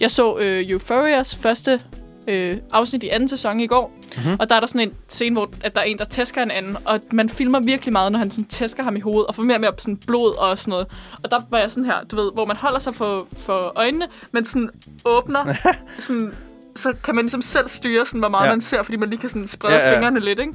jeg 0.00 0.10
så 0.10 0.38
øh, 0.38 0.62
Euphorias 0.70 1.36
første 1.36 1.80
øh, 2.28 2.56
afsnit 2.72 3.02
i 3.02 3.08
anden 3.08 3.28
sæson 3.28 3.60
i 3.60 3.66
går, 3.66 3.92
Mhm. 4.16 4.36
og 4.40 4.48
der 4.50 4.56
er 4.56 4.60
der 4.60 4.66
sådan 4.66 4.80
en 4.80 4.94
scene, 5.08 5.32
hvor 5.34 5.50
at 5.64 5.74
der 5.74 5.80
er 5.80 5.84
en, 5.84 5.98
der 5.98 6.04
tæsker 6.04 6.42
en 6.42 6.50
anden, 6.50 6.76
og 6.84 7.00
man 7.12 7.28
filmer 7.28 7.60
virkelig 7.60 7.92
meget, 7.92 8.12
når 8.12 8.18
han 8.18 8.30
sådan 8.30 8.44
tæsker 8.44 8.82
ham 8.82 8.96
i 8.96 9.00
hovedet, 9.00 9.26
og 9.26 9.34
får 9.34 9.42
mere 9.42 9.56
og 9.56 9.60
mere 9.60 9.72
sådan 9.78 9.96
blod 9.96 10.38
og 10.38 10.58
sådan 10.58 10.70
noget. 10.70 10.86
Og 11.24 11.30
der 11.30 11.38
var 11.50 11.58
jeg 11.58 11.70
sådan 11.70 11.84
her, 11.84 11.94
du 12.10 12.16
ved, 12.16 12.30
hvor 12.34 12.44
man 12.44 12.56
holder 12.56 12.78
sig 12.78 12.94
for, 12.94 13.26
for 13.38 13.72
øjnene, 13.76 14.06
men 14.32 14.44
sådan 14.44 14.70
åbner, 15.04 15.54
sådan, 16.00 16.34
så 16.76 16.92
kan 17.04 17.14
man 17.14 17.24
ligesom 17.24 17.42
selv 17.42 17.68
styre, 17.68 18.06
sådan, 18.06 18.20
hvor 18.20 18.28
meget 18.28 18.46
Ja. 18.46 18.50
man 18.52 18.60
ser, 18.60 18.82
fordi 18.82 18.96
man 18.96 19.10
lige 19.10 19.20
kan 19.20 19.28
sådan 19.28 19.48
sprede 19.48 19.74
ja. 19.74 19.88
ja. 19.88 19.94
fingrene 19.94 20.20
lidt, 20.20 20.38
ikke? 20.38 20.52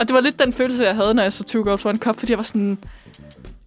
Og 0.00 0.08
det 0.08 0.14
var 0.14 0.20
lidt 0.20 0.38
den 0.38 0.52
følelse, 0.52 0.84
jeg 0.84 0.94
havde, 0.96 1.14
når 1.14 1.22
jeg 1.22 1.32
så 1.32 1.44
Two 1.44 1.62
Girls 1.64 1.84
One 1.84 1.98
Cup, 1.98 2.18
fordi 2.18 2.32
jeg 2.32 2.38
var 2.38 2.44
sådan... 2.44 2.78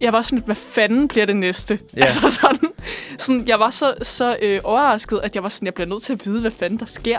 Jeg 0.02 0.12
var 0.12 0.22
sådan 0.22 0.36
lidt, 0.38 0.44
hvad 0.46 0.56
fanden 0.56 1.08
bliver 1.08 1.26
det 1.26 1.36
næste? 1.36 1.78
Ja. 1.96 2.02
Altså 2.04 2.30
sådan, 2.30 2.68
sådan, 3.18 3.48
jeg 3.48 3.58
var 3.60 3.70
så, 3.70 3.94
så 4.02 4.36
øh, 4.42 4.60
overrasket, 4.64 5.20
at 5.22 5.34
jeg 5.34 5.42
var 5.42 5.48
sådan, 5.48 5.66
jeg 5.66 5.74
bliver 5.74 5.88
nødt 5.88 6.02
til 6.02 6.12
at 6.12 6.26
vide, 6.26 6.40
hvad 6.40 6.50
fanden 6.50 6.78
der 6.78 6.86
sker. 6.86 7.18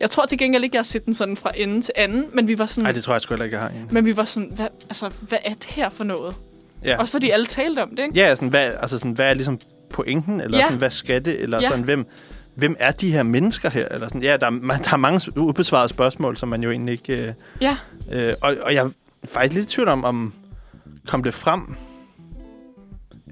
Jeg 0.00 0.10
tror 0.10 0.24
til 0.26 0.38
gengæld 0.38 0.64
ikke, 0.64 0.74
jeg 0.74 0.78
har 0.80 0.84
set 0.84 1.06
den 1.06 1.14
sådan 1.14 1.36
fra 1.36 1.50
ende 1.56 1.80
til 1.80 1.92
anden, 1.96 2.24
men 2.32 2.48
vi 2.48 2.58
var 2.58 2.66
sådan, 2.66 2.82
Nej, 2.84 2.92
det 2.92 3.02
tror 3.04 3.14
jeg 3.14 3.20
sgu 3.20 3.34
heller 3.34 3.44
ikke, 3.44 3.56
jeg 3.56 3.62
har 3.62 3.70
en. 3.70 3.88
men 3.90 4.06
vi 4.06 4.16
var 4.16 4.24
sådan, 4.24 4.52
hvad, 4.56 4.66
altså, 4.88 5.10
hvad 5.20 5.38
er 5.44 5.54
det 5.54 5.64
her 5.64 5.90
for 5.90 6.04
noget? 6.04 6.36
Ja. 6.84 6.98
Også 6.98 7.12
fordi 7.12 7.30
alle 7.30 7.46
talte 7.46 7.82
om 7.82 7.88
det, 7.90 7.98
ikke? 8.02 8.20
Ja, 8.20 8.34
sådan, 8.34 8.48
hvad, 8.48 8.70
altså 8.80 8.98
sådan, 8.98 9.12
hvad 9.12 9.26
er 9.30 9.34
ligesom 9.34 9.58
pointen? 9.90 10.40
Eller 10.40 10.58
Ja. 10.58 10.64
sådan, 10.64 10.78
hvad 10.78 10.90
skal 10.90 11.24
det? 11.24 11.42
Eller 11.42 11.60
Ja. 11.60 11.68
sådan, 11.68 11.84
hvem, 11.84 12.06
hvem 12.54 12.76
er 12.78 12.90
de 12.90 13.12
her 13.12 13.22
mennesker 13.22 13.70
her? 13.70 13.88
Eller 13.90 14.08
sådan, 14.08 14.22
ja, 14.22 14.36
der, 14.36 14.46
er- 14.46 14.50
man, 14.50 14.82
der 14.84 14.92
er 14.92 14.96
mange 14.96 15.38
ubesvarede 15.38 15.88
spørgsmål, 15.88 16.36
som 16.36 16.48
man 16.48 16.62
jo 16.62 16.70
egentlig 16.70 16.92
ikke... 16.92 17.16
Øh, 17.28 17.32
Ja. 17.60 17.76
øh, 18.12 18.34
og, 18.40 18.56
og 18.62 18.74
jeg 18.74 18.84
er 18.84 18.88
faktisk 19.24 19.54
lidt 19.54 19.66
i 19.72 19.74
tvivl 19.74 19.88
om, 19.88 20.04
om 20.04 20.32
kom 21.06 21.22
det 21.22 21.34
frem, 21.34 21.76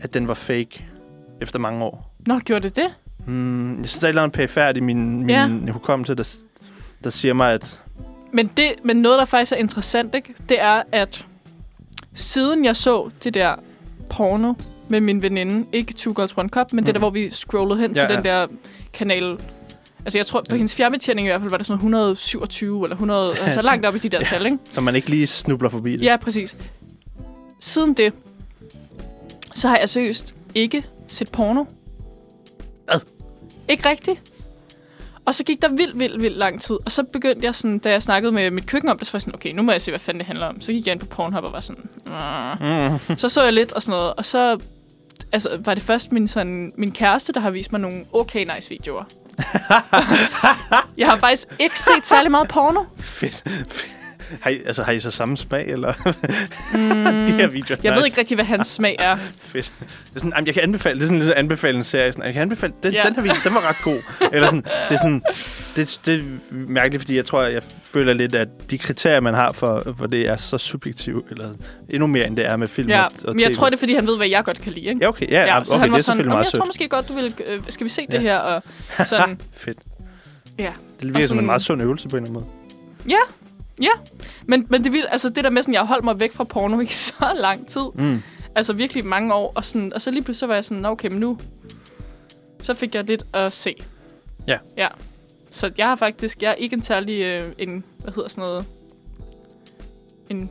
at 0.03 0.14
den 0.14 0.28
var 0.28 0.34
fake 0.34 0.86
efter 1.40 1.59
mange 1.59 1.84
år. 1.84 2.14
Nå, 2.26 2.38
gjorde 2.38 2.68
det 2.68 2.76
det? 2.76 2.86
Hmm, 3.26 3.78
jeg 3.78 3.88
synes, 3.88 4.00
der 4.00 4.07
er 4.07 4.09
et 4.09 4.12
eller 4.12 4.22
andet 4.22 4.36
pæfærd 4.36 4.76
i 4.76 4.80
min, 4.80 5.16
min 5.18 5.28
Ja. 5.30 5.48
hukommelse, 5.72 6.14
der, 6.14 6.36
der 7.05 7.11
siger 7.11 7.34
mig, 7.34 7.53
at... 7.53 7.80
Men, 8.32 8.50
det, 8.57 8.72
men 8.84 8.96
noget, 8.96 9.18
der 9.18 9.24
faktisk 9.24 9.53
er 9.53 9.57
interessant, 9.57 10.14
ikke? 10.14 10.34
det 10.48 10.61
er, 10.62 10.82
at 10.92 11.24
siden 12.14 12.64
jeg 12.64 12.76
så 12.76 13.11
det 13.24 13.34
der 13.34 13.55
porno 14.11 14.53
med 14.88 15.00
min 15.00 15.22
veninde, 15.22 15.66
ikke 15.72 15.94
Two 15.94 16.12
Girls 16.16 16.34
One 16.36 16.48
Cup, 16.48 16.72
men 16.72 16.80
mm. 16.80 16.84
det 16.84 16.94
der, 16.94 16.98
hvor 16.98 17.11
vi 17.11 17.30
scrollede 17.30 17.80
hen 17.80 17.92
Ja, 17.96 18.07
til 18.07 18.16
den 18.16 18.24
der 18.24 18.46
kanal... 18.92 19.38
Altså, 20.05 20.18
jeg 20.18 20.26
tror, 20.26 20.40
på 20.40 20.46
Ja. 20.50 20.57
hendes 20.57 20.74
fjernbetjening 20.74 21.26
i 21.26 21.30
hvert 21.30 21.40
fald 21.40 21.50
var 21.50 21.57
det 21.57 21.66
sådan 21.66 21.74
noget 21.90 22.12
127 22.12 22.82
eller 22.84 22.94
100, 22.96 23.38
altså 23.38 23.62
langt 23.62 23.86
op 23.86 23.94
i 23.94 23.98
de 23.98 24.09
der 24.09 24.18
Ja. 24.18 24.24
tal, 24.24 24.44
ikke? 24.46 24.59
Så 24.70 24.80
man 24.80 24.96
ikke 24.96 25.11
lige 25.11 25.26
snubler 25.26 25.68
forbi 25.68 25.92
det. 25.96 26.03
Ja, 26.03 26.16
præcis. 26.16 26.57
Siden 27.61 27.94
det, 27.94 28.14
så 29.55 29.68
har 29.68 29.76
jeg 29.76 29.88
seriøst 29.88 30.34
ikke 30.55 30.86
set 31.09 31.32
porno. 31.32 31.64
Hvad? 32.84 33.00
Ikke 33.68 33.88
rigtigt. 33.88 34.32
Og 35.26 35.34
så 35.34 35.44
gik 35.44 35.62
der 35.62 35.68
vildt, 35.68 35.98
vildt, 35.98 36.22
vildt 36.22 36.36
lang 36.36 36.61
tid. 36.61 36.76
Og 36.84 36.92
så 36.92 37.03
begyndte 37.03 37.46
jeg 37.46 37.55
sådan, 37.55 37.78
da 37.78 37.90
jeg 37.90 38.03
snakkede 38.03 38.34
med 38.34 38.50
mit 38.50 38.66
køkken 38.66 38.90
om 38.90 38.98
det, 38.98 39.07
så 39.07 39.12
var 39.12 39.16
jeg 39.16 39.22
sådan, 39.22 39.34
okay, 39.34 39.50
nu 39.50 39.62
må 39.62 39.72
jeg 39.72 39.80
se, 39.80 39.90
hvad 39.90 40.00
fanden 40.00 40.18
det 40.18 40.26
handler 40.26 40.46
om. 40.46 40.61
Så 40.61 40.72
gik 40.72 40.86
jeg 40.86 40.92
ind 40.92 41.00
på 41.00 41.07
Pornhub 41.07 41.44
og 41.44 41.53
var 41.53 41.61
sådan, 41.61 41.88
så 43.18 43.28
så 43.28 43.42
jeg 43.42 43.53
lidt 43.53 43.72
og 43.72 43.82
sådan 43.82 43.98
noget. 43.98 44.14
Og 44.14 44.26
så 44.26 44.59
altså, 45.32 45.59
var 45.64 45.74
det 45.74 45.82
først 45.82 46.12
min, 46.12 46.28
sådan, 46.28 46.72
min 46.76 46.92
kæreste, 46.92 47.32
der 47.32 47.40
har 47.40 47.50
vist 47.50 47.72
mig 47.72 47.80
nogle 47.80 48.05
okay 48.12 48.46
nice 48.55 48.70
videoer 48.70 49.05
jeg 50.98 51.09
har 51.09 51.16
faktisk 51.16 51.48
ikke 51.59 51.80
set 51.80 52.07
særlig 52.07 52.30
meget 52.30 52.48
porno. 52.48 52.84
Fedt. 52.98 53.44
Har 54.41 54.51
I, 54.51 54.61
altså, 54.66 54.83
har 54.83 54.93
I 54.93 55.01
så 55.01 55.11
samme 55.11 55.37
smag, 55.37 55.66
eller? 55.68 55.93
Mm, 56.74 57.26
de 57.26 57.33
her 57.33 57.47
videoer. 57.49 57.78
Jeg 57.83 57.93
ved 57.93 57.99
nice. 57.99 58.07
ikke 58.07 58.18
rigtig, 58.18 58.35
hvad 58.35 58.45
hans 58.45 58.66
smag 58.66 58.97
er. 58.99 59.16
Fedt. 59.39 59.72
Det 59.80 59.85
er 60.14 60.18
sådan, 60.18 60.33
jamen, 60.37 60.47
jeg 60.47 60.55
kan 60.55 60.62
anbefale, 60.62 60.95
det 60.97 61.03
er 61.03 61.07
sådan 61.07 61.18
lidt 61.18 61.30
en 61.30 61.37
anbefalende 61.37 61.85
serie. 61.85 62.12
Sådan, 62.12 62.24
jeg 62.24 62.33
kan 62.33 62.43
anbefale, 62.43 62.72
den, 62.83 62.93
Ja. 62.93 62.99
ja. 63.03 63.07
den 63.07 63.14
her 63.14 63.22
video, 63.22 63.35
den 63.45 63.55
var 63.55 63.68
ret 63.68 63.76
god. 63.85 63.99
Eller 64.33 64.49
sådan, 64.49 64.62
det 64.89 64.95
er 64.95 64.97
sådan, 64.97 65.22
det, 65.76 66.01
det 66.07 66.14
er 66.18 66.22
mærkeligt, 66.55 67.03
fordi 67.03 67.16
jeg 67.16 67.24
tror, 67.24 67.43
jeg 67.43 67.62
føler 67.85 68.12
lidt, 68.14 68.35
at 68.35 68.49
de 68.70 68.78
kriterier, 68.78 69.20
man 69.20 69.35
har 69.35 69.53
for, 69.53 69.95
for 69.99 70.07
det, 70.07 70.28
er 70.28 70.37
så 70.37 70.59
subjektive, 70.59 71.22
eller 71.30 71.53
endnu 71.91 72.07
mere, 72.07 72.26
end 72.26 72.37
det 72.37 72.47
er 72.47 72.57
med 72.57 72.68
film 72.68 72.89
Ja, 72.89 73.05
og, 73.05 73.11
og 73.24 73.35
men 73.35 73.41
jeg 73.41 73.49
TV. 73.51 73.55
tror, 73.55 73.66
det 73.66 73.74
er, 73.74 73.78
fordi 73.78 73.95
han 73.95 74.07
ved, 74.07 74.16
hvad 74.16 74.28
jeg 74.28 74.45
godt 74.45 74.61
kan 74.61 74.72
lide. 74.72 74.85
Ikke? 74.87 75.01
Ja, 75.03 75.09
okay. 75.09 75.30
Ja, 75.30 75.41
ja, 75.57 75.64
så 75.64 75.74
okay, 75.74 75.80
han 75.80 75.89
det 75.89 75.93
var 75.93 75.99
sådan, 75.99 76.03
selvfølgelig 76.03 76.33
"Om, 76.33 76.37
meget 76.37 76.45
jeg 76.53 76.59
tror 76.59 76.64
måske 76.66 76.89
godt, 76.89 77.09
du 77.09 77.14
vil... 77.14 77.35
Øh, 77.49 77.61
skal 77.68 77.85
vi 77.85 77.89
se 77.89 78.07
det 78.07 78.14
Ja. 78.14 78.20
her? 78.20 78.39
Og 78.39 78.62
sådan, 79.09 79.41
Fedt. 79.57 79.78
ja. 80.59 80.72
Det 81.01 81.14
virker 81.14 81.26
som 81.28 81.39
en 81.39 81.47
meget 81.47 81.62
sund 81.62 81.83
øvelse 81.83 82.09
på 82.09 82.16
en 82.16 82.22
eller 82.24 82.39
anden 82.41 82.47
måde. 83.07 83.16
Men, 84.46 84.66
men 84.70 84.84
det 84.84 84.92
vil, 84.92 85.04
altså 85.10 85.28
det 85.28 85.44
der 85.44 85.50
med 85.50 85.62
sådan, 85.62 85.74
jeg 85.74 85.80
har 85.80 85.86
holdt 85.86 86.04
mig 86.04 86.20
væk 86.20 86.32
fra 86.32 86.44
porno 86.44 86.80
i 86.80 86.86
så 87.06 87.32
lang 87.40 87.68
tid. 87.68 87.82
Mm. 87.94 88.22
Altså 88.54 88.72
virkelig 88.72 89.06
mange 89.06 89.34
år. 89.34 89.52
Og, 89.54 89.64
sådan, 89.64 89.94
og 89.94 90.02
så 90.02 90.10
lige 90.10 90.22
pludselig 90.22 90.40
så 90.40 90.46
var 90.46 90.54
jeg 90.54 90.64
sådan, 90.64 90.82
"Nå, 90.82 90.88
okay, 90.88 91.08
men 91.10 91.20
nu... 91.20 91.38
Så 92.62 92.74
fik 92.74 92.94
jeg 92.94 93.04
lidt 93.04 93.26
at 93.32 93.52
se. 93.52 93.74
Ja. 94.48 94.58
Ja. 94.76 94.86
Så 95.52 95.70
jeg 95.78 95.88
har 95.88 95.96
faktisk... 95.96 96.42
Jeg 96.42 96.50
er 96.50 96.54
ikke 96.54 96.74
en 96.76 96.82
særlig... 96.82 97.20
Øh, 97.22 97.52
en, 97.58 97.84
hvad 98.02 98.12
hedder 98.14 98.28
sådan 98.28 98.44
noget? 98.48 98.66
En... 100.30 100.50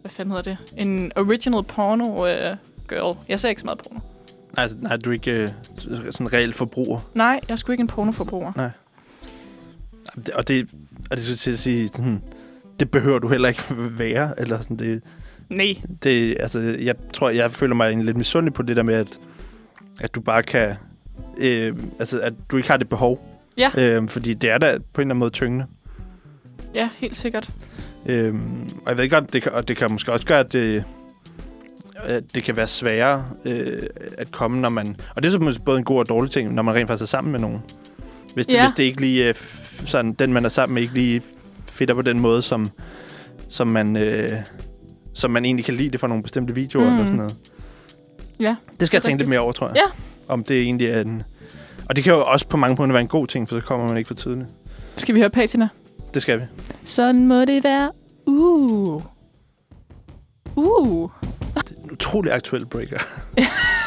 Hvad 0.00 0.10
fanden 0.10 0.34
hedder 0.36 0.42
det? 0.56 0.58
En 0.76 1.12
original 1.16 1.62
porno 1.64 2.26
øh, 2.26 2.56
girl. 2.88 3.16
Jeg 3.28 3.40
ser 3.40 3.48
ikke 3.48 3.60
så 3.60 3.64
meget 3.64 3.78
porno. 3.78 4.00
Altså, 4.56 4.76
nej, 4.80 4.96
du 4.96 5.10
er 5.10 5.14
ikke 5.14 5.30
øh, 5.30 5.48
sådan 5.76 6.26
en 6.26 6.32
reel 6.32 6.54
forbruger. 6.54 7.00
Nej, 7.14 7.40
jeg 7.48 7.52
er 7.52 7.56
sgu 7.56 7.72
ikke 7.72 7.82
en 7.82 7.86
pornoforbruger. 7.88 8.52
Det- 10.26 10.30
Og 10.34 10.48
det, 10.48 10.68
og 11.10 11.16
det 11.16 11.24
skulle 11.24 11.36
til 11.36 11.50
at 11.50 11.58
sige, 11.58 11.88
sådan, 11.88 12.22
det 12.80 12.90
behøver 12.90 13.18
du 13.18 13.28
heller 13.28 13.48
ikke 13.48 13.64
være. 13.98 14.40
Eller 14.40 14.60
sådan, 14.60 14.76
det, 14.76 15.02
Nej. 15.48 15.76
det, 16.02 16.36
altså, 16.40 16.60
jeg 16.60 16.94
tror, 17.12 17.30
jeg 17.30 17.50
føler 17.52 17.74
mig 17.74 17.96
lidt 17.96 18.16
misundelig 18.16 18.54
på 18.54 18.62
det 18.62 18.76
der 18.76 18.82
med, 18.82 18.94
at, 18.94 19.20
at 20.00 20.14
du 20.14 20.20
bare 20.20 20.42
kan... 20.42 20.74
Øh, 21.38 21.76
altså, 21.98 22.20
at 22.20 22.32
du 22.50 22.56
ikke 22.56 22.70
har 22.70 22.76
det 22.76 22.88
behov. 22.88 23.26
Ja. 23.56 23.70
Øh, 23.78 24.08
fordi 24.08 24.34
det 24.34 24.50
er 24.50 24.58
da 24.58 24.66
på 24.72 24.76
en 24.76 24.78
eller 24.78 25.00
anden 25.00 25.18
måde 25.18 25.30
tyngende. 25.30 25.66
Ja, 26.74 26.88
helt 26.96 27.16
sikkert. 27.16 27.50
Øh, 28.06 28.34
og 28.84 28.88
jeg 28.88 28.96
ved 28.96 29.04
ikke, 29.04 29.16
om 29.16 29.26
det 29.26 29.42
kan, 29.42 29.52
og 29.52 29.68
det 29.68 29.76
kan 29.76 29.92
måske 29.92 30.12
også 30.12 30.26
gøre, 30.26 30.40
at 30.40 30.52
det, 30.52 30.84
at 31.96 32.34
det 32.34 32.42
kan 32.42 32.56
være 32.56 32.66
sværere 32.66 33.24
øh, 33.44 33.82
at 34.18 34.30
komme, 34.30 34.60
når 34.60 34.68
man... 34.68 34.96
Og 35.16 35.22
det 35.22 35.34
er 35.34 35.48
så 35.48 35.60
både 35.64 35.78
en 35.78 35.84
god 35.84 35.98
og 35.98 36.08
dårlig 36.08 36.30
ting, 36.30 36.54
når 36.54 36.62
man 36.62 36.74
rent 36.74 36.86
faktisk 36.86 37.02
er 37.02 37.06
sammen 37.06 37.32
med 37.32 37.40
nogen. 37.40 37.58
Hvis 38.34 38.46
det, 38.46 38.54
Ja. 38.54 38.62
hvis 38.66 38.72
det 38.76 38.84
ikke 38.84 39.00
lige... 39.00 39.28
øh, 39.28 39.34
Sådan, 39.84 40.12
den, 40.12 40.32
man 40.32 40.44
er 40.44 40.48
sammen 40.48 40.74
med, 40.74 40.82
ikke 40.82 40.94
lige 40.94 41.22
fitter 41.72 41.94
på 41.94 42.02
den 42.02 42.20
måde, 42.20 42.42
som, 42.42 42.70
som, 43.48 43.66
man, 43.68 43.96
øh, 43.96 44.30
som 45.14 45.30
man 45.30 45.44
egentlig 45.44 45.64
kan 45.64 45.74
lide 45.74 45.90
det 45.90 46.00
fra 46.00 46.08
nogle 46.08 46.22
bestemte 46.22 46.54
videoer 46.54 46.84
Mm. 46.84 46.90
eller 46.92 47.04
sådan 47.06 47.16
noget. 47.16 47.36
Ja, 48.40 48.56
Det 48.80 48.86
skal 48.86 48.96
jeg 48.96 49.02
det 49.02 49.06
er 49.06 49.10
tænke 49.10 49.20
lidt 49.22 49.28
mere 49.28 49.40
over, 49.40 49.52
tror 49.52 49.66
jeg. 49.66 49.76
Ja. 49.76 49.82
Om 50.34 50.44
det 50.44 50.60
egentlig 50.62 50.88
er 50.88 51.00
en... 51.00 51.22
Og 51.88 51.96
det 51.96 52.04
kan 52.04 52.12
jo 52.12 52.22
også 52.24 52.48
på 52.48 52.56
mange 52.56 52.76
punkter 52.76 52.92
være 52.92 53.00
en 53.02 53.08
god 53.08 53.26
ting, 53.26 53.48
for 53.48 53.60
så 53.60 53.66
kommer 53.66 53.88
man 53.88 53.96
ikke 53.96 54.08
for 54.08 54.14
tidligt. 54.14 54.48
Skal 54.96 55.14
vi 55.14 55.20
høre 55.20 55.30
patina? 55.30 55.68
Det 56.14 56.22
skal 56.22 56.38
vi. 56.40 56.44
Sådan 56.84 57.26
må 57.26 57.44
det 57.44 57.64
være. 57.64 57.90
Uh. 58.26 59.02
Uh. 60.56 61.10
En 61.84 61.90
utrolig 61.92 62.32
aktuel 62.32 62.66
breaker. 62.66 62.98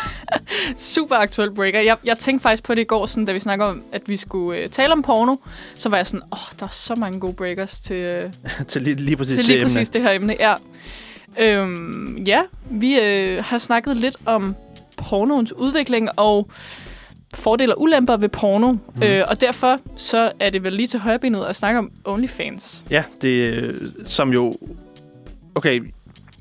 Super 0.78 1.16
aktuel 1.16 1.52
breaker. 1.52 1.80
Jeg, 1.80 1.98
jeg 2.06 2.18
tænkte 2.18 2.44
faktisk 2.44 2.64
på 2.64 2.76
det 2.76 2.82
i 2.82 2.86
går, 2.86 3.06
sådan, 3.06 3.26
da 3.26 3.32
vi 3.32 3.40
snakkede 3.40 3.70
om, 3.70 3.84
at 3.92 4.02
vi 4.06 4.18
skulle 4.18 4.60
øh, 4.60 4.70
tale 4.70 4.92
om 4.92 5.02
porno. 5.02 5.36
Så 5.76 5.90
var 5.90 5.98
jeg 5.98 6.08
sådan, 6.08 6.22
åh, 6.32 6.40
oh, 6.40 6.60
der 6.60 6.66
er 6.66 6.70
så 6.70 6.96
mange 6.96 7.20
gode 7.20 7.34
breakers 7.34 7.82
til, 7.82 7.96
øh, 7.96 8.34
til 8.68 8.82
lige, 8.82 8.96
lige 8.96 9.18
præcis 9.18 9.36
til 9.36 9.46
lige 9.46 9.58
det 9.58 9.64
præcis 9.64 9.90
emne. 9.90 9.94
det 9.94 10.02
her 10.02 10.12
emne. 10.12 10.36
Ja, 10.40 10.54
øhm, 11.40 12.18
ja 12.18 12.42
vi 12.72 13.00
øh, 13.00 13.44
har 13.44 13.58
snakket 13.58 13.98
lidt 13.98 14.16
om 14.26 14.56
pornoens 14.98 15.54
udvikling 15.54 16.10
og 16.16 16.50
fordele 17.34 17.76
og 17.76 17.82
ulemper 17.82 18.18
ved 18.18 18.30
porno. 18.30 18.72
Mm. 18.72 19.04
Øh, 19.04 19.24
og 19.28 19.42
derfor 19.42 19.80
så 19.96 20.32
er 20.40 20.50
det 20.50 20.64
vel 20.64 20.74
lige 20.74 20.88
til 20.88 21.00
højbenet 21.00 21.46
at 21.46 21.56
snakke 21.56 21.80
om 21.80 21.92
OnlyFans. 22.06 22.86
Ja, 22.90 23.04
det 23.22 23.50
øh, 23.50 23.78
som 24.06 24.34
jo... 24.34 24.54
Okay, 25.56 25.82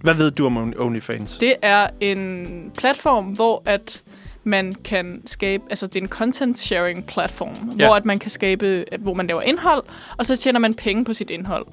hvad 0.03 0.15
ved 0.15 0.31
du 0.31 0.47
om 0.47 0.57
Only- 0.65 0.81
OnlyFans? 0.81 1.37
Det 1.41 1.55
er 1.63 1.87
en 2.01 2.47
platform, 2.79 3.25
hvor 3.25 3.63
at 3.67 4.03
man 4.45 4.73
kan 4.85 5.23
skabe, 5.27 5.65
altså 5.71 5.87
det 5.87 5.97
er 5.97 6.01
en 6.03 6.09
content 6.09 6.59
sharing 6.59 7.07
platform, 7.07 7.71
Ja. 7.79 7.87
hvor 7.87 7.95
at 7.97 8.05
man 8.05 8.19
kan 8.19 8.31
skabe, 8.31 8.85
hvor 8.99 9.15
man 9.15 9.27
laver 9.27 9.43
indhold, 9.43 9.83
og 10.19 10.27
så 10.27 10.37
tjener 10.37 10.59
man 10.61 10.75
penge 10.75 11.05
på 11.05 11.13
sit 11.13 11.31
indhold. 11.31 11.67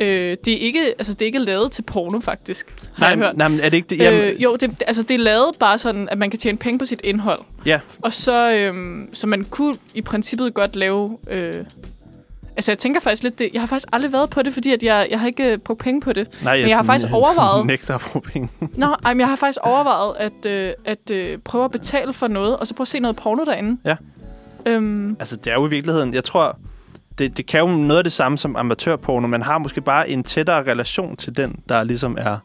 Øh, 0.00 0.36
det 0.44 0.48
er 0.54 0.58
ikke, 0.58 0.94
altså 0.98 1.14
det 1.14 1.22
er 1.22 1.26
ikke 1.26 1.38
lavet 1.38 1.72
til 1.72 1.82
porno 1.82 2.20
faktisk, 2.20 2.74
har 2.94 3.08
jeg 3.08 3.18
hørt. 3.18 3.36
nej, 3.36 3.48
men 3.48 3.60
er 3.60 3.68
det 3.68 3.76
ikke 3.76 3.88
det? 3.90 3.98
Jamen, 3.98 4.20
Øh, 4.20 4.42
jo, 4.42 4.56
det, 4.60 4.82
altså 4.86 5.02
det 5.02 5.14
er 5.14 5.18
lavet 5.18 5.56
bare 5.60 5.78
sådan, 5.78 6.08
at 6.08 6.18
man 6.18 6.30
kan 6.30 6.38
tjene 6.38 6.58
penge 6.58 6.78
på 6.78 6.86
sit 6.86 7.00
indhold. 7.04 7.40
Ja, 7.66 7.80
Og 8.02 8.12
så, 8.14 8.52
øhm, 8.56 9.08
så 9.14 9.26
man 9.26 9.44
kunne 9.44 9.74
i 9.94 10.02
princippet 10.02 10.54
godt 10.54 10.76
lave... 10.76 11.18
Øh, 11.30 11.54
altså 12.56 12.72
jeg 12.72 12.78
tænker 12.78 13.00
faktisk 13.00 13.22
lidt, 13.22 13.38
det, 13.38 13.48
jeg 13.52 13.62
har 13.62 13.66
faktisk 13.66 13.88
aldrig 13.92 14.12
været 14.12 14.30
på 14.30 14.42
det, 14.42 14.52
fordi 14.54 14.72
at 14.72 14.82
jeg, 14.82 15.06
jeg 15.10 15.20
har 15.20 15.26
ikke 15.26 15.52
øh, 15.52 15.58
brugt 15.58 15.80
penge 15.80 16.00
på 16.00 16.12
det. 16.12 16.38
nej, 16.44 16.56
Men 16.60 16.68
jeg 16.68 16.76
har 16.76 16.84
faktisk 16.84 17.06
overvejet- 17.18 17.66
nægter 17.66 17.94
at 17.94 18.00
bruge 18.00 18.22
penge. 18.22 18.48
Nå, 18.76 18.86
ej, 19.04 19.14
men 19.14 19.20
jeg 19.20 19.28
har 19.28 19.36
faktisk 19.36 19.58
overvejet 19.62 20.14
at, 20.18 20.46
øh, 20.46 20.72
at 20.84 21.10
øh, 21.10 21.38
prøve 21.44 21.64
at 21.64 21.70
betale 21.70 22.12
for 22.12 22.28
noget, 22.28 22.56
og 22.56 22.66
så 22.66 22.74
prøve 22.74 22.84
at 22.84 22.88
se 22.88 23.00
noget 23.00 23.16
porno 23.16 23.44
derinde. 23.44 23.80
Ja. 23.84 23.96
Øhm, 24.66 25.16
Altså, 25.18 25.36
det 25.36 25.46
er 25.50 25.54
jo 25.54 25.66
i 25.66 25.70
virkeligheden... 25.70 26.14
Jeg 26.14 26.24
tror, 26.24 26.58
det, 27.18 27.36
det 27.36 27.46
kan 27.46 27.60
jo 27.60 27.66
noget 27.66 27.98
af 27.98 28.04
det 28.04 28.12
samme 28.12 28.38
som 28.38 28.56
amatørporno. 28.56 29.26
Man 29.26 29.42
har 29.42 29.58
måske 29.58 29.80
bare 29.80 30.10
en 30.10 30.24
tættere 30.24 30.62
relation 30.62 31.16
til 31.16 31.36
den, 31.36 31.56
der 31.68 31.84
ligesom 31.84 32.16
er 32.20 32.38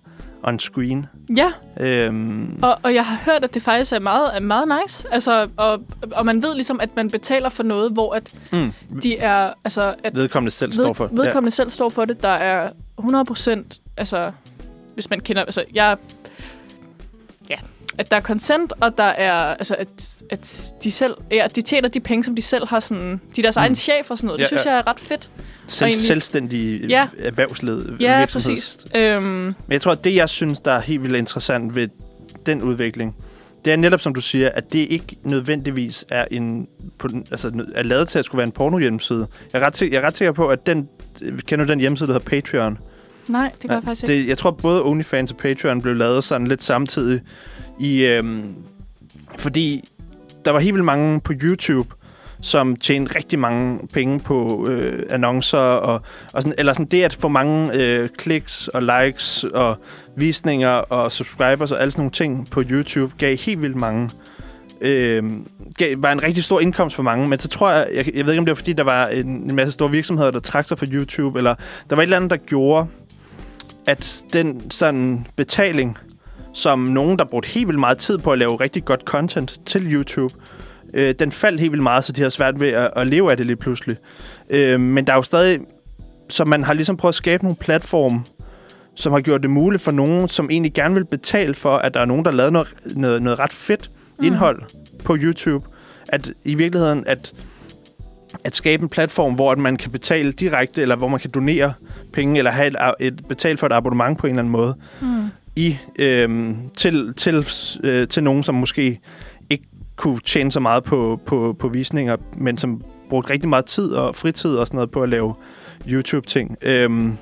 on 0.44 0.60
screen. 0.60 1.06
Ja, 1.38 1.52
Øhm, 1.80 2.60
og, 2.62 2.80
og 2.84 2.94
jeg 2.94 3.06
har 3.06 3.32
hørt, 3.32 3.44
at 3.44 3.54
det 3.54 3.62
faktisk 3.62 3.94
er 3.94 4.00
meget, 4.00 4.36
er 4.36 4.40
meget 4.40 4.66
nice. 4.82 5.08
Altså, 5.12 5.48
og, 5.58 5.82
og 6.12 6.26
man 6.26 6.44
ved 6.44 6.56
ligesom, 6.56 6.80
at 6.82 6.90
man 6.96 7.10
betaler 7.10 7.50
for 7.50 7.64
noget, 7.64 7.92
hvor 7.92 8.14
at 8.14 8.36
mm, 8.52 8.74
de 9.04 9.18
er... 9.18 9.54
Altså, 9.64 9.94
at 10.04 10.16
vedkommende 10.16 10.52
selv 10.52 10.74
står 10.74 10.94
for. 10.94 11.08
Ved, 11.08 11.24
vedkommende 11.24 11.56
selv 11.56 11.70
står 11.70 11.90
for 11.90 12.06
det. 12.06 12.22
Der 12.22 12.30
er 12.30 12.70
100%, 13.02 13.80
altså, 13.98 14.32
hvis 14.94 15.10
man 15.10 15.20
kender, 15.20 15.42
altså, 15.42 15.64
jeg, 15.74 15.98
ja, 15.98 16.25
at 17.98 18.12
der 18.12 18.18
er 18.18 18.22
consent, 18.22 18.74
og 18.82 18.98
der 18.98 19.04
er, 19.04 19.34
altså, 19.34 19.76
at, 19.80 19.88
at 20.32 20.72
de 20.84 20.92
selv, 20.92 21.14
ja, 21.32 21.44
at 21.46 21.56
de 21.56 21.62
tjener 21.62 21.90
de 21.90 22.00
penge, 22.00 22.24
som 22.24 22.36
de 22.36 22.42
selv 22.42 22.68
har 22.68 22.80
sådan, 22.80 23.22
de 23.36 23.42
er 23.42 23.42
deres 23.42 23.56
mm. 23.56 23.60
egen 23.62 23.76
chef 23.76 24.12
og 24.12 24.18
sådan 24.18 24.28
noget. 24.28 24.40
Det 24.40 24.44
Ja, 24.44 24.48
synes 24.48 24.66
ja. 24.66 24.72
jeg 24.72 24.80
er 24.80 24.88
ret 24.88 25.00
fedt. 25.00 25.30
Selv, 25.68 25.88
egentlig- 25.88 26.08
selvstændig 26.08 26.82
Ja. 26.82 26.88
ja. 26.90 27.28
erhvervsled 27.28 27.98
Ja, 28.00 28.26
præcis. 28.32 28.78
Øhm, 28.96 29.24
Men 29.26 29.56
jeg 29.70 29.82
tror, 29.82 29.92
at 29.92 30.04
det, 30.04 30.16
jeg 30.16 30.30
synes, 30.30 30.60
der 30.60 30.72
er 30.72 30.82
helt 30.82 31.04
vildt 31.04 31.16
interessant 31.16 31.76
ved 31.76 31.88
den 32.46 32.62
udvikling, 32.62 33.16
det 33.66 33.74
er 33.74 33.78
netop, 33.78 34.02
som 34.02 34.14
du 34.16 34.22
siger, 34.22 34.50
at 34.54 34.74
det 34.74 34.80
ikke 34.80 35.16
nødvendigvis 35.24 36.06
er, 36.10 36.26
en, 36.32 36.68
på 37.00 37.08
den, 37.08 37.26
altså, 37.32 37.66
er 37.76 37.84
lavet 37.84 38.08
til 38.08 38.20
at 38.20 38.26
skulle 38.26 38.38
være 38.40 38.48
en 38.48 38.52
porno-hjemmeside. 38.52 39.28
Jeg 39.54 39.62
er 39.62 39.66
ret, 39.66 39.82
jeg 39.82 39.92
er 39.94 40.02
ret 40.02 40.18
sikker 40.18 40.32
på, 40.32 40.48
at 40.50 40.66
den, 40.66 40.88
kender 41.48 41.66
du 41.66 41.72
den 41.72 41.80
hjemmeside, 41.80 42.08
der 42.08 42.14
hedder 42.14 42.30
Patreon? 42.42 42.78
nej, 43.28 43.52
det 43.62 43.70
gør 43.70 43.76
jeg 43.76 43.84
faktisk 43.84 44.04
ikke. 44.10 44.22
det, 44.22 44.28
jeg 44.30 44.38
tror, 44.38 44.52
både 44.52 44.84
OnlyFans 44.84 45.32
og 45.32 45.38
Patreon 45.38 45.82
blev 45.82 45.96
lavet 45.96 46.24
sådan 46.24 46.48
lidt 46.48 46.64
samtidig. 46.64 47.22
I, 47.80 48.06
øhm, 48.06 48.56
fordi 49.38 49.90
der 50.46 50.52
var 50.52 50.60
helt 50.60 50.74
vildt 50.74 50.86
mange 50.86 51.22
på 51.22 51.34
YouTube, 51.42 51.90
som 52.42 52.76
tjente 52.76 53.16
rigtig 53.16 53.40
mange 53.40 53.88
penge 53.94 54.20
på 54.20 54.68
øh, 54.70 55.04
annoncer, 55.10 55.58
og, 55.58 56.02
og 56.34 56.44
sådan, 56.44 56.56
eller 56.58 56.74
sådan 56.74 56.86
det 56.86 57.04
at 57.04 57.14
få 57.14 57.28
mange 57.28 57.74
øh, 57.74 58.10
kliks 58.18 58.68
og 58.68 58.84
likes 58.84 59.44
og 59.44 59.78
visninger 60.16 60.70
og 60.70 61.12
subscribers 61.12 61.72
og 61.72 61.82
alle 61.82 61.92
sådan 61.92 62.02
nogle 62.02 62.12
ting 62.12 62.50
på 62.52 62.64
YouTube, 62.72 63.14
gav 63.18 63.38
helt 63.38 63.62
vildt 63.62 63.76
mange. 63.76 64.10
Øh, 64.82 65.24
gav, 65.78 65.96
var 65.98 66.12
en 66.12 66.24
rigtig 66.24 66.44
stor 66.44 66.60
indkomst 66.60 66.96
for 66.96 67.04
mange, 67.04 67.28
men 67.28 67.40
så 67.40 67.48
tror 67.48 67.72
jeg, 67.72 67.88
jeg, 67.94 68.16
jeg 68.16 68.26
ved 68.26 68.34
ikke 68.34 68.40
om 68.40 68.46
det 68.46 68.52
var 68.52 68.56
fordi, 68.56 68.74
der 68.74 68.84
var 68.84 69.08
en, 69.08 69.28
en 69.28 69.56
masse 69.56 69.72
store 69.72 69.92
virksomheder, 69.92 70.32
der 70.32 70.40
trak 70.40 70.68
sig 70.68 70.80
fra 70.80 70.86
YouTube, 70.92 71.40
eller 71.40 71.56
der 71.90 71.96
var 71.96 72.04
et 72.04 72.06
eller 72.06 72.18
andet, 72.18 72.32
der 72.32 72.38
gjorde, 72.38 72.88
at 73.88 74.24
den 74.34 74.72
sådan 74.72 75.28
betaling, 75.36 75.98
som 76.56 76.80
nogen, 76.80 77.20
der 77.20 77.26
brugte 77.26 77.50
helt 77.50 77.68
vildt 77.68 77.80
meget 77.80 77.98
tid 77.98 78.18
på 78.18 78.32
at 78.32 78.38
lave 78.38 78.56
rigtig 78.56 78.86
godt 78.86 79.02
content 79.02 79.62
til 79.66 79.94
YouTube, 79.94 80.34
øh, 80.94 81.16
den 81.20 81.32
faldt 81.32 81.60
helt 81.60 81.72
vildt 81.72 81.84
meget, 81.84 82.04
så 82.04 82.12
de 82.12 82.22
har 82.22 82.30
svært 82.30 82.60
ved 82.60 82.68
at, 82.68 82.92
at 82.96 83.08
leve 83.08 83.32
af 83.32 83.38
det 83.38 83.46
lige 83.46 83.56
pludselig. 83.56 83.98
Øh, 84.50 84.80
men 84.80 85.08
der 85.08 85.14
er 85.14 85.18
jo 85.18 85.22
stadig... 85.22 85.60
Så 86.30 86.46
man 86.46 86.64
har 86.64 86.74
ligesom 86.74 86.98
prøvet 86.98 87.12
at 87.12 87.16
skabe 87.16 87.44
nogle 87.44 87.58
platform, 87.62 88.26
som 88.96 89.14
har 89.14 89.20
gjort 89.20 89.42
det 89.42 89.50
muligt 89.50 89.84
for 89.84 89.92
nogen, 89.92 90.28
som 90.28 90.50
egentlig 90.52 90.74
gerne 90.74 90.96
vil 90.96 91.06
betale 91.06 91.54
for, 91.54 91.78
at 91.78 91.94
der 91.94 92.00
er 92.00 92.06
nogen, 92.06 92.26
der 92.26 92.32
lavet 92.32 92.54
noget, 92.54 92.68
noget, 92.96 93.22
noget 93.22 93.40
ret 93.40 93.54
fedt 93.54 93.92
indhold 94.24 94.62
på 95.06 95.18
YouTube. 95.20 95.66
At 96.08 96.32
i 96.44 96.56
virkeligheden, 96.56 97.04
at 97.08 97.34
at 98.44 98.56
skabe 98.56 98.84
en 98.84 98.90
platform, 98.90 99.34
hvor 99.34 99.52
at 99.52 99.58
man 99.58 99.78
kan 99.78 99.92
betale 99.92 100.32
direkte, 100.32 100.82
eller 100.82 100.96
hvor 100.96 101.08
man 101.08 101.20
kan 101.20 101.30
donere 101.34 101.74
penge, 102.14 102.38
eller 102.38 102.52
have 102.52 102.68
et, 102.68 102.76
et 103.00 103.28
betale 103.28 103.58
for 103.58 103.68
et 103.68 103.74
abonnement 103.74 104.18
på 104.18 104.28
en 104.28 104.32
eller 104.32 104.42
anden 104.42 104.52
måde, 104.52 104.76
Mm. 105.02 105.30
I, 105.56 105.78
øhm, 106.00 106.58
til, 106.78 107.14
til, 107.14 107.48
øh, 107.84 108.08
til 108.08 108.24
nogen, 108.24 108.44
som 108.44 108.56
måske 108.56 109.00
ikke 109.50 109.66
kunne 109.96 110.20
tjene 110.20 110.52
så 110.52 110.60
meget 110.60 110.84
på, 110.84 111.20
på, 111.26 111.56
på 111.60 111.68
visninger, 111.68 112.18
men 112.38 112.58
som 112.58 112.82
brugte 113.10 113.34
rigtig 113.34 113.50
meget 113.50 113.66
tid 113.66 113.92
og 113.92 114.16
fritid 114.16 114.56
og 114.56 114.68
sådan 114.68 114.76
noget 114.76 114.92
på 114.92 115.04
at 115.04 115.10
lave 115.10 115.36
YouTube-ting. 115.90 116.58
Øhm, 116.62 117.18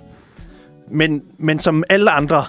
men, 0.91 1.21
men 1.37 1.59
som 1.59 1.83
alle 1.89 2.11
andre 2.11 2.45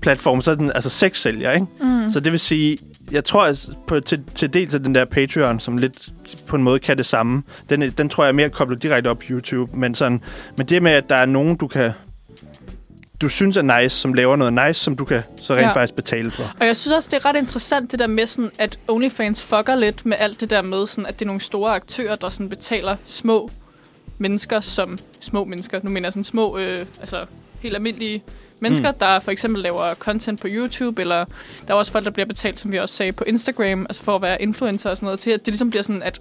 platforme, 0.00 0.42
så 0.42 0.50
er 0.50 0.54
den 0.54 0.72
altså 0.74 0.90
sex 0.90 1.20
sælger, 1.20 1.52
ikke? 1.52 1.66
Mm. 1.80 2.10
Så 2.10 2.20
det 2.20 2.32
vil 2.32 2.40
sige, 2.40 2.78
jeg 3.12 3.24
tror 3.24 3.44
at 3.44 3.68
på, 3.88 4.00
til, 4.00 4.24
til 4.34 4.54
dels 4.54 4.74
af 4.74 4.80
den 4.82 4.94
der 4.94 5.04
Patreon, 5.04 5.60
som 5.60 5.76
lidt 5.76 6.08
på 6.46 6.56
en 6.56 6.62
måde 6.62 6.78
kan 6.78 6.96
det 6.96 7.06
samme, 7.06 7.42
den, 7.70 7.82
den 7.82 8.08
tror 8.08 8.24
jeg 8.24 8.28
er 8.28 8.34
mere 8.34 8.48
koblet 8.48 8.82
direkte 8.82 9.08
op 9.08 9.18
på 9.18 9.24
YouTube. 9.30 9.76
Men, 9.76 9.94
sådan, 9.94 10.20
men 10.58 10.66
det 10.66 10.82
med, 10.82 10.92
at 10.92 11.08
der 11.08 11.16
er 11.16 11.26
nogen, 11.26 11.56
du 11.56 11.66
kan 11.66 11.92
du 13.22 13.28
synes 13.28 13.56
er 13.56 13.80
nice, 13.80 13.96
som 13.96 14.14
laver 14.14 14.36
noget 14.36 14.52
nice, 14.52 14.80
som 14.80 14.96
du 14.96 15.04
kan 15.04 15.22
så 15.36 15.54
rent 15.54 15.62
Ja. 15.62 15.72
faktisk 15.72 15.94
betale 15.94 16.30
for. 16.30 16.42
Og 16.60 16.66
jeg 16.66 16.76
synes 16.76 16.92
også, 16.92 17.08
det 17.12 17.16
er 17.16 17.24
ret 17.28 17.36
interessant, 17.36 17.90
det 17.90 17.98
der 17.98 18.06
med, 18.06 18.26
sådan, 18.26 18.50
at 18.58 18.78
OnlyFans 18.88 19.42
fucker 19.42 19.74
lidt 19.74 20.06
med 20.06 20.16
alt 20.20 20.40
det 20.40 20.50
der 20.50 20.62
med, 20.62 20.86
sådan, 20.86 21.06
at 21.06 21.18
det 21.18 21.24
er 21.24 21.26
nogle 21.26 21.40
store 21.40 21.74
aktører, 21.74 22.16
der 22.16 22.28
sådan, 22.28 22.48
betaler 22.48 22.96
små 23.06 23.50
mennesker 24.18 24.60
som 24.60 24.98
små 25.20 25.44
mennesker. 25.44 25.80
Nu 25.82 25.90
mener 25.90 26.06
jeg 26.06 26.12
sådan 26.12 26.24
små, 26.24 26.58
øh, 26.58 26.78
altså 27.00 27.24
helt 27.60 27.74
almindelige 27.74 28.22
mennesker, 28.60 28.92
mm. 28.92 28.98
der 28.98 29.20
for 29.20 29.30
eksempel 29.30 29.62
laver 29.62 29.94
content 29.94 30.40
på 30.40 30.46
YouTube, 30.50 31.00
eller 31.00 31.24
der 31.66 31.74
er 31.74 31.78
også 31.78 31.92
folk, 31.92 32.04
der 32.04 32.10
bliver 32.10 32.26
betalt, 32.26 32.60
som 32.60 32.72
vi 32.72 32.78
også 32.78 32.94
sagde, 32.94 33.12
på 33.12 33.24
Instagram, 33.26 33.82
altså 33.88 34.02
for 34.02 34.16
at 34.16 34.22
være 34.22 34.42
influencer 34.42 34.90
og 34.90 34.96
sådan 34.96 35.06
noget, 35.06 35.20
til 35.20 35.30
at 35.30 35.40
det 35.40 35.48
ligesom 35.48 35.70
bliver 35.70 35.82
sådan, 35.82 36.02
at, 36.02 36.20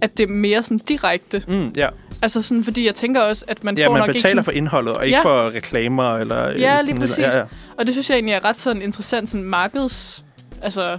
at 0.00 0.18
det 0.18 0.22
er 0.22 0.32
mere 0.32 0.62
sådan 0.62 0.78
direkte. 0.78 1.42
Mm, 1.48 1.72
ja, 1.76 1.88
Altså 2.22 2.42
sådan, 2.42 2.64
fordi 2.64 2.86
jeg 2.86 2.94
tænker 2.94 3.20
også, 3.20 3.44
at 3.48 3.64
man 3.64 3.78
ja 3.78 3.86
får 3.86 3.92
man 3.92 3.98
nok 4.00 4.06
betaler 4.06 4.18
ikke 4.18 4.28
sådan, 4.28 4.44
for 4.44 4.52
indholdet, 4.52 4.94
og 4.94 5.06
ikke 5.06 5.16
Ja. 5.18 5.24
for 5.24 5.50
reklamer. 5.54 6.16
Eller, 6.16 6.50
Ja, 6.50 6.80
lige 6.82 6.98
præcis. 6.98 7.18
Ja, 7.18 7.38
ja. 7.38 7.44
Og 7.78 7.86
det 7.86 7.94
synes 7.94 8.10
jeg 8.10 8.16
egentlig 8.16 8.32
er 8.32 8.44
ret 8.44 8.56
sådan 8.56 8.82
interessant 8.82 9.28
sådan 9.28 9.44
markeds, 9.44 10.24
altså 10.62 10.98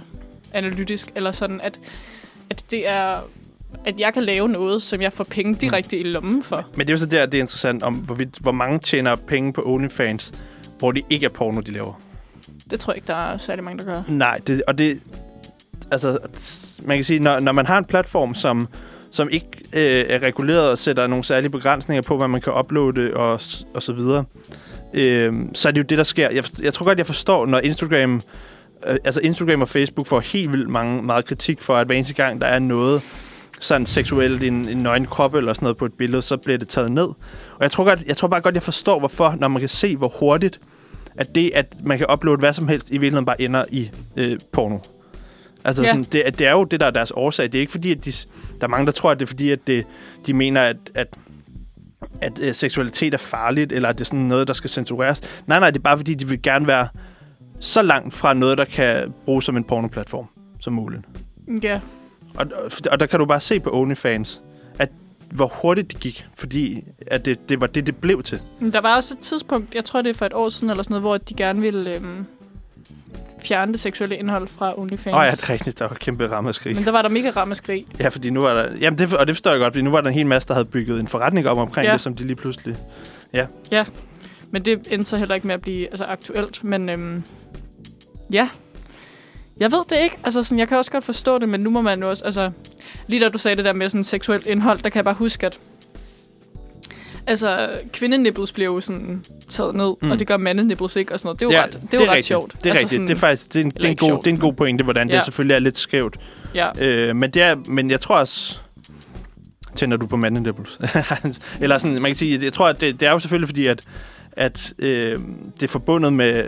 analytisk, 0.54 1.10
eller 1.14 1.32
sådan, 1.32 1.60
at, 1.60 1.78
at 2.50 2.64
det 2.70 2.88
er 2.88 3.16
at 3.84 4.00
jeg 4.00 4.14
kan 4.14 4.22
lave 4.22 4.48
noget, 4.48 4.82
som 4.82 5.02
jeg 5.02 5.12
får 5.12 5.24
penge 5.24 5.54
direkte 5.54 5.98
i 5.98 6.02
lommen 6.02 6.42
for. 6.42 6.64
Men 6.76 6.86
det 6.86 6.92
er 6.92 6.94
jo 6.94 6.98
så 6.98 7.06
der, 7.06 7.26
det 7.26 7.38
er 7.38 7.42
interessant 7.42 7.82
om, 7.82 7.94
hvorvidt, 7.94 8.38
hvor 8.40 8.52
mange 8.52 8.78
tjener 8.78 9.14
penge 9.16 9.52
på 9.52 9.62
OnlyFans, 9.66 10.32
hvor 10.78 10.92
det 10.92 11.02
ikke 11.10 11.26
er 11.26 11.30
porno, 11.30 11.60
de 11.60 11.70
laver. 11.70 12.00
Det 12.70 12.80
tror 12.80 12.92
jeg 12.92 12.96
ikke, 12.96 13.06
der 13.06 13.14
er 13.32 13.38
særlig 13.38 13.64
mange, 13.64 13.78
der 13.78 13.84
gør. 13.84 14.02
Nej, 14.08 14.40
det, 14.46 14.62
og 14.66 14.78
det... 14.78 15.00
Altså, 15.90 16.18
man 16.82 16.96
kan 16.96 17.04
sige, 17.04 17.20
når, 17.20 17.40
når 17.40 17.52
man 17.52 17.66
har 17.66 17.78
en 17.78 17.84
platform, 17.84 18.34
som, 18.34 18.68
som 19.10 19.28
ikke 19.30 19.48
øh, 19.72 20.04
er 20.08 20.18
reguleret 20.18 20.70
og 20.70 20.78
sætter 20.78 21.06
nogle 21.06 21.24
særlige 21.24 21.50
begrænsninger 21.50 22.02
på, 22.02 22.16
hvad 22.16 22.28
man 22.28 22.40
kan 22.40 22.52
uploade 22.52 23.14
og, 23.14 23.40
og 23.74 23.82
så 23.82 23.92
videre, 23.92 24.24
øh, 24.94 25.34
så 25.54 25.68
er 25.68 25.72
det 25.72 25.78
jo 25.78 25.86
det, 25.88 25.98
der 25.98 26.04
sker. 26.04 26.30
Jeg, 26.30 26.44
jeg 26.62 26.74
tror 26.74 26.84
godt, 26.84 26.98
jeg 26.98 27.06
forstår, 27.06 27.46
når 27.46 27.58
Instagram... 27.58 28.22
Øh, 28.86 28.96
altså 29.04 29.20
Instagram 29.20 29.62
og 29.62 29.68
Facebook 29.68 30.06
får 30.06 30.20
helt 30.20 30.52
vildt 30.52 30.68
mange, 30.68 31.02
meget 31.02 31.24
kritik 31.24 31.62
for, 31.62 31.76
at 31.76 31.86
hver 31.86 31.94
eneste 31.94 32.14
gang, 32.14 32.40
der 32.40 32.46
er 32.46 32.58
noget 32.58 33.02
sådan 33.60 33.86
seksuelt, 33.86 34.42
en, 34.42 34.68
en 34.68 34.78
nøgen 34.78 35.06
krop 35.06 35.34
eller 35.34 35.52
sådan 35.52 35.64
noget 35.64 35.76
på 35.76 35.84
et 35.84 35.92
billede, 35.98 36.22
så 36.22 36.36
bliver 36.36 36.58
det 36.58 36.68
taget 36.68 36.92
ned. 36.92 37.08
Og 37.52 37.60
jeg 37.60 37.70
tror, 37.70 37.84
godt, 37.84 38.02
jeg 38.06 38.16
tror 38.16 38.28
bare 38.28 38.40
godt, 38.40 38.54
jeg 38.54 38.62
forstår, 38.62 38.98
hvorfor, 38.98 39.36
når 39.40 39.48
man 39.48 39.60
kan 39.60 39.68
se, 39.68 39.96
hvor 39.96 40.12
hurtigt 40.20 40.60
at 41.18 41.34
det, 41.34 41.50
at 41.54 41.74
man 41.84 41.98
kan 41.98 42.06
uploade 42.12 42.38
hvad 42.38 42.52
som 42.52 42.68
helst, 42.68 42.88
i 42.88 42.92
virkeligheden 42.92 43.24
bare 43.24 43.40
ender 43.40 43.64
i 43.70 43.90
øh, 44.16 44.38
porno. 44.52 44.78
Altså, 45.68 45.82
Ja. 45.82 45.88
sådan, 45.88 46.02
det, 46.02 46.38
det 46.38 46.46
er 46.46 46.52
jo 46.52 46.64
det, 46.64 46.80
der 46.80 46.86
er 46.86 46.90
deres 46.90 47.12
årsag. 47.14 47.44
Det 47.46 47.54
er 47.54 47.60
ikke 47.60 47.72
fordi, 47.72 47.92
at 47.92 48.04
de, 48.04 48.12
der 48.12 48.62
er 48.62 48.68
mange, 48.68 48.86
der 48.86 48.92
tror, 48.92 49.10
at 49.10 49.20
det 49.20 49.26
er 49.26 49.28
fordi, 49.28 49.50
at 49.50 49.66
det, 49.66 49.84
de 50.26 50.34
mener, 50.34 50.60
at, 50.62 50.76
at, 50.94 51.06
at 52.20 52.38
øh, 52.42 52.54
seksualitet 52.54 53.14
er 53.14 53.18
farligt, 53.18 53.72
eller 53.72 53.88
at 53.88 53.94
det 53.94 54.00
er 54.00 54.04
sådan 54.04 54.20
noget, 54.20 54.48
der 54.48 54.54
skal 54.54 54.70
censureres. 54.70 55.20
Nej, 55.46 55.58
nej, 55.60 55.70
det 55.70 55.78
er 55.78 55.82
bare 55.82 55.96
fordi, 55.96 56.14
de 56.14 56.28
vil 56.28 56.42
gerne 56.42 56.66
være 56.66 56.88
så 57.60 57.82
langt 57.82 58.14
fra 58.14 58.34
noget, 58.34 58.58
der 58.58 58.64
kan 58.64 59.12
bruges 59.24 59.44
som 59.44 59.56
en 59.56 59.64
pornoplatform 59.64 60.26
som 60.60 60.72
muligt. 60.72 61.02
Ja, 61.62 61.80
Og, 62.34 62.46
og 62.90 63.00
der 63.00 63.06
kan 63.06 63.18
du 63.18 63.24
bare 63.26 63.40
se 63.40 63.60
på 63.60 63.70
OnlyFans, 63.72 64.40
at 64.78 64.88
hvor 65.34 65.46
hurtigt 65.62 65.90
det 65.92 66.00
gik, 66.00 66.26
fordi 66.34 66.84
at 67.06 67.24
det, 67.24 67.48
det 67.48 67.60
var 67.60 67.66
det, 67.66 67.86
det 67.86 67.96
blev 67.96 68.22
til. 68.22 68.40
der 68.72 68.80
var 68.80 68.96
også 68.96 69.14
et 69.14 69.20
tidspunkt, 69.20 69.74
jeg 69.74 69.84
tror 69.84 70.02
det 70.02 70.10
er 70.10 70.14
for 70.14 70.26
et 70.26 70.32
år 70.32 70.48
siden 70.48 70.70
eller 70.70 70.82
sådan 70.82 70.92
noget, 70.94 71.02
hvor 71.02 71.16
de 71.16 71.34
gerne 71.34 71.60
ville 71.60 71.94
øhm, 71.94 72.26
fjerne 73.44 73.72
det 73.72 73.80
seksuelle 73.80 74.16
indhold 74.16 74.48
fra 74.48 74.78
OnlyFans. 74.78 75.14
Åh 75.14 75.20
oh, 75.20 75.24
ja, 75.24 75.30
det 75.30 75.42
er 75.42 75.50
rigtigt. 75.50 75.78
Der 75.78 75.88
var 75.88 75.94
kæmpe 75.94 76.32
rammeskrig. 76.32 76.74
Men 76.74 76.84
der 76.84 76.90
var 76.90 77.02
der 77.02 77.08
mega 77.08 77.30
ramaskrig. 77.30 77.86
Ja, 78.00 78.08
fordi 78.08 78.30
nu 78.30 78.40
var 78.40 78.54
der... 78.54 78.76
Jamen, 78.80 78.98
det, 78.98 79.14
og 79.14 79.26
det 79.26 79.36
forstår 79.36 79.50
jeg 79.50 79.60
godt, 79.60 79.72
fordi 79.72 79.82
nu 79.82 79.90
var 79.90 80.00
der 80.00 80.08
en 80.08 80.14
hel 80.14 80.26
masse, 80.26 80.48
der 80.48 80.54
havde 80.54 80.68
bygget 80.70 81.00
en 81.00 81.08
forretning 81.08 81.46
op 81.46 81.58
omkring 81.58 81.84
Ja. 81.84 81.90
ja. 81.90 81.94
det, 81.94 82.02
som 82.02 82.16
de 82.16 82.24
lige 82.24 82.36
pludselig... 82.36 82.76
Men 84.50 84.64
det 84.64 84.88
endte 84.90 85.08
så 85.10 85.16
heller 85.16 85.34
ikke 85.34 85.46
med 85.46 85.54
at 85.54 85.60
blive 85.60 85.86
altså, 85.86 86.04
aktuelt. 86.04 86.64
Men 86.64 86.88
øhm, 86.88 87.24
ja, 88.32 88.48
jeg 89.60 89.72
ved 89.72 89.82
det 89.90 90.02
ikke. 90.02 90.16
Altså, 90.24 90.42
sådan, 90.42 90.58
jeg 90.58 90.68
kan 90.68 90.76
også 90.76 90.90
godt 90.90 91.04
forstå 91.04 91.38
det, 91.38 91.48
men 91.48 91.60
nu 91.60 91.70
må 91.70 91.80
man 91.80 92.02
jo 92.02 92.08
også... 92.08 92.24
Altså, 92.24 92.50
lige 93.06 93.24
da 93.24 93.28
du 93.28 93.38
sagde 93.38 93.56
det 93.56 93.64
der 93.64 93.72
med 93.72 93.88
sådan 93.88 94.04
seksuelt 94.04 94.46
indhold, 94.46 94.78
der 94.78 94.90
kan 94.90 94.96
jeg 94.96 95.04
bare 95.04 95.14
huske, 95.14 95.46
at 95.46 95.58
altså, 97.28 97.70
kvindenipples 97.92 98.52
bliver 98.52 98.66
jo 98.66 98.80
sådan 98.80 99.24
taget 99.48 99.74
ned, 99.74 99.94
mm. 100.02 100.10
Og 100.10 100.18
det 100.18 100.26
gør 100.26 100.36
mandenipples 100.36 100.96
ikke, 100.96 101.12
og 101.12 101.20
sådan 101.20 101.26
noget. 101.26 101.40
Det 101.40 101.46
er 101.46 101.50
jo 101.50 101.56
ja, 101.56 101.62
ret, 101.64 101.72
det 101.90 101.94
er 101.94 101.98
jo 101.98 102.04
ret 102.04 102.10
rigtigt. 102.10 102.26
sjovt. 102.26 102.52
Det 102.52 102.66
er 102.66 102.70
altså, 102.70 102.80
rigtigt. 102.80 102.90
Sådan, 102.92 103.06
Det 103.08 103.14
er 103.14 103.18
faktisk 103.18 103.52
det 103.52 103.60
er 103.60 103.64
en, 103.64 103.70
det 103.70 103.84
er 103.84 103.88
en, 103.88 103.96
god, 103.96 104.08
sjovt, 104.08 104.24
det 104.24 104.30
er 104.30 104.34
en 104.34 104.40
god 104.40 104.52
pointe, 104.52 104.84
hvordan 104.84 105.10
Ja. 105.10 105.16
det 105.16 105.24
selvfølgelig 105.24 105.54
er 105.54 105.58
lidt 105.58 105.78
skævt. 105.78 106.16
Ja, 106.54 106.68
Øh, 106.80 107.16
men, 107.16 107.30
det 107.30 107.42
er, 107.42 107.54
men 107.66 107.90
jeg 107.90 108.00
tror 108.00 108.16
også... 108.18 108.58
Tænder 109.76 109.96
du 109.96 110.06
på 110.06 110.16
mandenipples? 110.16 110.78
Eller 111.60 111.78
sådan, 111.78 112.02
man 112.02 112.10
kan 112.10 112.14
sige, 112.14 112.44
jeg 112.44 112.52
tror, 112.52 112.68
at 112.68 112.80
det, 112.80 113.00
det 113.00 113.08
er 113.08 113.12
jo 113.12 113.18
selvfølgelig 113.18 113.48
fordi, 113.48 113.66
at, 113.66 113.82
at 114.32 114.72
øh, 114.78 115.16
det 115.54 115.62
er 115.62 115.68
forbundet 115.68 116.12
med 116.12 116.44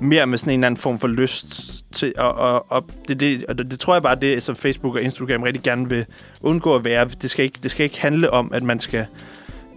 mere 0.00 0.26
med 0.26 0.38
sådan 0.38 0.52
en 0.52 0.60
eller 0.60 0.66
anden 0.66 0.80
form 0.80 0.98
for 0.98 1.08
lyst 1.08 1.72
til, 1.92 2.12
og, 2.18 2.34
og, 2.34 2.66
og, 2.68 2.86
det, 3.08 3.20
det, 3.20 3.44
og 3.44 3.58
det, 3.58 3.70
det 3.70 3.80
tror 3.80 3.94
jeg 3.94 4.02
bare, 4.02 4.14
det 4.14 4.42
som 4.42 4.56
Facebook 4.56 4.94
og 4.94 5.02
Instagram 5.02 5.42
rigtig 5.42 5.62
gerne 5.62 5.88
vil 5.88 6.06
undgå 6.42 6.74
at 6.74 6.84
være. 6.84 7.08
Det 7.22 7.30
skal 7.30 7.44
ikke, 7.44 7.58
det 7.62 7.70
skal 7.70 7.84
ikke 7.84 8.00
handle 8.00 8.30
om, 8.30 8.50
at 8.54 8.62
man 8.62 8.80
skal 8.80 9.06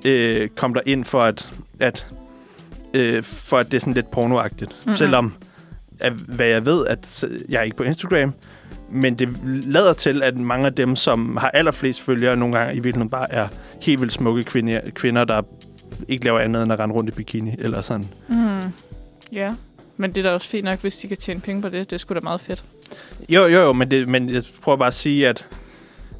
øh, 0.05 0.49
komme 0.49 0.73
der 0.73 0.81
ind 0.85 1.05
for 1.05 1.21
at, 1.21 1.49
at 1.79 2.07
øh, 2.93 3.23
for 3.23 3.57
at 3.57 3.65
det 3.65 3.73
er 3.73 3.79
sådan 3.79 3.93
lidt 3.93 4.11
pornoagtigt. 4.11 4.71
Mhm. 4.71 4.79
Mm-hmm. 4.85 4.97
Selvom, 4.97 5.33
at, 5.99 6.13
hvad 6.13 6.47
jeg 6.47 6.65
ved, 6.65 6.87
at 6.87 7.25
jeg 7.49 7.59
er 7.59 7.63
ikke 7.63 7.77
på 7.77 7.83
Instagram, 7.83 8.33
men 8.91 9.15
det 9.15 9.29
lader 9.43 9.93
til, 9.93 10.23
at 10.23 10.37
mange 10.37 10.65
af 10.65 10.73
dem, 10.73 10.95
som 10.95 11.37
har 11.37 11.49
allerflest 11.49 12.01
følgere, 12.01 12.35
nogle 12.35 12.57
gange 12.57 12.73
i 12.73 12.79
virkeligheden 12.79 13.09
bare 13.09 13.31
er 13.33 13.47
helt 13.83 13.99
vildt 14.01 14.13
smukke 14.13 14.43
kvinder, 14.43 14.79
kvinder 14.95 15.23
der 15.23 15.41
ikke 16.07 16.25
laver 16.25 16.39
andet 16.39 16.63
end 16.63 16.73
at 16.73 16.79
rende 16.79 16.95
rundt 16.95 17.09
i 17.09 17.11
bikini, 17.11 17.55
eller 17.59 17.81
sådan. 17.81 18.05
mm, 18.29 18.61
ja. 19.31 19.53
Men 19.97 20.11
det 20.11 20.17
er 20.17 20.29
da 20.29 20.33
også 20.33 20.47
fint 20.47 20.63
nok, 20.63 20.81
hvis 20.81 20.97
de 20.97 21.07
kan 21.07 21.17
tjene 21.17 21.39
penge 21.39 21.61
på 21.61 21.69
det. 21.69 21.89
Det 21.89 21.93
er 21.93 21.97
sgu 21.97 22.13
da 22.13 22.19
meget 22.23 22.41
fedt. 22.41 22.65
Jo, 23.29 23.41
jo, 23.41 23.59
jo, 23.59 23.73
men, 23.73 23.91
det, 23.91 24.07
men 24.07 24.29
jeg 24.29 24.43
prøver 24.61 24.77
bare 24.77 24.87
at 24.87 24.93
sige, 24.93 25.27
at, 25.27 25.47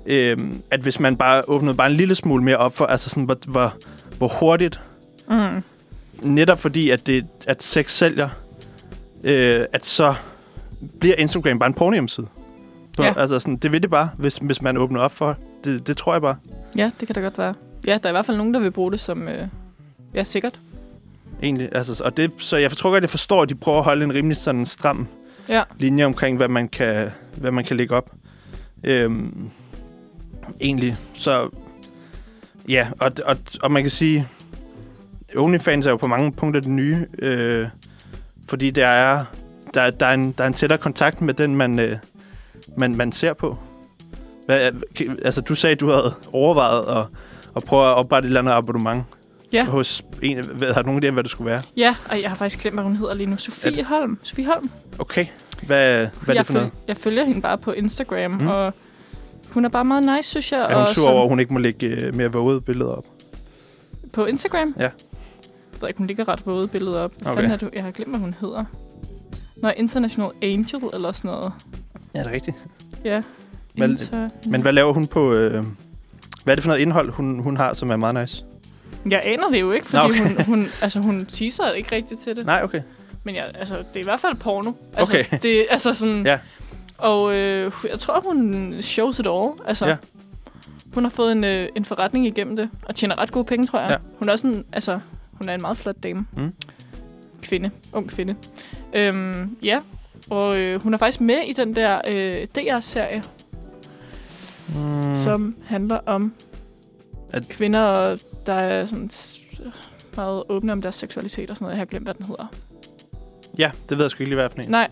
øhm, 0.05 0.61
at 0.71 0.81
hvis 0.81 0.99
man 0.99 1.15
bare 1.17 1.41
åbnede 1.47 1.75
bare 1.77 1.89
en 1.91 1.97
lille 1.97 2.15
smule 2.15 2.43
mere 2.43 2.57
op 2.57 2.75
for, 2.77 2.85
altså 2.85 3.09
sådan, 3.09 3.23
hvor, 3.23 3.37
hvor, 3.47 3.73
hvor 4.17 4.27
hurtigt, 4.39 4.79
Mm. 5.29 5.63
netop 6.23 6.59
fordi, 6.59 6.89
at, 6.89 7.07
det, 7.07 7.25
at 7.47 7.63
sex 7.63 7.91
sælger, 7.91 8.29
øh, 9.25 9.65
at 9.73 9.85
så 9.85 10.13
bliver 10.99 11.15
Instagram 11.15 11.59
bare 11.59 11.67
en 11.67 11.73
pornohjemmeside. 11.73 12.27
Ja. 12.99 13.13
Altså 13.19 13.39
sådan, 13.39 13.55
det 13.57 13.71
vil 13.71 13.81
det 13.81 13.89
bare, 13.89 14.09
hvis, 14.17 14.37
hvis 14.37 14.61
man 14.61 14.77
åbner 14.77 14.99
op 14.99 15.11
for 15.11 15.37
det. 15.63 15.87
Det 15.87 15.97
tror 15.97 16.13
jeg 16.13 16.21
bare, 16.21 16.35
Ja, 16.77 16.91
det 16.99 17.07
kan 17.07 17.15
da 17.15 17.21
godt 17.21 17.37
være. 17.37 17.53
Ja, 17.87 17.91
der 17.93 17.99
er 18.03 18.09
i 18.09 18.11
hvert 18.11 18.25
fald 18.25 18.37
nogen, 18.37 18.53
der 18.53 18.59
vil 18.59 18.71
bruge 18.71 18.91
det 18.91 18.99
som... 18.99 19.27
Øh, 19.27 19.47
ja, 20.15 20.23
sikkert. 20.23 20.59
egentlig. 21.43 21.69
Altså, 21.71 22.03
og 22.05 22.17
det, 22.17 22.31
så 22.37 22.57
jeg 22.57 22.71
tror 22.71 22.89
godt, 22.91 23.01
jeg 23.01 23.09
forstår, 23.09 23.41
at 23.41 23.49
de 23.49 23.55
prøver 23.55 23.77
at 23.77 23.83
holde 23.83 24.03
en 24.03 24.13
rimelig 24.13 24.37
sådan 24.37 24.65
stram 24.65 25.07
Ja. 25.49 25.63
linje 25.79 26.05
omkring, 26.05 26.37
hvad 26.37 26.47
man 26.47 26.67
kan, 26.67 27.09
hvad 27.35 27.51
man 27.51 27.63
kan 27.63 27.77
lægge 27.77 27.95
op. 27.95 28.11
Øhm, 28.83 29.49
egentlig. 30.61 30.97
Så 31.13 31.49
ja, 32.69 32.87
og, 32.99 33.11
og, 33.25 33.35
og 33.63 33.71
man 33.71 33.83
kan 33.83 33.89
sige, 33.89 34.27
OnlyFans 35.37 35.85
er 35.85 35.91
jo 35.91 35.97
på 35.97 36.07
mange 36.07 36.31
punkter 36.31 36.61
det 36.61 36.69
nye, 36.71 37.05
øh, 37.19 37.67
fordi 38.49 38.69
der 38.71 38.87
er, 38.87 39.25
der, 39.73 39.89
der, 39.89 40.05
er 40.05 40.13
en, 40.13 40.31
der 40.31 40.43
er 40.43 40.47
en 40.47 40.53
tættere 40.53 40.79
kontakt 40.79 41.21
med 41.21 41.33
den, 41.33 41.55
man, 41.55 41.79
øh, 41.79 41.97
man, 42.77 42.95
man 42.97 43.11
ser 43.11 43.33
på. 43.33 43.57
Hvad, 44.45 44.57
er- 44.59 44.71
altså, 45.25 45.41
du 45.41 45.55
sagde, 45.55 45.75
du 45.75 45.89
havde 45.89 46.15
overvejet 46.33 46.97
at, 46.99 47.05
at 47.55 47.63
prøve 47.63 47.87
at 47.87 47.93
oprette 47.95 48.25
et 48.25 48.29
eller 48.29 48.39
andet 48.41 48.51
abonnement 48.51 49.03
Ja. 49.53 49.65
hos 49.65 50.03
en. 50.21 50.45
Hvad, 50.45 50.73
har 50.73 50.81
du 50.81 50.87
nogen 50.87 51.03
idé 51.03 51.07
om, 51.07 51.13
hvad 51.13 51.23
det 51.23 51.31
skulle 51.31 51.51
være? 51.51 51.61
Ja, 51.77 51.95
og 52.09 52.21
jeg 52.21 52.29
har 52.29 52.37
faktisk 52.37 52.59
glemt, 52.59 52.75
hvad 52.75 52.83
hun 52.83 52.95
hedder 52.95 53.13
lige 53.13 53.27
nu. 53.29 53.37
Sofie 53.37 53.83
Holm. 53.83 54.19
Sofie 54.23 54.45
Holm. 54.45 54.69
Okay. 54.99 55.25
Hvad, 55.63 55.67
hvad 55.67 55.99
er 55.99 56.07
jeg, 56.27 56.37
det 56.37 56.45
for 56.45 56.53
noget? 56.53 56.71
jeg 56.87 56.97
følger 56.97 57.23
hende 57.25 57.41
bare 57.41 57.57
på 57.57 57.71
Instagram. 57.71 58.31
Mm. 58.31 58.47
og 58.47 58.73
hun 59.55 59.65
er 59.65 59.69
bare 59.69 59.85
meget 59.85 60.05
nice, 60.17 60.29
synes 60.29 60.51
jeg. 60.51 60.59
Er 60.69 60.77
hun 60.77 60.87
sur 60.87 61.09
over, 61.09 61.23
at 61.23 61.29
hun 61.29 61.39
ikke 61.39 61.53
må 61.53 61.59
lægge 61.59 61.87
øh, 61.87 62.15
mere 62.15 62.31
vågede 62.31 62.61
billeder 62.61 62.91
op? 62.91 63.05
På 64.13 64.25
Instagram? 64.25 64.75
Ja. 64.77 64.81
Jeg 64.83 64.91
ved 65.81 65.87
ikke, 65.89 65.97
hun 65.97 66.07
ligger 66.07 66.27
ret 66.29 66.45
våde 66.45 66.67
billeder 66.67 66.99
op. 66.99 67.11
Hvad 67.17 67.31
Okay. 67.31 67.41
fanden 67.41 67.51
er 67.51 67.57
du? 67.57 67.69
Jeg 67.73 67.83
har 67.83 67.91
glemt, 67.91 68.09
hvad 68.11 68.19
hun 68.19 68.35
hedder. 68.41 68.63
Nå, 69.57 69.69
International 69.77 70.31
Angel 70.41 70.81
eller 70.93 71.11
sådan 71.11 71.31
noget. 71.31 71.51
Ja, 72.15 72.19
det 72.19 72.27
er 72.27 72.31
rigtigt. 72.31 72.57
Ja. 73.05 73.21
Men- 73.77 73.91
Inter... 73.91 74.29
Men 74.49 74.61
hvad 74.61 74.73
laver 74.73 74.93
hun 74.93 75.07
på... 75.07 75.33
Øh, 75.33 75.63
hvad 76.43 76.53
er 76.53 76.55
det 76.55 76.63
for 76.63 76.69
noget 76.69 76.81
indhold, 76.81 77.11
hun, 77.13 77.43
hun 77.43 77.57
har, 77.57 77.73
som 77.73 77.89
er 77.89 77.95
meget 77.95 78.15
nice? 78.15 78.43
Jeg 79.09 79.21
aner 79.25 79.49
det 79.49 79.61
jo 79.61 79.71
ikke, 79.71 79.85
fordi 79.85 80.07
Nå, 80.07 80.09
okay. 80.09 80.19
hun, 80.35 80.45
hun, 80.45 80.67
altså, 80.81 80.99
hun 80.99 81.25
teaser 81.25 81.71
ikke 81.71 81.95
rigtigt 81.95 82.21
til 82.21 82.35
det. 82.35 82.45
Nej, 82.45 82.61
okay. 82.63 82.81
Men 83.23 83.35
ja, 83.35 83.43
altså, 83.59 83.73
det 83.77 83.95
er 83.95 83.99
i 83.99 84.03
hvert 84.03 84.19
fald 84.19 84.35
porno. 84.35 84.71
Altså, 84.93 85.13
Okay. 85.13 85.37
Det, 85.41 85.65
altså 85.69 85.93
sådan, 85.93 86.25
Ja. 86.25 86.39
Og 86.97 87.35
øh, 87.35 87.71
jeg 87.91 87.99
tror, 87.99 88.21
hun 88.31 88.75
shows 88.81 89.19
it 89.19 89.27
all. 89.27 89.49
Altså, 89.65 89.85
Ja. 89.87 89.95
hun 90.93 91.03
har 91.03 91.09
fået 91.09 91.31
en, 91.31 91.43
øh, 91.43 91.69
en 91.75 91.85
forretning 91.85 92.25
igennem 92.27 92.55
det, 92.55 92.69
og 92.83 92.95
tjener 92.95 93.21
ret 93.21 93.31
gode 93.31 93.45
penge, 93.45 93.67
tror 93.67 93.79
jeg. 93.79 93.89
Ja. 93.89 93.95
Hun 94.19 94.27
er 94.27 94.31
også 94.33 94.47
en, 94.47 94.65
altså, 94.73 94.99
hun 95.33 95.49
er 95.49 95.53
en 95.55 95.61
meget 95.61 95.77
flot 95.77 95.95
dame. 96.03 96.25
Mm. 96.37 96.53
Kvinde. 97.41 97.69
Ung 97.93 98.09
kvinde. 98.09 98.35
Øhm, 98.93 99.57
ja, 99.63 99.79
og 100.29 100.57
øh, 100.59 100.83
hun 100.83 100.93
er 100.93 100.97
faktisk 100.97 101.21
med 101.21 101.37
i 101.47 101.53
den 101.53 101.75
der 101.75 102.01
øh, 102.07 102.45
DR-serie, 102.55 103.23
mm. 104.75 105.15
som 105.15 105.55
handler 105.65 105.99
om 106.05 106.33
At- 107.33 107.47
kvinder, 107.49 108.15
der 108.45 108.53
er 108.53 108.85
sådan 108.85 109.09
meget 110.15 110.43
åbne 110.49 110.71
om 110.71 110.81
deres 110.81 110.95
seksualitet 110.95 111.49
og 111.49 111.55
sådan 111.55 111.63
noget. 111.65 111.73
Jeg 111.73 111.79
har 111.79 111.85
glemt, 111.85 112.05
hvad 112.05 112.13
den 112.13 112.25
hedder. 112.25 112.45
Ja, 113.57 113.71
det 113.89 113.97
ved 113.97 114.05
jeg 114.05 114.11
sgu 114.11 114.23
ikke 114.23 114.29
lige, 114.29 114.39
hvad 114.39 114.49
for 114.49 114.57
en. 114.61 114.69
Nej, 114.69 114.87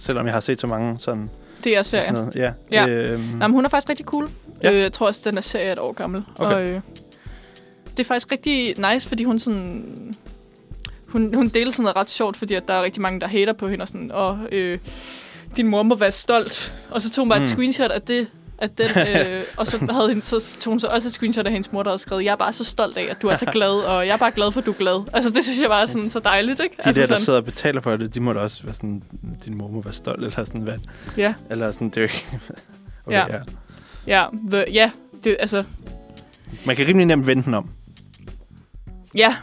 Selvom 0.00 0.26
jeg 0.26 0.32
har 0.34 0.40
set 0.40 0.60
så 0.60 0.66
mange 0.66 0.96
sådan, 1.00 1.28
DR-serien. 1.64 1.84
sådan 1.84 2.14
noget. 2.14 2.36
Ja. 2.36 2.52
Ja. 2.70 2.86
Øhm, 2.88 3.22
Nej, 3.22 3.48
men 3.48 3.54
hun 3.54 3.64
er 3.64 3.68
faktisk 3.68 3.88
rigtig 3.88 4.06
cool. 4.06 4.28
Ja. 4.62 4.70
Ja. 4.70 4.74
Øh, 4.76 4.80
jeg 4.82 4.92
tror 4.92 5.06
også, 5.06 5.22
den 5.24 5.36
er 5.36 5.40
serie 5.40 5.72
et 5.72 5.78
år 5.78 5.92
gammel. 5.92 6.24
Okay. 6.38 6.54
Og, 6.54 6.62
øh, 6.62 6.80
det 7.96 8.00
er 8.04 8.04
faktisk 8.08 8.32
rigtig 8.32 8.74
nice, 8.92 9.08
fordi 9.08 9.24
hun 9.24 9.38
sådan... 9.38 10.14
Hun, 11.08 11.34
hun 11.34 11.48
deler 11.48 11.72
sådan 11.72 11.82
noget 11.82 11.96
ret 11.96 12.10
sjovt, 12.10 12.36
fordi 12.36 12.54
at 12.54 12.68
der 12.68 12.74
er 12.74 12.82
rigtig 12.82 13.02
mange, 13.02 13.20
der 13.20 13.26
hater 13.26 13.52
på 13.52 13.68
hende 13.68 13.82
og 13.82 13.88
sådan, 13.88 14.10
og 14.10 14.38
øh, 14.52 14.78
din 15.56 15.68
mor 15.68 15.82
må 15.82 15.94
være 15.94 16.12
stolt. 16.12 16.74
Og 16.90 17.00
så 17.00 17.10
tog 17.10 17.22
hun 17.22 17.28
bare. 17.28 17.38
Mm. 17.38 17.42
et 17.42 17.48
screenshot 17.48 17.90
af 17.90 18.02
det, 18.02 18.26
af 18.58 18.70
den, 18.70 18.90
øh, 19.08 19.44
og 19.56 19.66
så, 19.66 19.86
havde 19.90 20.08
hende, 20.08 20.22
så 20.22 20.56
tog 20.60 20.70
hun 20.70 20.80
så 20.80 20.86
også 20.86 21.08
et 21.08 21.12
screenshot 21.12 21.46
af 21.46 21.52
hendes 21.52 21.72
mor, 21.72 21.82
der 21.82 21.90
havde 21.90 21.98
skrevet, 21.98 22.24
jeg 22.24 22.32
er 22.32 22.36
bare 22.36 22.52
så 22.52 22.64
stolt 22.64 22.96
af, 22.96 23.06
at 23.10 23.22
du 23.22 23.28
er 23.28 23.34
så 23.34 23.46
glad, 23.46 23.70
og 23.70 24.06
jeg 24.06 24.12
er 24.12 24.16
bare 24.16 24.30
glad 24.30 24.52
for, 24.52 24.60
at 24.60 24.66
du 24.66 24.70
er 24.70 24.76
glad. 24.76 25.04
Altså, 25.12 25.30
det 25.30 25.44
synes 25.44 25.60
jeg 25.60 25.68
bare 25.68 25.82
er 25.82 25.86
sådan, 25.86 26.10
så 26.10 26.18
dejligt, 26.18 26.60
ikke? 26.60 26.72
de 26.72 26.88
altså, 26.88 27.00
der, 27.00 27.06
der 27.06 27.14
sådan, 27.14 27.24
sidder 27.24 27.38
og 27.38 27.44
betaler 27.44 27.80
for 27.80 27.96
det, 27.96 28.14
de 28.14 28.20
må 28.20 28.32
da 28.32 28.40
også 28.40 28.62
være 28.62 28.74
sådan, 28.74 29.02
din 29.44 29.58
mor 29.58 29.68
må 29.68 29.82
være 29.82 29.94
stolt, 29.94 30.24
eller 30.24 30.44
sådan, 30.44 30.60
hvad? 30.60 30.78
Ja, 31.16 31.34
Eller 31.50 31.70
sådan, 31.70 31.88
det 31.88 31.96
er 31.96 32.00
jo 32.00 32.04
ikke... 32.04 32.26
Okay, 33.06 33.16
Ja. 33.16 33.26
ja. 33.28 33.40
ja, 34.06 34.24
the, 34.50 34.64
ja, 34.72 34.90
det, 35.24 35.36
altså, 35.40 35.64
Man 36.66 36.76
kan 36.76 36.86
rimelig 36.86 37.06
nemt 37.06 37.26
vende 37.26 37.42
den 37.42 37.54
om. 37.54 37.68
Ja, 39.14 39.36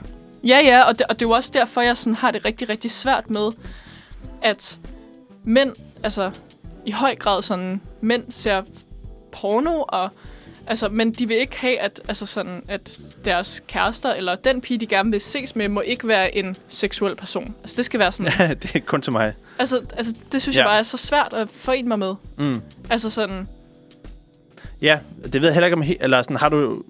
ja, 0.44 0.60
ja, 0.60 0.82
og 0.82 1.00
det, 1.00 1.06
og 1.10 1.20
det 1.20 1.26
er 1.26 1.30
jo 1.30 1.32
også 1.34 1.52
derfor, 1.54 1.82
jeg 1.82 1.98
sådan 1.98 2.16
har 2.16 2.32
det 2.32 2.46
rigtig, 2.46 2.70
rigtig 2.70 2.92
svært 2.92 3.30
med, 3.30 3.52
at 4.42 4.80
mænd, 5.46 5.74
altså 6.04 6.32
i 6.86 6.92
høj 6.92 7.16
grad 7.16 7.42
sådan, 7.42 7.82
mænd 8.02 8.24
ser 8.30 8.62
porno, 9.36 9.84
og 9.88 10.12
altså, 10.68 10.90
men 10.90 11.12
de 11.12 11.28
vil 11.28 11.38
ikke 11.38 11.60
have, 11.60 11.80
at, 11.80 12.02
altså 12.08 12.26
sådan, 12.26 12.64
at 12.68 13.00
deres 13.26 13.64
kærester, 13.68 14.14
eller 14.14 14.36
den 14.36 14.62
pige, 14.62 14.78
de 14.80 14.86
gerne 14.88 15.12
vil 15.12 15.22
ses 15.22 15.56
med, 15.56 15.70
må 15.70 15.82
ikke 15.82 16.08
være 16.08 16.36
en 16.38 16.56
seksuel 16.68 17.16
person. 17.16 17.56
Altså, 17.62 17.78
det 17.78 17.86
skal 17.86 18.00
være 18.00 18.12
sådan, 18.12 18.32
Ja, 18.40 18.54
det 18.54 18.72
er 18.76 18.80
kun 18.80 19.02
til 19.02 19.12
mig. 19.14 19.34
altså, 19.60 19.82
altså, 19.98 20.16
det 20.32 20.42
synes 20.42 20.58
Ja. 20.58 20.62
jeg 20.62 20.68
bare 20.70 20.80
er 20.80 20.84
så 20.84 20.98
svært 20.98 21.34
at 21.38 21.50
forene 21.50 21.88
mig 21.88 22.00
med. 22.00 22.14
Mm. 22.38 22.62
Altså 22.90 23.10
sådan, 23.10 23.48
Ja, 24.82 25.00
det 25.24 25.34
ved 25.42 25.48
jeg 25.48 25.54
heller 25.54 25.66
ikke 25.68 25.78
om... 25.78 25.84
Eller 26.00 26.22
sådan, 26.22 26.38
har 26.38 26.50
du... 26.50 26.84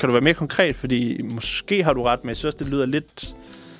Kan 0.00 0.08
du 0.08 0.12
være 0.12 0.22
mere 0.22 0.34
konkret? 0.34 0.76
Fordi 0.76 1.22
måske 1.22 1.84
har 1.84 1.92
du 1.92 2.02
ret, 2.02 2.24
men 2.24 2.28
jeg 2.28 2.36
synes, 2.36 2.54
det 2.54 2.66
lyder 2.66 2.86
lidt 2.86 3.34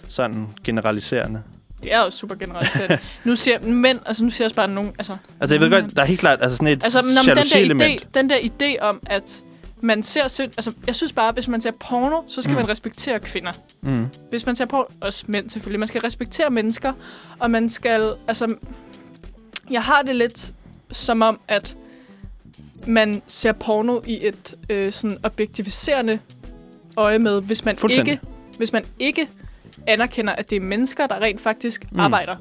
sådan 0.08 0.46
generaliserende. 0.64 1.42
Det 1.84 1.92
er 1.94 2.04
jo 2.04 2.10
super 2.10 2.34
generaliserende. 2.34 2.98
nu 3.24 3.36
siger 3.36 3.60
men, 3.60 3.98
altså 4.06 4.24
nu 4.24 4.30
siger 4.30 4.44
jeg 4.44 4.46
også 4.46 4.56
bare 4.56 4.68
nogen, 4.68 4.92
altså, 4.98 5.16
Altså, 5.40 5.54
jeg 5.54 5.60
ved 5.60 5.70
godt, 5.70 5.96
der 5.96 6.02
er 6.02 6.06
helt 6.06 6.20
klart 6.20 6.38
altså 6.42 6.56
sådan 6.56 6.68
et 6.68 6.84
Altså, 6.84 7.02
nå, 7.02 7.06
men 7.26 7.36
den, 7.36 7.68
der 7.78 7.96
idé, 7.98 8.06
den 8.14 8.30
der 8.30 8.36
idé 8.38 8.80
om, 8.82 9.00
at 9.06 9.44
man 9.80 10.02
ser... 10.02 10.28
sind- 10.28 10.52
Altså, 10.56 10.72
jeg 10.86 10.94
synes 10.94 11.12
bare, 11.12 11.28
at 11.28 11.34
hvis 11.34 11.48
man 11.48 11.60
ser 11.60 11.70
porno, 11.80 12.20
så 12.28 12.42
skal 12.42 12.52
Mm. 12.54 12.60
man 12.60 12.68
respektere 12.68 13.20
kvinder. 13.20 13.52
Mm. 13.82 14.06
Hvis 14.30 14.46
man 14.46 14.56
ser 14.56 14.64
porno... 14.64 14.84
Også 15.00 15.24
mænd 15.28 15.50
selvfølgelig. 15.50 15.78
Man 15.78 15.88
skal 15.88 16.00
respektere 16.00 16.50
mennesker, 16.50 16.92
og 17.38 17.50
man 17.50 17.70
skal... 17.70 18.12
Altså, 18.28 18.54
jeg 19.70 19.82
har 19.82 20.02
det 20.02 20.16
lidt 20.16 20.52
som 20.92 21.22
om, 21.22 21.40
at 21.48 21.76
man 22.86 23.22
ser 23.26 23.52
porno 23.52 24.00
i 24.06 24.26
et 24.26 24.54
øh, 24.70 24.92
sådan 24.92 25.18
objektiviserende 25.22 26.18
øje 26.96 27.18
med, 27.18 27.42
hvis 27.42 27.64
man 27.64 27.76
ikke 27.90 28.20
hvis 28.58 28.72
man 28.72 28.84
ikke 28.98 29.28
anerkender, 29.86 30.32
at 30.32 30.50
det 30.50 30.56
er 30.56 30.60
mennesker, 30.60 31.06
der 31.06 31.20
rent 31.20 31.40
faktisk 31.40 31.92
Mm. 31.92 32.00
arbejder. 32.00 32.36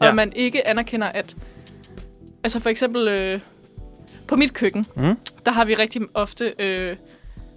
Og 0.00 0.06
Ja. 0.06 0.12
man 0.12 0.32
ikke 0.36 0.68
anerkender, 0.68 1.06
at... 1.06 1.36
Altså 2.44 2.60
for 2.60 2.70
eksempel 2.70 3.08
øh, 3.08 3.40
på 4.28 4.36
mit 4.36 4.52
køkken, 4.54 4.86
Mm. 4.96 5.16
der 5.44 5.50
har 5.50 5.64
vi 5.64 5.74
rigtig 5.74 6.02
ofte 6.14 6.52
øh, 6.58 6.96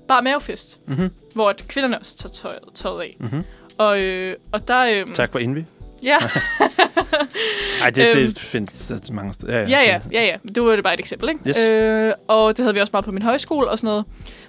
bare 0.07 0.21
mavefest, 0.21 0.79
Mm-hmm. 0.87 1.09
hvor 1.35 1.49
at 1.49 1.65
kvinderne 1.67 1.99
også 1.99 2.17
tager 2.17 2.33
tøjet, 2.33 2.59
tøjet 2.75 3.01
af. 3.01 3.17
Mm-hmm. 3.19 3.43
Og, 3.77 4.01
øh, 4.01 4.33
og 4.51 4.67
der... 4.67 4.81
Øh, 4.85 5.05
Tak 5.13 5.31
for 5.31 5.39
Envy. 5.39 5.59
Ja, 6.03 6.17
Nej, 7.79 7.89
det, 7.89 8.15
Øhm. 8.17 8.25
det 8.27 8.39
findes 8.39 8.87
der 8.87 9.13
mange 9.13 9.33
steder. 9.33 9.53
ja, 9.59 9.65
ja, 9.67 9.99
ja, 10.11 10.23
ja. 10.25 10.35
Det 10.55 10.63
var 10.63 10.71
det 10.75 10.83
bare 10.83 10.93
et 10.93 10.99
eksempel, 10.99 11.29
ikke? 11.29 11.49
Yes. 11.49 11.57
Øh, 11.57 12.11
og 12.27 12.57
det 12.57 12.63
havde 12.65 12.73
vi 12.73 12.79
også 12.81 12.89
meget 12.93 13.05
på 13.05 13.11
min 13.11 13.21
højskole 13.21 13.67
og 13.69 13.79
sådan 13.79 13.87
noget. 13.87 14.05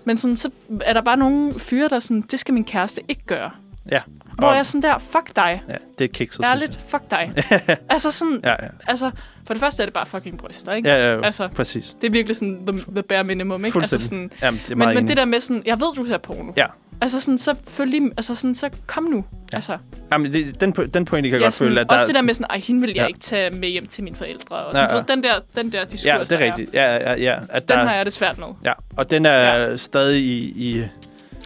Men 0.07 0.17
sådan, 0.19 0.37
så 0.37 0.51
er 0.81 0.93
der 0.93 1.01
bare 1.03 1.17
nogle 1.17 1.55
fyre, 1.61 1.89
der 1.89 2.01
sådan, 2.01 2.21
det 2.21 2.41
skal 2.41 2.55
min 2.55 2.65
kæreste 2.65 3.03
ikke 3.09 3.23
gøre. 3.27 3.51
Ja. 3.91 4.01
Hvor 4.39 4.47
Og- 4.49 4.53
jeg 4.55 4.59
er 4.59 4.63
sådan 4.63 4.83
der, 4.83 4.99
fuck 4.99 5.37
dig. 5.37 5.63
Ja, 5.69 5.75
det 5.99 6.05
er 6.05 6.09
kikset, 6.09 6.45
Ærligt, 6.45 6.81
fuck 6.89 7.11
dig. 7.11 7.33
altså 7.91 8.11
sådan. 8.11 8.41
Ja, 8.45 8.51
ja. 8.51 8.69
altså, 8.87 9.11
for 9.47 9.55
det 9.55 9.61
første 9.61 9.83
er 9.83 9.87
det 9.87 9.93
bare 9.95 10.07
fucking 10.07 10.39
bryster, 10.39 10.73
ikke? 10.73 10.89
Ja, 10.89 10.97
ja, 10.97 11.17
ja. 11.19 11.25
Altså, 11.25 11.49
præcis. 11.49 11.97
det 12.01 12.07
er 12.07 12.13
virkelig 12.13 12.37
sådan 12.37 12.67
the, 12.67 12.79
the 12.95 13.03
bare 13.03 13.25
minimum, 13.25 13.65
ikke? 13.65 13.79
Altså 13.79 13.99
sådan, 13.99 14.31
Jamen, 14.43 14.61
det 14.65 14.71
er 14.71 14.77
men, 14.77 14.95
men 14.95 15.09
det 15.09 15.17
der 15.17 15.25
med 15.25 15.41
sådan, 15.41 15.63
jeg 15.67 15.81
ved, 15.81 15.95
du 15.97 16.05
ser 16.05 16.19
porno. 16.19 16.53
Ja. 16.57 16.67
Altså 17.01 17.21
sådan, 17.21 17.39
så 17.39 17.55
følg 17.69 17.91
lige, 17.91 18.11
altså 18.17 18.35
sådan, 18.35 18.55
så 18.55 18.71
kom 18.87 19.05
nu. 19.05 19.25
Ja. 19.53 19.57
Altså, 19.57 19.79
Jamen, 20.13 20.33
det, 20.33 20.61
den, 20.61 20.73
den 20.73 21.05
pointe 21.05 21.29
kan 21.29 21.35
jeg 21.35 21.41
ja, 21.41 21.47
godt 21.47 21.55
sådan, 21.55 21.71
føle, 21.71 21.81
at 21.81 21.91
også 21.93 22.03
der... 22.03 22.07
det 22.07 22.15
der 22.15 22.23
med 22.23 22.35
sådan, 22.35 22.47
ej, 22.51 22.59
hende 22.59 22.81
vil 22.81 22.89
jeg 22.89 22.97
Ja. 23.03 23.07
ikke 23.07 23.21
tage 23.21 23.51
med 23.51 23.69
hjem 23.69 23.87
til 23.87 24.05
mine 24.05 24.17
forældre. 24.17 24.57
Og 24.57 24.75
sådan, 24.75 24.91
ja. 24.91 24.97
ja, 24.97 25.03
Den 25.03 25.23
der, 25.23 25.35
den 25.57 25.73
der 25.73 25.85
diskurs, 25.85 26.05
Ja, 26.07 26.19
det 26.37 26.43
er 26.43 26.47
rigtigt. 26.47 26.75
Ja, 26.75 26.95
ja, 26.95 27.15
ja. 27.21 27.39
At 27.49 27.69
Den 27.69 27.79
der, 27.79 27.85
har 27.85 27.95
jeg 27.95 28.05
det 28.05 28.13
svært 28.13 28.39
med. 28.39 28.47
Ja, 28.65 28.73
og 28.97 29.11
den 29.11 29.27
er 29.27 29.59
ja. 29.61 29.77
stadig 29.77 30.23
i... 30.23 30.41
i 30.57 30.85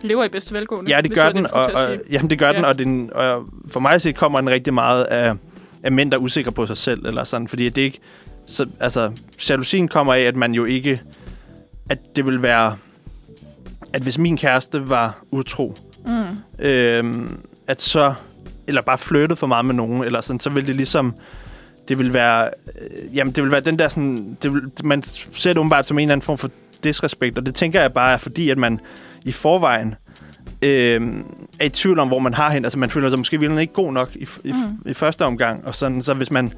Lever 0.02 0.24
i 0.24 0.28
bedste 0.28 0.55
velgående. 0.55 0.90
ja, 0.90 1.01
det 1.01 1.14
gør 1.14 1.32
den, 1.32 1.47
og, 1.52 1.60
og, 1.74 1.97
jamen, 2.10 2.31
det 2.31 2.39
gør 2.39 2.47
Ja. 2.51 2.56
den, 2.56 2.64
og, 2.64 2.78
den, 2.78 3.10
og 3.14 3.47
for 3.68 3.81
mig 3.81 3.93
at 3.93 4.02
se 4.02 4.12
kommer 4.12 4.40
den 4.40 4.51
rigtig 4.51 4.74
meget 4.74 5.05
af, 5.05 5.35
af 5.82 5.93
mænd, 5.93 6.10
der 6.10 6.16
er 6.18 6.20
usikre 6.23 6.52
på 6.52 6.66
sig 6.66 6.77
selv, 6.77 7.06
eller 7.06 7.24
sådan, 7.24 7.48
fordi 7.48 7.68
det 7.68 7.82
ikke... 7.82 7.98
Så, 8.47 8.66
altså, 8.81 9.10
jalousien 9.51 9.89
kommer 9.89 10.14
af, 10.14 10.20
at 10.20 10.36
man 10.36 10.52
jo 10.55 10.64
ikke... 10.64 11.01
At 11.90 11.98
det 12.16 12.27
vil 12.27 12.43
være... 12.43 12.77
At 13.93 14.02
hvis 14.02 14.18
min 14.18 14.36
kæreste 14.36 14.89
var 14.89 15.23
utro, 15.32 15.74
Mm. 16.06 16.64
øhm, 16.64 17.39
at 17.66 17.81
så... 17.82 18.14
Eller 18.68 18.82
bare 18.82 18.98
flyttet 18.98 19.39
for 19.39 19.47
meget 19.47 19.64
med 19.64 19.74
nogen, 19.74 20.05
eller 20.05 20.20
sådan, 20.20 20.40
så 20.40 20.51
vil 20.51 20.66
det 20.66 20.77
ligesom... 20.77 21.14
Det 21.89 21.98
vil 21.98 22.12
være... 22.12 22.51
Øh, 22.81 23.16
jamen, 23.16 23.32
det 23.32 23.44
vil 23.44 23.52
være 23.52 23.60
den 23.60 23.78
der 23.78 23.89
sådan... 23.89 24.36
Det 24.43 24.55
vil, 24.55 24.62
man 24.85 25.02
ser 25.32 25.51
det 25.51 25.59
åbenbart 25.59 25.86
som 25.86 25.98
en 25.98 26.02
eller 26.02 26.12
anden 26.12 26.24
form 26.24 26.39
for 26.39 26.51
disrespekt, 26.85 27.39
og 27.39 27.47
det 27.47 27.55
tænker 27.55 27.81
jeg 27.81 27.93
bare 27.93 28.12
er 28.12 28.18
fordi, 28.18 28.51
at 28.51 28.59
man 28.59 28.81
i 29.27 29.32
forvejen 29.32 29.94
øh, 30.62 31.01
er 31.61 31.65
i 31.65 31.69
tvivl 31.69 31.98
om, 31.98 32.09
hvor 32.09 32.19
man 32.19 32.35
har 32.35 32.51
hende. 32.51 32.66
Altså, 32.66 32.78
man 32.78 32.90
føler 32.90 33.09
sig 33.11 33.19
måske 33.19 33.40
virkelig 33.40 33.61
ikke 33.61 33.74
god 33.74 33.93
nok 33.93 34.11
i, 34.16 34.27
i, 34.44 34.53
Mm. 34.53 34.90
i 34.90 34.94
første 34.94 35.24
omgang, 35.24 35.66
og 35.66 35.74
sådan, 35.74 36.03
så 36.03 36.15
hvis 36.15 36.31
man, 36.31 36.53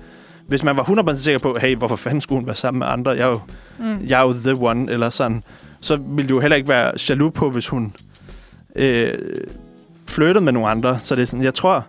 hvis 0.46 0.62
man 0.62 0.76
var 0.76 0.82
100% 1.12 1.16
sikker 1.16 1.38
på, 1.38 1.56
hey, 1.60 1.76
hvorfor 1.76 1.96
fanden 1.96 2.20
skulle 2.20 2.36
hun 2.38 2.46
være 2.46 2.56
sammen 2.56 2.78
med 2.78 2.86
andre? 2.86 3.10
Jeg 3.10 3.20
er 3.20 3.26
jo, 3.28 3.40
Mm. 3.78 3.98
jeg 4.06 4.20
er 4.20 4.24
jo 4.26 4.32
the 4.32 4.54
one, 4.66 4.92
eller 4.92 5.10
sådan, 5.10 5.42
så 5.80 5.96
ville 5.96 6.28
du 6.28 6.34
jo 6.34 6.40
heller 6.40 6.56
ikke 6.56 6.68
være 6.68 6.92
jaloux 7.08 7.34
på, 7.34 7.50
hvis 7.50 7.68
hun 7.68 7.92
øh, 8.76 9.14
flyttede 10.08 10.44
med 10.44 10.52
nogle 10.52 10.68
andre. 10.68 10.98
Så 10.98 11.14
det 11.14 11.22
er 11.22 11.26
sådan, 11.26 11.44
jeg 11.44 11.54
tror, 11.54 11.84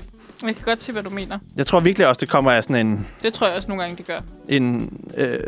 Jeg 0.45 0.55
kan 0.55 0.63
godt 0.65 0.83
se, 0.83 0.91
hvad 0.91 1.03
du 1.03 1.09
mener. 1.09 1.37
jeg 1.55 1.67
tror 1.67 1.79
virkelig 1.79 2.07
også, 2.07 2.19
det 2.19 2.29
kommer 2.29 2.51
af 2.51 2.63
sådan 2.63 2.87
en, 2.87 3.07
Det 3.23 3.33
tror 3.33 3.47
jeg 3.47 3.55
også 3.55 3.67
nogle 3.69 3.83
gange, 3.83 3.97
det 3.97 4.07
gør. 4.07 4.19
en, 4.49 4.93
øh, 5.17 5.39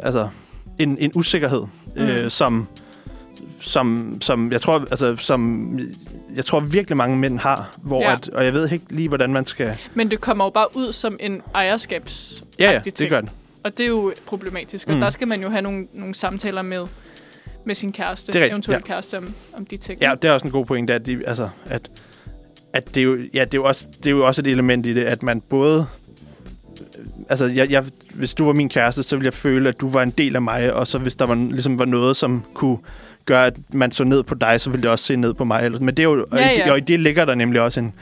altså, 0.00 0.28
en, 0.78 0.96
en 1.00 1.10
usikkerhed, 1.14 1.62
mm. 1.96 2.02
øh, 2.02 2.30
som, 2.30 2.66
som, 3.60 4.18
som, 4.20 4.52
jeg 4.52 4.60
tror, 4.60 4.78
altså, 4.90 5.16
som 5.16 5.70
jeg 6.36 6.44
tror 6.44 6.60
virkelig 6.60 6.96
mange 6.96 7.16
mænd 7.16 7.38
har, 7.38 7.76
hvor 7.82 8.02
Ja. 8.02 8.12
at, 8.12 8.28
og 8.28 8.44
jeg 8.44 8.52
ved 8.52 8.72
ikke 8.72 8.84
lige, 8.90 9.08
hvordan 9.08 9.32
man 9.32 9.46
skal... 9.46 9.76
Men 9.94 10.10
det 10.10 10.20
kommer 10.20 10.44
jo 10.44 10.50
bare 10.50 10.66
ud 10.76 10.92
som 10.92 11.16
en 11.20 11.42
ejerskabs 11.54 12.44
Ja, 12.58 12.72
ja, 12.72 12.78
det 12.98 13.08
gør 13.08 13.20
den. 13.20 13.30
Og 13.64 13.78
det 13.78 13.84
er 13.84 13.88
jo 13.88 14.12
problematisk. 14.26 14.88
Og 14.88 14.94
Mm. 14.94 15.00
der 15.00 15.10
skal 15.10 15.28
man 15.28 15.42
jo 15.42 15.48
have 15.48 15.62
nogle, 15.62 15.86
nogle 15.94 16.14
samtaler 16.14 16.62
med, 16.62 16.86
med 17.64 17.74
sin 17.74 17.92
kæreste, 17.92 18.32
Det 18.32 18.42
er 18.42 18.46
eventuelt 18.46 18.88
ja. 18.88 18.94
kæreste, 18.94 19.18
om, 19.18 19.34
om 19.56 19.66
de 19.66 19.76
ting. 19.76 20.00
Ja, 20.00 20.14
det 20.22 20.28
er 20.28 20.32
også 20.32 20.46
en 20.46 20.52
god 20.52 20.64
pointe, 20.64 20.94
at, 20.94 21.06
de, 21.06 21.22
altså, 21.26 21.48
at, 21.66 21.90
at 22.72 22.94
det, 22.94 23.00
er 23.00 23.04
jo, 23.04 23.16
ja, 23.34 23.44
det, 23.44 23.54
er 23.54 23.58
jo 23.58 23.64
også, 23.64 23.86
det 23.98 24.06
er 24.06 24.10
jo 24.10 24.26
også 24.26 24.42
et 24.42 24.46
element 24.46 24.86
i 24.86 24.94
det, 24.94 25.04
at 25.04 25.22
man 25.22 25.40
både... 25.40 25.86
Altså, 27.28 27.46
jeg, 27.46 27.70
jeg, 27.70 27.84
hvis 28.14 28.34
du 28.34 28.44
var 28.44 28.52
min 28.52 28.68
kæreste, 28.68 29.02
så 29.02 29.16
ville 29.16 29.24
jeg 29.26 29.34
føle, 29.34 29.68
at 29.68 29.80
du 29.80 29.88
var 29.90 30.02
en 30.02 30.10
del 30.10 30.36
af 30.36 30.42
mig, 30.42 30.72
og 30.72 30.86
så 30.86 30.98
hvis 30.98 31.14
der 31.14 31.26
var, 31.26 31.34
ligesom 31.34 31.78
var 31.78 31.84
noget, 31.84 32.16
som 32.16 32.42
kunne 32.54 32.78
gøre, 33.26 33.46
at 33.46 33.54
man 33.72 33.90
så 33.92 34.04
ned 34.04 34.22
på 34.22 34.34
dig, 34.34 34.60
så 34.60 34.70
ville 34.70 34.82
det 34.82 34.90
også 34.90 35.04
se 35.04 35.16
ned 35.16 35.34
på 35.34 35.44
mig. 35.44 35.64
Eller 35.64 35.76
sådan. 35.76 35.86
Men 35.86 35.94
det 35.94 36.02
er 36.02 36.04
jo, 36.04 36.26
og, 36.30 36.38
Ja, 36.38 36.50
i, 36.50 36.56
ja. 36.56 36.70
og 36.72 36.78
i 36.78 36.80
det 36.80 37.00
ligger 37.00 37.24
der 37.24 37.34
nemlig 37.34 37.60
også 37.60 37.80
en, 37.80 37.92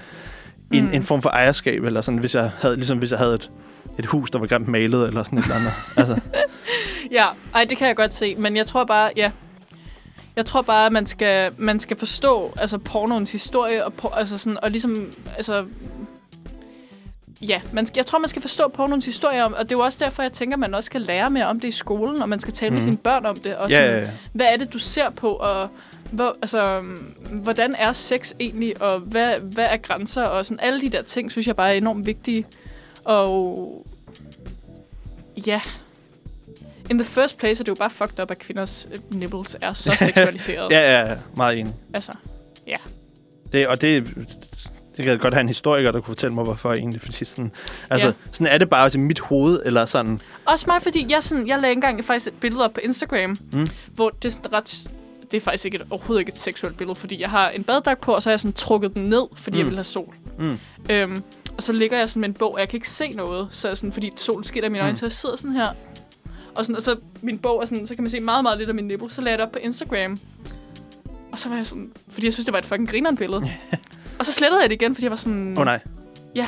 en, 0.73 0.85
Mm. 0.85 0.91
en 0.95 1.03
form 1.03 1.23
for 1.23 1.31
ejerskab, 1.31 1.85
eller 1.85 2.01
sådan, 2.01 2.19
hvis 2.21 2.35
jeg 2.35 2.51
havde, 2.61 2.75
ligesom 2.77 2.99
hvis 2.99 3.11
jeg 3.11 3.19
havde 3.19 3.35
et, 3.35 3.51
et 3.99 4.07
hus, 4.07 4.31
der 4.31 4.39
var 4.39 4.47
grimt 4.47 4.69
malet, 4.69 5.07
eller 5.07 5.23
sådan 5.23 5.39
et 5.39 5.43
eller 5.45 5.57
andet. 5.57 5.73
altså, 5.97 6.19
Ja, 7.13 7.25
ej, 7.55 7.65
det 7.71 7.79
kan 7.79 7.87
jeg 7.89 7.97
godt 7.97 8.15
se. 8.15 8.35
Men 8.39 8.57
jeg 8.57 8.67
tror 8.67 8.85
bare, 8.85 9.11
ja. 9.17 9.31
Jeg 10.37 10.47
tror 10.47 10.63
bare, 10.63 10.87
at 10.87 10.93
man 10.93 11.07
skal, 11.07 11.51
man 11.59 11.81
skal 11.81 11.99
forstå 11.99 12.53
altså, 12.57 12.79
pornoens 12.79 13.33
historie, 13.33 13.85
og, 13.85 13.93
por- 14.03 14.17
altså 14.17 14.39
sådan, 14.39 14.59
og 14.65 14.71
ligesom, 14.71 15.07
altså, 15.37 15.65
ja, 17.43 17.61
man, 17.73 17.87
jeg 17.97 18.07
tror, 18.07 18.19
man 18.19 18.29
skal 18.29 18.43
forstå 18.43 18.69
pornoens 18.69 19.07
historie 19.07 19.45
om, 19.45 19.53
og 19.53 19.59
det 19.59 19.73
er 19.73 19.79
jo 19.79 19.85
også 19.85 19.99
derfor, 20.01 20.23
jeg 20.23 20.33
tænker, 20.33 20.57
man 20.57 20.75
også 20.75 20.87
skal 20.87 21.01
lære 21.01 21.31
mere 21.31 21.47
om 21.47 21.61
det 21.61 21.69
i 21.69 21.73
skolen, 21.73 22.23
og 22.23 22.29
man 22.29 22.41
skal 22.41 22.53
tale 22.55 22.71
mm. 22.71 22.75
med 22.75 22.83
Mhm. 22.83 22.91
sine 22.93 22.97
børn 22.97 23.27
om 23.27 23.37
det. 23.37 23.57
Og 23.57 23.71
Ja, 23.71 23.77
sådan, 23.77 23.95
ja, 23.97 24.03
ja. 24.05 24.11
hvad 24.33 24.47
er 24.47 24.57
det, 24.57 24.73
du 24.73 24.79
ser 24.79 25.11
på, 25.11 25.31
og 25.33 25.69
hvor, 26.13 26.37
altså, 26.43 26.83
hvordan 27.43 27.75
er 27.79 27.93
sex 27.93 28.33
egentlig, 28.41 28.83
og 28.83 28.99
hvad, 29.01 29.35
hvad 29.41 29.65
er 29.71 29.77
grænser, 29.77 30.23
og 30.25 30.47
sådan 30.47 30.61
alle 30.61 30.81
de 30.81 30.89
der 30.89 31.03
ting, 31.03 31.31
synes 31.31 31.47
jeg 31.47 31.57
bare 31.57 31.69
er 31.71 31.75
enormt 31.75 32.07
vigtige. 32.07 32.47
Og 33.05 33.87
ja, 35.47 35.61
in 36.91 36.99
the 36.99 37.05
first 37.05 37.39
place 37.39 37.63
er 37.63 37.65
det 37.65 37.69
jo 37.69 37.75
bare 37.75 37.91
fucked 37.91 38.21
up, 38.23 38.31
at 38.31 38.39
kvinders 38.39 38.89
øh, 38.93 38.99
nipples 39.19 39.57
er 39.61 39.73
så 39.73 39.95
seksualiseret. 40.05 40.71
Ja, 40.73 40.81
ja, 41.03 41.11
ja, 41.11 41.17
meget 41.37 41.59
enig. 41.59 41.75
Altså, 41.95 42.13
Det, 43.53 43.67
og 43.69 43.81
det, 43.81 44.15
det 44.97 45.05
kan 45.05 45.07
jeg 45.07 45.21
godt 45.21 45.35
have 45.35 45.41
en 45.41 45.49
historiker, 45.49 45.91
der 45.93 46.01
kunne 46.01 46.15
fortælle 46.15 46.35
mig, 46.35 46.45
hvorfor 46.45 46.73
egentlig. 46.73 47.01
Fordi 47.01 47.25
sådan, 47.25 47.53
altså, 47.91 48.07
Ja. 48.09 48.13
sådan 48.33 48.47
er 48.47 48.59
det 48.59 48.71
bare 48.71 48.91
i 48.95 48.99
mit 48.99 49.21
hoved, 49.21 49.63
eller 49.65 49.85
sådan. 49.85 50.21
Også 50.45 50.65
mig, 50.69 50.83
fordi 50.83 51.07
jeg, 51.09 51.23
sådan, 51.23 51.47
jeg 51.49 51.59
lagde 51.59 51.73
engang 51.73 52.05
faktisk 52.05 52.27
et 52.27 52.35
billede 52.41 52.65
op 52.65 52.73
på 52.75 52.81
Instagram, 52.85 53.37
Mm. 53.53 53.67
hvor 53.95 54.11
det 54.11 54.25
er 54.25 54.31
sådan 54.33 54.53
ret... 54.53 54.91
Det 55.31 55.37
er 55.37 55.41
faktisk 55.45 55.65
ikke 55.65 55.77
et, 55.77 55.83
overhovedet 55.91 56.21
ikke 56.21 56.31
et 56.31 56.39
seksuelt 56.39 56.77
billede, 56.77 56.97
fordi 56.97 57.21
jeg 57.21 57.31
har 57.31 57.49
en 57.51 57.65
baddragt 57.65 58.01
på, 58.01 58.13
og 58.13 58.23
så 58.23 58.29
har 58.29 58.33
jeg 58.33 58.41
sådan 58.41 58.53
trukket 58.53 58.95
den 58.95 59.03
ned, 59.05 59.23
fordi 59.37 59.57
mm. 59.57 59.59
jeg 59.59 59.67
vil 59.67 59.75
have 59.77 59.85
sol. 59.85 60.15
Mm. 60.39 60.59
Øhm, 60.91 61.23
og 61.57 61.63
så 61.63 61.73
ligger 61.73 61.99
jeg 61.99 62.09
sådan 62.11 62.21
med 62.21 62.29
en 62.29 62.35
bog, 62.35 62.53
og 62.55 62.61
jeg 62.61 62.69
kan 62.69 62.77
ikke 62.77 62.89
se 62.89 63.13
noget, 63.13 63.49
så 63.51 63.69
jeg 63.69 63.77
sådan, 63.77 63.93
fordi 63.93 64.11
solen 64.17 64.45
skinner 64.45 64.67
i 64.69 64.71
mine 64.71 64.81
øjne, 64.83 64.93
Mm. 64.93 64.97
så 64.97 65.07
jeg 65.07 65.13
sidder 65.13 65.37
sådan 65.37 65.57
her. 65.57 65.69
Og, 66.57 66.65
sådan, 66.65 66.77
og 66.77 66.83
så 66.83 66.97
min 67.23 67.39
bog 67.39 67.63
er 67.63 67.67
sådan, 67.67 67.87
så 67.87 67.95
kan 67.95 68.03
man 68.05 68.11
se 68.11 68.21
meget, 68.21 68.43
meget 68.43 68.59
lidt 68.59 68.69
af 68.69 68.75
min 68.75 68.85
nipple. 68.85 69.11
Så 69.11 69.21
lagde 69.21 69.31
jeg 69.31 69.39
det 69.39 69.47
op 69.47 69.53
på 69.53 69.59
Instagram. 69.59 70.19
Og 71.33 71.39
så 71.39 71.49
var 71.49 71.57
jeg 71.57 71.67
sådan, 71.67 71.93
fordi 72.09 72.27
jeg 72.27 72.33
synes, 72.33 72.45
det 72.45 72.53
var 72.53 72.59
et 72.59 72.65
fucking 72.67 72.89
grineren 72.91 73.17
billede. 73.17 73.43
og 74.19 74.27
så 74.27 74.33
slettede 74.33 74.61
jeg 74.63 74.71
det 74.71 74.75
igen, 74.83 74.95
fordi 74.95 75.05
jeg 75.05 75.11
var 75.11 75.17
sådan, 75.17 75.53
Åh 75.53 75.59
oh, 75.61 75.65
nej. 75.65 75.81
åh 76.37 76.45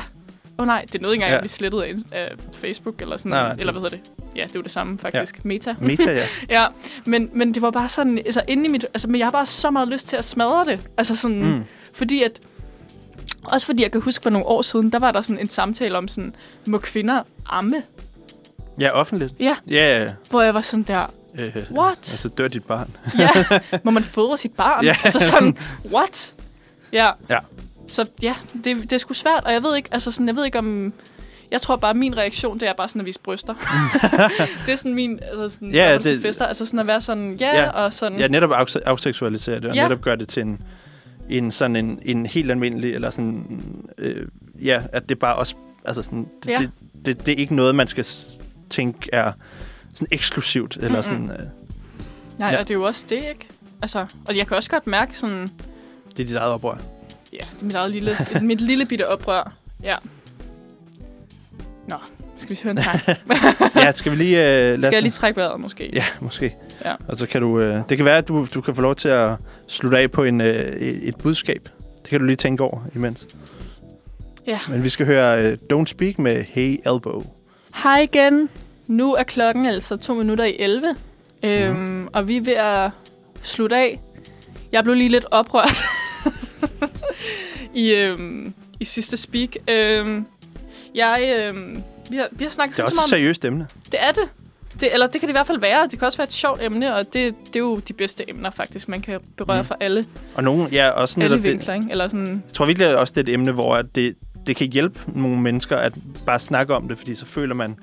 oh, 0.57 0.67
nej, 0.67 0.85
det 0.93 1.01
nåede 1.01 1.15
ikke 1.15 1.23
engang 1.23 1.31
Ja. 1.31 1.35
at 1.37 1.41
blive 1.41 1.49
slettet 1.49 1.81
af, 1.81 1.93
af 2.11 2.27
Facebook, 2.61 3.01
eller 3.01 3.17
sådan, 3.17 3.31
Nej, 3.31 3.41
nej, 3.47 3.55
eller 3.59 3.73
hvad 3.73 3.81
hedder 3.81 3.97
det? 3.97 4.11
Ja, 4.35 4.43
det 4.43 4.55
var 4.55 4.61
det 4.61 4.71
samme 4.71 4.97
faktisk. 4.97 5.35
Ja. 5.35 5.41
Meta. 5.43 5.75
Meta, 5.81 6.11
ja. 6.11 6.25
Ja, 6.61 6.65
men, 7.05 7.29
men 7.33 7.53
det 7.53 7.61
var 7.61 7.71
bare 7.71 7.89
sådan, 7.89 8.17
altså 8.17 8.41
inde 8.47 8.65
i 8.65 8.67
mit, 8.69 8.83
altså 8.83 9.07
men 9.07 9.19
jeg 9.19 9.25
har 9.25 9.31
bare 9.31 9.45
så 9.45 9.71
meget 9.71 9.87
lyst 9.89 10.07
til 10.07 10.15
at 10.17 10.25
smadre 10.25 10.65
det. 10.65 10.87
Altså 10.97 11.15
sådan, 11.15 11.43
mm. 11.45 11.63
Fordi 11.93 12.23
at, 12.23 12.39
også 13.43 13.65
fordi 13.65 13.83
jeg 13.83 13.91
kan 13.91 14.01
huske 14.01 14.23
for 14.23 14.29
nogle 14.29 14.47
år 14.47 14.61
siden, 14.61 14.91
der 14.91 14.99
var 14.99 15.11
der 15.11 15.21
sådan 15.21 15.39
en 15.39 15.49
samtale 15.49 15.97
om 15.97 16.07
sådan, 16.07 16.35
må 16.67 16.77
kvinder 16.77 17.23
amme? 17.45 17.83
Ja, 18.79 18.89
offentligt. 18.91 19.33
Ja. 19.39 19.55
Ja, 19.69 20.01
ja. 20.03 20.07
Hvor 20.29 20.41
jeg 20.41 20.53
var 20.53 20.61
sådan 20.61 20.83
der, 20.83 21.05
Øh, 21.39 21.55
What? 21.71 21.97
Altså, 21.97 22.29
dør 22.29 22.47
dit 22.47 22.63
barn. 22.67 22.95
ja, 23.19 23.29
må 23.83 23.91
man 23.91 24.03
fodre 24.03 24.37
sit 24.37 24.53
barn? 24.53 24.85
Ja. 24.85 24.95
Altså 25.03 25.19
sådan, 25.19 25.57
what? 25.93 26.35
Ja. 26.93 27.11
Ja. 27.29 27.37
Så 27.87 28.09
ja, 28.21 28.35
det, 28.63 28.77
det 28.81 28.93
er 28.93 28.97
sgu 28.97 29.13
svært, 29.13 29.43
og 29.45 29.53
jeg 29.53 29.63
ved 29.63 29.75
ikke, 29.75 29.89
altså 29.91 30.11
sådan, 30.11 30.27
jeg 30.27 30.35
ved 30.35 30.45
ikke 30.45 30.59
om, 30.59 30.93
jeg 31.51 31.61
tror 31.61 31.75
bare, 31.75 31.93
min 31.93 32.17
reaktion, 32.17 32.59
det 32.59 32.69
er 32.69 32.73
bare 32.73 32.87
sådan 32.87 32.99
at 32.99 33.05
vise 33.05 33.19
bryster. 33.19 33.53
det 34.65 34.71
er 34.71 34.75
sådan 34.75 34.93
min, 34.93 35.19
altså 35.21 35.49
sådan, 35.49 35.71
Ja, 35.71 35.93
det, 35.93 36.03
til 36.03 36.21
fester, 36.21 36.45
altså 36.45 36.65
sådan 36.65 36.79
at 36.79 36.87
være 36.87 37.01
sådan, 37.01 37.33
ja, 37.39 37.55
Ja. 37.63 37.69
og 37.69 37.93
sådan, 37.93 38.19
Ja, 38.19 38.27
netop 38.27 38.51
afse- 38.51 38.83
afseksualisere 38.85 39.55
det, 39.55 39.65
og 39.65 39.75
Ja. 39.75 39.83
netop 39.83 40.01
gøre 40.01 40.15
det 40.15 40.27
til 40.27 40.41
en, 40.41 40.61
en 41.29 41.51
sådan 41.51 41.75
en, 41.75 41.99
en 42.05 42.25
helt 42.25 42.51
almindelig, 42.51 42.93
eller 42.93 43.09
sådan, 43.09 43.61
øh, 43.97 44.27
ja, 44.63 44.81
at 44.93 45.09
det 45.09 45.19
bare 45.19 45.35
også, 45.35 45.55
altså 45.85 46.03
sådan, 46.03 46.27
det, 46.43 46.51
Ja. 46.51 46.57
det, 46.57 46.71
det, 47.05 47.25
det 47.25 47.31
er 47.33 47.37
ikke 47.37 47.55
noget, 47.55 47.75
man 47.75 47.87
skal 47.87 48.05
tænke 48.69 49.09
er 49.13 49.31
sådan 49.93 50.07
eksklusivt, 50.11 50.75
eller 50.77 50.89
Mm-mm. 50.89 51.03
sådan, 51.03 51.31
øh, 51.31 51.47
Nej, 52.39 52.49
ja. 52.49 52.59
og 52.59 52.67
det 52.67 52.73
er 52.73 52.77
jo 52.77 52.83
også 52.83 53.05
det, 53.09 53.15
ikke? 53.15 53.47
Altså, 53.81 54.05
og 54.27 54.37
jeg 54.37 54.47
kan 54.47 54.57
også 54.57 54.69
godt 54.69 54.87
mærke 54.87 55.17
sådan, 55.17 55.47
det 56.17 56.19
er 56.23 56.27
dit 56.27 56.35
eget 56.35 56.53
oprør. 56.53 56.77
Ja, 57.33 57.37
det 57.51 57.61
er 57.61 57.65
mit 57.65 57.75
eget 57.75 57.91
lille, 57.91 58.17
mit 58.41 58.61
lille 58.61 58.85
bitte 58.85 59.07
oprør. 59.09 59.53
Ja. 59.83 59.95
Nå, 61.87 61.95
skal 62.37 62.49
vi 62.55 62.59
høre 62.63 62.71
en 62.71 62.79
sang? 62.79 62.99
ja, 63.85 63.91
skal 63.91 64.11
vi 64.11 64.17
lige... 64.17 64.37
Øh, 64.37 64.71
lad 64.71 64.81
skal 64.81 64.93
jeg 64.93 65.01
lige 65.01 65.11
trække 65.11 65.37
vejret 65.37 65.59
måske? 65.59 65.89
Ja, 65.93 66.05
måske. 66.21 66.55
Ja. 66.85 66.93
Og 67.07 67.17
så 67.17 67.25
kan 67.27 67.41
du... 67.41 67.59
Øh, 67.59 67.81
det 67.89 67.97
kan 67.97 68.05
være, 68.05 68.17
at 68.17 68.27
du, 68.27 68.47
du 68.53 68.61
kan 68.61 68.75
få 68.75 68.81
lov 68.81 68.95
til 68.95 69.07
at 69.07 69.31
slutte 69.67 69.97
af 69.97 70.11
på 70.11 70.23
en, 70.23 70.41
øh, 70.41 70.75
et 70.81 71.15
budskab. 71.17 71.69
Det 72.01 72.09
kan 72.09 72.19
du 72.19 72.25
lige 72.25 72.35
tænke 72.35 72.63
over 72.63 72.79
imens. 72.95 73.27
Ja. 74.47 74.59
Men 74.69 74.83
vi 74.83 74.89
skal 74.89 75.05
høre 75.05 75.43
øh, 75.43 75.57
Don't 75.73 75.85
Speak 75.85 76.19
med 76.19 76.43
Hey 76.51 76.77
Elbow. 76.85 77.21
Hej 77.83 77.99
igen. 77.99 78.49
Nu 78.87 79.13
er 79.13 79.23
klokken 79.23 79.65
altså 79.65 79.95
to 79.97 80.13
minutter 80.13 80.43
i 80.45 80.55
11. 80.59 80.95
Øhm, 81.43 81.77
Mhm. 81.79 82.07
og 82.13 82.27
vi 82.27 82.37
er 82.37 82.41
ved 82.41 82.53
at 82.53 82.91
slutte 83.41 83.75
af. 83.75 83.99
Jeg 84.71 84.83
blev 84.83 84.95
lige 84.95 85.09
lidt 85.09 85.25
oprørt 85.31 85.83
i, 87.77 87.95
øhm, 87.95 88.53
i 88.79 88.85
sidste 88.85 89.17
speak. 89.17 89.49
Øhm, 89.69 90.25
jeg, 90.95 91.45
øhm, 91.47 91.83
vi, 92.11 92.17
har, 92.17 92.27
vi 92.31 92.43
har 92.43 92.51
snakket 92.51 92.77
Det 92.77 92.83
er 92.83 92.87
så 92.87 92.91
også 92.91 93.01
et 93.05 93.09
seriøst 93.09 93.45
emne. 93.45 93.67
Det 93.91 93.99
er 94.03 94.11
det. 94.11 94.23
det. 94.81 94.93
Eller 94.93 95.07
det 95.07 95.21
kan 95.21 95.27
det 95.27 95.29
i 95.29 95.37
hvert 95.37 95.47
fald 95.47 95.59
være. 95.59 95.87
Det 95.91 95.99
kan 95.99 96.05
også 96.05 96.17
være 96.17 96.27
et 96.27 96.33
sjovt 96.33 96.61
emne, 96.61 96.95
og 96.95 97.05
det, 97.13 97.13
det 97.47 97.55
er 97.55 97.59
jo 97.59 97.75
de 97.87 97.93
bedste 97.93 98.29
emner 98.29 98.49
faktisk. 98.49 98.89
Man 98.89 99.01
kan 99.01 99.19
berøre 99.37 99.61
mm. 99.61 99.65
for 99.67 99.77
alle, 99.79 100.05
Og 100.35 100.43
nogen, 100.43 100.67
ja, 100.71 100.89
også 100.89 101.19
alle 101.21 101.29
netop 101.29 101.43
det, 101.43 101.51
vinkler. 101.51 101.73
Ikke? 101.73 101.87
Eller 101.91 102.07
sådan, 102.07 102.43
Jeg 102.47 102.53
tror 102.53 102.65
virkelig 102.65 102.97
også, 102.97 103.13
det 103.15 103.21
er 103.29 103.31
et 103.31 103.33
emne, 103.33 103.51
hvor 103.51 103.81
det, 103.81 104.15
det 104.47 104.55
kan 104.55 104.67
hjælpe 104.71 104.99
nogle 105.07 105.41
mennesker 105.41 105.77
at 105.77 105.93
bare 106.25 106.39
snakke 106.39 106.75
om 106.75 106.87
det, 106.87 106.97
fordi 106.97 107.15
så 107.15 107.25
føler 107.25 107.55
man 107.55 107.75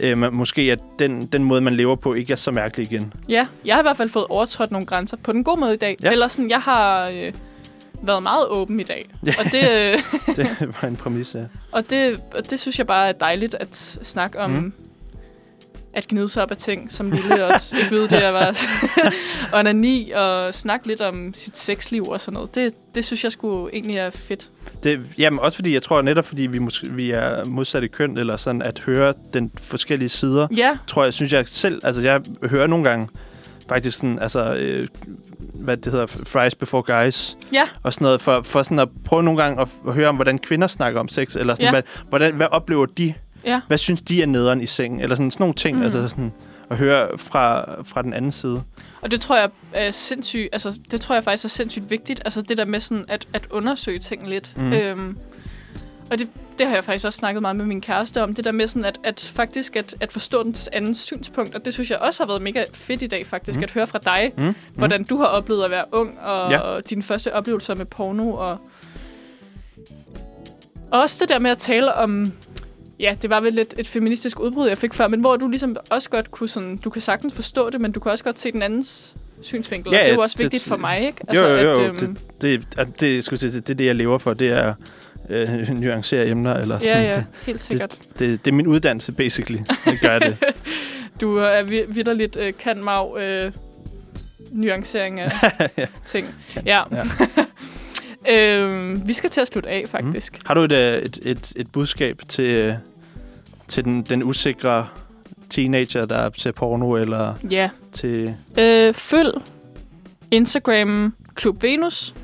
øh, 0.00 0.18
man- 0.18 0.34
måske, 0.34 0.62
at 0.62 0.78
den, 0.98 1.26
den 1.26 1.44
måde, 1.44 1.60
man 1.60 1.76
lever 1.76 1.94
på, 1.96 2.14
ikke 2.14 2.32
er 2.32 2.36
så 2.36 2.50
mærkelig 2.50 2.92
igen. 2.92 3.12
Ja, 3.28 3.46
jeg 3.64 3.74
har 3.74 3.82
i 3.82 3.84
hvert 3.84 3.96
fald 3.96 4.08
fået 4.08 4.26
overtrådt 4.28 4.70
nogle 4.70 4.86
grænser 4.86 5.16
på 5.16 5.32
den 5.32 5.44
gode 5.44 5.60
måde 5.60 5.74
i 5.74 5.76
dag. 5.76 5.96
Ja. 6.02 6.10
Eller 6.12 6.28
sådan, 6.28 6.50
jeg 6.50 6.60
har 6.60 7.08
øh, 7.08 7.32
været 8.02 8.22
meget 8.22 8.48
åben 8.48 8.80
i 8.80 8.84
dag. 8.84 9.10
Ja. 9.26 9.34
Og, 9.38 9.44
det, 9.52 9.70
øh, 9.70 10.02
Det 10.36 10.74
var 10.82 10.88
en 10.88 10.96
præmis, 10.96 11.34
ja. 11.34 11.44
og, 11.72 11.90
det, 11.90 12.20
og 12.34 12.50
det 12.50 12.60
synes 12.60 12.78
jeg 12.78 12.86
bare 12.86 13.08
er 13.08 13.12
dejligt 13.12 13.54
at 13.54 13.98
snakke 14.02 14.40
om. 14.40 14.50
Mm. 14.50 14.56
Mm. 14.56 14.72
At 15.94 16.08
gnide 16.08 16.28
sig 16.28 16.42
op 16.42 16.50
af 16.50 16.56
ting 16.56 16.92
som 16.92 17.10
lille, 17.10 17.46
og 17.46 17.60
ikke 17.78 17.90
vide 17.90 18.08
det, 18.08 18.22
jeg 18.22 18.34
var 18.34 18.58
onani, 19.58 20.10
og 20.10 20.54
snakke 20.54 20.86
lidt 20.86 21.00
om 21.00 21.34
sit 21.34 21.58
sexliv 21.58 22.08
og 22.08 22.20
sådan 22.20 22.34
noget. 22.34 22.54
Det, 22.54 22.74
det 22.94 23.04
synes 23.04 23.24
jeg 23.24 23.32
skulle 23.32 23.74
egentlig 23.74 23.96
er 23.96 24.10
fedt. 24.10 24.50
Det, 24.82 25.00
jamen 25.18 25.40
også 25.40 25.56
fordi, 25.56 25.72
jeg 25.74 25.82
tror 25.82 26.02
netop, 26.02 26.26
fordi 26.26 26.42
vi, 26.46 26.58
måske, 26.58 26.90
vi 26.90 27.10
er 27.10 27.44
modsatte 27.44 27.88
køn, 27.88 28.18
eller 28.18 28.36
sådan 28.36 28.62
at 28.62 28.78
høre 28.78 29.14
den 29.34 29.52
forskellige 29.60 30.08
sider, 30.08 30.46
Ja, 30.56 30.78
tror 30.86 31.04
jeg, 31.04 31.12
synes 31.12 31.32
jeg 31.32 31.48
selv, 31.48 31.80
altså 31.84 32.02
jeg 32.02 32.20
hører 32.42 32.66
nogle 32.66 32.88
gange 32.88 33.08
faktisk 33.68 33.98
sådan, 33.98 34.18
altså, 34.18 34.54
øh, 34.54 34.88
hvad 35.54 35.76
det 35.76 35.92
hedder, 35.92 36.06
fries 36.06 36.54
before 36.54 36.82
guys, 37.02 37.36
ja, 37.52 37.68
og 37.82 37.92
sådan 37.92 38.04
noget, 38.04 38.20
for, 38.20 38.42
for 38.42 38.62
sådan 38.62 38.78
at 38.78 38.88
prøve 39.04 39.22
nogle 39.22 39.42
gange 39.42 39.62
at, 39.62 39.68
at 39.88 39.94
høre 39.94 40.08
om, 40.08 40.14
hvordan 40.14 40.38
kvinder 40.38 40.66
snakker 40.66 41.00
om 41.00 41.08
sex, 41.08 41.36
eller 41.36 41.54
sådan, 41.54 41.64
Ja. 41.64 41.70
hvad, 41.70 41.82
hvordan, 42.08 42.34
hvad 42.34 42.46
oplever 42.50 42.86
de, 42.86 43.14
ja. 43.44 43.60
hvad 43.66 43.78
synes 43.78 44.02
de 44.02 44.22
er 44.22 44.26
nederen 44.26 44.60
i 44.60 44.66
sengen, 44.66 45.00
eller 45.00 45.16
sådan, 45.16 45.30
sådan 45.30 45.42
nogle 45.42 45.54
ting, 45.54 45.76
mm. 45.76 45.82
Altså 45.82 46.08
sådan, 46.08 46.32
at 46.70 46.76
høre 46.76 47.08
fra, 47.18 47.64
fra 47.82 48.02
den 48.02 48.12
anden 48.12 48.32
side. 48.32 48.62
Og 49.00 49.10
det 49.10 49.20
tror 49.20 49.36
jeg 49.36 49.50
er 49.72 49.90
sindssygt, 49.90 50.48
altså 50.52 50.78
det 50.90 51.00
tror 51.00 51.14
jeg 51.14 51.24
faktisk 51.24 51.44
er 51.44 51.48
sindssygt 51.48 51.90
vigtigt, 51.90 52.22
altså 52.24 52.42
det 52.42 52.58
der 52.58 52.64
med 52.64 52.80
sådan 52.80 53.04
at, 53.08 53.26
at 53.32 53.46
undersøge 53.50 53.98
ting 53.98 54.28
lidt. 54.28 54.54
Mm. 54.56 54.72
Øhm, 54.72 55.16
og 56.10 56.18
det, 56.18 56.28
det 56.58 56.66
har 56.66 56.74
jeg 56.74 56.84
faktisk 56.84 57.06
også 57.06 57.16
snakket 57.16 57.42
meget 57.42 57.56
med 57.56 57.64
min 57.64 57.80
kæreste 57.80 58.22
om, 58.22 58.34
det 58.34 58.44
der 58.44 58.52
med 58.52 58.68
sådan 58.68 58.84
at, 58.84 58.98
at 59.04 59.32
faktisk 59.34 59.76
at, 59.76 59.94
at 60.00 60.12
forstå 60.12 60.42
den 60.42 60.54
andens 60.72 60.98
synspunkt, 60.98 61.54
og 61.54 61.64
det 61.64 61.74
synes 61.74 61.90
jeg 61.90 61.98
også 61.98 62.22
har 62.22 62.26
været 62.28 62.42
mega 62.42 62.64
fedt 62.74 63.02
i 63.02 63.06
dag 63.06 63.26
faktisk, 63.26 63.58
mm. 63.58 63.64
at 63.64 63.70
høre 63.70 63.86
fra 63.86 63.98
dig, 63.98 64.32
Mm. 64.38 64.54
hvordan 64.74 65.04
du 65.04 65.16
har 65.16 65.26
oplevet 65.26 65.64
at 65.64 65.70
være 65.70 65.84
ung, 65.92 66.18
og, 66.20 66.50
Ja. 66.50 66.80
dine 66.80 67.02
første 67.02 67.34
oplevelser 67.34 67.74
med 67.74 67.86
porno, 67.86 68.32
og 68.32 68.58
og 70.90 71.00
også 71.00 71.16
det 71.20 71.28
der 71.28 71.38
med 71.38 71.50
at 71.50 71.58
tale 71.58 71.94
om, 71.94 72.32
ja, 73.00 73.16
det 73.22 73.30
var 73.30 73.40
vel 73.40 73.54
lidt 73.54 73.74
et 73.78 73.88
feministisk 73.88 74.40
udbrud, 74.40 74.68
jeg 74.68 74.78
fik 74.78 74.94
før, 74.94 75.08
men 75.08 75.20
hvor 75.20 75.36
du 75.36 75.48
ligesom 75.48 75.76
også 75.90 76.10
godt 76.10 76.30
kunne 76.30 76.48
sådan, 76.48 76.76
du 76.76 76.90
kan 76.90 77.02
sagtens 77.02 77.34
forstå 77.34 77.70
det, 77.70 77.80
men 77.80 77.92
du 77.92 78.00
kan 78.00 78.12
også 78.12 78.24
godt 78.24 78.38
se 78.38 78.52
den 78.52 78.62
andens 78.62 79.14
synsvinkel, 79.42 79.92
Ja, 79.92 79.98
og 79.98 80.04
det 80.04 80.10
er 80.10 80.14
jo 80.14 80.20
også 80.20 80.34
det- 80.38 80.44
vigtigt 80.44 80.64
for 80.64 80.76
mig, 80.76 81.00
ikke? 81.00 81.18
Altså, 81.28 81.46
jo, 81.46 81.56
jo, 81.56 81.70
jo. 81.70 81.80
At, 81.80 82.02
øhm, 82.02 82.16
det, 82.40 82.66
det, 82.76 83.00
det, 83.00 83.14
jeg 83.32 83.38
til, 83.38 83.52
det 83.52 83.70
er 83.70 83.74
det, 83.74 83.86
jeg 83.86 83.94
lever 83.94 84.18
for. 84.18 84.34
Det 84.34 84.48
er 84.48 84.74
øh, 85.28 85.68
nuancere 85.80 86.26
emner. 86.28 86.54
Eller 86.54 86.78
sådan. 86.78 87.02
ja, 87.02 87.02
ja, 87.02 87.24
helt 87.46 87.62
sikkert. 87.62 87.90
Det, 88.08 88.18
det, 88.18 88.44
det 88.44 88.50
er 88.50 88.54
min 88.54 88.66
uddannelse, 88.66 89.12
basically. 89.12 89.58
Det 89.84 90.00
gør 90.00 90.18
det. 90.18 90.36
Du 91.20 91.36
er 91.36 91.62
vi- 91.62 91.84
vidderligt 91.88 92.36
øh, 92.36 92.52
kan 92.58 92.84
mag 92.84 93.18
øh, 93.18 93.52
nuancering 94.52 95.20
af 95.20 95.30
Ja. 95.78 95.86
ting. 96.06 96.34
Ja. 96.66 96.82
Ja. 96.92 97.04
øhm, 98.62 99.08
vi 99.08 99.12
skal 99.12 99.30
til 99.30 99.40
at 99.40 99.48
slutte 99.48 99.70
af, 99.70 99.84
faktisk. 99.88 100.38
Har 100.46 100.54
du 100.54 100.62
et, 100.62 100.72
øh, 100.72 101.02
et, 101.02 101.18
et, 101.22 101.52
et 101.56 101.72
budskab 101.72 102.20
til, 102.28 102.46
øh, 102.46 102.74
til 103.68 103.84
den, 103.84 104.02
den 104.02 104.22
usikre 104.24 104.86
teenager, 105.50 106.06
der 106.06 106.30
ser 106.36 106.52
porno, 106.52 106.92
eller 106.92 107.34
Mm. 107.42 107.48
Ja. 107.48 107.70
til... 107.92 108.34
Øh, 108.58 108.94
følg 108.94 109.32
Instagram 110.30 111.14
Klub 111.34 111.62
Venus, 111.62 112.14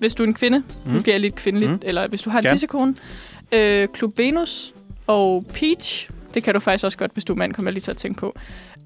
hvis 0.00 0.14
du 0.14 0.22
er 0.22 0.26
en 0.26 0.34
kvinde. 0.34 0.58
Mm. 0.58 0.64
Nu 0.90 0.96
Mm. 0.96 1.02
bliver 1.02 1.14
jeg 1.14 1.20
lidt 1.20 1.34
kvindeligt. 1.34 1.70
Mm. 1.70 1.74
Mm. 1.76 1.82
Eller 1.84 2.08
hvis 2.08 2.22
du 2.22 2.30
har 2.30 2.38
en 2.38 2.44
Gerne. 2.44 2.54
tissekone. 2.54 2.94
Øh, 3.52 3.88
Klub 3.88 4.18
Venus 4.18 4.74
og 5.06 5.44
Peach. 5.54 6.10
Det 6.34 6.42
kan 6.44 6.54
du 6.54 6.60
faktisk 6.60 6.84
også 6.84 6.98
godt, 6.98 7.12
hvis 7.12 7.24
du 7.24 7.32
er 7.32 7.36
mand, 7.36 7.54
kommer 7.54 7.70
jeg 7.70 7.74
lige 7.74 7.82
til 7.82 7.90
at 7.90 7.96
tænke 7.96 8.20
på. 8.20 8.34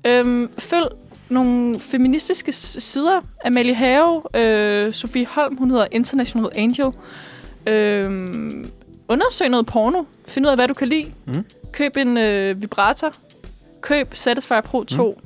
Øhm, 0.06 0.50
følg 0.58 0.86
nogle 1.30 1.80
feministiske 1.80 2.52
sider. 2.52 3.20
Amalie 3.44 3.74
Have, 3.74 4.22
øh, 4.36 4.92
Sofie 4.92 5.26
Holm, 5.26 5.56
hun 5.56 5.70
hedder 5.70 5.86
International 5.92 6.50
Angel. 6.56 6.86
Øhm, 7.66 8.70
undersøg 9.08 9.48
noget 9.48 9.66
porno. 9.66 10.02
Find 10.28 10.46
ud 10.46 10.50
af, 10.50 10.56
hvad 10.56 10.68
du 10.68 10.74
kan 10.74 10.88
lide. 10.88 11.06
Mm. 11.26 11.44
Køb 11.72 11.96
en 11.96 12.16
øh, 12.18 12.62
vibrator. 12.62 13.12
Køb 13.80 14.14
Satisfyer 14.14 14.60
Pro 14.60 14.84
2. 14.84 15.20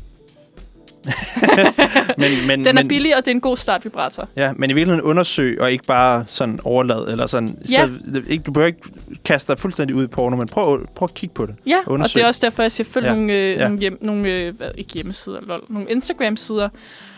Men, 2.18 2.30
men, 2.46 2.58
Den 2.64 2.66
er 2.66 2.72
men, 2.82 2.88
billig, 2.88 3.16
og 3.16 3.24
det 3.24 3.30
er 3.30 3.34
en 3.34 3.40
god 3.40 3.56
startvibrator. 3.56 4.28
Ja, 4.36 4.52
men 4.56 4.70
i 4.70 4.72
virkeligheden 4.72 5.02
undersøg, 5.10 5.60
og 5.60 5.72
ikke 5.72 5.84
bare 5.84 6.24
sådan 6.26 6.60
overlad, 6.64 7.08
eller 7.08 7.26
sådan... 7.26 7.58
Ja. 7.70 7.88
stedet- 8.06 8.24
ikke, 8.28 8.42
du 8.42 8.52
behøver 8.52 8.66
ikke 8.66 8.80
kaste 9.24 9.52
dig 9.52 9.58
fuldstændig 9.58 9.96
ud 9.96 10.04
i 10.04 10.06
porno, 10.06 10.36
men 10.36 10.48
prøv, 10.48 10.86
prøv 10.94 11.04
at 11.10 11.14
kigge 11.14 11.34
på 11.34 11.46
det. 11.46 11.54
Ja, 11.66 11.76
og 11.86 11.92
Undersøg. 11.92 12.14
det 12.16 12.22
er 12.22 12.26
også 12.28 12.40
derfor, 12.44 12.62
jeg 12.62 12.72
siger, 12.72 12.88
følg 12.90 13.06
Ja. 13.06 13.14
nogle, 13.14 13.32
øh, 13.32 13.50
Ja. 13.50 13.62
nogle, 13.64 13.78
hjem, 13.78 13.98
nogle 14.00 14.28
øh, 14.28 14.56
hvad, 14.56 14.68
ikke 14.78 14.92
hjemmesider, 14.92 15.40
lol, 15.40 15.64
nogle 15.68 15.90
Instagram-sider, 15.90 16.68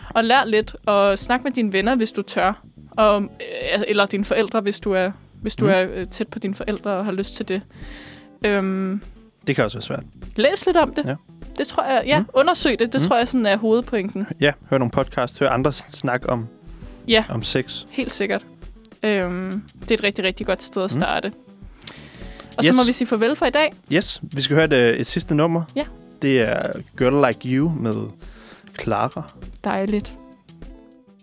og 0.09 0.23
lær 0.23 0.45
lidt, 0.45 0.75
og 0.85 1.19
snak 1.19 1.43
med 1.43 1.51
dine 1.51 1.73
venner, 1.73 1.95
hvis 1.95 2.11
du 2.11 2.21
tør, 2.21 2.61
og, 2.91 3.21
øh, 3.21 3.81
eller 3.87 4.05
dine 4.05 4.25
forældre, 4.25 4.61
hvis 4.61 4.79
du 4.79 4.91
er, 4.93 5.11
hvis 5.41 5.55
du 5.55 5.65
mm. 5.65 5.71
er 5.71 5.85
øh, 5.95 6.05
tæt 6.07 6.27
på 6.27 6.39
dine 6.39 6.55
forældre 6.55 6.91
og 6.91 7.05
har 7.05 7.11
lyst 7.11 7.35
til 7.35 7.47
det. 7.47 7.61
Øhm, 8.45 9.01
Det 9.47 9.55
kan 9.55 9.63
også 9.65 9.77
være 9.77 9.83
svært. 9.83 10.03
læs 10.35 10.65
lidt 10.65 10.77
om 10.77 10.93
det. 10.93 11.05
Ja. 11.05 11.15
Det 11.61 11.67
tror 11.67 11.83
jeg, 11.83 12.03
ja, 12.05 12.19
Mm. 12.19 12.23
mm. 12.23 12.29
undersøg 12.33 12.79
det. 12.79 12.93
Det 12.93 13.01
Mm. 13.01 13.07
tror 13.07 13.17
jeg 13.17 13.27
sådan 13.27 13.45
er 13.45 13.57
hovedpointen. 13.57 14.27
Ja, 14.39 14.51
hør 14.69 14.77
nogle 14.77 14.91
podcasts, 14.91 15.39
hør 15.39 15.49
andre 15.49 15.73
snakke 15.73 16.29
om, 16.29 16.47
Ja. 17.07 17.23
om 17.29 17.43
sex. 17.43 17.83
Helt 17.91 18.13
sikkert. 18.13 18.45
Øhm, 19.03 19.63
det 19.81 19.91
er 19.91 19.95
et 19.95 20.03
rigtig, 20.03 20.25
rigtig 20.25 20.45
godt 20.45 20.63
sted 20.63 20.83
at 20.83 20.91
Mm. 20.95 21.01
starte. 21.01 21.31
Og 22.57 22.63
så 22.63 22.69
Yes. 22.73 22.75
må 22.77 22.83
vi 22.83 22.91
sige 22.91 23.07
farvel 23.07 23.35
for 23.35 23.45
i 23.45 23.49
dag. 23.49 23.71
Yes, 23.91 24.19
vi 24.21 24.41
skal 24.41 24.55
høre 24.55 24.65
et, 24.65 24.73
øh, 24.73 24.93
et 24.99 25.07
sidste 25.07 25.35
nummer. 25.35 25.63
Ja. 25.75 25.83
Det 26.21 26.41
er 26.41 26.71
Girl 26.97 27.25
Like 27.27 27.55
You 27.57 27.69
med 27.79 27.93
Clara. 28.81 29.31
Dejligt. 29.63 30.15